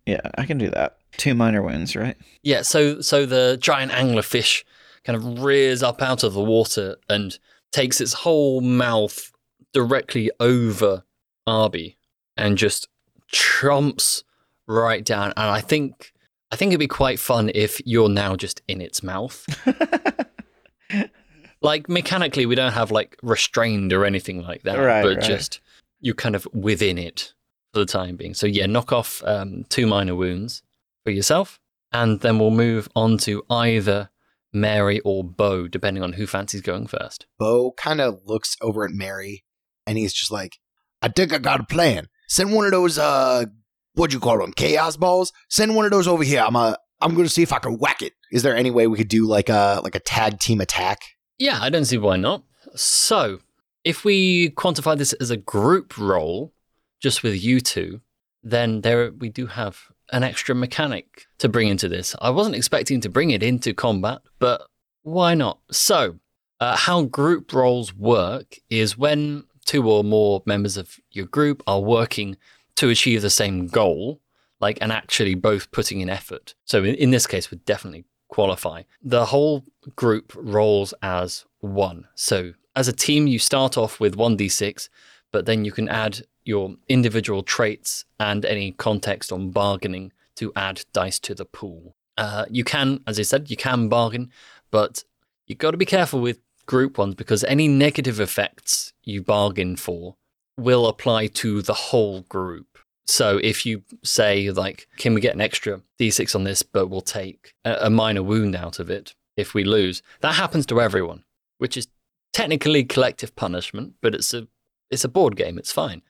yeah, 0.05 0.19
I 0.35 0.45
can 0.45 0.57
do 0.57 0.69
that. 0.71 0.97
Two 1.17 1.35
minor 1.35 1.61
wounds, 1.61 1.95
right? 1.95 2.17
Yeah, 2.43 2.63
so 2.63 3.01
so 3.01 3.25
the 3.25 3.57
giant 3.61 3.91
anglerfish 3.91 4.63
kind 5.03 5.15
of 5.15 5.43
rears 5.43 5.81
up 5.83 6.01
out 6.01 6.23
of 6.23 6.33
the 6.33 6.43
water 6.43 6.95
and 7.09 7.37
takes 7.71 7.99
its 8.01 8.13
whole 8.13 8.61
mouth 8.61 9.31
directly 9.73 10.29
over 10.39 11.03
Arby 11.47 11.97
and 12.37 12.57
just 12.57 12.87
chomps 13.31 14.23
right 14.67 15.03
down. 15.03 15.33
And 15.37 15.49
I 15.49 15.61
think 15.61 16.13
I 16.51 16.55
think 16.55 16.69
it'd 16.69 16.79
be 16.79 16.87
quite 16.87 17.19
fun 17.19 17.49
if 17.55 17.79
you're 17.85 18.09
now 18.09 18.35
just 18.35 18.61
in 18.67 18.81
its 18.81 19.01
mouth. 19.01 19.45
like 21.61 21.87
mechanically, 21.87 22.45
we 22.45 22.55
don't 22.55 22.73
have 22.73 22.91
like 22.91 23.17
restrained 23.23 23.93
or 23.93 24.05
anything 24.05 24.41
like 24.41 24.63
that, 24.63 24.77
Right, 24.77 25.03
but 25.03 25.17
right. 25.17 25.25
just 25.25 25.61
you're 26.01 26.15
kind 26.15 26.35
of 26.35 26.47
within 26.53 26.97
it 26.97 27.33
for 27.73 27.79
the 27.79 27.85
time 27.85 28.15
being. 28.15 28.33
So 28.33 28.47
yeah, 28.47 28.65
knock 28.65 28.91
off 28.91 29.23
um, 29.25 29.65
two 29.69 29.85
minor 29.87 30.15
wounds 30.15 30.63
for 31.03 31.11
yourself, 31.11 31.59
and 31.91 32.19
then 32.19 32.39
we'll 32.39 32.51
move 32.51 32.89
on 32.95 33.17
to 33.19 33.43
either 33.49 34.09
Mary 34.53 34.99
or 35.01 35.23
Bo, 35.23 35.67
depending 35.67 36.03
on 36.03 36.13
who 36.13 36.27
fancies 36.27 36.61
going 36.61 36.87
first. 36.87 37.25
Bo 37.39 37.71
kind 37.71 38.01
of 38.01 38.19
looks 38.25 38.57
over 38.61 38.85
at 38.85 38.91
Mary 38.91 39.43
and 39.87 39.97
he's 39.97 40.13
just 40.13 40.31
like, 40.31 40.57
I 41.01 41.07
think 41.07 41.33
I 41.33 41.37
got 41.37 41.61
a 41.61 41.65
plan. 41.65 42.07
Send 42.27 42.53
one 42.53 42.65
of 42.65 42.71
those, 42.71 42.97
uh, 42.97 43.45
what'd 43.93 44.13
you 44.13 44.19
call 44.19 44.37
them? 44.37 44.53
Chaos 44.53 44.97
balls? 44.97 45.33
Send 45.49 45.75
one 45.75 45.85
of 45.85 45.91
those 45.91 46.07
over 46.07 46.23
here. 46.23 46.41
I'm, 46.41 46.55
uh, 46.55 46.75
I'm 47.01 47.13
going 47.13 47.25
to 47.25 47.33
see 47.33 47.43
if 47.43 47.53
I 47.53 47.59
can 47.59 47.77
whack 47.77 48.01
it. 48.01 48.13
Is 48.31 48.43
there 48.43 48.55
any 48.55 48.71
way 48.71 48.87
we 48.87 48.97
could 48.97 49.07
do 49.07 49.27
like 49.27 49.49
a, 49.49 49.81
like 49.83 49.95
a 49.95 49.99
tag 49.99 50.39
team 50.39 50.61
attack? 50.61 50.99
Yeah, 51.37 51.59
I 51.61 51.69
don't 51.69 51.85
see 51.85 51.97
why 51.97 52.17
not. 52.17 52.43
So, 52.75 53.39
if 53.83 54.05
we 54.05 54.51
quantify 54.51 54.97
this 54.97 55.13
as 55.13 55.31
a 55.31 55.37
group 55.37 55.97
roll, 55.97 56.53
just 57.01 57.23
with 57.23 57.43
you 57.43 57.59
two, 57.59 58.01
then 58.43 58.81
there 58.81 59.11
we 59.11 59.29
do 59.29 59.47
have 59.47 59.79
an 60.11 60.23
extra 60.23 60.53
mechanic 60.53 61.27
to 61.39 61.49
bring 61.49 61.67
into 61.67 61.87
this. 61.87 62.15
I 62.21 62.29
wasn't 62.29 62.55
expecting 62.55 63.01
to 63.01 63.09
bring 63.09 63.31
it 63.31 63.43
into 63.43 63.73
combat, 63.73 64.21
but 64.39 64.65
why 65.03 65.33
not? 65.33 65.59
So, 65.71 66.19
uh, 66.59 66.75
how 66.75 67.03
group 67.03 67.53
rolls 67.53 67.95
work 67.95 68.57
is 68.69 68.97
when 68.97 69.45
two 69.65 69.89
or 69.89 70.03
more 70.03 70.43
members 70.45 70.77
of 70.77 70.99
your 71.11 71.25
group 71.25 71.63
are 71.65 71.79
working 71.79 72.37
to 72.75 72.89
achieve 72.89 73.21
the 73.21 73.29
same 73.29 73.67
goal, 73.67 74.21
like 74.59 74.77
and 74.81 74.91
actually 74.91 75.35
both 75.35 75.71
putting 75.71 76.01
in 76.01 76.09
effort. 76.09 76.55
So 76.65 76.83
in, 76.83 76.95
in 76.95 77.11
this 77.11 77.27
case, 77.27 77.49
would 77.49 77.65
definitely 77.65 78.05
qualify. 78.27 78.83
The 79.01 79.25
whole 79.25 79.65
group 79.95 80.33
rolls 80.35 80.93
as 81.01 81.45
one. 81.59 82.07
So 82.15 82.53
as 82.75 82.87
a 82.87 82.93
team, 82.93 83.27
you 83.27 83.39
start 83.39 83.77
off 83.77 83.99
with 83.99 84.17
1d6, 84.17 84.89
but 85.31 85.45
then 85.45 85.65
you 85.65 85.71
can 85.71 85.89
add 85.89 86.21
your 86.43 86.75
individual 86.89 87.43
traits 87.43 88.05
and 88.19 88.45
any 88.45 88.71
context 88.71 89.31
on 89.31 89.51
bargaining 89.51 90.11
to 90.35 90.51
add 90.55 90.83
dice 90.93 91.19
to 91.19 91.35
the 91.35 91.45
pool. 91.45 91.95
Uh, 92.17 92.45
you 92.49 92.63
can, 92.63 93.01
as 93.07 93.19
I 93.19 93.23
said, 93.23 93.49
you 93.49 93.57
can 93.57 93.89
bargain, 93.89 94.31
but 94.69 95.03
you've 95.47 95.59
got 95.59 95.71
to 95.71 95.77
be 95.77 95.85
careful 95.85 96.19
with 96.19 96.39
group 96.65 96.97
ones 96.97 97.15
because 97.15 97.43
any 97.43 97.67
negative 97.67 98.19
effects 98.19 98.93
you 99.03 99.21
bargain 99.21 99.75
for 99.75 100.15
will 100.57 100.87
apply 100.87 101.27
to 101.27 101.61
the 101.61 101.73
whole 101.73 102.21
group. 102.21 102.77
So 103.05 103.39
if 103.43 103.65
you 103.65 103.83
say 104.03 104.49
like, 104.51 104.87
can 104.97 105.13
we 105.13 105.21
get 105.21 105.35
an 105.35 105.41
extra 105.41 105.81
d6 105.99 106.35
on 106.35 106.43
this, 106.43 106.63
but 106.63 106.87
we'll 106.87 107.01
take 107.01 107.53
a, 107.65 107.89
minor 107.89 108.23
wound 108.23 108.55
out 108.55 108.79
of 108.79 108.89
it 108.89 109.15
if 109.35 109.53
we 109.53 109.63
lose, 109.63 110.01
that 110.21 110.35
happens 110.35 110.65
to 110.67 110.79
everyone, 110.79 111.23
which 111.57 111.75
is 111.75 111.87
technically 112.31 112.83
collective 112.83 113.35
punishment, 113.35 113.95
but 114.01 114.15
it's 114.15 114.33
a 114.33 114.47
it's 114.91 115.03
a 115.03 115.09
board 115.09 115.35
game. 115.35 115.57
It's 115.57 115.71
fine. 115.71 116.01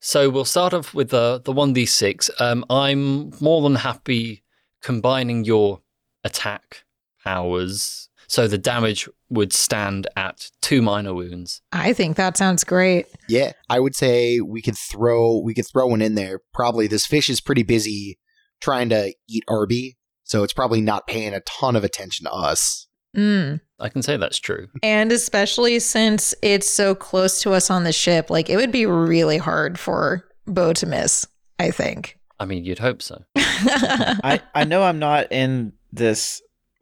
so 0.00 0.28
we'll 0.28 0.44
start 0.44 0.74
off 0.74 0.92
with 0.92 1.10
the 1.10 1.40
the 1.42 1.52
one 1.52 1.72
d 1.72 1.86
six. 1.86 2.30
Um, 2.38 2.64
I'm 2.68 3.32
more 3.40 3.62
than 3.62 3.76
happy 3.76 4.44
combining 4.82 5.44
your 5.44 5.80
attack 6.24 6.84
powers, 7.24 8.08
so 8.26 8.46
the 8.48 8.58
damage 8.58 9.08
would 9.30 9.52
stand 9.52 10.06
at 10.16 10.50
two 10.60 10.82
minor 10.82 11.14
wounds. 11.14 11.62
I 11.72 11.92
think 11.92 12.16
that 12.16 12.36
sounds 12.36 12.64
great. 12.64 13.06
Yeah, 13.28 13.52
I 13.70 13.80
would 13.80 13.94
say 13.94 14.40
we 14.40 14.60
could 14.60 14.76
throw 14.76 15.38
we 15.38 15.54
could 15.54 15.66
throw 15.66 15.86
one 15.86 16.02
in 16.02 16.16
there. 16.16 16.40
Probably 16.52 16.86
this 16.88 17.06
fish 17.06 17.28
is 17.28 17.40
pretty 17.40 17.62
busy 17.62 18.18
trying 18.60 18.88
to 18.88 19.14
eat 19.28 19.44
Arby, 19.48 19.96
so 20.24 20.42
it's 20.42 20.52
probably 20.52 20.80
not 20.80 21.06
paying 21.06 21.34
a 21.34 21.40
ton 21.40 21.76
of 21.76 21.84
attention 21.84 22.24
to 22.24 22.32
us. 22.32 22.87
Mm. 23.18 23.60
I 23.80 23.88
can 23.88 24.02
say 24.02 24.16
that's 24.16 24.38
true. 24.38 24.68
And 24.82 25.10
especially 25.12 25.78
since 25.80 26.34
it's 26.42 26.68
so 26.68 26.94
close 26.94 27.42
to 27.42 27.52
us 27.52 27.70
on 27.70 27.84
the 27.84 27.92
ship, 27.92 28.30
like 28.30 28.48
it 28.48 28.56
would 28.56 28.72
be 28.72 28.86
really 28.86 29.38
hard 29.38 29.78
for 29.78 30.24
Bo 30.46 30.72
to 30.74 30.86
miss, 30.86 31.26
I 31.58 31.70
think. 31.70 32.16
I 32.40 32.44
mean, 32.44 32.64
you'd 32.64 32.78
hope 32.78 33.02
so. 33.02 33.22
I, 33.36 34.40
I 34.54 34.64
know 34.64 34.82
I'm 34.82 35.00
not 35.00 35.32
in 35.32 35.72
this 35.92 36.40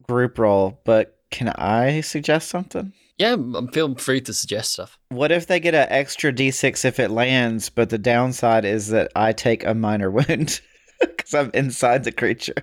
group 0.08 0.38
roll, 0.38 0.80
but 0.84 1.18
can 1.30 1.48
I 1.48 2.02
suggest 2.02 2.48
something? 2.48 2.92
Yeah, 3.18 3.32
m- 3.32 3.68
feel 3.72 3.94
free 3.94 4.20
to 4.22 4.34
suggest 4.34 4.72
stuff. 4.72 4.98
What 5.08 5.32
if 5.32 5.46
they 5.46 5.58
get 5.58 5.74
an 5.74 5.86
extra 5.88 6.32
d6 6.32 6.84
if 6.84 7.00
it 7.00 7.10
lands, 7.10 7.70
but 7.70 7.88
the 7.88 7.98
downside 7.98 8.66
is 8.66 8.88
that 8.88 9.10
I 9.16 9.32
take 9.32 9.64
a 9.64 9.74
minor 9.74 10.10
wound 10.10 10.60
because 11.00 11.34
I'm 11.34 11.50
inside 11.54 12.04
the 12.04 12.12
creature? 12.12 12.54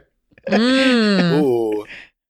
Mm. 0.47 1.41
Ooh, 1.41 1.85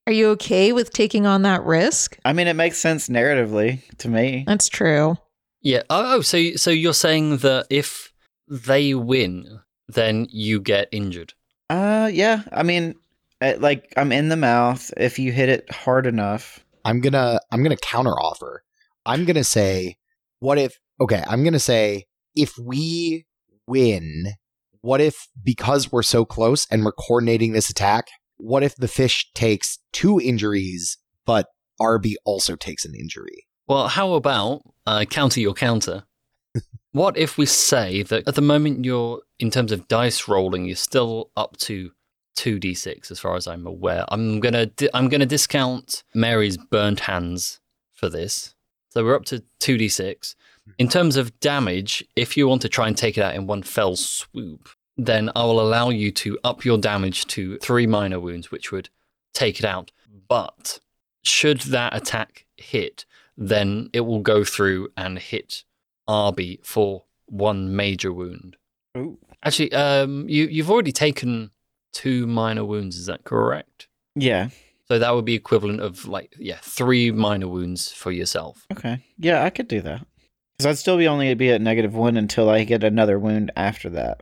Are 0.05 0.13
you 0.13 0.29
okay 0.31 0.73
with 0.73 0.91
taking 0.91 1.25
on 1.25 1.43
that 1.43 1.63
risk? 1.63 2.17
I 2.25 2.33
mean, 2.33 2.47
it 2.47 2.55
makes 2.55 2.77
sense 2.77 3.07
narratively 3.07 3.81
to 3.99 4.09
me. 4.09 4.43
That's 4.45 4.67
true. 4.67 5.15
Yeah. 5.61 5.83
Oh, 5.89 6.17
oh, 6.17 6.21
so 6.21 6.51
so 6.55 6.71
you're 6.71 6.93
saying 6.93 7.37
that 7.37 7.67
if 7.69 8.11
they 8.49 8.93
win, 8.93 9.61
then 9.87 10.27
you 10.29 10.59
get 10.59 10.89
injured. 10.91 11.33
Uh, 11.69 12.09
yeah. 12.11 12.43
I 12.51 12.63
mean, 12.63 12.95
uh, 13.39 13.53
like 13.59 13.93
I'm 13.95 14.11
in 14.11 14.27
the 14.27 14.35
mouth. 14.35 14.91
If 14.97 15.19
you 15.19 15.31
hit 15.31 15.47
it 15.47 15.71
hard 15.71 16.05
enough, 16.05 16.63
I'm 16.83 16.99
gonna 16.99 17.39
I'm 17.51 17.63
gonna 17.63 17.77
counter 17.77 18.11
offer. 18.11 18.63
I'm 19.05 19.23
gonna 19.23 19.45
say, 19.45 19.95
what 20.39 20.57
if? 20.57 20.77
Okay, 20.99 21.23
I'm 21.25 21.45
gonna 21.45 21.59
say 21.59 22.05
if 22.35 22.57
we 22.57 23.25
win, 23.67 24.33
what 24.81 24.99
if 24.99 25.29
because 25.41 25.93
we're 25.93 26.03
so 26.03 26.25
close 26.25 26.67
and 26.69 26.83
we're 26.83 26.91
coordinating 26.91 27.53
this 27.53 27.69
attack, 27.69 28.07
what 28.37 28.63
if 28.63 28.75
the 28.75 28.87
fish 28.87 29.31
takes 29.33 29.79
two 29.91 30.19
injuries, 30.19 30.97
but 31.25 31.47
Arby 31.79 32.17
also 32.25 32.55
takes 32.55 32.85
an 32.85 32.93
injury? 32.95 33.47
Well, 33.67 33.87
how 33.87 34.13
about 34.13 34.61
uh, 34.85 35.05
counter 35.05 35.39
your 35.39 35.53
counter? 35.53 36.03
What 36.91 37.17
if 37.17 37.39
we 37.39 37.47
say 37.47 38.03
that 38.03 38.27
at 38.27 38.35
the 38.35 38.41
moment 38.41 38.85
you're, 38.85 39.21
in 39.39 39.49
terms 39.49 39.71
of 39.71 39.87
dice 39.87 40.27
rolling, 40.27 40.65
you're 40.65 40.75
still 40.75 41.31
up 41.35 41.57
to 41.61 41.89
2d6 42.37 43.09
as 43.09 43.19
far 43.19 43.35
as 43.35 43.47
I'm 43.47 43.65
aware. 43.65 44.05
I'm 44.09 44.39
going 44.39 44.53
to 44.53 44.67
di- 44.67 44.89
I'm 44.93 45.09
to 45.09 45.25
discount 45.25 46.03
Mary's 46.13 46.57
burnt 46.57 47.01
hands 47.01 47.59
for 47.93 48.09
this. 48.09 48.53
So 48.89 49.03
we're 49.03 49.15
up 49.15 49.25
to 49.25 49.43
2d6. 49.59 50.35
In 50.77 50.87
terms 50.87 51.17
of 51.17 51.39
damage, 51.39 52.05
if 52.15 52.37
you 52.37 52.47
want 52.47 52.61
to 52.61 52.69
try 52.69 52.87
and 52.87 52.95
take 52.95 53.17
it 53.17 53.23
out 53.23 53.35
in 53.35 53.47
one 53.47 53.63
fell 53.63 53.95
swoop, 53.95 54.69
then 54.97 55.31
I 55.35 55.43
will 55.43 55.59
allow 55.59 55.89
you 55.89 56.11
to 56.11 56.37
up 56.43 56.65
your 56.65 56.77
damage 56.77 57.25
to 57.27 57.57
3 57.57 57.87
minor 57.87 58.19
wounds 58.19 58.51
which 58.51 58.71
would 58.71 58.89
take 59.33 59.59
it 59.59 59.65
out. 59.65 59.91
But 60.27 60.79
should 61.23 61.61
that 61.61 61.95
attack 61.95 62.45
hit, 62.57 63.05
then 63.37 63.89
it 63.93 64.01
will 64.01 64.19
go 64.19 64.43
through 64.43 64.89
and 64.95 65.17
hit 65.19 65.63
Arby 66.07 66.59
for 66.63 67.03
one 67.25 67.75
major 67.75 68.13
wound. 68.13 68.57
Ooh. 68.97 69.17
Actually, 69.43 69.73
um, 69.73 70.27
you 70.29 70.45
you've 70.45 70.71
already 70.71 70.91
taken 70.91 71.51
two 71.91 72.27
minor 72.27 72.63
wounds. 72.63 72.97
Is 72.97 73.07
that 73.07 73.23
correct? 73.23 73.87
Yeah. 74.15 74.49
So 74.87 74.99
that 74.99 75.15
would 75.15 75.25
be 75.25 75.33
equivalent 75.33 75.81
of 75.81 76.07
like 76.07 76.35
yeah, 76.37 76.59
three 76.61 77.11
minor 77.11 77.47
wounds 77.47 77.91
for 77.91 78.11
yourself. 78.11 78.65
Okay. 78.71 79.03
Yeah, 79.17 79.43
I 79.43 79.49
could 79.49 79.67
do 79.67 79.81
that. 79.81 80.05
Because 80.53 80.65
I'd 80.67 80.77
still 80.77 80.97
be 80.97 81.07
only 81.07 81.33
be 81.33 81.51
at 81.51 81.61
negative 81.61 81.95
one 81.95 82.15
until 82.15 82.49
I 82.49 82.63
get 82.63 82.83
another 82.83 83.17
wound 83.17 83.51
after 83.55 83.89
that, 83.91 84.21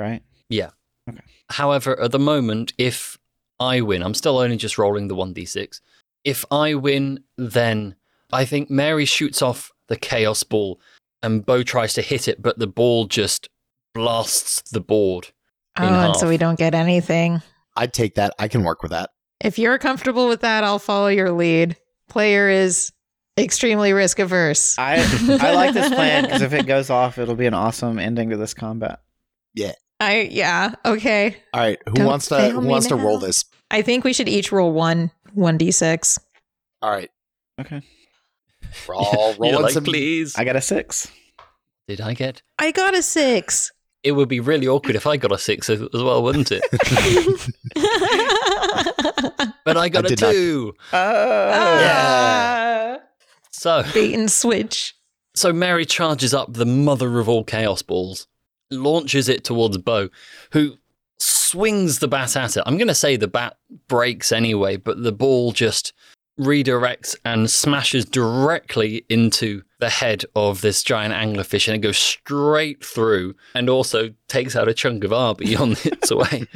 right? 0.00 0.22
Yeah. 0.48 0.70
Okay. 1.08 1.20
However, 1.50 2.00
at 2.00 2.12
the 2.12 2.18
moment, 2.18 2.72
if 2.78 3.18
I 3.58 3.80
win, 3.80 4.02
I'm 4.02 4.14
still 4.14 4.38
only 4.38 4.56
just 4.56 4.78
rolling 4.78 5.08
the 5.08 5.14
one 5.14 5.32
d 5.32 5.44
six. 5.44 5.80
If 6.24 6.44
I 6.50 6.74
win, 6.74 7.24
then 7.36 7.94
I 8.32 8.44
think 8.44 8.70
Mary 8.70 9.04
shoots 9.04 9.42
off 9.42 9.72
the 9.88 9.96
chaos 9.96 10.42
ball, 10.42 10.80
and 11.22 11.44
Bo 11.44 11.62
tries 11.62 11.94
to 11.94 12.02
hit 12.02 12.28
it, 12.28 12.40
but 12.40 12.58
the 12.58 12.66
ball 12.66 13.06
just 13.06 13.48
blasts 13.94 14.62
the 14.70 14.80
board. 14.80 15.28
Oh, 15.78 15.86
in 15.86 15.94
and 15.94 16.16
so 16.16 16.28
we 16.28 16.36
don't 16.36 16.58
get 16.58 16.74
anything. 16.74 17.42
I'd 17.76 17.92
take 17.92 18.14
that. 18.16 18.34
I 18.38 18.48
can 18.48 18.64
work 18.64 18.82
with 18.82 18.90
that. 18.90 19.10
If 19.40 19.58
you're 19.58 19.78
comfortable 19.78 20.28
with 20.28 20.40
that, 20.40 20.64
I'll 20.64 20.78
follow 20.78 21.08
your 21.08 21.30
lead. 21.32 21.76
Player 22.08 22.48
is 22.48 22.92
extremely 23.38 23.92
risk 23.92 24.18
averse. 24.18 24.76
I 24.78 24.96
I 25.40 25.54
like 25.54 25.72
this 25.72 25.88
plan 25.88 26.24
because 26.24 26.42
if 26.42 26.52
it 26.52 26.66
goes 26.66 26.90
off, 26.90 27.18
it'll 27.18 27.36
be 27.36 27.46
an 27.46 27.54
awesome 27.54 27.98
ending 27.98 28.30
to 28.30 28.36
this 28.36 28.52
combat. 28.52 29.00
I 30.00 30.22
yeah, 30.30 30.74
okay. 30.84 31.36
All 31.52 31.60
right, 31.60 31.78
who 31.86 31.94
Don't 31.94 32.06
wants 32.06 32.26
to 32.28 32.50
who 32.50 32.62
me 32.62 32.68
wants 32.68 32.86
to 32.88 32.96
roll 32.96 33.18
this? 33.18 33.44
I 33.70 33.82
think 33.82 34.02
we 34.04 34.12
should 34.12 34.28
each 34.28 34.50
roll 34.50 34.72
one 34.72 35.10
one 35.34 35.58
d 35.58 35.70
six. 35.70 36.18
All 36.82 36.90
right, 36.90 37.10
Okay. 37.60 37.82
we're 38.88 38.94
all 38.94 39.34
rolling 39.38 39.62
like, 39.62 39.72
some. 39.74 39.84
please. 39.84 40.34
I 40.36 40.44
got 40.44 40.56
a 40.56 40.60
six. 40.62 41.06
Did 41.86 42.00
I 42.00 42.14
get? 42.14 42.40
I 42.58 42.70
got 42.72 42.94
a 42.96 43.02
six. 43.02 43.70
It 44.02 44.12
would 44.12 44.28
be 44.30 44.40
really 44.40 44.66
awkward 44.66 44.96
if 44.96 45.06
I 45.06 45.18
got 45.18 45.30
a 45.32 45.38
six 45.38 45.68
as 45.68 45.82
as 45.82 46.02
well, 46.02 46.22
wouldn't 46.22 46.50
it? 46.50 46.62
But 49.64 49.76
I 49.76 49.88
got 49.88 50.04
I 50.04 50.06
a 50.06 50.08
did 50.08 50.20
not- 50.22 50.32
two. 50.32 50.74
Oh. 50.92 51.50
Ah, 51.52 52.98
So, 53.52 53.84
Bait 53.92 54.14
and 54.14 54.30
switch. 54.30 54.94
so 55.34 55.52
Mary 55.52 55.84
charges 55.84 56.32
up 56.34 56.52
the 56.54 56.64
mother 56.66 57.20
of 57.20 57.28
all 57.28 57.44
chaos 57.44 57.82
balls, 57.82 58.26
launches 58.70 59.28
it 59.28 59.44
towards 59.44 59.78
Bo, 59.78 60.08
who 60.52 60.76
swings 61.18 61.98
the 61.98 62.08
bat 62.08 62.36
at 62.36 62.56
it. 62.56 62.62
I'm 62.66 62.78
going 62.78 62.88
to 62.88 62.94
say 62.94 63.16
the 63.16 63.28
bat 63.28 63.56
breaks 63.88 64.32
anyway, 64.32 64.76
but 64.76 65.02
the 65.02 65.12
ball 65.12 65.52
just 65.52 65.92
redirects 66.38 67.14
and 67.24 67.50
smashes 67.50 68.04
directly 68.06 69.04
into 69.10 69.62
the 69.78 69.90
head 69.90 70.24
of 70.34 70.62
this 70.62 70.82
giant 70.82 71.12
anglerfish 71.12 71.68
and 71.68 71.76
it 71.76 71.80
goes 71.80 71.98
straight 71.98 72.82
through 72.84 73.34
and 73.54 73.68
also 73.68 74.10
takes 74.28 74.56
out 74.56 74.68
a 74.68 74.72
chunk 74.74 75.04
of 75.04 75.12
Arby 75.12 75.54
on 75.58 75.72
its 75.84 76.10
way. 76.10 76.46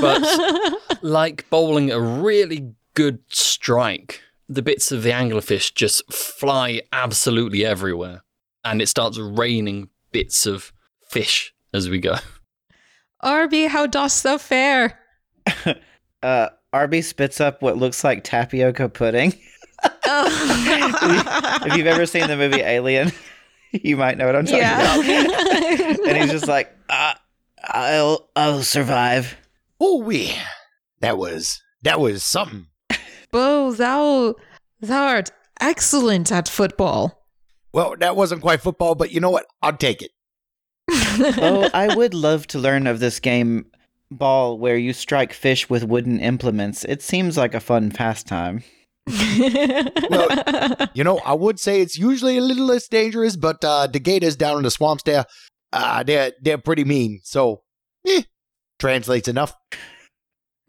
But- 0.00 1.02
like 1.02 1.48
bowling 1.50 1.90
a 1.90 2.00
really 2.00 2.72
good 2.94 3.20
strike, 3.28 4.20
the 4.48 4.62
bits 4.62 4.92
of 4.92 5.02
the 5.02 5.10
anglerfish 5.10 5.74
just 5.74 6.12
fly 6.12 6.82
absolutely 6.92 7.64
everywhere. 7.64 8.22
And 8.64 8.80
it 8.80 8.88
starts 8.88 9.18
raining 9.18 9.88
bits 10.12 10.46
of 10.46 10.72
fish 11.08 11.52
as 11.74 11.88
we 11.88 11.98
go. 11.98 12.16
Arby, 13.20 13.64
how 13.64 13.86
dost 13.86 14.22
thou 14.22 14.38
fare? 14.38 14.98
Uh, 16.22 16.50
Arby 16.72 17.02
spits 17.02 17.40
up 17.40 17.62
what 17.62 17.76
looks 17.76 18.04
like 18.04 18.22
tapioca 18.22 18.88
pudding. 18.88 19.32
if 20.04 21.76
you've 21.76 21.88
ever 21.88 22.06
seen 22.06 22.28
the 22.28 22.36
movie 22.36 22.60
Alien, 22.60 23.10
you 23.72 23.96
might 23.96 24.16
know 24.18 24.26
what 24.26 24.36
I'm 24.36 24.46
talking 24.46 24.60
about. 24.60 25.04
And 26.06 26.16
he's 26.16 26.30
just 26.30 26.46
like, 26.46 26.72
uh, 26.88 27.14
I'll 27.64 28.28
I'll 28.36 28.62
survive. 28.62 29.36
Oh, 29.80 29.98
we. 29.98 30.32
That 31.00 31.18
was 31.18 31.60
that 31.82 31.98
was 31.98 32.22
something. 32.22 32.66
Bo, 33.32 33.72
thou 33.72 34.36
thou 34.80 35.04
art 35.04 35.32
excellent 35.60 36.30
at 36.30 36.48
football. 36.48 37.21
Well, 37.72 37.94
that 38.00 38.16
wasn't 38.16 38.42
quite 38.42 38.60
football, 38.60 38.94
but 38.94 39.12
you 39.12 39.20
know 39.20 39.30
what? 39.30 39.46
I'll 39.62 39.76
take 39.76 40.02
it. 40.02 40.10
Oh, 40.90 41.70
I 41.74 41.94
would 41.94 42.12
love 42.14 42.46
to 42.48 42.58
learn 42.58 42.86
of 42.86 43.00
this 43.00 43.18
game 43.20 43.66
ball 44.10 44.58
where 44.58 44.76
you 44.76 44.92
strike 44.92 45.32
fish 45.32 45.70
with 45.70 45.84
wooden 45.84 46.20
implements. 46.20 46.84
It 46.84 47.00
seems 47.02 47.36
like 47.38 47.54
a 47.54 47.60
fun 47.60 47.90
pastime. 47.90 48.62
well, 49.08 50.28
You 50.94 51.02
know, 51.02 51.18
I 51.24 51.32
would 51.34 51.58
say 51.58 51.80
it's 51.80 51.98
usually 51.98 52.36
a 52.38 52.42
little 52.42 52.66
less 52.66 52.88
dangerous, 52.88 53.36
but 53.36 53.64
uh, 53.64 53.86
the 53.86 53.98
gators 53.98 54.36
down 54.36 54.58
in 54.58 54.62
the 54.62 54.70
swamps 54.70 55.02
there, 55.04 55.24
uh, 55.72 56.02
they're 56.02 56.32
they're 56.40 56.58
pretty 56.58 56.84
mean. 56.84 57.20
So, 57.24 57.62
eh, 58.06 58.22
translates 58.78 59.28
enough. 59.28 59.54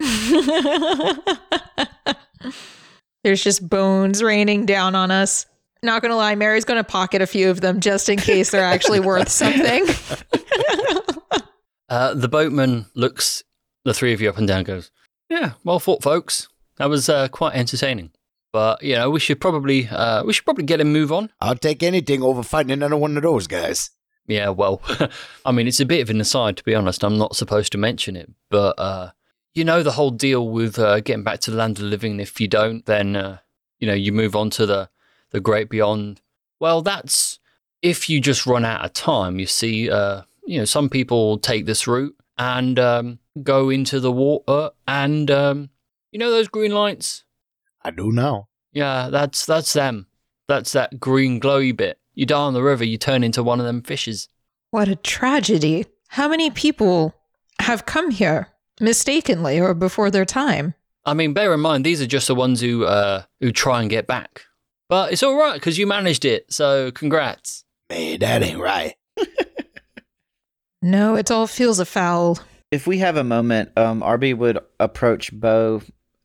There's 3.22 3.42
just 3.42 3.68
bones 3.68 4.22
raining 4.22 4.66
down 4.66 4.94
on 4.94 5.10
us. 5.10 5.46
Not 5.84 6.00
gonna 6.02 6.16
lie, 6.16 6.34
Mary's 6.34 6.64
gonna 6.64 6.82
pocket 6.82 7.20
a 7.20 7.26
few 7.26 7.50
of 7.50 7.60
them 7.60 7.80
just 7.80 8.08
in 8.08 8.18
case 8.18 8.50
they're 8.50 8.64
actually 8.64 9.00
worth 9.00 9.28
something. 9.42 9.86
Uh, 11.88 12.14
the 12.14 12.28
boatman 12.28 12.86
looks 12.94 13.44
the 13.84 13.92
three 13.94 14.12
of 14.14 14.20
you 14.20 14.28
up 14.28 14.38
and 14.38 14.48
down 14.48 14.58
and 14.58 14.66
goes, 14.66 14.90
Yeah, 15.28 15.52
well 15.62 15.78
fought, 15.78 16.02
folks. 16.02 16.48
That 16.78 16.88
was 16.88 17.08
uh, 17.08 17.28
quite 17.28 17.54
entertaining. 17.54 18.10
But, 18.52 18.82
you 18.82 18.94
know, 18.94 19.10
we 19.10 19.20
should 19.20 19.40
probably 19.40 19.88
uh, 19.88 20.24
we 20.24 20.32
should 20.32 20.44
probably 20.44 20.64
get 20.64 20.80
him 20.80 20.92
move 20.92 21.12
on. 21.12 21.30
I'll 21.40 21.56
take 21.56 21.82
anything 21.82 22.22
over 22.22 22.42
fighting 22.42 22.72
another 22.72 22.96
one 22.96 23.16
of 23.16 23.22
those 23.22 23.46
guys. 23.46 23.90
Yeah, 24.26 24.48
well, 24.48 24.80
I 25.44 25.52
mean, 25.52 25.66
it's 25.68 25.80
a 25.80 25.86
bit 25.86 26.00
of 26.00 26.08
an 26.08 26.20
aside, 26.20 26.56
to 26.56 26.64
be 26.64 26.74
honest. 26.74 27.04
I'm 27.04 27.18
not 27.18 27.36
supposed 27.36 27.72
to 27.72 27.78
mention 27.78 28.16
it, 28.16 28.30
but 28.50 28.78
uh, 28.78 29.10
you 29.52 29.64
know 29.64 29.82
the 29.82 29.92
whole 29.92 30.10
deal 30.10 30.48
with 30.48 30.78
uh, 30.78 31.00
getting 31.00 31.24
back 31.24 31.40
to 31.40 31.50
the 31.50 31.56
land 31.58 31.76
of 31.78 31.84
the 31.84 31.90
living. 31.90 32.20
If 32.20 32.40
you 32.40 32.48
don't, 32.48 32.86
then 32.86 33.16
uh, 33.16 33.38
you 33.80 33.86
know 33.86 33.94
you 33.94 34.12
move 34.12 34.34
on 34.34 34.48
to 34.50 34.64
the 34.66 34.88
the 35.34 35.40
great 35.40 35.68
beyond. 35.68 36.22
Well, 36.60 36.80
that's 36.80 37.38
if 37.82 38.08
you 38.08 38.20
just 38.20 38.46
run 38.46 38.64
out 38.64 38.84
of 38.84 38.94
time. 38.94 39.38
You 39.38 39.46
see, 39.46 39.90
uh, 39.90 40.22
you 40.46 40.58
know, 40.58 40.64
some 40.64 40.88
people 40.88 41.36
take 41.38 41.66
this 41.66 41.86
route 41.86 42.16
and 42.38 42.78
um, 42.78 43.18
go 43.42 43.68
into 43.68 44.00
the 44.00 44.12
water, 44.12 44.70
and 44.88 45.30
um, 45.30 45.70
you 46.10 46.18
know 46.18 46.30
those 46.30 46.48
green 46.48 46.72
lights. 46.72 47.24
I 47.82 47.90
do 47.90 48.12
now. 48.12 48.48
Yeah, 48.72 49.08
that's 49.10 49.44
that's 49.44 49.74
them. 49.74 50.06
That's 50.48 50.72
that 50.72 50.98
green 51.00 51.40
glowy 51.40 51.76
bit. 51.76 51.98
You 52.14 52.26
die 52.26 52.38
on 52.38 52.54
the 52.54 52.62
river, 52.62 52.84
you 52.84 52.96
turn 52.96 53.24
into 53.24 53.42
one 53.42 53.58
of 53.58 53.66
them 53.66 53.82
fishes. 53.82 54.28
what 54.70 54.88
a 54.88 54.96
tragedy. 54.96 55.84
How 56.08 56.28
many 56.28 56.48
people 56.50 57.12
have 57.60 57.86
come 57.86 58.12
here 58.12 58.48
mistakenly 58.80 59.58
or 59.58 59.74
before 59.74 60.12
their 60.12 60.24
time? 60.24 60.74
I 61.04 61.12
mean, 61.14 61.32
bear 61.32 61.52
in 61.52 61.60
mind 61.60 61.84
these 61.84 62.00
are 62.00 62.06
just 62.06 62.28
the 62.28 62.36
ones 62.36 62.60
who 62.60 62.84
uh, 62.84 63.22
who 63.40 63.50
try 63.50 63.80
and 63.80 63.90
get 63.90 64.06
back. 64.06 64.42
But 64.94 65.12
it's 65.12 65.24
all 65.24 65.34
right 65.34 65.54
because 65.54 65.76
you 65.76 65.88
managed 65.88 66.24
it. 66.24 66.52
So 66.52 66.92
congrats. 66.92 67.64
Man, 67.90 68.20
that 68.20 68.44
ain't 68.44 68.60
right. 68.60 68.94
No, 70.82 71.16
it 71.16 71.32
all 71.32 71.48
feels 71.48 71.80
a 71.80 71.84
foul. 71.84 72.38
If 72.70 72.86
we 72.86 72.98
have 72.98 73.16
a 73.16 73.24
moment, 73.24 73.70
um, 73.76 74.04
Arby 74.04 74.34
would 74.34 74.60
approach 74.78 75.32
Bo. 75.32 75.82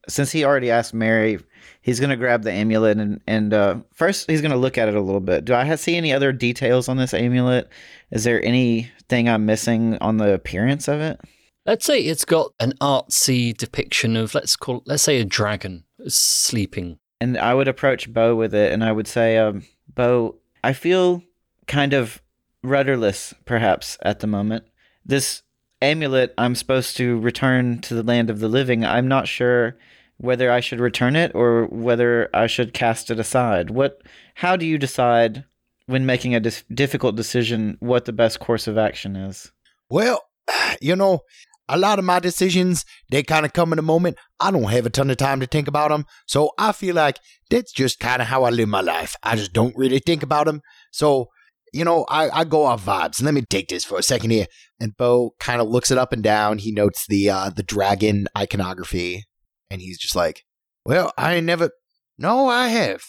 Since 0.07 0.31
he 0.31 0.43
already 0.43 0.69
asked 0.69 0.93
Mary, 0.93 1.39
he's 1.81 1.99
going 1.99 2.11
to 2.11 2.15
grab 2.15 2.43
the 2.43 2.51
amulet 2.51 2.97
and, 2.97 3.21
and 3.25 3.53
uh, 3.55 3.77
first 3.93 4.29
he's 4.29 4.41
going 4.41 4.51
to 4.51 4.57
look 4.57 4.77
at 4.77 4.87
it 4.87 4.95
a 4.95 5.01
little 5.01 5.21
bit. 5.21 5.45
Do 5.45 5.55
I 5.55 5.63
have, 5.63 5.79
see 5.79 5.95
any 5.95 6.13
other 6.13 6.31
details 6.31 6.89
on 6.89 6.97
this 6.97 7.15
amulet? 7.15 7.69
Is 8.11 8.23
there 8.23 8.45
anything 8.45 9.29
I'm 9.29 9.47
missing 9.47 9.97
on 9.99 10.17
the 10.17 10.31
appearance 10.33 10.87
of 10.87 10.99
it? 10.99 11.19
Let's 11.65 11.85
say 11.85 12.01
it's 12.01 12.25
got 12.25 12.51
an 12.59 12.73
artsy 12.81 13.57
depiction 13.57 14.15
of 14.15 14.35
let's 14.35 14.55
call 14.55 14.83
let's 14.85 15.01
say 15.01 15.19
a 15.19 15.25
dragon 15.25 15.85
sleeping. 16.07 16.99
And 17.21 17.37
I 17.37 17.53
would 17.53 17.67
approach 17.67 18.11
Bo 18.11 18.35
with 18.35 18.53
it 18.53 18.71
and 18.71 18.83
I 18.83 18.91
would 18.91 19.07
say, 19.07 19.37
um, 19.37 19.63
Bo, 19.93 20.35
I 20.63 20.73
feel 20.73 21.23
kind 21.67 21.93
of 21.93 22.21
rudderless, 22.63 23.33
perhaps, 23.45 23.97
at 24.01 24.19
the 24.19 24.27
moment. 24.27 24.65
This 25.05 25.43
amulet 25.81 26.33
I'm 26.37 26.55
supposed 26.55 26.97
to 26.97 27.19
return 27.19 27.79
to 27.81 27.93
the 27.93 28.03
land 28.03 28.29
of 28.29 28.39
the 28.39 28.49
living. 28.49 28.85
I'm 28.85 29.07
not 29.07 29.27
sure 29.27 29.77
whether 30.17 30.51
I 30.51 30.59
should 30.59 30.79
return 30.79 31.15
it 31.15 31.31
or 31.33 31.65
whether 31.67 32.29
I 32.33 32.47
should 32.47 32.73
cast 32.73 33.09
it 33.09 33.19
aside. 33.19 33.69
What 33.69 34.01
how 34.35 34.55
do 34.55 34.65
you 34.65 34.77
decide 34.77 35.45
when 35.89 36.05
making 36.05 36.35
a 36.35 36.39
dis- 36.39 36.63
difficult 36.71 37.15
decision 37.15 37.75
what 37.79 38.05
the 38.05 38.13
best 38.13 38.39
course 38.39 38.67
of 38.67 38.77
action 38.77 39.15
is. 39.15 39.51
Well, 39.89 40.23
you 40.81 40.95
know, 40.95 41.21
a 41.69 41.77
lot 41.77 41.99
of 41.99 42.05
my 42.05 42.19
decisions, 42.19 42.83
they 43.09 43.23
kind 43.23 43.45
of 43.45 43.53
come 43.53 43.71
in 43.71 43.79
a 43.79 43.83
moment. 43.83 44.17
I 44.39 44.51
don't 44.51 44.63
have 44.63 44.85
a 44.85 44.89
ton 44.89 45.09
of 45.09 45.17
time 45.17 45.39
to 45.39 45.45
think 45.45 45.67
about 45.67 45.89
them. 45.89 46.05
So 46.27 46.51
I 46.57 46.71
feel 46.71 46.95
like 46.95 47.19
that's 47.49 47.71
just 47.71 47.99
kind 47.99 48.21
of 48.21 48.27
how 48.27 48.43
I 48.43 48.49
live 48.49 48.67
my 48.67 48.81
life. 48.81 49.15
I 49.23 49.35
just 49.35 49.53
don't 49.53 49.77
really 49.77 49.99
think 49.99 50.23
about 50.23 50.47
them. 50.47 50.61
So, 50.91 51.27
you 51.71 51.85
know, 51.85 52.05
I, 52.09 52.41
I 52.41 52.43
go 52.43 52.65
off 52.65 52.85
vibes. 52.85 53.23
Let 53.23 53.33
me 53.33 53.43
take 53.43 53.69
this 53.69 53.85
for 53.85 53.99
a 53.99 54.03
second 54.03 54.31
here. 54.31 54.47
And 54.79 54.97
Bo 54.97 55.35
kind 55.39 55.61
of 55.61 55.69
looks 55.69 55.91
it 55.91 55.97
up 55.97 56.11
and 56.11 56.23
down. 56.23 56.57
He 56.57 56.71
notes 56.71 57.05
the 57.07 57.29
uh, 57.29 57.49
the 57.51 57.63
dragon 57.63 58.27
iconography. 58.37 59.25
And 59.69 59.81
he's 59.81 59.99
just 59.99 60.15
like, 60.15 60.45
well, 60.83 61.13
I 61.17 61.39
never. 61.39 61.69
No, 62.17 62.47
I 62.47 62.69
have. 62.69 63.03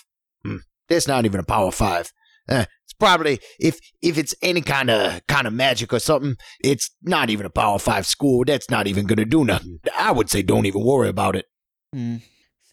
Hmm, 0.44 0.58
that's 0.88 1.08
not 1.08 1.24
even 1.24 1.40
a 1.40 1.44
power 1.44 1.72
five. 1.72 2.12
Eh, 2.48 2.66
probably 3.00 3.40
if 3.58 3.80
if 4.02 4.18
it's 4.18 4.34
any 4.42 4.60
kind 4.60 4.90
of 4.90 5.26
kind 5.26 5.46
of 5.46 5.52
magic 5.52 5.92
or 5.92 5.98
something, 5.98 6.36
it's 6.62 6.90
not 7.02 7.30
even 7.30 7.46
a 7.46 7.50
power 7.50 7.78
five 7.78 8.06
school. 8.06 8.44
That's 8.46 8.70
not 8.70 8.86
even 8.86 9.06
gonna 9.06 9.24
do 9.24 9.44
nothing. 9.44 9.80
I 9.98 10.12
would 10.12 10.30
say 10.30 10.42
don't 10.42 10.66
even 10.66 10.84
worry 10.84 11.08
about 11.08 11.34
it. 11.34 11.46
Hmm. 11.92 12.16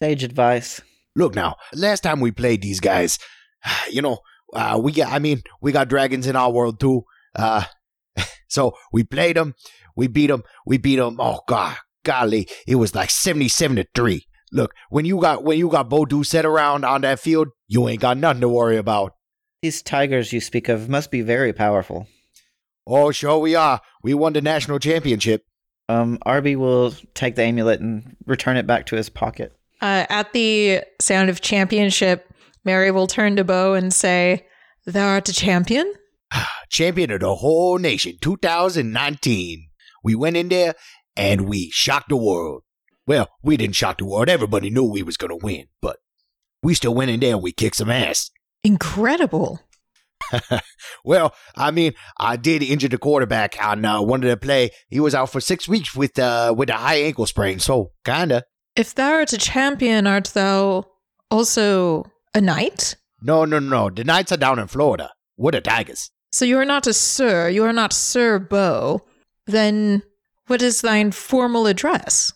Sage 0.00 0.22
advice. 0.22 0.80
Look 1.16 1.34
now, 1.34 1.56
last 1.74 2.02
time 2.02 2.20
we 2.20 2.30
played 2.30 2.62
these 2.62 2.78
guys, 2.78 3.18
you 3.90 4.02
know, 4.02 4.18
uh, 4.54 4.78
we 4.80 4.92
got. 4.92 5.12
I 5.12 5.18
mean, 5.18 5.42
we 5.60 5.72
got 5.72 5.88
dragons 5.88 6.26
in 6.26 6.36
our 6.36 6.52
world 6.52 6.78
too. 6.78 7.02
Uh, 7.34 7.64
so 8.48 8.74
we 8.92 9.02
played 9.02 9.36
them, 9.36 9.54
we 9.96 10.06
beat 10.06 10.28
them, 10.28 10.44
we 10.64 10.78
beat 10.78 10.96
them. 10.96 11.16
Oh 11.18 11.40
god, 11.48 11.76
golly, 12.04 12.48
it 12.66 12.76
was 12.76 12.94
like 12.94 13.10
seventy-seven 13.10 13.76
to 13.76 13.86
three. 13.94 14.26
Look, 14.52 14.72
when 14.90 15.04
you 15.04 15.20
got 15.20 15.44
when 15.44 15.58
you 15.58 15.68
got 15.68 15.90
Bo 15.90 16.06
set 16.22 16.46
around 16.46 16.84
on 16.84 17.02
that 17.02 17.18
field, 17.20 17.48
you 17.66 17.88
ain't 17.88 18.00
got 18.00 18.16
nothing 18.16 18.40
to 18.40 18.48
worry 18.48 18.76
about. 18.76 19.12
These 19.62 19.82
tigers 19.82 20.32
you 20.32 20.40
speak 20.40 20.68
of 20.68 20.88
must 20.88 21.10
be 21.10 21.20
very 21.20 21.52
powerful. 21.52 22.06
Oh, 22.86 23.10
sure 23.10 23.38
we 23.38 23.54
are. 23.54 23.80
We 24.02 24.14
won 24.14 24.32
the 24.32 24.40
national 24.40 24.78
championship. 24.78 25.44
Um, 25.88 26.18
Arby 26.22 26.54
will 26.54 26.94
take 27.14 27.34
the 27.34 27.42
amulet 27.42 27.80
and 27.80 28.16
return 28.26 28.56
it 28.56 28.66
back 28.66 28.86
to 28.86 28.96
his 28.96 29.08
pocket. 29.08 29.52
Uh, 29.80 30.06
at 30.08 30.32
the 30.32 30.82
sound 31.00 31.28
of 31.28 31.40
championship, 31.40 32.32
Mary 32.64 32.90
will 32.90 33.06
turn 33.06 33.36
to 33.36 33.44
Bo 33.44 33.74
and 33.74 33.92
say, 33.92 34.46
Thou 34.86 35.06
art 35.06 35.28
a 35.28 35.32
champion? 35.32 35.92
Champion 36.70 37.10
of 37.10 37.20
the 37.20 37.36
whole 37.36 37.78
nation, 37.78 38.16
2019. 38.20 39.68
We 40.04 40.14
went 40.14 40.36
in 40.36 40.48
there 40.48 40.74
and 41.16 41.48
we 41.48 41.70
shocked 41.70 42.10
the 42.10 42.16
world. 42.16 42.62
Well, 43.06 43.28
we 43.42 43.56
didn't 43.56 43.76
shock 43.76 43.98
the 43.98 44.06
world. 44.06 44.28
Everybody 44.28 44.70
knew 44.70 44.84
we 44.84 45.02
was 45.02 45.16
going 45.16 45.30
to 45.30 45.44
win, 45.44 45.66
but 45.80 45.96
we 46.62 46.74
still 46.74 46.94
went 46.94 47.10
in 47.10 47.20
there 47.20 47.34
and 47.34 47.42
we 47.42 47.52
kicked 47.52 47.76
some 47.76 47.90
ass. 47.90 48.30
Incredible. 48.64 49.60
well, 51.04 51.34
I 51.56 51.70
mean, 51.70 51.92
I 52.18 52.36
did 52.36 52.62
injure 52.62 52.88
the 52.88 52.98
quarterback 52.98 53.56
on 53.64 53.84
uh, 53.84 54.02
one 54.02 54.22
of 54.22 54.28
the 54.28 54.36
play. 54.36 54.70
He 54.88 55.00
was 55.00 55.14
out 55.14 55.30
for 55.30 55.40
six 55.40 55.68
weeks 55.68 55.94
with 55.94 56.18
uh, 56.18 56.54
with 56.56 56.68
a 56.70 56.74
high 56.74 56.96
ankle 56.96 57.26
sprain, 57.26 57.60
so 57.60 57.92
kinda. 58.04 58.44
If 58.76 58.94
thou 58.94 59.12
art 59.12 59.32
a 59.32 59.38
champion, 59.38 60.06
art 60.06 60.26
thou 60.34 60.84
also 61.30 62.04
a 62.34 62.40
knight? 62.40 62.96
No, 63.20 63.44
no, 63.44 63.58
no. 63.58 63.90
The 63.90 64.04
Knights 64.04 64.32
are 64.32 64.36
down 64.36 64.58
in 64.58 64.68
Florida. 64.68 65.10
We're 65.36 65.52
the 65.52 65.60
Tigers. 65.60 66.10
So 66.30 66.44
you 66.44 66.58
are 66.58 66.64
not 66.64 66.86
a 66.86 66.92
sir, 66.92 67.48
you 67.48 67.64
are 67.64 67.72
not 67.72 67.92
Sir 67.92 68.38
Bo. 68.38 69.02
Then 69.46 70.02
what 70.46 70.62
is 70.62 70.82
thine 70.82 71.10
formal 71.10 71.66
address? 71.66 72.32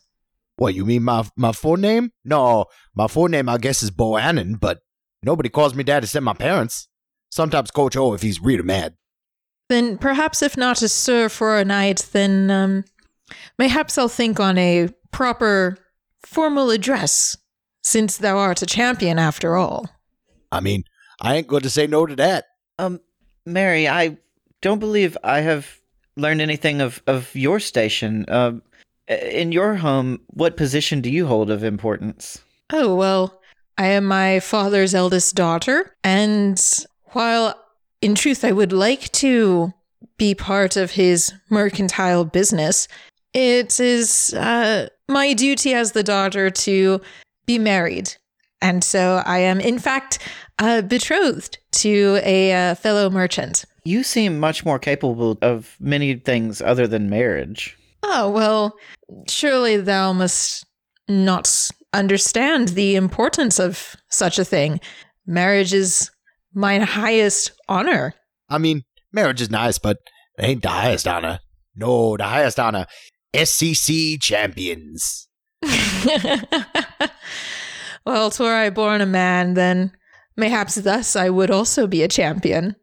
What 0.56 0.74
you 0.74 0.84
mean 0.84 1.02
my 1.02 1.24
my 1.36 1.52
full 1.52 1.76
name? 1.76 2.10
No, 2.24 2.66
my 2.94 3.06
full 3.06 3.28
name 3.28 3.48
I 3.48 3.58
guess 3.58 3.82
is 3.82 3.90
Bohannon, 3.90 4.58
but 4.58 4.80
nobody 5.22 5.48
calls 5.48 5.74
me 5.74 5.82
that 5.84 6.02
except 6.02 6.24
my 6.24 6.34
parents. 6.34 6.88
Sometimes 7.30 7.70
Coach 7.70 7.96
O 7.96 8.12
if 8.14 8.22
he's 8.22 8.40
really 8.40 8.62
mad. 8.62 8.94
Then 9.68 9.96
perhaps 9.98 10.42
if 10.42 10.56
not 10.56 10.82
a 10.82 10.88
sir 10.88 11.28
for 11.28 11.58
a 11.58 11.64
night, 11.64 12.08
then 12.12 12.50
um 12.50 12.84
mayhaps 13.58 13.96
I'll 13.96 14.08
think 14.08 14.38
on 14.40 14.58
a 14.58 14.88
proper 15.10 15.78
formal 16.26 16.70
address, 16.70 17.36
since 17.82 18.16
thou 18.16 18.38
art 18.38 18.62
a 18.62 18.66
champion 18.66 19.18
after 19.18 19.56
all. 19.56 19.88
I 20.50 20.60
mean, 20.60 20.84
I 21.20 21.36
ain't 21.36 21.46
going 21.46 21.62
to 21.62 21.70
say 21.70 21.86
no 21.86 22.06
to 22.06 22.16
that. 22.16 22.46
Um, 22.78 23.00
Mary, 23.46 23.88
I 23.88 24.18
don't 24.60 24.78
believe 24.78 25.16
I 25.24 25.40
have 25.40 25.78
learned 26.16 26.40
anything 26.40 26.80
of, 26.80 27.02
of 27.06 27.34
your 27.34 27.60
station. 27.60 28.24
Uh, 28.28 28.52
in 29.08 29.52
your 29.52 29.74
home, 29.74 30.20
what 30.28 30.56
position 30.56 31.00
do 31.00 31.10
you 31.10 31.26
hold 31.26 31.50
of 31.50 31.64
importance? 31.64 32.42
Oh, 32.70 32.94
well, 32.94 33.41
I 33.78 33.86
am 33.88 34.04
my 34.04 34.40
father's 34.40 34.94
eldest 34.94 35.34
daughter, 35.34 35.96
and 36.04 36.60
while 37.06 37.58
in 38.00 38.14
truth 38.14 38.44
I 38.44 38.52
would 38.52 38.72
like 38.72 39.10
to 39.12 39.72
be 40.16 40.34
part 40.34 40.76
of 40.76 40.92
his 40.92 41.32
mercantile 41.50 42.24
business, 42.24 42.88
it 43.32 43.80
is 43.80 44.34
uh, 44.34 44.88
my 45.08 45.32
duty 45.32 45.74
as 45.74 45.92
the 45.92 46.02
daughter 46.02 46.50
to 46.50 47.00
be 47.46 47.58
married. 47.58 48.14
And 48.60 48.84
so 48.84 49.22
I 49.26 49.38
am, 49.38 49.58
in 49.60 49.78
fact, 49.78 50.18
uh, 50.58 50.82
betrothed 50.82 51.58
to 51.72 52.20
a 52.22 52.52
uh, 52.52 52.74
fellow 52.76 53.10
merchant. 53.10 53.64
You 53.84 54.04
seem 54.04 54.38
much 54.38 54.64
more 54.64 54.78
capable 54.78 55.38
of 55.42 55.76
many 55.80 56.14
things 56.14 56.62
other 56.62 56.86
than 56.86 57.10
marriage. 57.10 57.76
Oh, 58.04 58.30
well, 58.30 58.76
surely 59.28 59.76
thou 59.78 60.12
must 60.12 60.64
not 61.08 61.70
understand 61.92 62.68
the 62.68 62.96
importance 62.96 63.58
of 63.58 63.96
such 64.08 64.38
a 64.38 64.44
thing. 64.44 64.80
Marriage 65.26 65.72
is 65.72 66.10
my 66.54 66.78
highest 66.78 67.52
honor. 67.68 68.14
I 68.48 68.58
mean, 68.58 68.82
marriage 69.12 69.40
is 69.40 69.50
nice, 69.50 69.78
but 69.78 69.98
it 70.38 70.44
ain't 70.44 70.62
the 70.62 70.68
highest 70.68 71.06
honor. 71.06 71.40
No, 71.74 72.16
the 72.16 72.24
highest 72.24 72.58
honor. 72.58 72.86
SEC 73.34 74.20
champions. 74.20 75.28
well, 78.04 78.32
were 78.38 78.54
I 78.54 78.70
born 78.70 79.00
a 79.00 79.06
man, 79.06 79.54
then 79.54 79.92
mayhaps 80.36 80.74
thus 80.76 81.16
I 81.16 81.30
would 81.30 81.50
also 81.50 81.86
be 81.86 82.02
a 82.02 82.08
champion. 82.08 82.76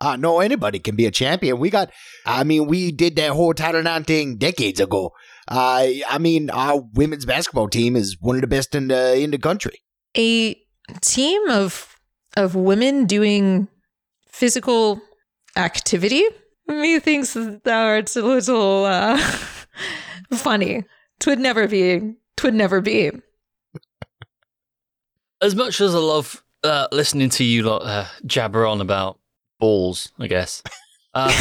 Uh, 0.00 0.16
no, 0.16 0.40
anybody 0.40 0.78
can 0.78 0.96
be 0.96 1.04
a 1.04 1.10
champion. 1.10 1.58
We 1.58 1.68
got, 1.68 1.90
I 2.24 2.44
mean, 2.44 2.66
we 2.66 2.90
did 2.90 3.16
that 3.16 3.32
whole 3.32 3.52
Title 3.52 3.86
IX 3.86 4.06
thing 4.06 4.36
decades 4.36 4.80
ago. 4.80 5.12
Uh, 5.48 5.86
I 6.08 6.18
mean, 6.18 6.50
our 6.50 6.82
women's 6.94 7.24
basketball 7.24 7.68
team 7.68 7.96
is 7.96 8.16
one 8.20 8.36
of 8.36 8.40
the 8.40 8.46
best 8.46 8.74
in 8.74 8.88
the 8.88 9.18
in 9.18 9.30
the 9.30 9.38
country. 9.38 9.82
A 10.16 10.54
team 11.00 11.48
of 11.48 12.00
of 12.36 12.54
women 12.54 13.06
doing 13.06 13.68
physical 14.28 15.00
activity. 15.56 16.24
Methinks 16.66 17.34
thou 17.64 17.84
art 17.84 18.14
a 18.14 18.22
little 18.22 18.84
uh, 18.84 19.18
funny. 20.32 20.84
Twould 21.18 21.38
never 21.38 21.66
be. 21.66 22.14
Twould 22.36 22.54
never 22.54 22.80
be. 22.80 23.10
As 25.42 25.54
much 25.54 25.80
as 25.80 25.94
I 25.94 25.98
love 25.98 26.44
uh, 26.62 26.86
listening 26.92 27.30
to 27.30 27.44
you 27.44 27.62
lot 27.64 27.82
uh, 27.82 28.06
jabber 28.24 28.66
on 28.66 28.80
about 28.80 29.18
balls, 29.58 30.12
I 30.18 30.26
guess. 30.26 30.62
Uh, 31.14 31.32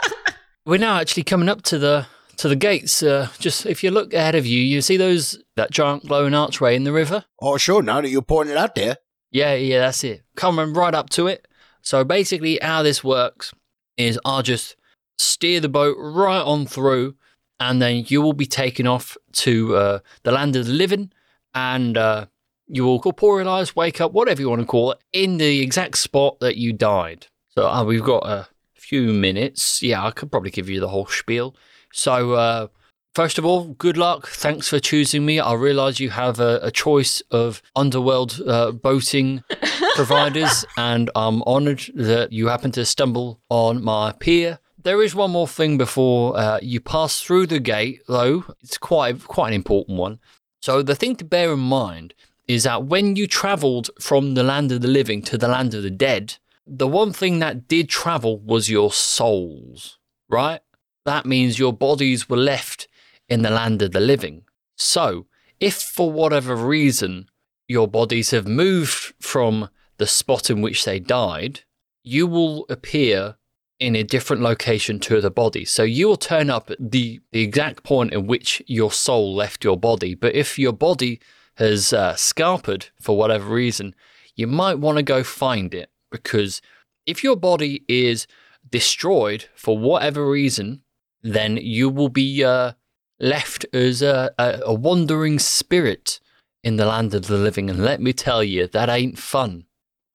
we're 0.66 0.78
now 0.78 0.98
actually 0.98 1.24
coming 1.24 1.48
up 1.48 1.62
to 1.62 1.78
the 1.78 2.06
to 2.38 2.48
the 2.48 2.56
gates. 2.56 3.02
Uh, 3.02 3.28
just 3.38 3.66
if 3.66 3.84
you 3.84 3.90
look 3.90 4.14
ahead 4.14 4.34
of 4.34 4.46
you, 4.46 4.60
you 4.60 4.80
see 4.80 4.96
those 4.96 5.38
that 5.56 5.70
giant 5.70 6.06
glowing 6.06 6.34
archway 6.34 6.74
in 6.74 6.84
the 6.84 6.92
river. 6.92 7.24
Oh, 7.40 7.56
sure. 7.58 7.82
Now 7.82 8.00
that 8.00 8.08
you're 8.08 8.22
pointing 8.22 8.54
it 8.54 8.58
out 8.58 8.74
there. 8.74 8.96
Yeah, 9.30 9.54
yeah, 9.54 9.80
that's 9.80 10.02
it. 10.04 10.22
Coming 10.36 10.72
right 10.72 10.94
up 10.94 11.10
to 11.10 11.26
it. 11.26 11.46
So 11.82 12.02
basically, 12.04 12.58
how 12.62 12.82
this 12.82 13.04
works 13.04 13.52
is 13.96 14.18
I'll 14.24 14.42
just 14.42 14.76
steer 15.18 15.60
the 15.60 15.68
boat 15.68 15.96
right 15.98 16.40
on 16.40 16.66
through, 16.66 17.16
and 17.60 17.82
then 17.82 18.04
you 18.08 18.22
will 18.22 18.32
be 18.32 18.46
taken 18.46 18.86
off 18.86 19.16
to 19.32 19.76
uh, 19.76 19.98
the 20.22 20.32
land 20.32 20.56
of 20.56 20.66
the 20.66 20.72
living, 20.72 21.12
and 21.54 21.96
uh, 21.96 22.26
you 22.66 22.84
will 22.84 23.00
corporealize, 23.00 23.76
wake 23.76 24.00
up, 24.00 24.12
whatever 24.12 24.40
you 24.40 24.48
want 24.48 24.60
to 24.60 24.66
call 24.66 24.92
it, 24.92 24.98
in 25.12 25.38
the 25.38 25.60
exact 25.60 25.98
spot 25.98 26.40
that 26.40 26.56
you 26.56 26.72
died. 26.72 27.26
So 27.50 27.68
uh, 27.68 27.84
we've 27.84 28.02
got 28.04 28.26
a 28.26 28.48
few 28.74 29.12
minutes. 29.12 29.82
Yeah, 29.82 30.04
I 30.04 30.10
could 30.10 30.30
probably 30.30 30.50
give 30.50 30.70
you 30.70 30.80
the 30.80 30.88
whole 30.88 31.06
spiel. 31.06 31.54
So, 31.92 32.32
uh, 32.32 32.68
first 33.14 33.38
of 33.38 33.44
all, 33.44 33.74
good 33.74 33.96
luck. 33.96 34.28
Thanks 34.28 34.68
for 34.68 34.78
choosing 34.78 35.24
me. 35.26 35.40
I 35.40 35.54
realize 35.54 36.00
you 36.00 36.10
have 36.10 36.40
a, 36.40 36.60
a 36.62 36.70
choice 36.70 37.20
of 37.30 37.62
underworld 37.74 38.40
uh, 38.46 38.72
boating 38.72 39.42
providers, 39.94 40.64
and 40.76 41.10
I'm 41.14 41.42
honored 41.44 41.82
that 41.94 42.32
you 42.32 42.48
happen 42.48 42.70
to 42.72 42.84
stumble 42.84 43.40
on 43.48 43.82
my 43.82 44.12
pier. 44.12 44.58
There 44.80 45.02
is 45.02 45.14
one 45.14 45.32
more 45.32 45.48
thing 45.48 45.76
before 45.76 46.38
uh, 46.38 46.60
you 46.62 46.80
pass 46.80 47.20
through 47.20 47.48
the 47.48 47.60
gate, 47.60 48.02
though. 48.08 48.44
It's 48.62 48.78
quite 48.78 49.24
quite 49.24 49.48
an 49.48 49.54
important 49.54 49.98
one. 49.98 50.20
So 50.60 50.82
the 50.82 50.94
thing 50.94 51.16
to 51.16 51.24
bear 51.24 51.52
in 51.52 51.60
mind 51.60 52.14
is 52.46 52.64
that 52.64 52.84
when 52.84 53.16
you 53.16 53.26
traveled 53.26 53.90
from 54.00 54.34
the 54.34 54.42
land 54.42 54.72
of 54.72 54.80
the 54.80 54.88
living 54.88 55.22
to 55.22 55.36
the 55.36 55.48
land 55.48 55.74
of 55.74 55.82
the 55.82 55.90
dead, 55.90 56.36
the 56.66 56.86
one 56.86 57.12
thing 57.12 57.38
that 57.38 57.68
did 57.68 57.88
travel 57.88 58.38
was 58.38 58.70
your 58.70 58.92
souls, 58.92 59.98
right? 60.28 60.60
That 61.08 61.24
means 61.24 61.58
your 61.58 61.72
bodies 61.72 62.28
were 62.28 62.36
left 62.36 62.86
in 63.30 63.40
the 63.40 63.48
land 63.48 63.80
of 63.80 63.92
the 63.92 63.98
living. 63.98 64.42
So, 64.76 65.24
if 65.58 65.76
for 65.76 66.12
whatever 66.12 66.54
reason 66.54 67.30
your 67.66 67.88
bodies 67.88 68.32
have 68.32 68.46
moved 68.46 69.14
from 69.18 69.70
the 69.96 70.06
spot 70.06 70.50
in 70.50 70.60
which 70.60 70.84
they 70.84 71.00
died, 71.00 71.60
you 72.04 72.26
will 72.26 72.66
appear 72.68 73.36
in 73.80 73.96
a 73.96 74.02
different 74.02 74.42
location 74.42 75.00
to 75.00 75.22
the 75.22 75.30
body. 75.30 75.64
So 75.64 75.82
you 75.82 76.08
will 76.08 76.18
turn 76.18 76.50
up 76.50 76.70
at 76.70 76.76
the, 76.78 77.22
the 77.32 77.40
exact 77.40 77.84
point 77.84 78.12
in 78.12 78.26
which 78.26 78.62
your 78.66 78.92
soul 78.92 79.34
left 79.34 79.64
your 79.64 79.78
body. 79.78 80.14
But 80.14 80.34
if 80.34 80.58
your 80.58 80.74
body 80.74 81.20
has 81.54 81.90
uh, 81.94 82.16
scarpered 82.16 82.90
for 83.00 83.16
whatever 83.16 83.46
reason, 83.46 83.94
you 84.36 84.46
might 84.46 84.78
want 84.78 84.98
to 84.98 85.02
go 85.02 85.22
find 85.22 85.72
it 85.72 85.88
because 86.10 86.60
if 87.06 87.24
your 87.24 87.36
body 87.36 87.82
is 87.88 88.26
destroyed 88.70 89.46
for 89.54 89.78
whatever 89.78 90.28
reason, 90.28 90.82
then 91.22 91.56
you 91.56 91.88
will 91.88 92.08
be 92.08 92.44
uh, 92.44 92.72
left 93.20 93.66
as 93.72 94.02
a, 94.02 94.32
a, 94.38 94.60
a 94.66 94.74
wandering 94.74 95.38
spirit 95.38 96.20
in 96.62 96.76
the 96.76 96.86
land 96.86 97.14
of 97.14 97.26
the 97.26 97.36
living. 97.36 97.70
And 97.70 97.84
let 97.84 98.00
me 98.00 98.12
tell 98.12 98.42
you, 98.42 98.66
that 98.68 98.88
ain't 98.88 99.18
fun. 99.18 99.64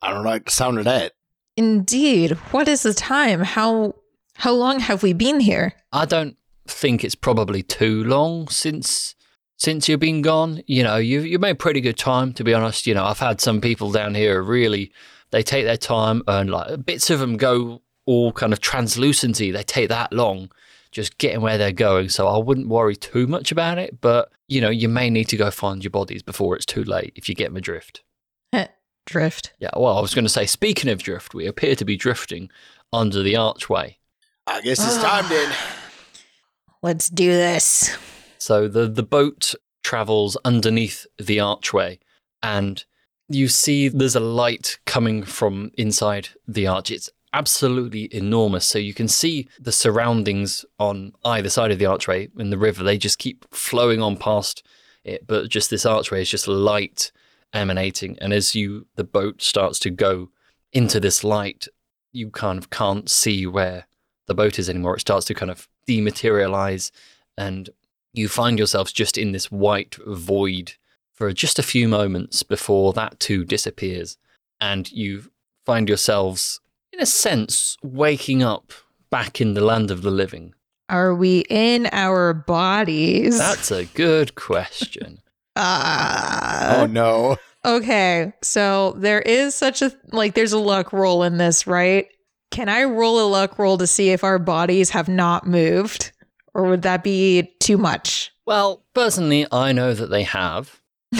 I 0.01 0.11
don't 0.11 0.25
like 0.25 0.45
the 0.45 0.51
sound 0.51 0.77
of 0.77 0.85
that. 0.85 1.13
Indeed. 1.55 2.31
What 2.51 2.67
is 2.67 2.83
the 2.83 2.93
time? 2.93 3.41
How 3.41 3.95
how 4.35 4.51
long 4.51 4.79
have 4.79 5.03
we 5.03 5.13
been 5.13 5.39
here? 5.39 5.73
I 5.91 6.05
don't 6.05 6.35
think 6.65 7.03
it's 7.03 7.15
probably 7.15 7.61
too 7.61 8.03
long 8.03 8.47
since 8.47 9.15
since 9.57 9.87
you've 9.87 9.99
been 9.99 10.21
gone. 10.21 10.63
You 10.65 10.83
know, 10.83 10.97
you've 10.97 11.25
you 11.25 11.37
made 11.39 11.59
pretty 11.59 11.79
good 11.79 11.97
time 11.97 12.33
to 12.33 12.43
be 12.43 12.53
honest. 12.53 12.87
You 12.87 12.95
know, 12.95 13.05
I've 13.05 13.19
had 13.19 13.39
some 13.39 13.61
people 13.61 13.91
down 13.91 14.15
here 14.15 14.41
really 14.41 14.91
they 15.31 15.43
take 15.43 15.65
their 15.65 15.77
time 15.77 16.21
and 16.27 16.49
like 16.49 16.85
bits 16.85 17.09
of 17.09 17.19
them 17.19 17.37
go 17.37 17.81
all 18.05 18.31
kind 18.31 18.53
of 18.53 18.59
translucency. 18.59 19.51
They 19.51 19.63
take 19.63 19.89
that 19.89 20.11
long 20.11 20.51
just 20.93 21.17
getting 21.17 21.41
where 21.41 21.57
they're 21.57 21.71
going. 21.71 22.09
So 22.09 22.27
I 22.27 22.37
wouldn't 22.37 22.69
worry 22.69 22.95
too 22.95 23.27
much 23.27 23.51
about 23.51 23.77
it. 23.77 23.99
But 23.99 24.31
you 24.47 24.61
know, 24.61 24.69
you 24.69 24.87
may 24.87 25.09
need 25.09 25.25
to 25.29 25.37
go 25.37 25.51
find 25.51 25.83
your 25.83 25.91
bodies 25.91 26.23
before 26.23 26.55
it's 26.55 26.65
too 26.65 26.83
late 26.83 27.13
if 27.15 27.27
you 27.27 27.35
get 27.35 27.45
them 27.45 27.57
adrift. 27.57 28.03
Drift. 29.05 29.51
Yeah, 29.59 29.71
well, 29.75 29.97
I 29.97 30.01
was 30.01 30.15
going 30.15 30.23
to 30.23 30.29
say, 30.29 30.45
speaking 30.45 30.89
of 30.89 31.03
drift, 31.03 31.33
we 31.33 31.45
appear 31.45 31.75
to 31.75 31.83
be 31.83 31.97
drifting 31.97 32.49
under 32.93 33.21
the 33.21 33.35
archway. 33.35 33.97
I 34.47 34.61
guess 34.61 34.79
it's 34.79 35.03
time 35.03 35.27
then. 35.27 35.53
Let's 36.81 37.09
do 37.09 37.27
this. 37.27 37.97
So 38.37 38.67
the, 38.67 38.87
the 38.87 39.03
boat 39.03 39.55
travels 39.83 40.37
underneath 40.45 41.05
the 41.17 41.39
archway, 41.39 41.99
and 42.41 42.83
you 43.27 43.47
see 43.47 43.89
there's 43.89 44.15
a 44.15 44.21
light 44.21 44.79
coming 44.85 45.23
from 45.23 45.71
inside 45.77 46.29
the 46.47 46.67
arch. 46.67 46.91
It's 46.91 47.09
absolutely 47.33 48.13
enormous. 48.15 48.65
So 48.65 48.79
you 48.79 48.93
can 48.93 49.07
see 49.07 49.47
the 49.59 49.71
surroundings 49.71 50.63
on 50.79 51.13
either 51.25 51.49
side 51.49 51.71
of 51.71 51.79
the 51.79 51.85
archway 51.85 52.29
in 52.37 52.51
the 52.51 52.57
river. 52.57 52.83
They 52.83 52.97
just 52.97 53.17
keep 53.19 53.45
flowing 53.53 54.01
on 54.01 54.17
past 54.17 54.63
it, 55.03 55.27
but 55.27 55.49
just 55.49 55.69
this 55.69 55.85
archway 55.85 56.21
is 56.21 56.29
just 56.29 56.47
light 56.47 57.11
emanating. 57.51 58.17
And 58.19 58.31
as 58.31 58.55
you 58.55 58.87
the 58.95 59.03
boat 59.03 59.41
starts 59.41 59.79
to 59.79 59.89
go 59.89 60.29
into 60.71 60.99
this 60.99 61.23
light, 61.23 61.67
you 62.11 62.29
kind 62.29 62.57
of 62.57 62.69
can't 62.69 63.09
see 63.09 63.45
where 63.45 63.87
the 64.27 64.35
boat 64.35 64.57
is 64.59 64.69
anymore. 64.69 64.95
It 64.95 65.01
starts 65.01 65.25
to 65.27 65.33
kind 65.33 65.51
of 65.51 65.67
dematerialize, 65.87 66.91
and 67.37 67.69
you 68.13 68.29
find 68.29 68.57
yourselves 68.57 68.93
just 68.93 69.17
in 69.17 69.31
this 69.31 69.51
white 69.51 69.97
void 70.05 70.73
for 71.11 71.33
just 71.33 71.59
a 71.59 71.63
few 71.63 71.87
moments 71.87 72.41
before 72.43 72.93
that 72.93 73.19
too 73.19 73.43
disappears, 73.43 74.17
and 74.61 74.91
you 74.91 75.31
find 75.65 75.89
yourselves, 75.89 76.61
in 76.93 77.01
a 77.01 77.05
sense, 77.05 77.75
waking 77.83 78.43
up 78.43 78.71
back 79.09 79.41
in 79.41 79.55
the 79.55 79.63
land 79.63 79.91
of 79.91 80.03
the 80.03 80.11
living. 80.11 80.53
Are 80.89 81.15
we 81.15 81.39
in 81.49 81.87
our 81.91 82.33
bodies? 82.33 83.37
That's 83.37 83.71
a 83.71 83.85
good 83.85 84.35
question. 84.35 85.19
Ah. 85.55 86.77
oh 86.81 86.85
no. 86.85 87.37
Okay, 87.65 88.33
so 88.41 88.93
there 88.97 89.21
is 89.21 89.55
such 89.55 89.81
a 89.81 89.91
like 90.11 90.35
there's 90.35 90.51
a 90.51 90.59
luck 90.59 90.93
roll 90.93 91.23
in 91.23 91.37
this, 91.37 91.65
right? 91.65 92.07
Can 92.51 92.69
I 92.69 92.83
roll 92.83 93.25
a 93.25 93.27
luck 93.27 93.57
roll 93.57 93.77
to 93.77 93.87
see 93.87 94.09
if 94.09 94.23
our 94.23 94.37
bodies 94.37 94.91
have 94.91 95.07
not 95.07 95.47
moved? 95.47 96.11
Or 96.53 96.65
would 96.65 96.83
that 96.83 97.03
be 97.03 97.51
too 97.59 97.77
much? 97.77 98.31
Well, 98.45 98.83
personally, 98.93 99.47
I 99.51 99.71
know 99.71 99.93
that 99.93 100.11
they 100.11 100.23
have. 100.23 100.79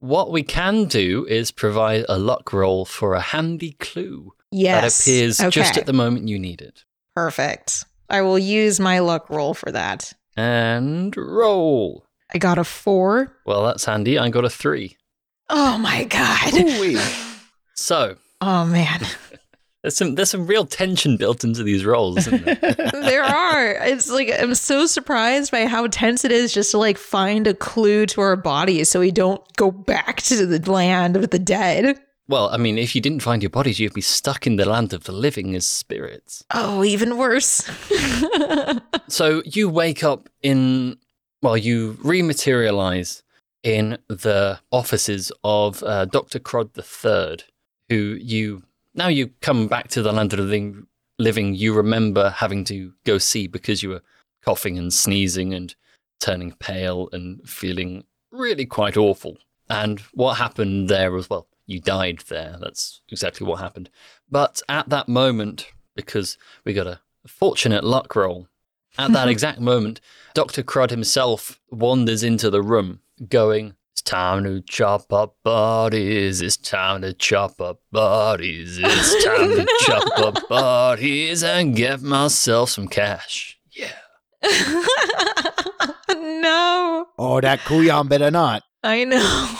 What 0.00 0.32
we 0.32 0.42
can 0.42 0.86
do 0.86 1.26
is 1.26 1.50
provide 1.50 2.06
a 2.08 2.18
luck 2.18 2.54
roll 2.54 2.86
for 2.86 3.14
a 3.14 3.20
handy 3.20 3.72
clue 3.72 4.32
yes. 4.50 5.04
that 5.04 5.10
appears 5.10 5.54
just 5.54 5.76
at 5.76 5.84
the 5.84 5.92
moment 5.92 6.26
you 6.26 6.38
need 6.38 6.62
it. 6.62 6.84
Perfect. 7.14 7.84
I 8.08 8.22
will 8.22 8.38
use 8.38 8.80
my 8.80 9.00
luck 9.00 9.28
roll 9.28 9.52
for 9.52 9.70
that. 9.70 10.14
And 10.36 11.14
roll. 11.16 12.06
I 12.32 12.38
got 12.38 12.56
a 12.56 12.64
4. 12.64 13.36
Well, 13.44 13.64
that's 13.64 13.84
handy. 13.84 14.18
I 14.18 14.30
got 14.30 14.44
a 14.44 14.50
three. 14.50 14.96
Oh 15.50 15.76
my 15.78 16.04
god. 16.04 16.54
Ooh-wee. 16.54 17.00
So 17.74 18.16
Oh 18.42 18.66
man. 18.66 19.00
There's 19.82 19.96
some 19.96 20.14
there's 20.14 20.30
some 20.30 20.46
real 20.46 20.66
tension 20.66 21.16
built 21.16 21.42
into 21.42 21.62
these 21.62 21.84
rolls, 21.84 22.18
isn't 22.18 22.44
there? 22.44 22.56
there 22.92 23.22
are. 23.22 23.70
It's 23.72 24.10
like 24.10 24.30
I'm 24.38 24.54
so 24.54 24.86
surprised 24.86 25.50
by 25.50 25.66
how 25.66 25.86
tense 25.86 26.24
it 26.24 26.32
is 26.32 26.52
just 26.52 26.72
to 26.72 26.78
like 26.78 26.98
find 26.98 27.46
a 27.46 27.54
clue 27.54 28.04
to 28.06 28.20
our 28.20 28.36
bodies 28.36 28.88
so 28.90 29.00
we 29.00 29.10
don't 29.10 29.42
go 29.56 29.70
back 29.70 30.20
to 30.22 30.44
the 30.46 30.70
land 30.70 31.16
of 31.16 31.30
the 31.30 31.38
dead. 31.38 31.98
well, 32.28 32.50
I 32.50 32.58
mean, 32.58 32.76
if 32.78 32.94
you 32.94 33.00
didn't 33.00 33.22
find 33.22 33.42
your 33.42 33.50
bodies, 33.50 33.80
you'd 33.80 33.94
be 33.94 34.00
stuck 34.02 34.46
in 34.46 34.56
the 34.56 34.68
land 34.68 34.92
of 34.92 35.04
the 35.04 35.12
living 35.12 35.54
as 35.56 35.66
spirits. 35.66 36.44
Oh, 36.52 36.84
even 36.84 37.16
worse. 37.16 37.68
So 39.08 39.42
you 39.44 39.68
wake 39.68 40.04
up 40.04 40.28
in, 40.40 40.96
well, 41.42 41.56
you 41.56 41.94
rematerialize 41.94 43.22
in 43.64 43.98
the 44.08 44.60
offices 44.70 45.32
of 45.42 45.82
uh, 45.82 46.04
Dr. 46.04 46.38
Crud 46.38 46.70
III, 46.78 47.44
who 47.88 48.16
you, 48.20 48.62
now 48.94 49.08
you 49.08 49.30
come 49.40 49.68
back 49.68 49.88
to 49.88 50.02
the 50.02 50.12
land 50.12 50.32
of 50.32 50.48
the 50.48 50.86
living, 51.18 51.54
you 51.54 51.72
remember 51.72 52.30
having 52.30 52.64
to 52.64 52.92
go 53.04 53.18
see 53.18 53.46
because 53.46 53.82
you 53.82 53.90
were 53.90 54.02
coughing 54.42 54.78
and 54.78 54.92
sneezing 54.92 55.52
and 55.54 55.74
turning 56.18 56.52
pale 56.52 57.08
and 57.12 57.48
feeling 57.48 58.04
really 58.30 58.66
quite 58.66 58.96
awful. 58.96 59.38
And 59.68 60.00
what 60.12 60.34
happened 60.34 60.88
there 60.88 61.16
as 61.16 61.30
well? 61.30 61.46
You 61.66 61.80
died 61.80 62.24
there. 62.28 62.56
That's 62.60 63.00
exactly 63.10 63.46
what 63.46 63.60
happened. 63.60 63.90
But 64.28 64.60
at 64.68 64.88
that 64.88 65.08
moment, 65.08 65.70
because 65.94 66.36
we 66.64 66.72
got 66.72 66.86
a 66.86 67.00
fortunate 67.26 67.84
luck 67.84 68.16
roll, 68.16 68.48
at 68.98 69.12
that 69.12 69.28
exact 69.34 69.60
moment, 69.60 70.00
Dr. 70.34 70.62
Crud 70.62 70.90
himself 70.90 71.60
wanders 71.70 72.22
into 72.22 72.50
the 72.50 72.62
room, 72.62 73.00
going, 73.28 73.74
It's 73.92 74.02
time 74.02 74.44
to 74.44 74.60
chop 74.62 75.12
up 75.12 75.36
bodies, 75.42 76.40
it's 76.40 76.56
time 76.56 77.02
to 77.02 77.12
chop 77.12 77.60
up 77.60 77.80
bodies, 77.90 78.78
it's 78.80 79.24
time 79.24 79.50
to 79.50 79.66
chop 79.80 80.18
up 80.18 80.48
bodies 80.48 81.42
and 81.42 81.74
get 81.74 82.00
myself 82.00 82.70
some 82.70 82.86
cash. 82.88 83.58
Yeah. 83.72 83.92
no. 86.14 87.06
Oh, 87.18 87.40
that 87.40 87.60
couyon 87.60 88.08
better 88.08 88.30
not. 88.30 88.62
I 88.82 89.04
know. 89.04 89.56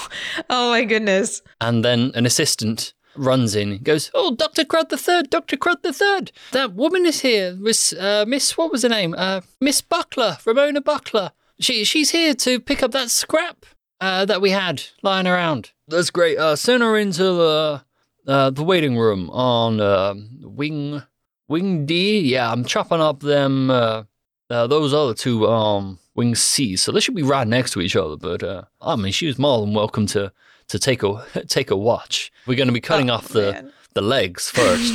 Oh 0.48 0.70
my 0.70 0.85
goodness. 0.85 1.43
And 1.61 1.85
then 1.85 2.12
an 2.15 2.24
assistant 2.24 2.94
runs 3.16 3.55
in, 3.55 3.78
goes, 3.78 4.11
Oh, 4.15 4.35
Dr. 4.35 4.65
Crud 4.65 4.89
the 4.89 4.97
Third, 4.97 5.28
Dr. 5.28 5.57
Crud 5.57 5.82
the 5.82 5.93
Third. 5.93 6.32
That 6.52 6.73
woman 6.74 7.05
is 7.05 7.20
here. 7.20 7.57
Miss, 7.59 7.93
uh, 7.93 8.24
Miss, 8.27 8.57
what 8.57 8.73
was 8.73 8.82
her 8.82 8.89
name? 8.89 9.15
Uh, 9.19 9.40
Miss 9.61 9.81
Buckler, 9.81 10.39
Ramona 10.47 10.81
Buckler. 10.81 11.32
She, 11.61 11.85
she's 11.85 12.11
here 12.11 12.35
to 12.35 12.59
pick 12.61 12.82
up 12.82 12.93
that 12.93 13.11
scrap 13.11 13.66
uh, 14.01 14.24
that 14.24 14.40
we 14.40 14.51
had 14.51 14.82
lying 15.02 15.27
around. 15.27 15.70
That's 15.89 16.10
great. 16.10 16.39
Uh, 16.39 16.56
send 16.56 16.82
her 16.82 16.97
into 16.97 17.22
the, 17.24 17.85
uh, 18.27 18.51
the 18.51 18.62
waiting 18.64 18.97
room 18.98 19.31
on 19.31 19.81
uh, 19.81 20.14
Wing 20.43 21.02
Wing 21.48 21.86
D. 21.86 22.20
Yeah, 22.20 22.51
I'm 22.52 22.64
chopping 22.64 23.01
up 23.01 23.20
them, 23.20 23.70
uh, 23.70 24.05
uh, 24.48 24.66
those 24.66 24.94
other 24.94 25.14
two 25.14 25.48
um, 25.48 25.98
Wing 26.14 26.35
C. 26.35 26.77
So 26.77 26.93
they 26.93 27.01
should 27.01 27.14
be 27.16 27.22
right 27.22 27.47
next 27.47 27.72
to 27.72 27.81
each 27.81 27.97
other. 27.97 28.16
But 28.16 28.43
uh, 28.43 28.62
I 28.81 28.97
mean, 28.97 29.12
she 29.12 29.27
was 29.27 29.39
more 29.39 29.60
than 29.60 29.74
welcome 29.74 30.06
to 30.09 30.32
to 30.68 30.78
take 30.78 31.02
a 31.02 31.24
take 31.48 31.70
a 31.70 31.77
watch. 31.77 32.32
We're 32.47 32.56
going 32.56 32.68
to 32.68 32.72
be 32.72 32.81
cutting 32.81 33.10
Oh, 33.10 33.14
off 33.14 33.28
the 33.28 33.52
man. 33.52 33.72
The 33.95 34.03
legs 34.03 34.51
first. 34.51 34.93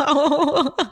oh 0.00 0.74
no. 0.78 0.86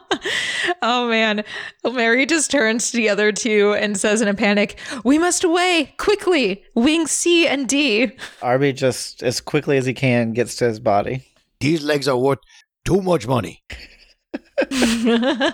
Oh 0.83 1.09
man. 1.09 1.45
Mary 1.85 2.27
just 2.27 2.51
turns 2.51 2.91
to 2.91 2.97
the 2.97 3.09
other 3.09 3.33
two 3.33 3.75
and 3.75 3.97
says 3.99 4.21
in 4.21 4.29
a 4.29 4.35
panic, 4.35 4.79
We 5.05 5.19
must 5.19 5.45
away 5.45 5.95
quickly. 5.97 6.65
Wing 6.75 7.07
C 7.07 7.47
and 7.47 7.69
D. 7.69 8.13
Arby 8.43 8.73
just 8.73 9.23
as 9.23 9.41
quickly 9.41 9.77
as 9.77 9.87
he 9.87 9.95
can 9.95 10.33
gets 10.33 10.57
to 10.57 10.65
his 10.67 10.81
body. 10.81 11.25
These 11.61 11.83
legs 11.85 12.09
are 12.09 12.17
worth 12.17 12.41
too 12.85 13.01
much 13.03 13.27
money. 13.27 13.63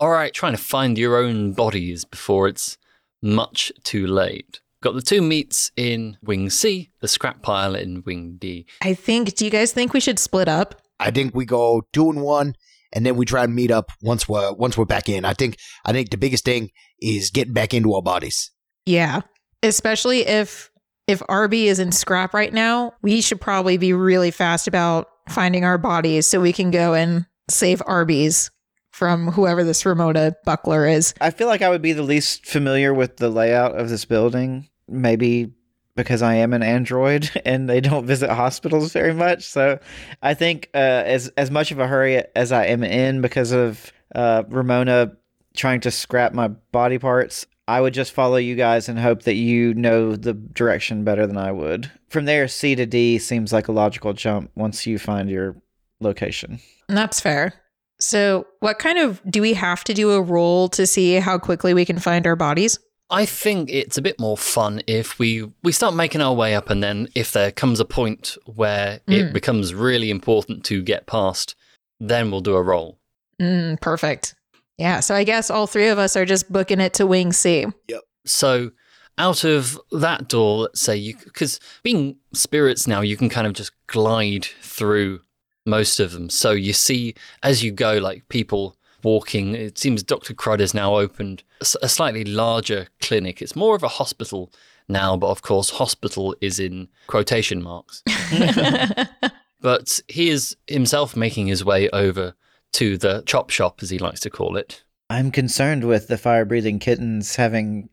All 0.00 0.10
right, 0.10 0.32
trying 0.32 0.52
to 0.52 0.62
find 0.62 0.96
your 0.96 1.16
own 1.16 1.52
bodies 1.52 2.04
before 2.04 2.46
it's 2.48 2.78
much 3.20 3.72
too 3.82 4.06
late. 4.06 4.60
Got 4.82 4.94
the 4.94 5.02
two 5.02 5.22
meats 5.22 5.72
in 5.76 6.16
Wing 6.22 6.50
C, 6.50 6.90
the 7.00 7.08
scrap 7.08 7.42
pile 7.42 7.74
in 7.74 8.02
Wing 8.06 8.36
D. 8.38 8.66
I 8.80 8.94
think, 8.94 9.34
do 9.34 9.44
you 9.44 9.50
guys 9.50 9.72
think 9.72 9.92
we 9.92 10.00
should 10.00 10.18
split 10.18 10.48
up? 10.48 10.80
I 11.00 11.10
think 11.10 11.34
we 11.34 11.44
go 11.44 11.82
two 11.92 12.10
and 12.10 12.22
one, 12.22 12.54
and 12.92 13.04
then 13.04 13.16
we 13.16 13.24
try 13.24 13.44
and 13.44 13.54
meet 13.54 13.70
up 13.70 13.90
once 14.02 14.28
we're 14.28 14.52
once 14.52 14.78
we're 14.78 14.84
back 14.84 15.08
in. 15.08 15.24
I 15.24 15.34
think 15.34 15.56
I 15.84 15.92
think 15.92 16.10
the 16.10 16.16
biggest 16.16 16.44
thing 16.44 16.70
is 17.00 17.30
getting 17.30 17.54
back 17.54 17.74
into 17.74 17.94
our 17.94 18.02
bodies. 18.02 18.50
Yeah. 18.86 19.22
Especially 19.62 20.20
if 20.20 20.70
if 21.08 21.22
Arby 21.28 21.68
is 21.68 21.78
in 21.78 21.90
scrap 21.90 22.34
right 22.34 22.52
now, 22.52 22.92
we 23.02 23.20
should 23.20 23.40
probably 23.40 23.78
be 23.78 23.92
really 23.92 24.30
fast 24.30 24.68
about 24.68 25.08
finding 25.28 25.64
our 25.64 25.78
bodies 25.78 26.26
so 26.26 26.40
we 26.40 26.52
can 26.52 26.70
go 26.70 26.94
and 26.94 27.26
save 27.50 27.82
Arby's 27.86 28.50
from 28.98 29.28
whoever 29.28 29.62
this 29.62 29.86
Ramona 29.86 30.34
Buckler 30.44 30.84
is. 30.84 31.14
I 31.20 31.30
feel 31.30 31.46
like 31.46 31.62
I 31.62 31.68
would 31.68 31.80
be 31.80 31.92
the 31.92 32.02
least 32.02 32.44
familiar 32.44 32.92
with 32.92 33.18
the 33.18 33.30
layout 33.30 33.78
of 33.78 33.88
this 33.88 34.04
building. 34.04 34.68
Maybe 34.88 35.52
because 35.94 36.20
I 36.20 36.34
am 36.34 36.52
an 36.52 36.64
android 36.64 37.30
and 37.44 37.68
they 37.68 37.80
don't 37.80 38.06
visit 38.06 38.28
hospitals 38.28 38.92
very 38.92 39.14
much. 39.14 39.44
So 39.44 39.78
I 40.20 40.34
think 40.34 40.68
uh, 40.74 40.78
as 40.78 41.28
as 41.36 41.48
much 41.48 41.70
of 41.70 41.78
a 41.78 41.86
hurry 41.86 42.24
as 42.34 42.50
I 42.50 42.66
am 42.66 42.82
in 42.82 43.20
because 43.20 43.52
of 43.52 43.92
uh, 44.16 44.42
Ramona 44.48 45.12
trying 45.54 45.80
to 45.80 45.92
scrap 45.92 46.34
my 46.34 46.48
body 46.48 46.98
parts, 46.98 47.46
I 47.68 47.80
would 47.80 47.94
just 47.94 48.10
follow 48.10 48.36
you 48.36 48.56
guys 48.56 48.88
and 48.88 48.98
hope 48.98 49.22
that 49.22 49.34
you 49.34 49.74
know 49.74 50.16
the 50.16 50.32
direction 50.32 51.04
better 51.04 51.24
than 51.24 51.36
I 51.36 51.52
would. 51.52 51.90
From 52.08 52.24
there, 52.24 52.48
C 52.48 52.74
to 52.74 52.86
D 52.86 53.18
seems 53.18 53.52
like 53.52 53.68
a 53.68 53.72
logical 53.72 54.12
jump 54.12 54.50
once 54.56 54.86
you 54.86 54.98
find 54.98 55.30
your 55.30 55.54
location. 56.00 56.58
That's 56.88 57.20
fair. 57.20 57.54
So, 58.00 58.46
what 58.60 58.78
kind 58.78 58.98
of 58.98 59.20
do 59.28 59.40
we 59.42 59.54
have 59.54 59.82
to 59.84 59.94
do 59.94 60.12
a 60.12 60.20
roll 60.22 60.68
to 60.70 60.86
see 60.86 61.14
how 61.14 61.38
quickly 61.38 61.74
we 61.74 61.84
can 61.84 61.98
find 61.98 62.26
our 62.26 62.36
bodies? 62.36 62.78
I 63.10 63.24
think 63.24 63.70
it's 63.70 63.96
a 63.96 64.02
bit 64.02 64.20
more 64.20 64.36
fun 64.36 64.82
if 64.86 65.18
we 65.18 65.50
we 65.62 65.72
start 65.72 65.94
making 65.94 66.20
our 66.20 66.34
way 66.34 66.54
up, 66.54 66.70
and 66.70 66.82
then 66.82 67.08
if 67.14 67.32
there 67.32 67.50
comes 67.50 67.80
a 67.80 67.84
point 67.84 68.36
where 68.44 69.00
Mm. 69.08 69.14
it 69.14 69.32
becomes 69.32 69.74
really 69.74 70.10
important 70.10 70.64
to 70.66 70.82
get 70.82 71.06
past, 71.06 71.54
then 71.98 72.30
we'll 72.30 72.40
do 72.42 72.54
a 72.54 72.62
roll. 72.62 72.98
Mm, 73.40 73.80
perfect. 73.80 74.34
Yeah. 74.76 75.00
So, 75.00 75.14
I 75.14 75.24
guess 75.24 75.50
all 75.50 75.66
three 75.66 75.88
of 75.88 75.98
us 75.98 76.16
are 76.16 76.24
just 76.26 76.52
booking 76.52 76.80
it 76.80 76.92
to 76.94 77.06
Wing 77.06 77.32
C. 77.32 77.66
Yep. 77.88 78.02
So 78.26 78.70
out 79.16 79.42
of 79.42 79.80
that 79.90 80.28
door, 80.28 80.58
let's 80.58 80.80
say 80.80 80.96
you 80.96 81.16
because 81.24 81.58
being 81.82 82.16
spirits 82.34 82.86
now, 82.86 83.00
you 83.00 83.16
can 83.16 83.28
kind 83.28 83.46
of 83.46 83.54
just 83.54 83.72
glide 83.88 84.44
through 84.60 85.20
most 85.68 86.00
of 86.00 86.12
them. 86.12 86.30
So 86.30 86.52
you 86.52 86.72
see 86.72 87.14
as 87.42 87.62
you 87.62 87.70
go, 87.72 87.98
like 87.98 88.28
people 88.28 88.76
walking. 89.04 89.54
It 89.54 89.78
seems 89.78 90.02
Dr. 90.02 90.34
Crud 90.34 90.58
has 90.58 90.74
now 90.74 90.96
opened 90.96 91.44
a 91.80 91.88
slightly 91.88 92.24
larger 92.24 92.88
clinic. 93.00 93.40
It's 93.40 93.54
more 93.54 93.76
of 93.76 93.84
a 93.84 93.88
hospital 93.88 94.52
now, 94.88 95.16
but 95.16 95.28
of 95.28 95.42
course, 95.42 95.70
hospital 95.70 96.34
is 96.40 96.58
in 96.58 96.88
quotation 97.06 97.62
marks. 97.62 98.02
But 99.60 100.00
he 100.08 100.30
is 100.30 100.56
himself 100.66 101.16
making 101.16 101.48
his 101.48 101.64
way 101.64 101.88
over 101.90 102.34
to 102.72 102.96
the 102.96 103.22
chop 103.26 103.50
shop, 103.50 103.82
as 103.82 103.90
he 103.90 103.98
likes 103.98 104.20
to 104.20 104.30
call 104.30 104.56
it. 104.56 104.84
I'm 105.10 105.30
concerned 105.30 105.84
with 105.84 106.08
the 106.08 106.18
fire 106.18 106.44
breathing 106.44 106.78
kittens 106.78 107.34
having 107.36 107.88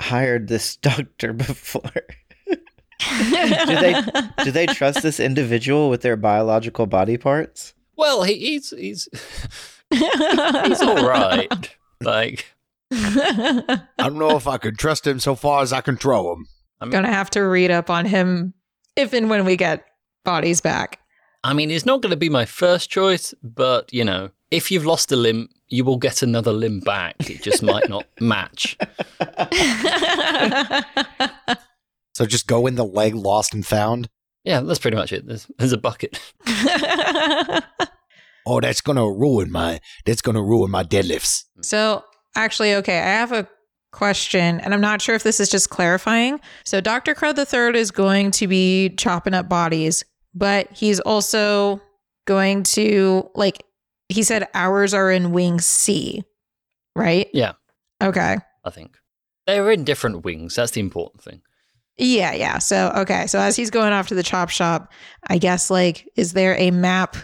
hired 0.00 0.48
this 0.48 0.76
doctor 0.76 1.32
before. 1.32 1.92
Do 3.00 3.76
they 3.76 4.02
do 4.44 4.50
they 4.50 4.66
trust 4.66 5.02
this 5.02 5.20
individual 5.20 5.90
with 5.90 6.02
their 6.02 6.16
biological 6.16 6.86
body 6.86 7.16
parts? 7.16 7.74
Well, 7.96 8.22
he, 8.22 8.34
he's 8.38 8.70
he's 8.70 9.08
he's 9.90 10.82
all 10.82 11.06
right. 11.06 11.76
Like 12.00 12.46
I 12.92 13.82
don't 13.98 14.18
know 14.18 14.36
if 14.36 14.46
I 14.46 14.58
could 14.58 14.78
trust 14.78 15.06
him 15.06 15.20
so 15.20 15.34
far 15.34 15.62
as 15.62 15.72
I 15.72 15.80
can 15.80 15.96
throw 15.96 16.32
him. 16.32 16.46
I'm 16.80 16.90
Gonna 16.90 17.12
have 17.12 17.30
to 17.30 17.42
read 17.42 17.70
up 17.70 17.90
on 17.90 18.06
him 18.06 18.54
if 18.96 19.12
and 19.12 19.30
when 19.30 19.44
we 19.44 19.56
get 19.56 19.84
bodies 20.24 20.60
back. 20.60 20.98
I 21.42 21.54
mean, 21.54 21.70
it's 21.70 21.86
not 21.86 22.02
going 22.02 22.10
to 22.10 22.16
be 22.16 22.28
my 22.28 22.44
first 22.44 22.90
choice, 22.90 23.32
but 23.42 23.90
you 23.94 24.04
know, 24.04 24.28
if 24.50 24.70
you've 24.70 24.84
lost 24.84 25.10
a 25.10 25.16
limb, 25.16 25.48
you 25.68 25.84
will 25.84 25.96
get 25.96 26.22
another 26.22 26.52
limb 26.52 26.80
back. 26.80 27.14
It 27.30 27.42
just 27.42 27.62
might 27.62 27.88
not 27.88 28.04
match. 28.20 28.76
So 32.20 32.26
just 32.26 32.46
go 32.46 32.66
in 32.66 32.74
the 32.74 32.84
leg 32.84 33.14
lost 33.14 33.54
and 33.54 33.64
found. 33.64 34.10
Yeah, 34.44 34.60
that's 34.60 34.78
pretty 34.78 34.98
much 34.98 35.10
it. 35.10 35.26
There's, 35.26 35.50
there's 35.56 35.72
a 35.72 35.78
bucket. 35.78 36.20
Oh, 38.46 38.58
that's 38.58 38.80
gonna 38.80 39.08
ruin 39.08 39.52
my 39.52 39.80
that's 40.06 40.22
gonna 40.22 40.42
ruin 40.42 40.70
my 40.70 40.82
deadlifts. 40.82 41.44
so, 41.60 42.02
actually, 42.34 42.74
okay, 42.76 42.98
I 42.98 43.02
have 43.02 43.32
a 43.32 43.46
question, 43.92 44.60
and 44.60 44.72
I'm 44.72 44.80
not 44.80 45.02
sure 45.02 45.14
if 45.14 45.22
this 45.22 45.40
is 45.40 45.50
just 45.50 45.68
clarifying. 45.68 46.40
So, 46.64 46.80
Dr. 46.80 47.14
Crud 47.14 47.36
the 47.36 47.44
Third 47.44 47.76
is 47.76 47.90
going 47.90 48.30
to 48.32 48.46
be 48.48 48.94
chopping 48.96 49.34
up 49.34 49.48
bodies, 49.48 50.04
but 50.34 50.72
he's 50.72 51.00
also 51.00 51.82
going 52.26 52.62
to, 52.62 53.28
like, 53.34 53.62
he 54.08 54.22
said 54.22 54.48
ours 54.54 54.94
are 54.94 55.10
in 55.10 55.32
Wing 55.32 55.60
C, 55.60 56.24
right? 56.96 57.28
Yeah. 57.34 57.52
Okay. 58.02 58.38
I 58.64 58.70
think 58.70 58.96
they're 59.46 59.70
in 59.70 59.84
different 59.84 60.24
wings. 60.24 60.54
That's 60.54 60.72
the 60.72 60.80
important 60.80 61.22
thing. 61.22 61.42
Yeah, 62.00 62.32
yeah. 62.32 62.58
So, 62.58 62.92
okay. 62.96 63.26
So, 63.26 63.38
as 63.38 63.56
he's 63.56 63.70
going 63.70 63.92
off 63.92 64.08
to 64.08 64.14
the 64.14 64.22
chop 64.22 64.48
shop, 64.48 64.90
I 65.28 65.38
guess, 65.38 65.70
like, 65.70 66.08
is 66.16 66.32
there 66.32 66.56
a 66.58 66.70
map 66.70 67.16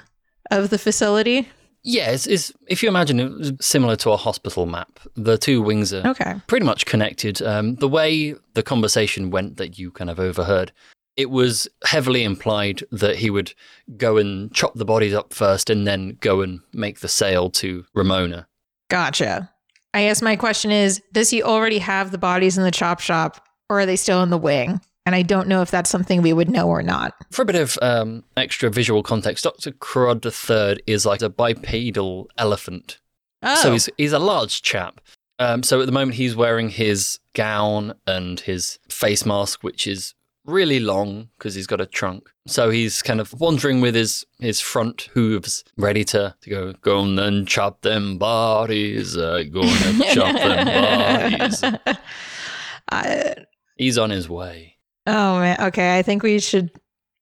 of 0.51 0.71
the 0.71 0.79
facility? 0.79 1.49
Yeah, 1.83 2.11
it's, 2.11 2.27
it's 2.27 2.53
if 2.67 2.83
you 2.83 2.89
imagine 2.89 3.21
it 3.21 3.31
was 3.31 3.53
similar 3.61 3.95
to 3.97 4.11
a 4.11 4.17
hospital 4.17 4.67
map, 4.67 4.99
the 5.15 5.39
two 5.39 5.63
wings 5.63 5.95
are 5.95 6.05
Okay. 6.09 6.35
pretty 6.49 6.67
much 6.67 6.85
connected. 6.85 7.41
Um, 7.41 7.77
the 7.77 7.89
way 7.89 8.35
the 8.55 8.63
conversation 8.65 9.31
went 9.31 9.57
that 9.59 9.79
you 9.79 9.93
kind 9.93 10.11
of 10.11 10.19
overheard, 10.19 10.73
it 11.17 11.31
was 11.31 11.69
heavily 11.85 12.25
implied 12.25 12.83
that 12.91 13.17
he 13.17 13.31
would 13.31 13.55
go 13.97 14.17
and 14.17 14.53
chop 14.53 14.75
the 14.75 14.85
bodies 14.85 15.15
up 15.15 15.33
first 15.33 15.71
and 15.71 15.87
then 15.87 16.19
go 16.21 16.41
and 16.43 16.59
make 16.73 17.01
the 17.01 17.09
sale 17.09 17.51
to 17.51 17.85
Ramona. 17.95 18.49
Gotcha. 18.91 19.49
I 19.95 20.03
guess 20.03 20.21
my 20.21 20.35
question 20.37 20.73
is 20.73 21.01
Does 21.13 21.31
he 21.31 21.41
already 21.43 21.79
have 21.79 22.11
the 22.11 22.19
bodies 22.19 22.59
in 22.59 22.65
the 22.65 22.71
chop 22.73 22.99
shop 22.99 23.46
or 23.69 23.81
are 23.81 23.87
they 23.87 23.97
still 23.97 24.23
in 24.23 24.31
the 24.31 24.39
wing? 24.39 24.81
And 25.05 25.15
I 25.15 25.23
don't 25.23 25.47
know 25.47 25.63
if 25.63 25.71
that's 25.71 25.89
something 25.89 26.21
we 26.21 26.33
would 26.33 26.51
know 26.51 26.69
or 26.69 26.83
not. 26.83 27.15
For 27.31 27.43
a 27.43 27.45
bit 27.45 27.55
of 27.55 27.79
um, 27.81 28.25
extra 28.37 28.71
visual 28.71 29.05
context, 29.05 29.45
Dr. 29.45 29.71
Crud 29.71 30.25
III 30.25 30.83
is 30.89 31.07
like 31.07 31.23
a 31.23 31.29
bipedal 31.29 32.29
elephant. 32.37 32.99
Oh, 33.43 33.55
So 33.55 33.73
he's, 33.73 33.89
he's 33.97 34.13
a 34.13 34.19
large 34.19 34.63
chap. 34.63 35.01
Um, 35.39 35.63
so 35.63 35.81
at 35.81 35.87
the 35.87 35.93
moment, 35.93 36.17
he's 36.17 36.35
wearing 36.35 36.71
his 36.71 37.21
gown 37.35 37.95
and 38.07 38.41
his 38.41 38.79
face 38.89 39.25
mask, 39.25 39.63
which 39.63 39.87
is 39.87 40.15
really 40.45 40.81
long 40.81 41.29
because 41.39 41.55
he's 41.55 41.67
got 41.67 41.81
a 41.81 41.87
trunk. 41.87 42.29
So 42.49 42.71
he's 42.71 43.03
kind 43.03 43.21
of 43.21 43.33
wandering 43.39 43.81
with 43.81 43.95
his, 43.95 44.25
his 44.41 44.61
front 44.61 45.03
hooves, 45.15 45.63
ready 45.77 46.05
to, 46.05 46.35
to 46.41 46.51
go, 46.51 46.73
go 46.81 46.99
on 47.01 47.19
and 47.19 47.47
chop 47.47 47.83
them 47.83 48.19
bodies, 48.19 49.17
uh, 49.17 49.45
go 49.53 49.61
on 49.61 49.83
and 49.85 50.03
chop 50.05 50.35
them 50.35 50.67
bodies. 51.39 51.63
Uh, 52.91 53.35
He's 53.77 53.99
on 53.99 54.11
his 54.11 54.29
way. 54.29 54.77
oh 55.07 55.39
man. 55.41 55.61
Okay. 55.69 55.99
I 55.99 56.03
think 56.03 56.23
we 56.23 56.39
should 56.41 56.71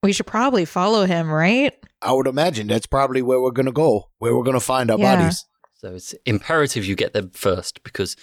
we 0.03 0.13
should 0.13 0.27
probably 0.27 0.65
follow 0.65 1.05
him, 1.07 1.31
right? 1.31 1.73
I 2.03 2.13
would 2.13 2.27
imagine 2.27 2.67
that's 2.67 2.87
probably 2.87 3.23
where 3.23 3.41
we're 3.41 3.51
gonna 3.51 3.73
go, 3.73 4.11
where 4.19 4.37
we're 4.37 4.43
gonna 4.45 4.61
find 4.61 4.91
our 4.91 4.99
Yeah. 4.99 5.17
bodies. 5.17 5.45
So 5.75 5.95
it's 5.95 6.15
imperative 6.27 6.85
you 6.87 6.95
get 6.97 7.13
there 7.13 7.29
first 7.33 7.83
because, 7.83 8.17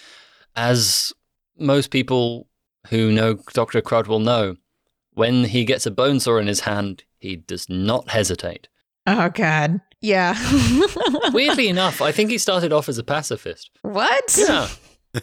as 0.56 1.12
most 1.58 1.90
people 1.90 2.48
who 2.88 3.12
know 3.12 3.34
Dr. 3.52 3.80
Crud 3.82 4.06
will 4.08 4.18
know, 4.18 4.56
when 5.12 5.44
he 5.44 5.64
gets 5.64 5.86
a 5.86 5.90
bone 5.90 6.18
saw 6.20 6.38
in 6.38 6.46
his 6.48 6.60
hand, 6.60 7.04
he 7.18 7.36
does 7.36 7.68
not 7.68 8.10
hesitate. 8.10 8.68
Oh 9.06 9.28
god. 9.28 9.80
Yeah. 10.00 10.34
Weirdly 11.32 11.68
enough, 11.68 12.00
I 12.02 12.10
think 12.10 12.30
he 12.30 12.38
started 12.38 12.72
off 12.72 12.88
as 12.88 12.98
a 12.98 13.04
pacifist. 13.04 13.70
what? 13.82 14.36
Yeah. 14.36 14.68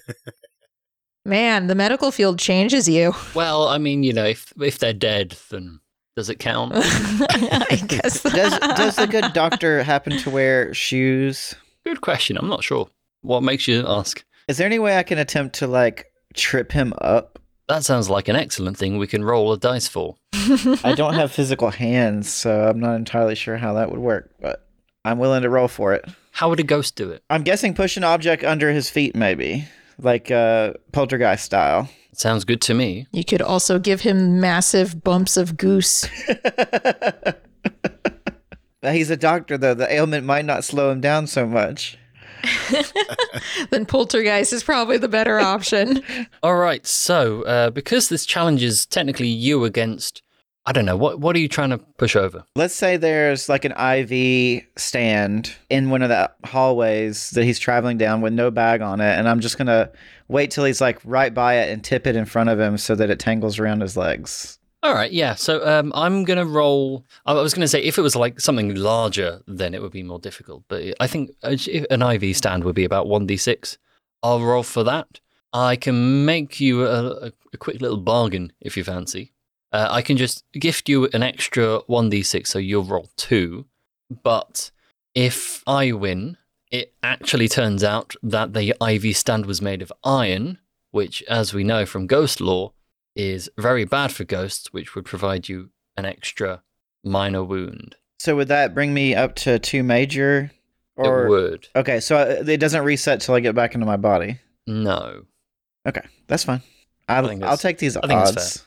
Man, 1.30 1.68
the 1.68 1.76
medical 1.76 2.10
field 2.10 2.40
changes 2.40 2.90
you. 2.90 3.14
Well, 3.36 3.68
I 3.68 3.78
mean, 3.78 4.02
you 4.02 4.12
know, 4.12 4.26
if 4.26 4.52
if 4.60 4.80
they're 4.80 4.94
dead, 4.94 5.38
then 5.52 5.80
does 6.16 6.28
it 6.28 6.40
count? 6.40 6.74
I 6.76 7.82
guess. 7.88 8.24
Does 8.24 8.58
does 8.60 8.96
the 8.96 9.06
good 9.06 9.32
doctor 9.34 9.84
happen 9.84 10.18
to 10.18 10.30
wear 10.32 10.74
shoes? 10.74 11.54
Good 11.86 12.02
question. 12.02 12.36
I'm 12.38 12.50
not 12.50 12.64
sure. 12.64 12.90
What 13.22 13.44
makes 13.44 13.68
you 13.68 13.86
ask? 13.88 14.26
Is 14.48 14.58
there 14.58 14.66
any 14.66 14.80
way 14.80 14.98
I 14.98 15.04
can 15.04 15.20
attempt 15.20 15.56
to 15.58 15.68
like 15.68 16.08
trip 16.34 16.72
him 16.72 16.94
up? 17.00 17.38
That 17.68 17.86
sounds 17.86 18.10
like 18.10 18.28
an 18.28 18.36
excellent 18.36 18.78
thing 18.78 18.98
we 18.98 19.06
can 19.06 19.24
roll 19.24 19.54
a 19.54 19.58
dice 19.58 19.88
for. 19.88 20.16
I 20.34 20.96
don't 20.98 21.14
have 21.14 21.32
physical 21.32 21.70
hands, 21.70 22.28
so 22.28 22.68
I'm 22.68 22.80
not 22.80 22.96
entirely 22.96 23.36
sure 23.36 23.58
how 23.58 23.74
that 23.76 23.92
would 23.92 24.00
work, 24.00 24.32
but 24.42 24.68
I'm 25.06 25.20
willing 25.20 25.44
to 25.44 25.50
roll 25.50 25.68
for 25.68 25.94
it. 25.94 26.06
How 26.32 26.50
would 26.50 26.60
a 26.60 26.64
ghost 26.64 26.96
do 26.96 27.12
it? 27.12 27.24
I'm 27.30 27.44
guessing 27.44 27.76
push 27.76 27.96
an 27.98 28.04
object 28.04 28.44
under 28.44 28.72
his 28.72 28.90
feet, 28.90 29.16
maybe 29.16 29.68
like 30.02 30.32
uh, 30.32 30.74
poltergeist 30.92 31.46
style. 31.46 31.90
Sounds 32.14 32.44
good 32.44 32.62
to 32.62 32.74
me. 32.74 33.08
You 33.12 33.24
could 33.24 33.42
also 33.42 33.80
give 33.80 34.02
him 34.02 34.40
massive 34.40 35.04
bumps 35.04 35.38
of 35.38 35.56
goose. 35.58 36.06
He's 38.82 39.10
a 39.10 39.18
doctor, 39.18 39.58
though. 39.58 39.74
The 39.74 39.92
ailment 39.94 40.26
might 40.26 40.46
not 40.46 40.64
slow 40.64 40.92
him 40.92 41.02
down 41.02 41.28
so 41.28 41.46
much. 41.46 41.98
then 43.70 43.86
poltergeist 43.86 44.54
is 44.54 44.64
probably 44.64 44.98
the 44.98 45.08
better 45.08 45.40
option. 45.40 46.02
All 46.44 46.56
right. 46.56 46.86
So, 46.88 47.44
uh, 47.44 47.70
because 47.70 48.10
this 48.10 48.26
challenge 48.26 48.64
is 48.64 48.86
technically 48.86 49.28
you 49.28 49.66
against, 49.66 50.22
I 50.66 50.72
don't 50.72 50.86
know, 50.86 50.98
what 50.98 51.20
what 51.20 51.36
are 51.36 51.40
you 51.40 51.48
trying 51.48 51.72
to 51.72 51.78
push 51.78 52.16
over? 52.16 52.44
Let's 52.56 52.76
say 52.76 52.98
there's 52.98 53.50
like 53.50 53.66
an 53.66 53.72
IV 53.72 54.64
stand 54.76 55.56
in 55.70 55.90
one 55.90 56.02
of 56.02 56.10
the 56.10 56.32
hallways 56.46 57.32
that 57.32 57.44
he's 57.44 57.60
traveling 57.60 57.98
down 57.98 58.22
with 58.22 58.34
no 58.34 58.52
bag 58.52 58.82
on 58.82 59.02
it, 59.02 59.18
and 59.18 59.28
I'm 59.28 59.40
just 59.40 59.58
gonna 59.58 59.90
wait 60.28 60.52
till 60.52 60.66
he's 60.66 60.82
like 60.82 61.00
right 61.04 61.34
by 61.34 61.56
it 61.56 61.72
and 61.72 61.84
tip 61.84 62.06
it 62.06 62.16
in 62.16 62.26
front 62.26 62.50
of 62.50 62.60
him 62.60 62.78
so 62.78 62.94
that 62.96 63.10
it 63.10 63.20
tangles 63.20 63.58
around 63.58 63.82
his 63.82 63.98
legs. 63.98 64.60
All 64.82 64.94
right, 64.94 65.12
yeah. 65.12 65.36
So 65.36 65.66
um, 65.68 65.92
I'm 65.96 66.24
gonna 66.24 66.46
roll. 66.46 67.04
I 67.26 67.34
was 67.34 67.54
gonna 67.54 67.68
say 67.68 67.82
if 67.82 67.98
it 67.98 68.02
was 68.02 68.16
like 68.16 68.40
something 68.40 68.76
larger, 68.76 69.42
then 69.48 69.74
it 69.74 69.82
would 69.82 69.92
be 69.92 70.04
more 70.04 70.20
difficult. 70.20 70.64
But 70.68 70.94
I 71.00 71.08
think 71.08 71.32
an 71.42 72.02
IV 72.02 72.38
stand 72.38 72.64
would 72.64 72.76
be 72.76 72.86
about 72.86 73.08
one 73.08 73.26
d 73.26 73.38
six. 73.38 73.78
I'll 74.22 74.42
roll 74.42 74.64
for 74.64 74.84
that. 74.84 75.20
I 75.52 75.78
can 75.78 76.26
make 76.26 76.60
you 76.60 76.86
a, 76.86 77.08
a, 77.08 77.32
a 77.54 77.58
quick 77.58 77.82
little 77.82 77.98
bargain 77.98 78.54
if 78.62 78.78
you 78.78 78.84
fancy. 78.84 79.34
Uh, 79.72 79.88
I 79.90 80.02
can 80.02 80.18
just 80.18 80.44
gift 80.54 80.90
you 80.90 81.06
an 81.14 81.24
extra 81.24 81.80
one 81.88 82.10
d 82.10 82.24
six, 82.24 82.50
so 82.50 82.60
you'll 82.60 82.84
roll 82.84 83.10
two. 83.16 83.66
But 84.24 84.72
if 85.14 85.64
I 85.68 85.92
win, 85.92 86.38
it 86.72 86.94
actually 87.04 87.48
turns 87.48 87.84
out 87.84 88.16
that 88.24 88.54
the 88.54 88.76
IV 88.82 89.16
stand 89.16 89.46
was 89.46 89.62
made 89.62 89.82
of 89.82 89.94
iron, 90.04 90.58
which, 90.92 91.24
as 91.24 91.54
we 91.54 91.64
know 91.64 91.86
from 91.86 92.08
ghost 92.08 92.42
lore, 92.42 92.74
is 93.16 93.50
very 93.58 93.86
bad 93.86 94.12
for 94.12 94.24
ghosts, 94.24 94.72
which 94.74 94.96
would 94.96 95.06
provide 95.06 95.50
you 95.50 95.70
an 95.98 96.06
extra 96.06 96.64
minor 97.04 97.44
wound. 97.44 97.96
So 98.20 98.36
would 98.36 98.48
that 98.50 98.74
bring 98.74 98.94
me 98.94 99.16
up 99.16 99.36
to 99.36 99.60
two 99.60 99.84
major? 99.84 100.52
Or 100.96 101.26
it 101.26 101.30
would. 101.30 101.68
okay, 101.76 102.02
so 102.02 102.18
uh, 102.18 102.44
it 102.46 102.58
doesn't 102.58 102.84
reset 102.84 103.22
till 103.22 103.34
I 103.34 103.40
get 103.40 103.56
back 103.56 103.74
into 103.74 103.86
my 103.86 103.96
body. 103.96 104.40
No. 104.68 105.24
Okay, 105.88 106.02
that's 106.28 106.44
fine. 106.44 106.62
I'll, 107.08 107.26
think 107.26 107.42
I'll 107.42 107.58
take 107.58 107.78
these 107.78 107.96
I 107.96 108.02
odds. 108.02 108.66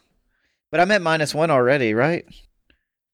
But 0.73 0.81
I'm 0.81 0.91
at 0.91 1.03
minus 1.03 1.35
one 1.35 1.51
already, 1.51 1.95
right? 1.95 2.25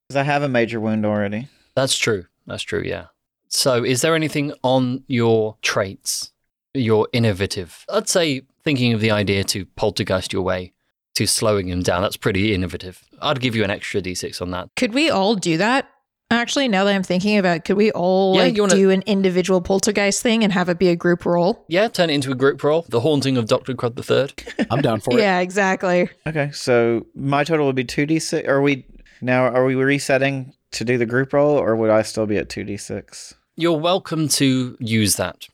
Because 0.08 0.16
I 0.16 0.22
have 0.22 0.42
a 0.42 0.48
major 0.48 0.80
wound 0.80 1.04
already. 1.04 1.48
That's 1.74 1.98
true. 1.98 2.24
That's 2.46 2.62
true, 2.62 2.82
yeah. 2.82 3.06
So, 3.48 3.84
is 3.84 4.00
there 4.00 4.14
anything 4.14 4.54
on 4.62 5.04
your 5.08 5.56
traits, 5.60 6.32
your 6.72 7.08
innovative? 7.12 7.84
I'd 7.92 8.08
say 8.08 8.42
thinking 8.62 8.94
of 8.94 9.00
the 9.00 9.10
idea 9.10 9.44
to 9.44 9.66
poltergeist 9.66 10.32
your 10.32 10.42
way 10.42 10.72
to 11.16 11.26
slowing 11.26 11.68
him 11.68 11.82
down, 11.82 12.00
that's 12.00 12.16
pretty 12.16 12.54
innovative. 12.54 13.04
I'd 13.20 13.40
give 13.40 13.56
you 13.56 13.64
an 13.64 13.70
extra 13.70 14.00
d6 14.00 14.40
on 14.40 14.52
that. 14.52 14.68
Could 14.76 14.94
we 14.94 15.10
all 15.10 15.34
do 15.34 15.56
that? 15.56 15.90
Actually, 16.30 16.68
now 16.68 16.84
that 16.84 16.94
I'm 16.94 17.02
thinking 17.02 17.38
about 17.38 17.56
it, 17.56 17.64
could 17.64 17.78
we 17.78 17.90
all 17.92 18.34
Yeah, 18.36 18.42
like 18.42 18.56
you 18.56 18.62
wanna- 18.62 18.74
do 18.74 18.90
an 18.90 19.02
individual 19.06 19.62
poltergeist 19.62 20.22
thing 20.22 20.44
and 20.44 20.52
have 20.52 20.68
it 20.68 20.78
be 20.78 20.88
a 20.88 20.96
group 20.96 21.24
roll? 21.24 21.64
Yeah, 21.68 21.88
turn 21.88 22.10
it 22.10 22.14
into 22.14 22.30
a 22.30 22.34
group 22.34 22.62
roll. 22.62 22.84
The 22.88 23.00
Haunting 23.00 23.38
of 23.38 23.46
Dr. 23.46 23.72
Crud 23.74 23.96
the 23.96 24.02
Third. 24.02 24.34
I'm 24.70 24.82
down 24.82 25.00
for 25.00 25.14
it. 25.14 25.22
Yeah, 25.22 25.38
exactly. 25.40 26.10
Okay, 26.26 26.50
so 26.52 27.06
my 27.14 27.44
total 27.44 27.64
would 27.66 27.76
be 27.76 27.84
two 27.84 28.04
d 28.04 28.18
six. 28.18 28.46
Are 28.46 28.60
we 28.60 28.84
now? 29.22 29.44
Are 29.46 29.64
we 29.64 29.74
resetting 29.74 30.52
to 30.72 30.84
do 30.84 30.98
the 30.98 31.06
group 31.06 31.32
roll, 31.32 31.56
or 31.56 31.74
would 31.76 31.88
I 31.90 32.02
still 32.02 32.26
be 32.26 32.36
at 32.36 32.50
two 32.50 32.62
d 32.62 32.76
six? 32.76 33.34
You're 33.56 33.78
welcome 33.78 34.28
to 34.28 34.76
use 34.78 35.16
that 35.16 35.48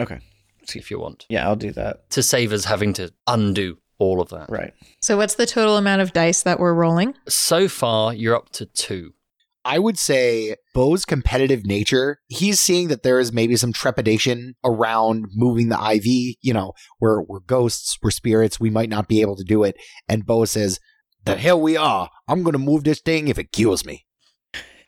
Okay, 0.00 0.18
See 0.64 0.78
if 0.80 0.90
you 0.90 0.98
want 0.98 1.26
yeah, 1.28 1.46
I'll 1.46 1.54
do 1.56 1.70
that. 1.72 2.08
to 2.10 2.22
save 2.22 2.52
us 2.52 2.64
having 2.64 2.92
to 2.94 3.12
undo 3.26 3.76
all 3.98 4.20
of 4.20 4.30
that. 4.30 4.48
Right. 4.50 4.72
So, 5.00 5.16
what's 5.18 5.34
the 5.34 5.46
total 5.46 5.76
amount 5.76 6.00
of 6.02 6.12
dice 6.14 6.42
that 6.42 6.58
we're 6.58 6.74
rolling? 6.74 7.14
So 7.28 7.68
far, 7.68 8.12
you're 8.14 8.34
up 8.34 8.48
to 8.52 8.64
two. 8.66 9.12
I 9.66 9.80
would 9.80 9.98
say 9.98 10.54
Bo's 10.74 11.04
competitive 11.04 11.66
nature, 11.66 12.20
he's 12.28 12.60
seeing 12.60 12.86
that 12.86 13.02
there 13.02 13.18
is 13.18 13.32
maybe 13.32 13.56
some 13.56 13.72
trepidation 13.72 14.54
around 14.64 15.26
moving 15.34 15.70
the 15.70 15.92
IV. 15.94 16.36
You 16.40 16.54
know, 16.54 16.72
we're, 17.00 17.22
we're 17.22 17.40
ghosts, 17.40 17.98
we're 18.00 18.12
spirits, 18.12 18.60
we 18.60 18.70
might 18.70 18.88
not 18.88 19.08
be 19.08 19.22
able 19.22 19.34
to 19.34 19.42
do 19.42 19.64
it. 19.64 19.76
And 20.08 20.24
Bo 20.24 20.44
says, 20.44 20.78
The 21.24 21.34
hell 21.34 21.60
we 21.60 21.76
are. 21.76 22.08
I'm 22.28 22.44
going 22.44 22.52
to 22.52 22.60
move 22.60 22.84
this 22.84 23.00
thing 23.00 23.26
if 23.26 23.38
it 23.38 23.50
kills 23.50 23.84
me. 23.84 24.06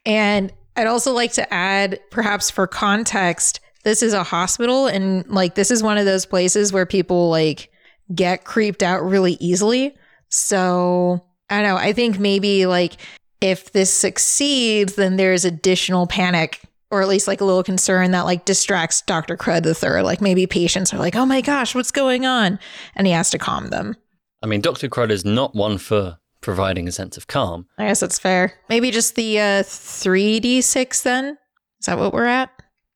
And 0.06 0.52
I'd 0.76 0.86
also 0.86 1.12
like 1.12 1.32
to 1.32 1.52
add, 1.52 1.98
perhaps 2.12 2.48
for 2.48 2.68
context, 2.68 3.58
this 3.82 4.00
is 4.00 4.12
a 4.12 4.22
hospital, 4.22 4.86
and 4.86 5.26
like 5.26 5.56
this 5.56 5.72
is 5.72 5.82
one 5.82 5.98
of 5.98 6.04
those 6.04 6.24
places 6.24 6.72
where 6.72 6.86
people 6.86 7.30
like 7.30 7.70
get 8.14 8.44
creeped 8.44 8.84
out 8.84 9.02
really 9.02 9.36
easily. 9.40 9.96
So 10.28 11.24
I 11.50 11.56
don't 11.56 11.68
know. 11.68 11.76
I 11.76 11.92
think 11.92 12.20
maybe 12.20 12.66
like 12.66 12.98
if 13.40 13.72
this 13.72 13.92
succeeds, 13.92 14.94
then 14.94 15.16
there's 15.16 15.44
additional 15.44 16.06
panic. 16.06 16.60
Or 16.90 17.02
at 17.02 17.08
least 17.08 17.28
like 17.28 17.42
a 17.42 17.44
little 17.44 17.62
concern 17.62 18.12
that 18.12 18.22
like 18.24 18.46
distracts 18.46 19.02
Dr. 19.02 19.36
Crud 19.36 19.62
the 19.62 19.74
third. 19.74 20.04
Like 20.04 20.22
maybe 20.22 20.46
patients 20.46 20.94
are 20.94 20.98
like, 20.98 21.14
oh 21.14 21.26
my 21.26 21.42
gosh, 21.42 21.74
what's 21.74 21.90
going 21.90 22.24
on? 22.24 22.58
And 22.96 23.06
he 23.06 23.12
has 23.12 23.28
to 23.32 23.38
calm 23.38 23.68
them. 23.68 23.94
I 24.42 24.46
mean, 24.46 24.62
Dr. 24.62 24.88
Crud 24.88 25.10
is 25.10 25.22
not 25.22 25.54
one 25.54 25.76
for 25.76 26.16
providing 26.40 26.88
a 26.88 26.92
sense 26.92 27.18
of 27.18 27.26
calm. 27.26 27.66
I 27.76 27.88
guess 27.88 28.00
that's 28.00 28.18
fair. 28.18 28.54
Maybe 28.70 28.90
just 28.90 29.16
the 29.16 29.38
uh, 29.38 29.62
3d6 29.64 31.02
then? 31.02 31.36
Is 31.80 31.86
that 31.86 31.98
what 31.98 32.12
we're 32.14 32.24
at? 32.26 32.50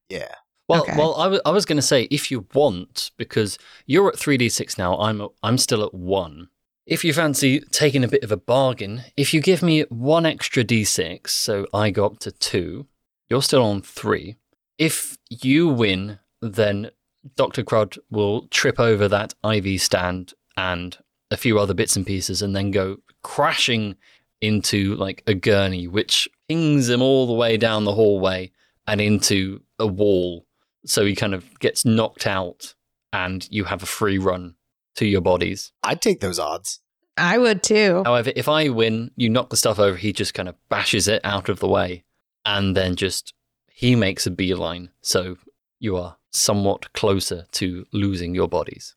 Yeah. 0.08 0.34
Well, 0.68 0.82
Okay. 0.82 0.94
well, 0.96 1.14
I 1.16 1.26
wa- 1.28 1.40
I 1.44 1.50
was 1.50 1.64
going 1.66 1.76
to 1.76 1.82
say 1.82 2.04
if 2.04 2.30
you 2.30 2.46
want, 2.54 3.10
because 3.18 3.58
you're 3.86 4.08
at 4.08 4.18
three 4.18 4.36
d 4.38 4.48
six 4.48 4.78
now, 4.78 4.96
I'm 4.98 5.20
at- 5.20 5.30
I'm 5.42 5.58
still 5.58 5.84
at 5.84 5.92
one. 5.92 6.48
If 6.84 7.04
you 7.04 7.12
fancy 7.12 7.60
taking 7.70 8.02
a 8.02 8.08
bit 8.08 8.24
of 8.24 8.32
a 8.32 8.36
bargain, 8.36 9.02
if 9.16 9.32
you 9.32 9.40
give 9.40 9.62
me 9.62 9.82
one 9.82 10.26
extra 10.26 10.64
d 10.64 10.82
six, 10.82 11.32
so 11.32 11.64
I 11.72 11.90
go 11.90 12.04
up 12.04 12.18
to 12.20 12.32
two, 12.32 12.86
you're 13.28 13.42
still 13.42 13.62
on 13.62 13.82
three. 13.82 14.34
If 14.78 15.16
you 15.30 15.68
win, 15.68 16.18
then 16.40 16.90
Doctor 17.36 17.62
Crud 17.62 17.98
will 18.10 18.48
trip 18.48 18.80
over 18.80 19.06
that 19.06 19.32
IV 19.44 19.80
stand 19.80 20.34
and 20.56 20.98
a 21.30 21.36
few 21.36 21.56
other 21.60 21.72
bits 21.72 21.94
and 21.94 22.04
pieces, 22.04 22.42
and 22.42 22.56
then 22.56 22.72
go 22.72 22.96
crashing 23.22 23.94
into 24.40 24.96
like 24.96 25.22
a 25.28 25.34
gurney, 25.34 25.86
which 25.86 26.28
pings 26.48 26.88
him 26.88 27.00
all 27.00 27.28
the 27.28 27.32
way 27.32 27.56
down 27.56 27.84
the 27.84 27.94
hallway 27.94 28.50
and 28.88 29.00
into 29.00 29.62
a 29.78 29.86
wall. 29.86 30.46
So 30.84 31.04
he 31.04 31.14
kind 31.14 31.32
of 31.32 31.60
gets 31.60 31.84
knocked 31.84 32.26
out, 32.26 32.74
and 33.12 33.46
you 33.52 33.62
have 33.64 33.84
a 33.84 33.86
free 33.86 34.18
run 34.18 34.56
to 34.96 35.06
your 35.06 35.20
bodies. 35.20 35.72
I'd 35.82 36.02
take 36.02 36.20
those 36.20 36.38
odds. 36.38 36.80
I 37.16 37.38
would 37.38 37.62
too. 37.62 38.02
However, 38.04 38.32
if 38.34 38.48
I 38.48 38.68
win, 38.68 39.10
you 39.16 39.28
knock 39.28 39.50
the 39.50 39.56
stuff 39.56 39.78
over, 39.78 39.96
he 39.96 40.12
just 40.12 40.34
kind 40.34 40.48
of 40.48 40.54
bashes 40.68 41.08
it 41.08 41.20
out 41.24 41.48
of 41.48 41.60
the 41.60 41.68
way, 41.68 42.04
and 42.44 42.76
then 42.76 42.96
just 42.96 43.34
he 43.70 43.94
makes 43.94 44.26
a 44.26 44.30
beeline. 44.30 44.90
So 45.02 45.36
you 45.78 45.96
are 45.96 46.16
somewhat 46.30 46.92
closer 46.92 47.44
to 47.52 47.86
losing 47.92 48.34
your 48.34 48.48
bodies. 48.48 48.94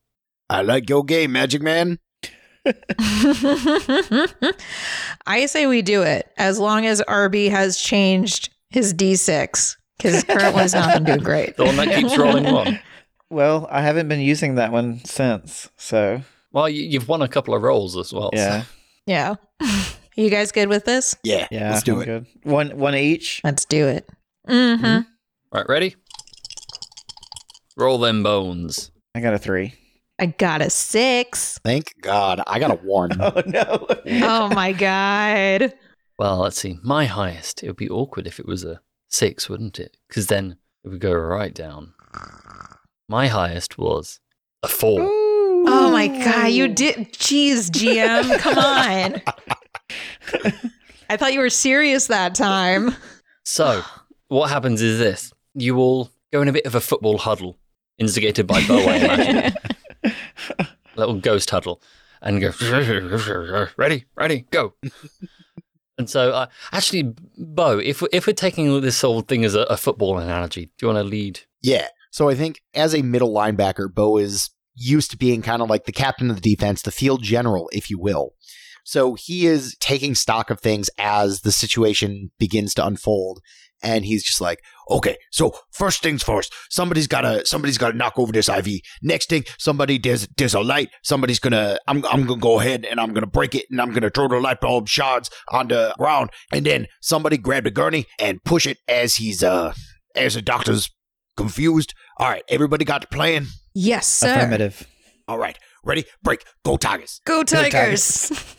I 0.49 0.61
like 0.61 0.89
your 0.89 1.03
game, 1.03 1.34
Magic 1.34 1.61
Man. 1.61 1.99
I 5.27 5.45
say 5.47 5.67
we 5.67 5.81
do 5.81 6.01
it 6.01 6.31
as 6.38 6.57
long 6.59 6.85
as 6.85 7.01
Arby 7.01 7.49
has 7.49 7.77
changed 7.77 8.49
his 8.69 8.93
D6 8.93 9.76
because 9.97 10.13
his 10.13 10.23
current 10.23 10.55
one's 10.55 10.73
not 10.73 10.93
been 10.93 11.03
doing 11.03 11.19
great. 11.19 11.57
The 11.57 11.65
one 11.65 11.76
that 11.77 11.95
keeps 11.95 12.17
rolling 12.17 12.51
one. 12.51 12.80
Well, 13.35 13.67
I 13.69 13.81
haven't 13.81 14.07
been 14.07 14.21
using 14.21 14.55
that 14.55 14.71
one 14.71 15.03
since, 15.03 15.67
so 15.75 16.21
Well, 16.53 16.69
you, 16.69 16.83
you've 16.83 17.09
won 17.09 17.21
a 17.21 17.27
couple 17.27 17.53
of 17.53 17.63
rolls 17.63 17.97
as 17.97 18.13
well. 18.13 18.29
so- 18.33 18.37
yeah, 18.37 18.63
Yeah. 19.05 19.35
You 20.15 20.29
guys 20.29 20.53
good 20.53 20.69
with 20.69 20.85
this? 20.85 21.17
Yeah. 21.25 21.45
yeah. 21.51 21.71
Let's 21.71 21.83
do 21.83 21.95
I'm 21.97 22.01
it. 22.03 22.05
Good. 22.05 22.25
One, 22.43 22.77
one 22.77 22.95
each. 22.95 23.41
Let's 23.43 23.65
do 23.65 23.85
it. 23.89 24.07
Mm-hmm. 24.47 25.01
Right, 25.51 25.65
ready? 25.67 25.97
Roll 27.75 27.97
them 27.97 28.23
bones. 28.23 28.91
I 29.13 29.19
got 29.19 29.33
a 29.33 29.37
three. 29.37 29.73
I 30.17 30.27
got 30.27 30.61
a 30.61 30.69
six. 30.69 31.59
Thank 31.65 31.91
God. 31.99 32.39
I 32.47 32.59
got 32.59 32.71
a 32.71 32.75
one. 32.75 33.11
Oh 33.21 33.41
no! 33.45 33.85
Oh 34.25 34.47
my 34.55 34.71
god. 34.71 35.73
Well, 36.17 36.37
let's 36.37 36.61
see. 36.61 36.79
My 36.81 37.03
highest. 37.03 37.61
It 37.61 37.67
would 37.67 37.75
be 37.75 37.89
awkward 37.89 38.25
if 38.27 38.39
it 38.39 38.45
was 38.47 38.63
a 38.63 38.79
six, 39.09 39.49
wouldn't 39.49 39.77
it? 39.81 39.97
Because 40.07 40.27
then 40.27 40.55
it 40.85 40.87
would 40.87 41.01
go 41.01 41.11
right 41.11 41.53
down. 41.53 41.93
My 43.07 43.27
highest 43.27 43.77
was 43.77 44.19
a 44.64 44.68
four. 44.68 44.99
Oh 45.02 45.90
my 45.91 46.07
god, 46.07 46.48
you 46.48 46.68
did 46.68 47.14
jeez, 47.14 47.69
GM, 47.69 48.40
come 48.40 48.57
on. 48.57 49.22
I 51.10 51.18
thought 51.18 51.34
you 51.34 51.40
were 51.40 51.49
serious 51.49 52.07
that 52.07 52.36
time. 52.36 52.95
So, 53.44 53.84
what 54.27 54.49
happens 54.49 54.82
is 54.82 54.99
this 54.99 55.32
you 55.53 55.77
all 55.77 56.10
go 56.32 56.41
in 56.41 56.48
a 56.48 56.53
bit 56.53 56.65
of 56.65 56.76
a 56.76 56.82
football 56.82 57.18
huddle, 57.18 57.57
instigated 57.98 58.48
by 58.48 58.65
Bo, 58.68 58.77
I 58.77 58.95
imagine. 58.95 59.53
Little 60.95 61.15
ghost 61.15 61.49
huddle, 61.49 61.82
and 62.22 62.41
go, 62.41 62.52
ready, 63.77 64.06
ready, 64.15 64.45
go. 64.49 64.73
and 65.98 66.10
so, 66.10 66.32
uh, 66.32 66.48
actually, 66.72 67.14
Bo, 67.38 67.77
if, 67.80 68.02
if 68.11 68.27
we're 68.27 68.34
taking 68.34 68.82
this 68.82 69.02
whole 69.02 69.22
thing 69.22 69.45
as 69.45 69.56
a, 69.56 69.61
a 69.64 69.77
football 69.77 70.18
analogy, 70.18 70.65
do 70.77 70.88
you 70.88 70.94
want 70.94 71.03
to 71.03 71.10
lead? 71.10 71.41
Yeah. 71.61 71.88
So 72.15 72.29
I 72.29 72.35
think 72.35 72.61
as 72.73 72.95
a 72.95 73.01
middle 73.01 73.33
linebacker, 73.33 73.93
Bo 73.93 74.15
is 74.15 74.49
used 74.73 75.11
to 75.11 75.17
being 75.17 75.41
kind 75.41 75.61
of 75.61 75.69
like 75.69 75.83
the 75.83 75.91
captain 75.91 76.29
of 76.29 76.41
the 76.41 76.55
defense, 76.55 76.81
the 76.81 76.89
field 76.89 77.21
general, 77.23 77.69
if 77.73 77.89
you 77.89 77.99
will. 77.99 78.35
So 78.85 79.15
he 79.15 79.45
is 79.47 79.75
taking 79.81 80.15
stock 80.15 80.49
of 80.49 80.61
things 80.61 80.89
as 80.97 81.41
the 81.41 81.51
situation 81.51 82.31
begins 82.39 82.73
to 82.75 82.87
unfold. 82.87 83.41
And 83.83 84.05
he's 84.05 84.23
just 84.23 84.39
like, 84.39 84.61
okay, 84.89 85.17
so 85.33 85.57
first 85.73 86.01
things 86.01 86.23
first, 86.23 86.53
somebody's 86.69 87.07
gotta 87.07 87.45
somebody's 87.45 87.77
gotta 87.77 87.97
knock 87.97 88.17
over 88.17 88.31
this 88.31 88.47
IV. 88.47 88.79
Next 89.01 89.27
thing, 89.27 89.43
somebody 89.59 89.97
there's 89.97 90.25
there's 90.37 90.53
a 90.53 90.61
light, 90.61 90.91
somebody's 91.03 91.39
gonna 91.39 91.77
I'm 91.85 92.05
I'm 92.05 92.25
gonna 92.25 92.39
go 92.39 92.61
ahead 92.61 92.85
and 92.85 92.97
I'm 92.97 93.13
gonna 93.13 93.27
break 93.27 93.55
it 93.55 93.65
and 93.69 93.81
I'm 93.81 93.91
gonna 93.91 94.09
throw 94.09 94.29
the 94.29 94.39
light 94.39 94.61
bulb 94.61 94.87
shards 94.87 95.29
on 95.49 95.67
the 95.67 95.93
ground, 95.97 96.29
and 96.53 96.65
then 96.65 96.87
somebody 97.01 97.37
grab 97.37 97.65
the 97.65 97.71
gurney 97.71 98.05
and 98.17 98.41
push 98.45 98.65
it 98.65 98.77
as 98.87 99.15
he's 99.15 99.43
uh 99.43 99.73
as 100.15 100.35
the 100.35 100.41
doctor's 100.41 100.89
confused. 101.35 101.93
All 102.17 102.29
right, 102.29 102.43
everybody 102.47 102.85
got 102.85 103.01
the 103.01 103.07
plan? 103.07 103.47
Yes, 103.73 104.07
sir. 104.07 104.33
Affirmative. 104.33 104.87
All 105.27 105.37
right, 105.37 105.59
ready? 105.83 106.05
Break. 106.23 106.45
Go 106.63 106.77
Tigers. 106.77 107.19
Go 107.25 107.43
Go 107.43 107.43
Tigers. 107.43 108.31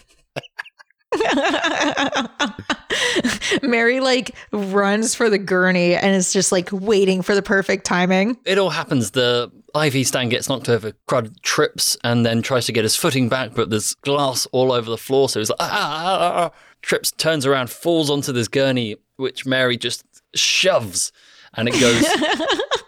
Mary 3.62 4.00
like 4.00 4.34
runs 4.52 5.14
for 5.14 5.30
the 5.30 5.38
gurney 5.38 5.94
and 5.94 6.14
is 6.14 6.34
just 6.34 6.52
like 6.52 6.68
waiting 6.70 7.22
for 7.22 7.34
the 7.34 7.40
perfect 7.40 7.86
timing. 7.86 8.36
It 8.44 8.58
all 8.58 8.68
happens. 8.68 9.12
The 9.12 9.50
IV 9.74 10.06
stand 10.06 10.32
gets 10.32 10.50
knocked 10.50 10.68
over. 10.68 10.92
Crud 11.08 11.40
trips 11.40 11.96
and 12.04 12.26
then 12.26 12.42
tries 12.42 12.66
to 12.66 12.72
get 12.72 12.84
his 12.84 12.96
footing 12.96 13.30
back, 13.30 13.54
but 13.54 13.70
there's 13.70 13.94
glass 13.94 14.44
all 14.52 14.70
over 14.72 14.90
the 14.90 14.98
floor. 14.98 15.30
So 15.30 15.40
he's 15.40 15.48
like, 15.48 15.60
ah, 15.60 15.70
ah, 15.70 16.18
ah, 16.20 16.44
ah. 16.44 16.50
trips, 16.82 17.10
turns 17.12 17.46
around, 17.46 17.70
falls 17.70 18.10
onto 18.10 18.32
this 18.32 18.48
gurney, 18.48 18.96
which 19.16 19.46
Mary 19.46 19.78
just 19.78 20.04
shoves, 20.34 21.10
and 21.54 21.68
it 21.68 21.80
goes. 21.80 22.04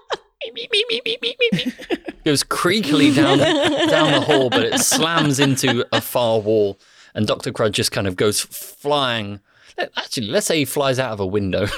goes 2.24 2.44
creakily 2.44 3.15
down 3.15 3.39
down 3.39 4.12
the 4.12 4.20
hall, 4.20 4.51
but 4.51 4.65
it 4.65 4.78
slams 4.81 5.40
into 5.40 5.86
a 5.93 6.01
far 6.01 6.40
wall, 6.40 6.78
and 7.15 7.27
Doctor 7.27 7.52
Crud 7.52 7.73
just 7.73 7.93
kind 7.93 8.06
of 8.06 8.16
goes 8.16 8.40
flying. 8.40 9.40
Actually, 9.97 10.28
let's 10.28 10.47
say 10.47 10.59
he 10.59 10.65
flies 10.65 10.98
out 10.98 11.12
of 11.12 11.20
a 11.20 11.27
window. 11.27 11.66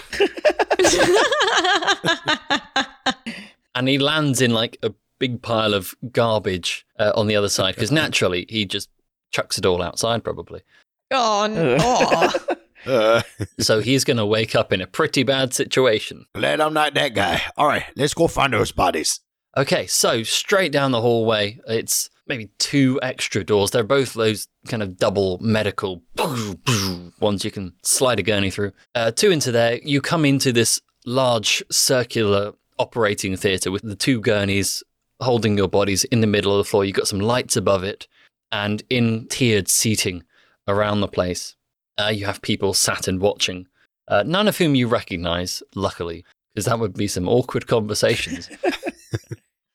and 3.75 3.89
he 3.89 3.99
lands 3.99 4.41
in 4.41 4.53
like 4.53 4.79
a 4.83 4.93
big 5.19 5.43
pile 5.43 5.75
of 5.75 5.95
garbage 6.13 6.87
uh, 6.99 7.13
on 7.15 7.27
the 7.27 7.37
other 7.37 7.49
side 7.49 7.75
because 7.75 7.93
naturally 7.93 8.47
he 8.49 8.65
just 8.65 8.89
chucks 9.31 9.59
it 9.59 9.67
all 9.67 9.83
outside 9.83 10.25
probably 10.25 10.63
Oh 11.11 11.47
no. 11.47 12.57
Uh, 12.87 13.23
so 13.59 13.81
he's 13.81 14.05
going 14.05 14.17
to 14.17 14.27
wake 14.27 14.55
up 14.55 14.73
in 14.73 14.81
a 14.81 14.87
pretty 14.87 15.23
bad 15.23 15.53
situation 15.55 16.27
glad 16.35 16.61
I'm 16.61 16.73
not 16.75 16.95
that 16.95 17.15
guy. 17.15 17.43
All 17.57 17.67
right, 17.67 17.85
let's 17.97 18.15
go 18.15 18.27
find 18.29 18.53
those 18.53 18.73
bodies. 18.73 19.21
okay 19.57 19.87
so 19.87 20.23
straight 20.23 20.73
down 20.73 20.93
the 20.93 21.01
hallway 21.01 21.59
it's 21.67 22.09
maybe 22.29 22.49
two 22.59 23.01
extra 23.03 23.43
doors 23.43 23.73
they're 23.73 23.83
both 23.83 24.15
those 24.15 24.47
kind 24.69 24.83
of 24.83 24.97
double 24.97 25.39
medical 25.41 26.03
ones 27.21 27.45
you 27.45 27.51
can 27.51 27.73
slide 27.83 28.21
a 28.21 28.23
gurney 28.23 28.51
through 28.51 28.71
uh, 28.95 29.11
two 29.11 29.31
into 29.33 29.51
there 29.51 29.81
you 29.83 30.01
come 30.01 30.25
into 30.25 30.53
this 30.53 30.81
large 31.05 31.63
circular 31.71 32.53
operating 32.79 33.37
theatre 33.37 33.71
with 33.73 33.83
the 33.83 33.97
two 33.97 34.21
gurneys 34.21 34.83
holding 35.21 35.57
your 35.59 35.69
bodies 35.69 36.05
in 36.05 36.21
the 36.21 36.27
middle 36.27 36.53
of 36.53 36.59
the 36.59 36.65
floor. 36.65 36.85
You've 36.85 36.97
got 36.97 37.07
some 37.09 37.21
lights 37.21 37.57
above 37.57 37.85
it, 37.85 38.09
and 38.53 38.83
in 38.89 39.27
tiered 39.29 39.69
seating 39.69 40.23
around 40.67 41.01
the 41.01 41.09
place, 41.09 41.57
uh, 42.01 42.09
you 42.09 42.27
have 42.27 42.43
people 42.43 42.75
sat 42.75 43.09
and 43.09 43.21
watching, 43.21 43.67
uh, 44.09 44.23
none 44.27 44.49
of 44.49 44.59
whom 44.59 44.75
you 44.75 44.89
recognize, 44.89 45.63
luckily, 45.75 46.25
because 46.55 46.67
that 46.67 46.79
would 46.79 46.95
be 46.95 47.09
some 47.09 47.29
awkward 47.29 47.67
conversations. 47.67 48.49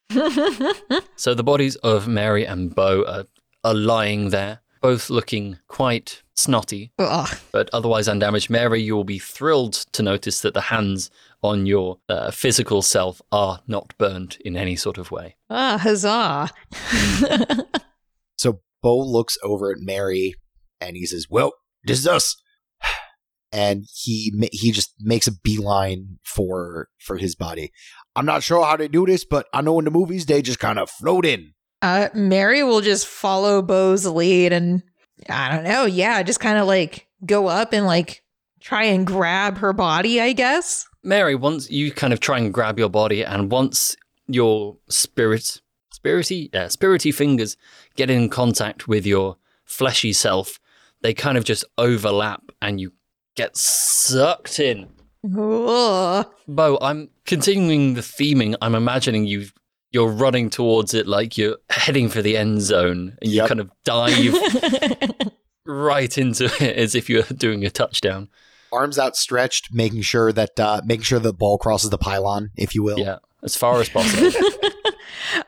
so 1.15 1.34
the 1.34 1.43
bodies 1.43 1.76
of 1.77 2.07
Mary 2.07 2.45
and 2.45 2.73
Bo 2.73 3.03
are, 3.06 3.26
are 3.64 3.73
lying 3.73 4.30
there, 4.30 4.60
both 4.81 5.10
looking 5.10 5.57
quite 5.68 6.22
snotty, 6.35 6.91
Ugh. 6.99 7.38
but 7.52 7.69
otherwise 7.73 8.07
undamaged. 8.07 8.49
Mary, 8.49 8.81
you 8.81 8.95
will 8.95 9.03
be 9.03 9.19
thrilled 9.19 9.73
to 9.93 10.03
notice 10.03 10.41
that 10.41 10.53
the 10.53 10.61
hands 10.61 11.10
on 11.41 11.65
your 11.65 11.97
uh, 12.10 12.31
physical 12.31 12.81
self 12.81 13.22
are 13.31 13.61
not 13.68 13.97
burned 13.97 14.38
in 14.43 14.56
any 14.56 14.76
sort 14.76 14.97
of 14.97 15.11
way. 15.11 15.35
Ah, 15.49 15.77
huzzah. 15.77 16.49
So 18.38 18.60
Bo 18.84 18.99
looks 18.99 19.38
over 19.43 19.72
at 19.72 19.80
Mary 19.80 20.35
and 20.81 20.97
he 20.97 21.06
says, 21.06 21.27
"Well, 21.30 21.53
this 21.85 21.99
is 21.99 22.07
us." 22.07 22.35
And 23.51 23.85
he 23.93 24.33
he 24.51 24.71
just 24.71 24.93
makes 24.99 25.27
a 25.27 25.31
beeline 25.31 26.19
for 26.23 26.89
for 26.99 27.17
his 27.17 27.35
body. 27.35 27.71
I'm 28.15 28.25
not 28.25 28.43
sure 28.43 28.65
how 28.65 28.75
they 28.75 28.87
do 28.87 29.05
this, 29.05 29.23
but 29.23 29.47
I 29.53 29.61
know 29.61 29.79
in 29.79 29.85
the 29.85 29.91
movies 29.91 30.25
they 30.25 30.41
just 30.41 30.59
kind 30.59 30.79
of 30.79 30.89
float 30.89 31.25
in. 31.25 31.53
Uh, 31.81 32.09
Mary 32.13 32.63
will 32.63 32.81
just 32.81 33.07
follow 33.07 33.61
Bo's 33.61 34.05
lead 34.05 34.51
and 34.51 34.83
I 35.29 35.53
don't 35.53 35.63
know. 35.63 35.85
Yeah, 35.85 36.21
just 36.23 36.39
kind 36.39 36.57
of 36.57 36.67
like 36.67 37.07
go 37.25 37.47
up 37.47 37.73
and 37.73 37.85
like 37.85 38.23
try 38.59 38.83
and 38.85 39.05
grab 39.05 39.59
her 39.59 39.73
body, 39.73 40.19
I 40.19 40.33
guess. 40.33 40.87
Mary, 41.03 41.35
once 41.35 41.69
you 41.69 41.91
kind 41.91 42.13
of 42.13 42.19
try 42.19 42.39
and 42.39 42.53
grab 42.53 42.79
your 42.79 42.89
body, 42.89 43.23
and 43.23 43.51
once 43.51 43.95
your 44.27 44.77
spirit, 44.89 45.61
spirity, 45.93 46.49
yeah, 46.51 46.65
spirity 46.65 47.13
fingers 47.13 47.55
get 47.95 48.09
in 48.09 48.27
contact 48.29 48.87
with 48.87 49.05
your 49.05 49.37
fleshy 49.65 50.11
self, 50.11 50.59
they 51.01 51.13
kind 51.13 51.38
of 51.38 51.43
just 51.43 51.65
overlap, 51.77 52.41
and 52.61 52.80
you 52.81 52.93
get 53.35 53.55
sucked 53.57 54.59
in. 54.59 54.88
Ugh. 55.26 56.26
Bo, 56.47 56.77
I'm 56.81 57.09
continuing 57.26 57.95
the 57.95 58.01
theming. 58.01 58.55
I'm 58.61 58.76
imagining 58.76 59.26
you 59.26 59.47
you're 59.91 60.09
running 60.11 60.49
towards 60.49 60.93
it 60.93 61.07
like 61.07 61.38
you're 61.38 61.57
heading 61.69 62.09
for 62.09 62.22
the 62.22 62.35
end 62.38 62.61
zone, 62.61 63.17
and 63.22 63.31
you 63.31 63.38
Yep. 63.38 63.47
kind 63.47 63.59
of 63.61 63.72
dive 63.85 64.35
right 65.65 66.17
into 66.17 66.45
it 66.45 66.76
as 66.77 66.95
if 66.95 67.09
you're 67.09 67.23
doing 67.23 67.65
a 67.65 67.69
touchdown. 67.69 68.30
Arms 68.72 68.99
outstretched, 68.99 69.69
making 69.73 70.01
sure 70.01 70.31
that 70.34 70.59
uh, 70.59 70.81
making 70.85 71.03
sure 71.03 71.19
the 71.19 71.34
ball 71.34 71.57
crosses 71.57 71.89
the 71.91 71.97
pylon, 71.97 72.51
if 72.57 72.76
you 72.76 72.84
will. 72.84 72.99
Yeah, 72.99 73.19
as 73.41 73.55
far 73.55 73.80
as 73.80 73.88
possible. 73.89 74.31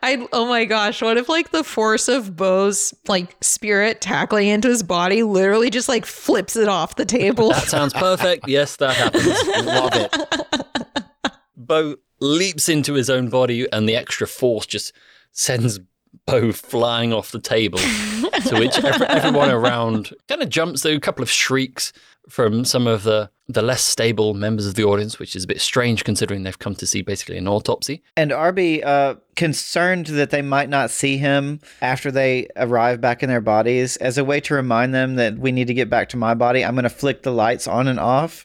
I 0.03 0.27
oh 0.33 0.45
my 0.47 0.65
gosh, 0.65 1.01
what 1.01 1.17
if 1.17 1.29
like 1.29 1.51
the 1.51 1.63
force 1.63 2.07
of 2.07 2.35
Bo's 2.35 2.93
like 3.07 3.35
spirit 3.41 4.01
tackling 4.01 4.47
into 4.47 4.67
his 4.67 4.83
body 4.83 5.23
literally 5.23 5.69
just 5.69 5.89
like 5.89 6.05
flips 6.05 6.55
it 6.55 6.67
off 6.67 6.95
the 6.95 7.05
table? 7.05 7.49
that 7.49 7.67
sounds 7.67 7.93
perfect. 7.93 8.47
Yes, 8.47 8.75
that 8.77 8.95
happens. 8.95 9.65
Love 9.65 9.91
it. 9.93 11.33
Bo 11.55 11.95
leaps 12.19 12.69
into 12.69 12.93
his 12.93 13.09
own 13.09 13.29
body, 13.29 13.67
and 13.71 13.87
the 13.87 13.95
extra 13.95 14.27
force 14.27 14.65
just 14.65 14.93
sends 15.31 15.79
Bo 16.25 16.51
flying 16.51 17.13
off 17.13 17.31
the 17.31 17.39
table. 17.39 17.79
to 17.79 18.55
which 18.59 18.77
every, 18.83 19.07
everyone 19.07 19.49
around 19.49 20.13
kind 20.27 20.41
of 20.41 20.49
jumps. 20.49 20.85
A 20.85 20.99
couple 20.99 21.23
of 21.23 21.29
shrieks 21.29 21.93
from 22.27 22.65
some 22.65 22.87
of 22.87 23.03
the 23.03 23.29
the 23.49 23.61
less 23.61 23.81
stable 23.81 24.33
members 24.33 24.67
of 24.67 24.75
the 24.75 24.83
audience, 24.83 25.19
which 25.19 25.33
is 25.33 25.45
a 25.45 25.47
bit 25.47 25.61
strange 25.61 26.03
considering 26.03 26.43
they've 26.43 26.59
come 26.59 26.75
to 26.75 26.85
see 26.85 27.01
basically 27.01 27.37
an 27.37 27.47
autopsy. 27.47 28.03
And 28.17 28.33
Arby, 28.33 28.83
uh, 28.83 29.15
concerned 29.37 30.07
that 30.07 30.31
they 30.31 30.41
might 30.41 30.67
not 30.67 30.91
see 30.91 31.17
him 31.17 31.61
after 31.81 32.11
they 32.11 32.49
arrive 32.57 32.99
back 32.99 33.23
in 33.23 33.29
their 33.29 33.39
bodies, 33.39 33.95
as 33.97 34.17
a 34.17 34.25
way 34.25 34.41
to 34.41 34.53
remind 34.53 34.93
them 34.93 35.15
that 35.15 35.37
we 35.37 35.53
need 35.53 35.67
to 35.67 35.73
get 35.73 35.89
back 35.89 36.09
to 36.09 36.17
my 36.17 36.33
body, 36.33 36.65
I'm 36.65 36.75
going 36.75 36.83
to 36.83 36.89
flick 36.89 37.23
the 37.23 37.31
lights 37.31 37.67
on 37.67 37.87
and 37.87 38.01
off. 38.01 38.43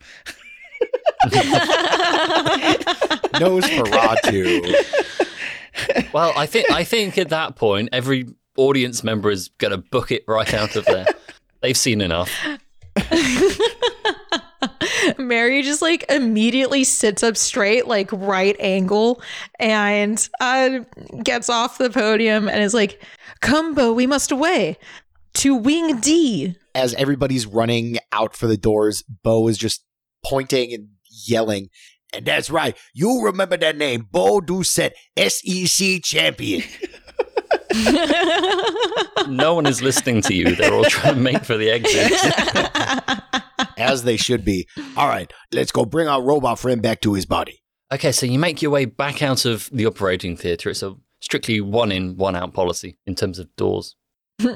Nosferatu. 3.35 4.75
Well, 6.13 6.33
I 6.37 6.47
think 6.47 6.71
I 6.71 6.85
think 6.85 7.19
at 7.19 7.31
that 7.31 7.57
point 7.57 7.89
every 7.93 8.27
audience 8.57 9.03
member 9.03 9.31
is 9.31 9.49
going 9.59 9.71
to 9.73 9.79
book 9.79 10.13
it 10.13 10.23
right 10.29 10.53
out 10.55 10.77
of 10.77 10.85
there. 10.85 11.07
They've 11.61 11.77
seen 11.77 12.01
enough. 12.01 12.31
Mary 15.19 15.63
just 15.63 15.83
like 15.83 16.05
immediately 16.09 16.85
sits 16.85 17.23
up 17.23 17.37
straight, 17.37 17.87
like 17.87 18.11
right 18.13 18.57
angle, 18.59 19.23
and 19.59 20.29
uh, 20.41 20.81
gets 21.23 21.49
off 21.49 21.79
the 21.79 21.91
podium 21.91 22.49
and 22.49 22.63
is 22.63 22.75
like, 22.75 23.03
"Come, 23.41 23.75
Bo, 23.75 23.93
we 23.93 24.07
must 24.07 24.31
away 24.31 24.77
to 25.35 25.55
Wing 25.55 26.01
D." 26.01 26.57
As 26.75 26.95
everybody's 26.95 27.47
running 27.47 27.99
out 28.13 28.37
for 28.37 28.47
the 28.47 28.57
doors, 28.57 29.03
Bo 29.23 29.49
is 29.49 29.59
just 29.59 29.85
pointing 30.25 30.73
and 30.73 30.89
yelling. 31.27 31.69
And 32.15 32.27
that's 32.27 32.51
right. 32.51 32.77
You 32.93 33.25
remember 33.25 33.57
that 33.57 33.77
name, 33.77 34.07
Bo 34.11 34.41
Doucette, 34.41 34.93
SEC 35.17 36.03
champion. 36.03 36.63
No 39.29 39.55
one 39.55 39.67
is 39.67 39.83
listening 39.83 40.23
to 40.23 40.35
you. 40.35 40.55
They're 40.57 40.75
all 40.75 40.85
trying 40.85 41.15
to 41.15 41.21
make 41.21 41.45
for 41.45 41.57
the 41.57 41.71
exit. 41.71 42.13
As 43.79 44.05
they 44.05 44.17
should 44.17 44.45
be. 44.45 44.67
All 44.97 45.09
right, 45.09 45.33
let's 45.53 45.73
go 45.73 45.85
bring 45.85 46.09
our 46.09 46.23
robot 46.23 46.59
friend 46.59 46.83
back 46.83 47.01
to 47.03 47.15
his 47.15 47.27
body. 47.27 47.63
Okay, 47.93 48.13
so 48.13 48.27
you 48.27 48.39
make 48.39 48.63
your 48.63 48.71
way 48.71 48.85
back 48.85 49.23
out 49.23 49.45
of 49.45 49.69
the 49.73 49.87
operating 49.87 50.37
theatre. 50.37 50.71
It's 50.71 50.83
a 50.83 50.95
strictly 51.21 51.61
one 51.61 51.93
in, 51.93 52.17
one 52.17 52.37
out 52.37 52.55
policy 52.55 52.99
in 53.07 53.15
terms 53.15 53.39
of 53.39 53.55
doors. 53.57 53.97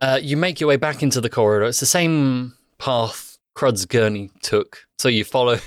uh, 0.00 0.20
you 0.22 0.36
make 0.36 0.60
your 0.60 0.68
way 0.68 0.76
back 0.76 1.02
into 1.02 1.20
the 1.20 1.30
corridor. 1.30 1.66
It's 1.66 1.80
the 1.80 1.86
same 1.86 2.54
path 2.78 3.38
Crud's 3.54 3.86
gurney 3.86 4.30
took. 4.42 4.84
So 4.98 5.08
you 5.08 5.24
follow 5.24 5.58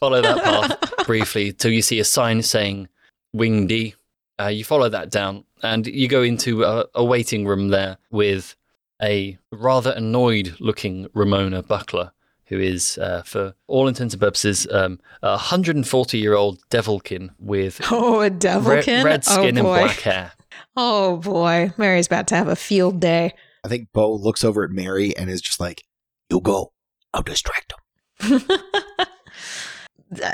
follow 0.00 0.22
that 0.22 0.42
path 0.42 1.06
briefly 1.06 1.52
till 1.52 1.72
you 1.72 1.82
see 1.82 1.98
a 2.00 2.04
sign 2.04 2.42
saying 2.42 2.88
Wing 3.32 3.66
D. 3.66 3.94
Uh, 4.40 4.46
you 4.48 4.64
follow 4.64 4.88
that 4.88 5.10
down 5.10 5.44
and 5.62 5.86
you 5.86 6.06
go 6.08 6.22
into 6.22 6.62
a, 6.64 6.84
a 6.94 7.04
waiting 7.04 7.46
room 7.46 7.68
there 7.68 7.96
with 8.10 8.54
a 9.02 9.36
rather 9.52 9.90
annoyed 9.92 10.54
looking 10.60 11.06
Ramona 11.14 11.62
Buckler, 11.62 12.12
who 12.46 12.58
is, 12.60 12.98
uh, 12.98 13.22
for 13.24 13.54
all 13.66 13.88
intents 13.88 14.14
and 14.14 14.20
purposes, 14.20 14.66
um, 14.70 15.00
a 15.22 15.30
140 15.30 16.18
year 16.18 16.34
old 16.34 16.60
devilkin 16.70 17.30
with 17.38 17.80
Oh, 17.90 18.16
a 18.16 18.20
red, 18.22 18.38
devilkin. 18.40 19.04
red 19.04 19.24
skin 19.24 19.58
oh, 19.58 19.72
and 19.72 19.84
black 19.86 20.00
hair. 20.00 20.32
Oh 20.76 21.16
boy, 21.18 21.72
Mary's 21.76 22.06
about 22.06 22.26
to 22.28 22.36
have 22.36 22.48
a 22.48 22.56
field 22.56 23.00
day. 23.00 23.32
I 23.64 23.68
think 23.68 23.88
Bo 23.92 24.12
looks 24.14 24.42
over 24.44 24.64
at 24.64 24.70
Mary 24.70 25.16
and 25.16 25.28
is 25.30 25.40
just 25.40 25.60
like, 25.60 25.84
You 26.30 26.40
go. 26.40 26.72
I'll 27.12 27.22
distract 27.22 27.74
him. 28.20 28.40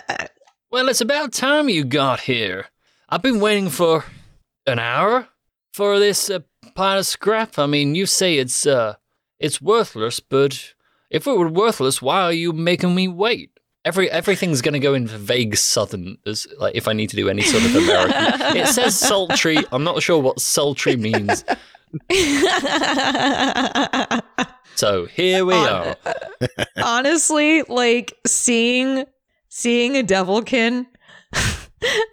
Well, 0.70 0.88
it's 0.88 1.00
about 1.00 1.32
time 1.32 1.68
you 1.68 1.84
got 1.84 2.20
here. 2.20 2.66
I've 3.14 3.22
been 3.22 3.38
waiting 3.38 3.70
for 3.70 4.04
an 4.66 4.80
hour 4.80 5.28
for 5.72 6.00
this 6.00 6.28
uh, 6.28 6.40
pile 6.74 6.98
of 6.98 7.06
scrap. 7.06 7.60
I 7.60 7.66
mean, 7.66 7.94
you 7.94 8.06
say 8.06 8.38
it's 8.38 8.66
uh, 8.66 8.96
it's 9.38 9.62
worthless, 9.62 10.18
but 10.18 10.74
If 11.10 11.28
it 11.28 11.38
were 11.38 11.48
worthless, 11.48 12.02
why 12.02 12.22
are 12.22 12.32
you 12.32 12.52
making 12.52 12.92
me 12.92 13.06
wait? 13.06 13.50
Every 13.84 14.10
everything's 14.10 14.62
going 14.62 14.72
to 14.72 14.80
go 14.80 14.94
into 14.94 15.16
vague 15.16 15.54
southern 15.56 16.18
as 16.26 16.48
like 16.58 16.74
if 16.74 16.88
I 16.88 16.92
need 16.92 17.08
to 17.10 17.16
do 17.16 17.28
any 17.28 17.42
sort 17.42 17.64
of 17.64 17.76
American. 17.84 18.56
it 18.56 18.66
says 18.66 18.98
sultry. 18.98 19.58
I'm 19.70 19.84
not 19.84 20.02
sure 20.02 20.20
what 20.20 20.40
sultry 20.40 20.96
means. 20.96 21.44
So 24.74 25.04
here 25.06 25.44
we 25.44 25.54
are. 25.54 25.94
Honestly, 26.82 27.62
like 27.68 28.12
seeing 28.26 29.04
seeing 29.48 29.96
a 29.96 30.02
devilkin, 30.02 30.86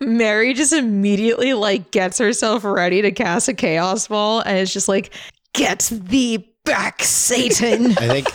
Mary 0.01 0.53
just 0.53 0.73
immediately 0.73 1.53
like 1.53 1.91
gets 1.91 2.17
herself 2.17 2.63
ready 2.63 3.01
to 3.01 3.11
cast 3.11 3.47
a 3.47 3.53
chaos 3.53 4.07
ball, 4.07 4.41
and 4.41 4.57
it's 4.57 4.73
just 4.73 4.87
like, 4.87 5.13
"Get 5.53 5.89
thee 5.91 6.53
back, 6.65 7.03
Satan!" 7.03 7.91
I 7.91 8.21
think 8.21 8.27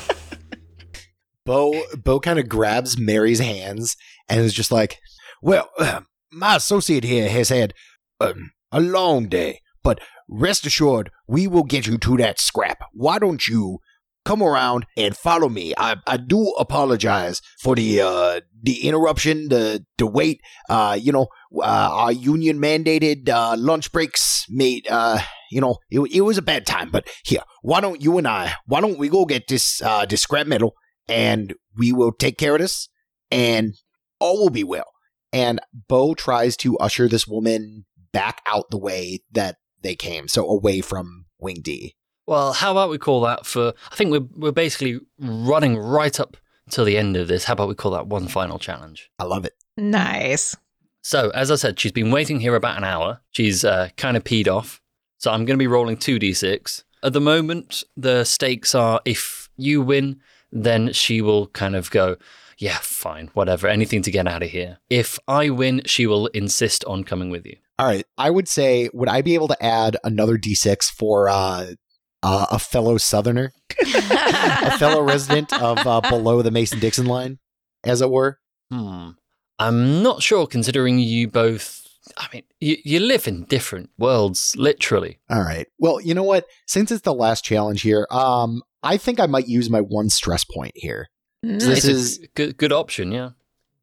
Bo 1.44 1.82
Bo 1.96 2.20
kind 2.20 2.38
of 2.38 2.48
grabs 2.48 2.98
Mary's 2.98 3.40
hands 3.40 3.96
and 4.28 4.40
is 4.40 4.54
just 4.54 4.72
like, 4.72 4.98
"Well, 5.42 5.70
uh, 5.78 6.00
my 6.32 6.56
associate 6.56 7.04
here 7.04 7.28
has 7.28 7.48
had 7.48 7.72
um, 8.20 8.52
a 8.72 8.80
long 8.80 9.28
day, 9.28 9.60
but 9.82 10.00
rest 10.28 10.66
assured, 10.66 11.10
we 11.26 11.46
will 11.46 11.64
get 11.64 11.86
you 11.86 11.98
to 11.98 12.16
that 12.18 12.40
scrap. 12.40 12.78
Why 12.92 13.18
don't 13.18 13.46
you 13.46 13.78
come 14.26 14.42
around 14.42 14.84
and 14.96 15.16
follow 15.16 15.48
me? 15.48 15.72
I, 15.78 15.96
I 16.06 16.18
do 16.18 16.52
apologize 16.58 17.40
for 17.60 17.74
the 17.74 18.02
uh, 18.02 18.40
the 18.62 18.86
interruption, 18.86 19.48
the 19.48 19.86
the 19.96 20.06
wait. 20.06 20.40
Uh, 20.68 20.98
you 21.00 21.12
know, 21.12 21.28
uh, 21.56 21.88
our 21.92 22.12
union 22.12 22.58
mandated 22.58 23.28
uh, 23.28 23.56
lunch 23.56 23.92
breaks 23.92 24.44
made. 24.50 24.86
Uh, 24.90 25.20
you 25.50 25.60
know, 25.60 25.78
it, 25.90 26.00
it 26.12 26.20
was 26.22 26.36
a 26.36 26.42
bad 26.42 26.66
time. 26.66 26.90
But 26.90 27.08
here, 27.24 27.42
why 27.62 27.80
don't 27.80 28.02
you 28.02 28.18
and 28.18 28.28
I? 28.28 28.54
Why 28.66 28.80
don't 28.80 28.98
we 28.98 29.08
go 29.08 29.24
get 29.24 29.48
this 29.48 29.80
uh, 29.80 30.04
this 30.04 30.22
scrap 30.22 30.46
metal 30.46 30.74
and 31.08 31.54
we 31.78 31.92
will 31.92 32.12
take 32.12 32.36
care 32.36 32.54
of 32.54 32.60
this, 32.60 32.88
and 33.30 33.74
all 34.18 34.38
will 34.38 34.50
be 34.50 34.64
well. 34.64 34.90
And 35.32 35.60
Bo 35.88 36.14
tries 36.14 36.56
to 36.58 36.78
usher 36.78 37.08
this 37.08 37.26
woman 37.26 37.84
back 38.12 38.40
out 38.46 38.70
the 38.70 38.78
way 38.78 39.20
that 39.32 39.56
they 39.82 39.94
came, 39.94 40.28
so 40.28 40.48
away 40.48 40.80
from 40.80 41.26
Wing 41.38 41.60
D. 41.62 41.94
Well, 42.26 42.52
how 42.52 42.72
about 42.72 42.90
we 42.90 42.98
call 42.98 43.20
that 43.22 43.46
for? 43.46 43.72
I 43.90 43.94
think 43.94 44.10
we're 44.10 44.26
we're 44.36 44.52
basically 44.52 45.00
running 45.18 45.76
right 45.78 46.18
up 46.18 46.36
to 46.70 46.84
the 46.84 46.98
end 46.98 47.16
of 47.16 47.28
this. 47.28 47.44
How 47.44 47.52
about 47.52 47.68
we 47.68 47.74
call 47.74 47.92
that 47.92 48.08
one 48.08 48.26
final 48.28 48.58
challenge? 48.58 49.10
I 49.18 49.24
love 49.24 49.44
it. 49.44 49.54
nice. 49.76 50.56
So, 51.02 51.30
as 51.30 51.52
I 51.52 51.54
said, 51.54 51.78
she's 51.78 51.92
been 51.92 52.10
waiting 52.10 52.40
here 52.40 52.56
about 52.56 52.76
an 52.78 52.82
hour. 52.82 53.20
She's 53.30 53.64
uh, 53.64 53.90
kind 53.96 54.16
of 54.16 54.24
peed 54.24 54.48
off. 54.48 54.80
So, 55.18 55.30
I'm 55.30 55.44
going 55.44 55.56
to 55.56 55.62
be 55.62 55.68
rolling 55.68 55.96
2d6. 55.98 56.82
At 57.04 57.12
the 57.12 57.20
moment, 57.20 57.84
the 57.96 58.24
stakes 58.24 58.74
are 58.74 59.00
if 59.04 59.48
you 59.56 59.82
win, 59.82 60.20
then 60.50 60.92
she 60.92 61.20
will 61.22 61.46
kind 61.48 61.76
of 61.76 61.92
go, 61.92 62.16
yeah, 62.58 62.78
fine, 62.80 63.30
whatever, 63.34 63.68
anything 63.68 64.02
to 64.02 64.10
get 64.10 64.26
out 64.26 64.42
of 64.42 64.50
here. 64.50 64.78
If 64.90 65.16
I 65.28 65.48
win, 65.50 65.82
she 65.86 66.08
will 66.08 66.26
insist 66.28 66.84
on 66.86 67.04
coming 67.04 67.30
with 67.30 67.46
you. 67.46 67.56
All 67.78 67.86
right, 67.86 68.04
I 68.18 68.30
would 68.30 68.48
say, 68.48 68.90
would 68.92 69.08
I 69.08 69.22
be 69.22 69.34
able 69.34 69.46
to 69.48 69.62
add 69.64 69.96
another 70.02 70.36
d6 70.36 70.90
for 70.90 71.28
uh, 71.28 71.66
uh, 72.22 72.46
a 72.50 72.58
fellow 72.58 72.96
Southerner, 72.98 73.52
a 73.80 74.78
fellow 74.78 75.02
resident 75.02 75.52
of 75.52 75.78
uh, 75.86 76.00
below 76.00 76.42
the 76.42 76.50
Mason 76.50 76.78
Dixon 76.78 77.06
line, 77.06 77.38
as 77.84 78.00
it 78.00 78.10
were? 78.10 78.38
Hmm. 78.70 79.10
I'm 79.58 80.02
not 80.02 80.22
sure, 80.22 80.46
considering 80.46 80.98
you 80.98 81.28
both. 81.28 81.82
I 82.16 82.28
mean, 82.32 82.42
you, 82.60 82.76
you 82.84 83.00
live 83.00 83.26
in 83.26 83.44
different 83.44 83.90
worlds, 83.98 84.54
literally. 84.56 85.18
All 85.28 85.40
right. 85.42 85.66
Well, 85.78 86.00
you 86.00 86.14
know 86.14 86.22
what? 86.22 86.46
Since 86.66 86.92
it's 86.92 87.02
the 87.02 87.14
last 87.14 87.44
challenge 87.44 87.82
here, 87.82 88.06
um, 88.10 88.62
I 88.82 88.96
think 88.96 89.18
I 89.18 89.26
might 89.26 89.48
use 89.48 89.68
my 89.68 89.80
one 89.80 90.08
stress 90.10 90.44
point 90.44 90.72
here. 90.74 91.08
This 91.42 91.84
it's 91.84 91.84
is- 91.84 92.28
good, 92.34 92.56
good 92.56 92.72
option, 92.72 93.12
yeah. 93.12 93.30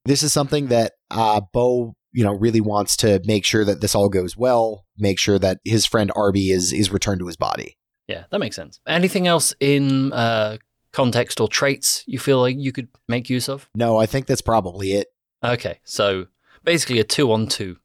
This 0.06 0.22
is 0.24 0.34
something 0.34 0.68
that 0.68 0.94
uh, 1.12 1.42
Bo, 1.54 1.96
you 2.12 2.24
know, 2.24 2.34
really 2.34 2.60
wants 2.62 2.98
to 2.98 3.22
make 3.26 3.46
sure 3.46 3.64
that 3.66 3.80
this 3.82 3.96
all 3.96 4.10
goes 4.10 4.36
well. 4.36 4.86
Make 4.98 5.18
sure 5.18 5.40
that 5.40 5.60
his 5.64 5.86
friend 5.86 6.12
Arby 6.16 6.52
is 6.52 6.74
is 6.74 6.92
returned 6.92 7.20
to 7.20 7.28
his 7.28 7.38
body. 7.38 7.78
Yeah, 8.08 8.26
that 8.32 8.40
makes 8.40 8.56
sense. 8.56 8.80
Anything 8.88 9.28
else 9.28 9.54
in 9.60 10.12
uh, 10.14 10.58
context 10.92 11.40
or 11.40 11.48
traits 11.48 12.04
you 12.08 12.20
feel 12.20 12.40
like 12.40 12.58
you 12.58 12.72
could 12.72 12.90
make 13.08 13.30
use 13.30 13.48
of? 13.50 13.70
No, 13.76 13.98
I 13.98 14.06
think 14.06 14.26
that's 14.28 14.42
probably 14.42 14.94
it. 14.94 15.08
Okay, 15.44 15.80
so 15.84 16.28
basically 16.64 17.00
a 17.00 17.04
two 17.04 17.32
on 17.32 17.48
two 17.48 17.78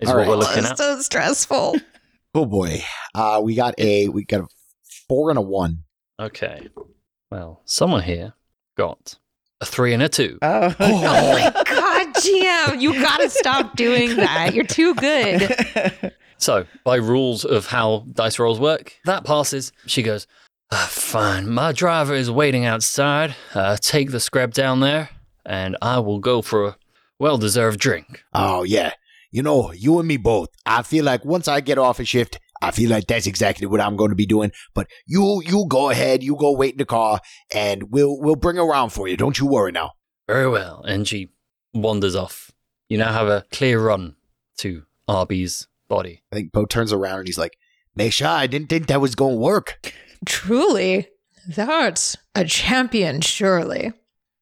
is 0.00 0.08
All 0.08 0.14
what 0.14 0.20
right. 0.22 0.28
we're 0.28 0.36
looking 0.36 0.58
it's 0.64 0.70
at. 0.72 0.78
so 0.78 1.00
stressful. 1.00 1.76
Oh 2.36 2.46
boy, 2.46 2.82
uh, 3.14 3.40
we 3.44 3.54
got 3.54 3.74
a 3.78 4.08
we 4.08 4.24
got 4.24 4.40
a 4.40 4.46
four 5.08 5.30
and 5.30 5.38
a 5.38 5.40
one. 5.40 5.84
Okay. 6.18 6.68
Well, 7.30 7.62
someone 7.64 8.02
here 8.02 8.34
got 8.76 9.16
a 9.60 9.64
three 9.64 9.92
and 9.94 10.02
a 10.02 10.08
two. 10.08 10.38
Oh, 10.42 10.74
Oh 10.80 11.32
my 11.32 11.52
god, 11.64 12.14
GM, 12.14 12.80
you 12.80 12.92
gotta 12.94 13.30
stop 13.30 13.76
doing 13.76 14.16
that. 14.16 14.52
You're 14.52 14.64
too 14.66 14.96
good. 14.96 16.12
So, 16.38 16.66
by 16.84 16.96
rules 16.96 17.44
of 17.44 17.66
how 17.66 18.06
dice 18.12 18.38
rolls 18.38 18.60
work, 18.60 18.94
that 19.04 19.24
passes. 19.24 19.72
She 19.86 20.02
goes, 20.02 20.26
"Ah, 20.70 20.88
Fine, 20.90 21.48
my 21.48 21.72
driver 21.72 22.14
is 22.14 22.30
waiting 22.30 22.64
outside. 22.64 23.34
Uh, 23.54 23.76
take 23.80 24.10
the 24.10 24.20
scrap 24.20 24.52
down 24.52 24.80
there, 24.80 25.10
and 25.46 25.76
I 25.80 25.98
will 26.00 26.18
go 26.18 26.42
for 26.42 26.64
a 26.66 26.76
well 27.18 27.38
deserved 27.38 27.80
drink. 27.80 28.24
Oh 28.32 28.62
yeah, 28.62 28.92
you 29.30 29.42
know, 29.42 29.72
you 29.72 29.98
and 29.98 30.08
me 30.08 30.16
both. 30.16 30.48
I 30.66 30.82
feel 30.82 31.04
like 31.04 31.24
once 31.24 31.48
I 31.48 31.60
get 31.60 31.78
off 31.78 32.00
a 32.00 32.04
shift, 32.04 32.38
I 32.62 32.70
feel 32.70 32.90
like 32.90 33.06
that's 33.06 33.26
exactly 33.26 33.66
what 33.66 33.80
I'm 33.80 33.96
going 33.96 34.10
to 34.10 34.16
be 34.16 34.26
doing. 34.26 34.52
But 34.74 34.88
you 35.06 35.42
you 35.44 35.66
go 35.68 35.90
ahead, 35.90 36.22
you 36.22 36.36
go 36.36 36.52
wait 36.52 36.72
in 36.72 36.78
the 36.78 36.84
car, 36.84 37.20
and 37.52 37.90
we'll 37.90 38.18
we'll 38.20 38.36
bring 38.36 38.56
her 38.56 38.62
around 38.62 38.90
for 38.90 39.08
you. 39.08 39.16
Don't 39.16 39.38
you 39.38 39.46
worry 39.46 39.72
now. 39.72 39.92
Very 40.26 40.48
well. 40.48 40.82
And 40.86 41.06
she 41.06 41.30
wanders 41.74 42.16
off. 42.16 42.50
You 42.88 42.98
now 42.98 43.12
have 43.12 43.28
a 43.28 43.44
clear 43.52 43.80
run 43.80 44.16
to 44.58 44.84
Arby's 45.08 45.66
body. 45.88 46.22
I 46.32 46.36
think 46.36 46.52
Bo 46.52 46.64
turns 46.64 46.92
around 46.92 47.20
and 47.20 47.28
he's 47.28 47.38
like, 47.38 47.56
Mesha, 47.98 48.26
I 48.26 48.46
didn't 48.46 48.68
think 48.68 48.86
that 48.86 49.00
was 49.00 49.14
going 49.14 49.34
to 49.34 49.40
work. 49.40 49.92
Truly, 50.26 51.08
that's 51.46 52.16
a 52.34 52.44
champion, 52.44 53.20
surely. 53.20 53.92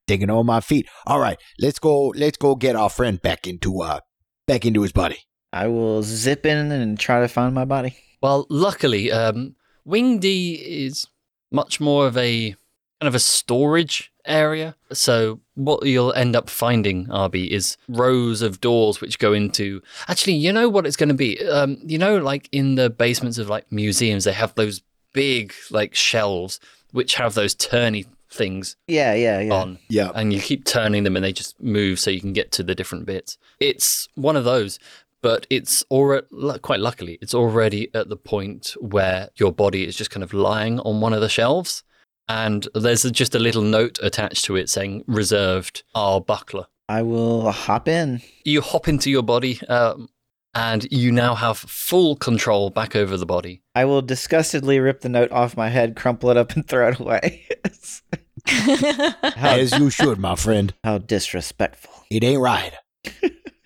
Thinking 0.09 0.31
on 0.31 0.47
my 0.47 0.60
feet. 0.60 0.89
All 1.06 1.20
right, 1.20 1.39
let's 1.59 1.78
go. 1.78 2.09
Let's 2.09 2.36
go 2.39 2.55
get 2.55 2.77
our 2.77 2.90
friend 2.90 3.20
back 3.20 3.47
into 3.47 3.82
uh 3.82 4.01
back 4.47 4.64
into 4.64 4.82
his 4.82 4.93
body. 4.93 5.19
I 5.52 5.69
will 5.69 6.02
zip 6.02 6.47
in 6.47 6.73
and 6.73 6.98
try 6.98 7.20
to 7.20 7.28
find 7.28 7.55
my 7.55 7.64
body. 7.64 7.97
Well, 8.23 8.47
luckily, 8.48 9.12
um, 9.12 9.55
Wing 9.85 10.19
D 10.19 10.55
is 10.55 11.06
much 11.51 11.81
more 11.81 12.06
of 12.06 12.16
a 12.16 12.55
kind 13.01 13.09
of 13.09 13.14
a 13.14 13.20
storage 13.20 14.12
area. 14.24 14.74
So 14.93 15.40
what 15.55 15.85
you'll 15.86 16.12
end 16.15 16.36
up 16.36 16.49
finding, 16.51 17.11
Arby, 17.11 17.53
is 17.53 17.77
rows 17.89 18.43
of 18.43 18.61
doors 18.61 19.01
which 19.01 19.19
go 19.19 19.32
into. 19.32 19.82
Actually, 20.09 20.35
you 20.35 20.53
know 20.53 20.69
what 20.69 20.86
it's 20.86 20.97
going 20.97 21.09
to 21.09 21.15
be. 21.15 21.39
Um, 21.49 21.78
you 21.85 21.99
know, 21.99 22.19
like 22.19 22.49
in 22.53 22.74
the 22.77 22.90
basements 22.90 23.39
of 23.39 23.49
like 23.49 23.70
museums, 23.73 24.24
they 24.24 24.32
have 24.32 24.55
those 24.55 24.82
big 25.12 25.53
like 25.70 25.94
shelves 25.94 26.59
which 26.93 27.15
have 27.16 27.35
those 27.35 27.55
turny 27.55 28.07
things 28.31 28.77
Yeah, 28.86 29.12
yeah, 29.15 29.40
yeah. 29.40 29.53
on 29.55 29.78
Yeah. 29.90 30.11
and 30.15 30.32
you 30.32 30.40
keep 30.40 30.65
turning 30.65 31.03
them 31.05 31.16
and 31.16 31.24
they 31.24 31.32
just 31.35 31.61
move 31.62 31.99
so 32.01 32.11
you 32.11 32.20
can 32.20 32.32
get 32.32 32.51
to 32.53 32.62
the 32.62 32.74
different 32.74 33.05
bits. 33.05 33.36
It's 33.61 34.09
one 34.15 34.36
of 34.36 34.44
those, 34.44 34.78
but 35.20 35.47
it's 35.51 35.82
already 35.90 36.27
quite 36.62 36.81
luckily 36.81 37.19
it's 37.20 37.35
already 37.35 37.90
at 37.94 38.09
the 38.09 38.16
point 38.16 38.74
where 38.81 39.28
your 39.36 39.53
body 39.53 39.86
is 39.86 39.97
just 39.97 40.11
kind 40.11 40.23
of 40.24 40.32
lying 40.32 40.81
on 40.81 41.01
one 41.03 41.12
of 41.12 41.20
the 41.20 41.28
shelves 41.28 41.82
and 42.28 42.69
there's 42.74 43.03
just 43.03 43.35
a 43.35 43.39
little 43.39 43.62
note 43.62 43.99
attached 44.03 44.44
to 44.47 44.57
it 44.57 44.69
saying 44.69 45.05
reserved 45.07 45.82
R 45.94 46.20
buckler. 46.20 46.66
I 46.89 47.03
will 47.03 47.51
hop 47.51 47.89
in. 47.89 48.23
You 48.44 48.61
hop 48.61 48.89
into 48.89 49.11
your 49.11 49.23
body 49.23 49.61
um, 49.69 50.09
and 50.55 50.86
you 50.90 51.12
now 51.12 51.35
have 51.35 51.59
full 51.59 52.16
control 52.16 52.70
back 52.70 52.94
over 52.94 53.16
the 53.16 53.27
body. 53.27 53.62
I 53.74 53.85
will 53.85 54.03
disgustedly 54.03 54.78
rip 54.81 55.01
the 55.01 55.09
note 55.09 55.32
off 55.32 55.57
my 55.57 55.69
head, 55.69 55.97
crumple 55.97 56.31
it 56.31 56.36
up, 56.36 56.53
and 56.53 56.66
throw 56.69 56.89
it 56.89 56.99
away. 57.01 57.47
how, 58.47 59.57
As 59.57 59.78
you 59.78 59.90
should, 59.90 60.19
my 60.19 60.35
friend. 60.36 60.74
how 60.85 60.99
disrespectful. 60.99 62.05
It 62.11 62.24
ain't 62.24 62.40
right. 62.40 62.73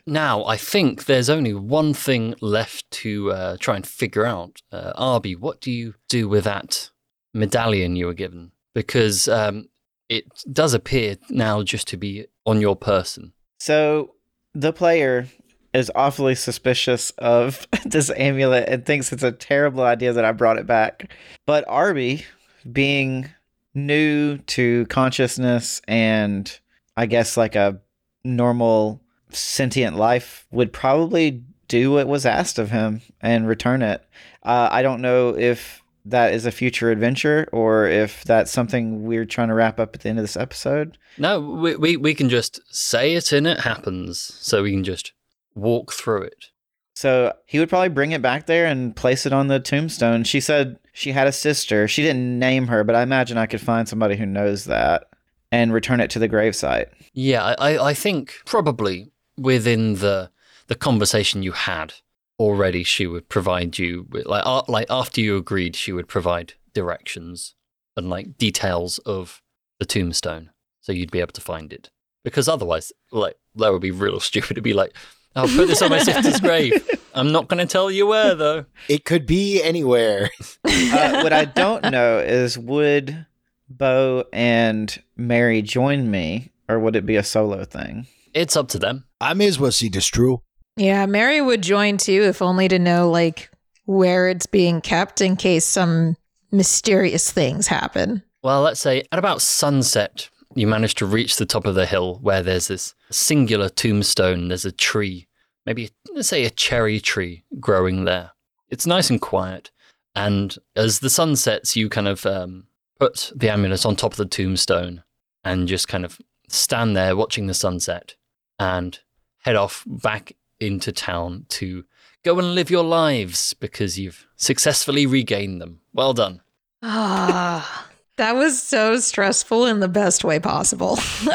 Now, 0.08 0.44
I 0.44 0.56
think 0.56 1.06
there's 1.06 1.28
only 1.28 1.52
one 1.52 1.92
thing 1.92 2.36
left 2.40 2.88
to 2.92 3.32
uh, 3.32 3.56
try 3.58 3.74
and 3.74 3.84
figure 3.84 4.24
out. 4.24 4.62
Uh, 4.70 4.92
Arby, 4.94 5.34
what 5.34 5.60
do 5.60 5.72
you 5.72 5.94
do 6.08 6.28
with 6.28 6.44
that 6.44 6.90
medallion 7.36 7.96
you 7.96 8.06
were 8.06 8.14
given? 8.14 8.52
Because 8.74 9.28
um, 9.28 9.68
it 10.08 10.24
does 10.52 10.74
appear 10.74 11.16
now 11.30 11.62
just 11.62 11.88
to 11.88 11.96
be 11.96 12.26
on 12.44 12.60
your 12.60 12.76
person. 12.76 13.32
So 13.58 14.14
the 14.54 14.72
player 14.72 15.28
is 15.72 15.92
awfully 15.94 16.34
suspicious 16.34 17.10
of 17.18 17.66
this 17.84 18.10
amulet 18.16 18.68
and 18.68 18.84
thinks 18.84 19.12
it's 19.12 19.22
a 19.22 19.32
terrible 19.32 19.82
idea 19.82 20.12
that 20.12 20.24
I 20.24 20.32
brought 20.32 20.58
it 20.58 20.66
back. 20.66 21.12
But 21.44 21.64
Arby, 21.68 22.24
being 22.70 23.30
new 23.74 24.38
to 24.38 24.86
consciousness 24.86 25.82
and 25.86 26.58
I 26.96 27.06
guess 27.06 27.36
like 27.36 27.54
a 27.56 27.80
normal 28.24 29.02
sentient 29.30 29.96
life, 29.96 30.46
would 30.50 30.72
probably 30.72 31.42
do 31.68 31.92
what 31.92 32.08
was 32.08 32.24
asked 32.24 32.58
of 32.58 32.70
him 32.70 33.02
and 33.20 33.46
return 33.46 33.82
it. 33.82 34.02
Uh, 34.42 34.68
I 34.70 34.82
don't 34.82 35.02
know 35.02 35.36
if 35.36 35.82
that 36.06 36.32
is 36.32 36.46
a 36.46 36.52
future 36.52 36.90
adventure 36.90 37.48
or 37.52 37.86
if 37.86 38.24
that's 38.24 38.50
something 38.50 39.04
we're 39.04 39.24
trying 39.24 39.48
to 39.48 39.54
wrap 39.54 39.80
up 39.80 39.94
at 39.94 40.02
the 40.02 40.08
end 40.08 40.18
of 40.18 40.22
this 40.22 40.36
episode. 40.36 40.96
No, 41.18 41.40
we, 41.40 41.76
we, 41.76 41.96
we 41.96 42.14
can 42.14 42.28
just 42.28 42.60
say 42.74 43.14
it 43.14 43.32
and 43.32 43.46
it 43.46 43.60
happens. 43.60 44.20
So 44.40 44.62
we 44.62 44.72
can 44.72 44.84
just 44.84 45.12
walk 45.54 45.92
through 45.92 46.22
it. 46.22 46.46
So 46.94 47.34
he 47.44 47.58
would 47.58 47.68
probably 47.68 47.90
bring 47.90 48.12
it 48.12 48.22
back 48.22 48.46
there 48.46 48.66
and 48.66 48.96
place 48.96 49.26
it 49.26 49.32
on 49.32 49.48
the 49.48 49.60
tombstone. 49.60 50.24
She 50.24 50.40
said 50.40 50.78
she 50.92 51.12
had 51.12 51.26
a 51.26 51.32
sister. 51.32 51.86
She 51.86 52.02
didn't 52.02 52.38
name 52.38 52.68
her, 52.68 52.84
but 52.84 52.94
I 52.94 53.02
imagine 53.02 53.36
I 53.36 53.46
could 53.46 53.60
find 53.60 53.86
somebody 53.86 54.16
who 54.16 54.24
knows 54.24 54.64
that 54.64 55.04
and 55.52 55.72
return 55.72 56.00
it 56.00 56.10
to 56.10 56.18
the 56.18 56.28
gravesite. 56.28 56.86
Yeah, 57.12 57.54
I, 57.58 57.88
I 57.88 57.94
think 57.94 58.34
probably 58.46 59.10
within 59.36 59.94
the 59.96 60.30
the 60.68 60.74
conversation 60.74 61.42
you 61.42 61.52
had 61.52 61.94
already, 62.38 62.82
she 62.82 63.06
would 63.06 63.28
provide 63.28 63.78
you 63.78 64.06
with 64.10 64.26
like 64.26 64.44
uh, 64.46 64.62
like 64.68 64.86
after 64.90 65.20
you 65.20 65.36
agreed, 65.36 65.76
she 65.76 65.92
would 65.92 66.08
provide 66.08 66.54
directions 66.72 67.54
and 67.96 68.10
like 68.10 68.38
details 68.38 68.98
of 68.98 69.42
the 69.78 69.86
tombstone, 69.86 70.50
so 70.80 70.92
you'd 70.92 71.10
be 71.10 71.20
able 71.20 71.32
to 71.32 71.40
find 71.40 71.72
it. 71.72 71.90
Because 72.24 72.48
otherwise, 72.48 72.92
like 73.12 73.36
that 73.56 73.72
would 73.72 73.82
be 73.82 73.90
real 73.90 74.20
stupid 74.30 74.54
to 74.54 74.62
be 74.62 74.72
like, 74.72 74.94
"I'll 75.34 75.48
put 75.48 75.68
this 75.68 75.82
on 75.82 75.90
my 75.90 75.98
sister's 75.98 76.40
grave." 76.40 76.72
I'm 77.16 77.32
not 77.32 77.48
going 77.48 77.66
to 77.66 77.72
tell 77.72 77.90
you 77.90 78.06
where 78.06 78.34
though. 78.34 78.66
It 78.88 79.06
could 79.06 79.26
be 79.26 79.62
anywhere. 79.62 80.30
Uh, 80.88 81.22
what 81.22 81.32
I 81.32 81.46
don't 81.46 81.90
know 81.90 82.18
is 82.18 82.58
would 82.58 83.26
Bo 83.68 84.24
and 84.32 85.02
Mary 85.16 85.62
join 85.62 86.10
me 86.10 86.52
or 86.68 86.78
would 86.78 86.96
it 86.96 87.06
be 87.06 87.16
a 87.16 87.22
solo 87.22 87.64
thing? 87.64 88.06
It's 88.34 88.56
up 88.56 88.68
to 88.68 88.78
them. 88.78 89.06
I 89.20 89.34
may 89.34 89.46
as 89.46 89.58
well 89.58 89.72
see 89.72 89.88
this 89.88 90.06
true. 90.06 90.42
Yeah, 90.76 91.06
Mary 91.06 91.40
would 91.40 91.62
join 91.62 91.96
too, 91.96 92.22
if 92.22 92.42
only 92.42 92.68
to 92.68 92.78
know 92.78 93.10
like 93.10 93.50
where 93.86 94.28
it's 94.28 94.46
being 94.46 94.80
kept 94.80 95.20
in 95.20 95.36
case 95.36 95.64
some 95.64 96.16
mysterious 96.52 97.30
things 97.30 97.66
happen. 97.66 98.22
Well, 98.42 98.62
let's 98.62 98.80
say 98.80 99.04
at 99.10 99.18
about 99.18 99.42
sunset, 99.42 100.28
you 100.54 100.66
manage 100.66 100.94
to 100.96 101.06
reach 101.06 101.36
the 101.36 101.46
top 101.46 101.66
of 101.66 101.74
the 101.74 101.86
hill 101.86 102.18
where 102.22 102.42
there's 102.42 102.68
this 102.68 102.94
singular 103.10 103.68
tombstone. 103.68 104.48
There's 104.48 104.64
a 104.64 104.72
tree, 104.72 105.28
maybe 105.64 105.90
let's 106.14 106.28
say 106.28 106.44
a 106.44 106.50
cherry 106.50 107.00
tree 107.00 107.44
growing 107.58 108.04
there. 108.04 108.32
It's 108.68 108.86
nice 108.86 109.10
and 109.10 109.20
quiet. 109.20 109.70
And 110.14 110.56
as 110.74 111.00
the 111.00 111.10
sun 111.10 111.36
sets, 111.36 111.76
you 111.76 111.88
kind 111.88 112.08
of 112.08 112.24
um, 112.26 112.66
put 112.98 113.32
the 113.34 113.50
amulet 113.50 113.84
on 113.84 113.96
top 113.96 114.12
of 114.12 114.16
the 114.18 114.24
tombstone 114.24 115.02
and 115.44 115.68
just 115.68 115.88
kind 115.88 116.04
of 116.04 116.18
stand 116.48 116.96
there 116.96 117.16
watching 117.16 117.46
the 117.46 117.54
sunset 117.54 118.14
and 118.58 118.98
head 119.38 119.56
off 119.56 119.84
back 119.86 120.32
into 120.60 120.92
town 120.92 121.46
to 121.50 121.84
go 122.24 122.38
and 122.38 122.54
live 122.54 122.70
your 122.70 122.84
lives 122.84 123.54
because 123.54 123.98
you've 123.98 124.26
successfully 124.36 125.06
regained 125.06 125.60
them. 125.60 125.80
Well 125.92 126.12
done. 126.12 126.40
Ah, 126.82 127.88
that 128.16 128.34
was 128.34 128.60
so 128.62 128.98
stressful 128.98 129.66
in 129.66 129.80
the 129.80 129.88
best 129.88 130.24
way 130.24 130.38
possible. 130.38 130.98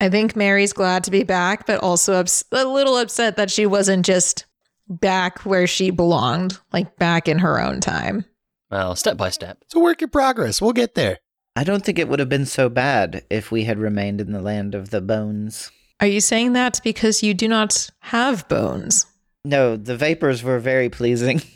I 0.00 0.10
think 0.10 0.36
Mary's 0.36 0.72
glad 0.72 1.04
to 1.04 1.10
be 1.10 1.22
back, 1.22 1.66
but 1.66 1.80
also 1.82 2.14
ups- 2.14 2.44
a 2.52 2.64
little 2.64 2.98
upset 2.98 3.36
that 3.36 3.50
she 3.50 3.64
wasn't 3.66 4.04
just 4.04 4.44
back 4.88 5.40
where 5.40 5.66
she 5.66 5.90
belonged, 5.90 6.58
like 6.72 6.96
back 6.96 7.28
in 7.28 7.38
her 7.38 7.60
own 7.60 7.80
time. 7.80 8.24
Well, 8.70 8.94
step 8.94 9.16
by 9.16 9.30
step. 9.30 9.58
It's 9.62 9.74
a 9.74 9.80
work 9.80 10.02
in 10.02 10.10
progress. 10.10 10.60
We'll 10.60 10.72
get 10.72 10.94
there. 10.94 11.18
I 11.54 11.64
don't 11.64 11.82
think 11.84 11.98
it 11.98 12.08
would 12.08 12.18
have 12.18 12.28
been 12.28 12.44
so 12.46 12.68
bad 12.68 13.24
if 13.30 13.50
we 13.50 13.64
had 13.64 13.78
remained 13.78 14.20
in 14.20 14.32
the 14.32 14.42
land 14.42 14.74
of 14.74 14.90
the 14.90 15.00
bones. 15.00 15.70
Are 16.00 16.06
you 16.06 16.20
saying 16.20 16.52
that 16.52 16.80
because 16.84 17.22
you 17.22 17.32
do 17.34 17.48
not 17.48 17.88
have 18.00 18.46
bones? 18.48 19.06
No, 19.44 19.76
the 19.76 19.96
vapors 19.96 20.42
were 20.42 20.58
very 20.58 20.88
pleasing. 20.90 21.42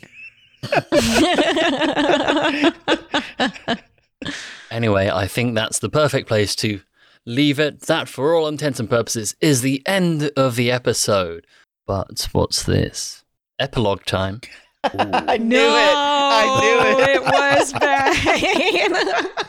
Anyway, 4.71 5.09
I 5.13 5.27
think 5.27 5.53
that's 5.53 5.79
the 5.79 5.89
perfect 5.89 6.29
place 6.29 6.55
to 6.57 6.79
leave 7.25 7.59
it. 7.59 7.81
That, 7.81 8.07
for 8.07 8.33
all 8.33 8.47
intents 8.47 8.79
and 8.79 8.89
purposes, 8.89 9.35
is 9.41 9.61
the 9.61 9.83
end 9.85 10.31
of 10.37 10.55
the 10.55 10.71
episode. 10.71 11.45
But 11.85 12.29
what's 12.31 12.63
this? 12.63 13.25
Epilogue 13.59 14.05
time. 14.05 14.39
I 14.85 15.37
knew 15.37 15.57
it. 15.57 15.93
I 15.95 16.59
knew 16.61 17.01
it. 17.03 17.09
It 17.17 17.23
was 17.23 17.73
bad. 19.33 19.45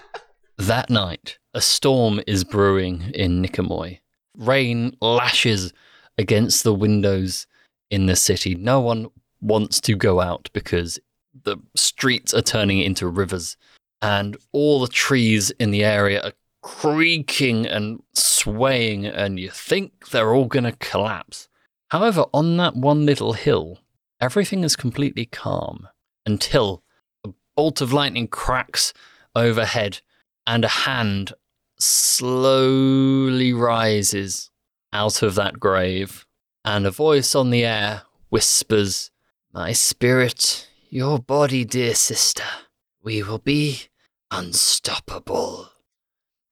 That 0.59 0.91
night, 0.91 1.39
a 1.55 1.61
storm 1.61 2.21
is 2.27 2.43
brewing 2.43 3.13
in 3.15 3.43
Nikamoy. 3.43 4.01
Rain 4.37 4.97
lashes 5.01 5.73
against 6.19 6.65
the 6.65 6.75
windows 6.75 7.47
in 7.91 8.07
the 8.07 8.17
city. 8.17 8.55
No 8.55 8.81
one 8.81 9.09
wants 9.41 9.81
to 9.83 9.95
go 9.95 10.21
out 10.21 10.49
because 10.53 10.99
the 11.45 11.57
streets 11.75 12.33
are 12.35 12.43
turning 12.43 12.81
into 12.81 13.09
rivers, 13.09 13.57
and 14.01 14.37
all 14.53 14.81
the 14.81 14.89
trees 14.89 15.51
in 15.53 15.71
the 15.71 15.85
area 15.85 16.23
are 16.23 16.33
creaking 16.63 17.67
and 17.67 18.03
swaying, 18.15 19.07
and 19.07 19.39
you 19.39 19.51
think 19.51 20.11
they're 20.11 20.35
all 20.35 20.47
going 20.47 20.65
to 20.65 20.73
collapse. 20.73 21.49
However, 21.91 22.27
on 22.33 22.57
that 22.59 22.77
one 22.77 23.05
little 23.05 23.35
hill, 23.35 23.79
everything 24.21 24.65
is 24.65 24.77
completely 24.77 25.27
calm 25.27 25.89
until 26.25 26.83
a 27.27 27.31
bolt 27.57 27.81
of 27.81 27.93
lightning 27.93 28.29
cracks 28.29 28.95
overhead 29.35 30.01
and 30.47 30.65
a 30.65 30.69
hand 30.69 31.33
slowly 31.83 33.53
rises 33.53 34.51
out 34.93 35.23
of 35.23 35.35
that 35.35 35.59
grave, 35.59 36.27
and 36.65 36.87
a 36.87 36.91
voice 36.91 37.35
on 37.35 37.51
the 37.51 37.65
air 37.65 38.03
whispers, 38.31 39.11
My 39.53 39.73
spirit, 39.73 40.69
your 40.89 41.19
body, 41.19 41.65
dear 41.65 41.95
sister, 41.95 42.45
we 43.03 43.23
will 43.23 43.39
be 43.39 43.89
unstoppable. 44.31 45.71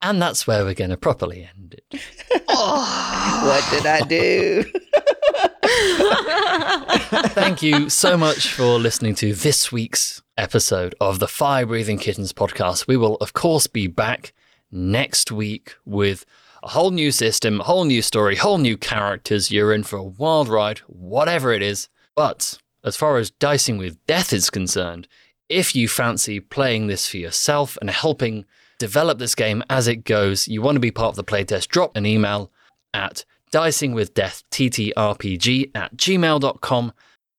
And 0.02 0.20
that's 0.20 0.47
where 0.47 0.65
we're 0.65 0.74
going 0.74 0.90
to 0.90 0.97
properly 0.97 1.48
end 1.48 1.81
it. 1.90 2.01
What 2.51 3.65
did 3.70 3.86
I 3.86 4.01
do? 4.01 4.65
Thank 7.31 7.62
you 7.62 7.89
so 7.89 8.19
much 8.19 8.52
for 8.52 8.78
listening 8.78 9.15
to 9.16 9.32
this 9.32 9.73
week's 9.73 10.20
episode 10.36 10.94
of 11.01 11.20
the 11.20 11.28
Fire 11.28 11.65
Breathing 11.65 11.98
Kittens 11.98 12.35
podcast. 12.35 12.86
We 12.86 12.98
will, 12.98 13.16
of 13.16 13.32
course, 13.32 13.66
be 13.66 13.86
back 13.86 14.35
next 14.70 15.32
week 15.32 15.74
with 15.84 16.24
a 16.62 16.68
whole 16.68 16.90
new 16.90 17.10
system, 17.10 17.60
a 17.60 17.64
whole 17.64 17.84
new 17.84 18.02
story, 18.02 18.36
whole 18.36 18.59
new 18.59 18.76
characters. 18.76 19.51
You're 19.51 19.72
in 19.72 19.82
for 19.82 19.97
a 19.97 20.05
wild 20.05 20.48
ride, 20.48 20.78
whatever 20.86 21.52
it 21.52 21.62
is. 21.62 21.88
But 22.14 22.59
as 22.84 22.97
far 22.97 23.16
as 23.16 23.30
dicing 23.30 23.78
with 23.78 24.05
death 24.06 24.32
is 24.32 24.51
concerned, 24.51 25.09
if 25.48 25.74
you 25.74 25.88
fancy 25.88 26.38
playing 26.40 26.86
this 26.86 27.09
for 27.09 27.16
yourself 27.16 27.76
and 27.80 27.90
helping 27.90 28.44
develop 28.78 29.18
this 29.18 29.34
game 29.34 29.64
as 29.68 29.88
it 29.88 30.05
goes, 30.05 30.47
you 30.48 30.62
want 30.62 30.76
to 30.76 30.80
be 30.80 30.90
part 30.90 31.10
of 31.10 31.16
the 31.16 31.24
playtest, 31.24 31.68
drop 31.68 31.94
an 31.97 32.06
email 32.06 32.51
at 32.94 33.24
dicingwithdeathttrpg 33.52 35.70
at 35.74 35.97
gmail.com. 35.97 36.92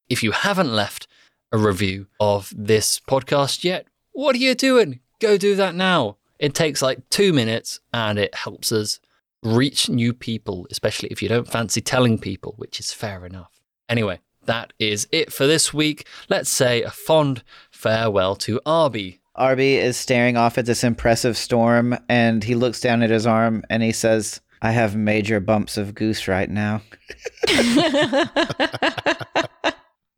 If 0.09 0.23
you 0.23 0.31
haven't 0.31 0.73
left 0.73 1.07
a 1.51 1.57
review 1.57 2.07
of 2.19 2.53
this 2.55 2.99
podcast 2.99 3.63
yet, 3.63 3.87
what 4.11 4.35
are 4.35 4.39
you 4.39 4.55
doing? 4.55 4.99
Go 5.19 5.37
do 5.37 5.55
that 5.55 5.75
now. 5.75 6.17
It 6.41 6.55
takes 6.55 6.81
like 6.81 7.07
two 7.11 7.31
minutes 7.34 7.80
and 7.93 8.18
it 8.18 8.34
helps 8.34 8.72
us 8.72 8.99
reach 9.43 9.89
new 9.89 10.11
people, 10.11 10.65
especially 10.72 11.09
if 11.09 11.22
you 11.22 11.30
don't 11.30 11.47
fancy 11.47 11.81
telling 11.81 12.18
people, 12.18 12.55
which 12.57 12.80
is 12.80 12.91
fair 12.91 13.27
enough. 13.27 13.61
Anyway, 13.88 14.19
that 14.45 14.73
is 14.80 15.07
it 15.11 15.31
for 15.31 15.45
this 15.45 15.72
week. 15.72 16.07
Let's 16.30 16.49
say 16.49 16.81
a 16.81 16.89
fond 16.89 17.43
farewell 17.69 18.35
to 18.38 18.59
Arby. 18.65 19.22
Arby 19.35 19.76
is 19.76 19.97
staring 19.97 20.35
off 20.35 20.57
at 20.57 20.65
this 20.65 20.84
impressive 20.84 21.38
storm 21.38 21.95
and 22.09 22.43
he 22.43 22.55
looks 22.55 22.81
down 22.81 23.03
at 23.03 23.11
his 23.11 23.27
arm 23.27 23.63
and 23.69 23.84
he 23.84 23.91
says, 23.91 24.41
I 24.63 24.72
have 24.72 24.95
major 24.95 25.39
bumps 25.39 25.77
of 25.77 25.93
goose 25.93 26.27
right 26.27 26.49
now. 26.49 26.81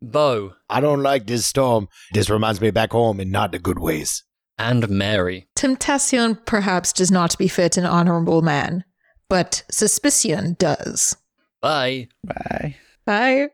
Bo 0.02 0.54
I 0.70 0.80
don't 0.80 1.04
like 1.04 1.28
this 1.28 1.46
storm. 1.46 1.90
This 2.14 2.30
reminds 2.30 2.62
me 2.62 2.72
back 2.72 2.94
home 2.94 3.20
in 3.20 3.30
not 3.30 3.52
the 3.52 3.60
good 3.60 3.80
ways. 3.80 4.24
And 4.58 4.90
Mary. 4.90 5.48
Temptation 5.56 6.36
perhaps 6.46 6.94
does 6.94 7.12
not 7.12 7.38
befit 7.38 7.78
an 7.78 7.86
honorable 7.86 8.42
man, 8.42 8.84
but 9.30 9.64
suspicion 9.70 10.56
does. 10.60 11.16
Bye. 11.62 12.10
Bye. 12.24 12.76
Bye. 13.06 13.50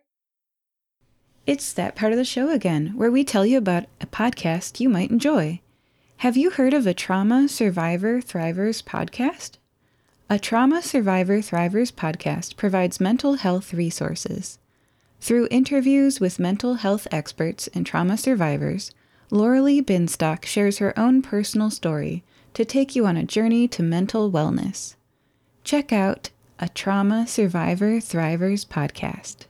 It's 1.45 1.73
that 1.73 1.95
part 1.95 2.11
of 2.11 2.17
the 2.17 2.25
show 2.25 2.49
again, 2.49 2.93
where 2.95 3.11
we 3.11 3.23
tell 3.23 3.45
you 3.45 3.57
about 3.57 3.85
a 3.99 4.05
podcast 4.05 4.79
you 4.79 4.89
might 4.89 5.09
enjoy. 5.09 5.61
Have 6.17 6.37
you 6.37 6.51
heard 6.51 6.73
of 6.73 6.85
a 6.85 6.93
Trauma 6.93 7.47
Survivor 7.47 8.19
Thrivers 8.19 8.83
podcast? 8.83 9.57
A 10.29 10.37
Trauma 10.37 10.83
Survivor 10.83 11.39
Thrivers 11.39 11.91
podcast 11.91 12.55
provides 12.55 12.99
mental 12.99 13.35
health 13.35 13.73
resources. 13.73 14.59
Through 15.19 15.47
interviews 15.49 16.19
with 16.19 16.37
mental 16.39 16.75
health 16.75 17.07
experts 17.11 17.67
and 17.73 17.85
trauma 17.85 18.15
survivors, 18.15 18.91
Lauralee 19.31 19.83
Binstock 19.83 20.45
shares 20.45 20.79
her 20.79 20.97
own 20.97 21.21
personal 21.21 21.69
story 21.69 22.23
to 22.53 22.65
take 22.65 22.95
you 22.95 23.05
on 23.05 23.15
a 23.15 23.23
journey 23.23 23.67
to 23.67 23.83
mental 23.83 24.31
wellness. 24.31 24.95
Check 25.63 25.93
out 25.93 26.31
a 26.57 26.67
Trauma 26.69 27.27
Survivor 27.27 27.97
Thrivers 27.97 28.65
podcast. 28.65 29.45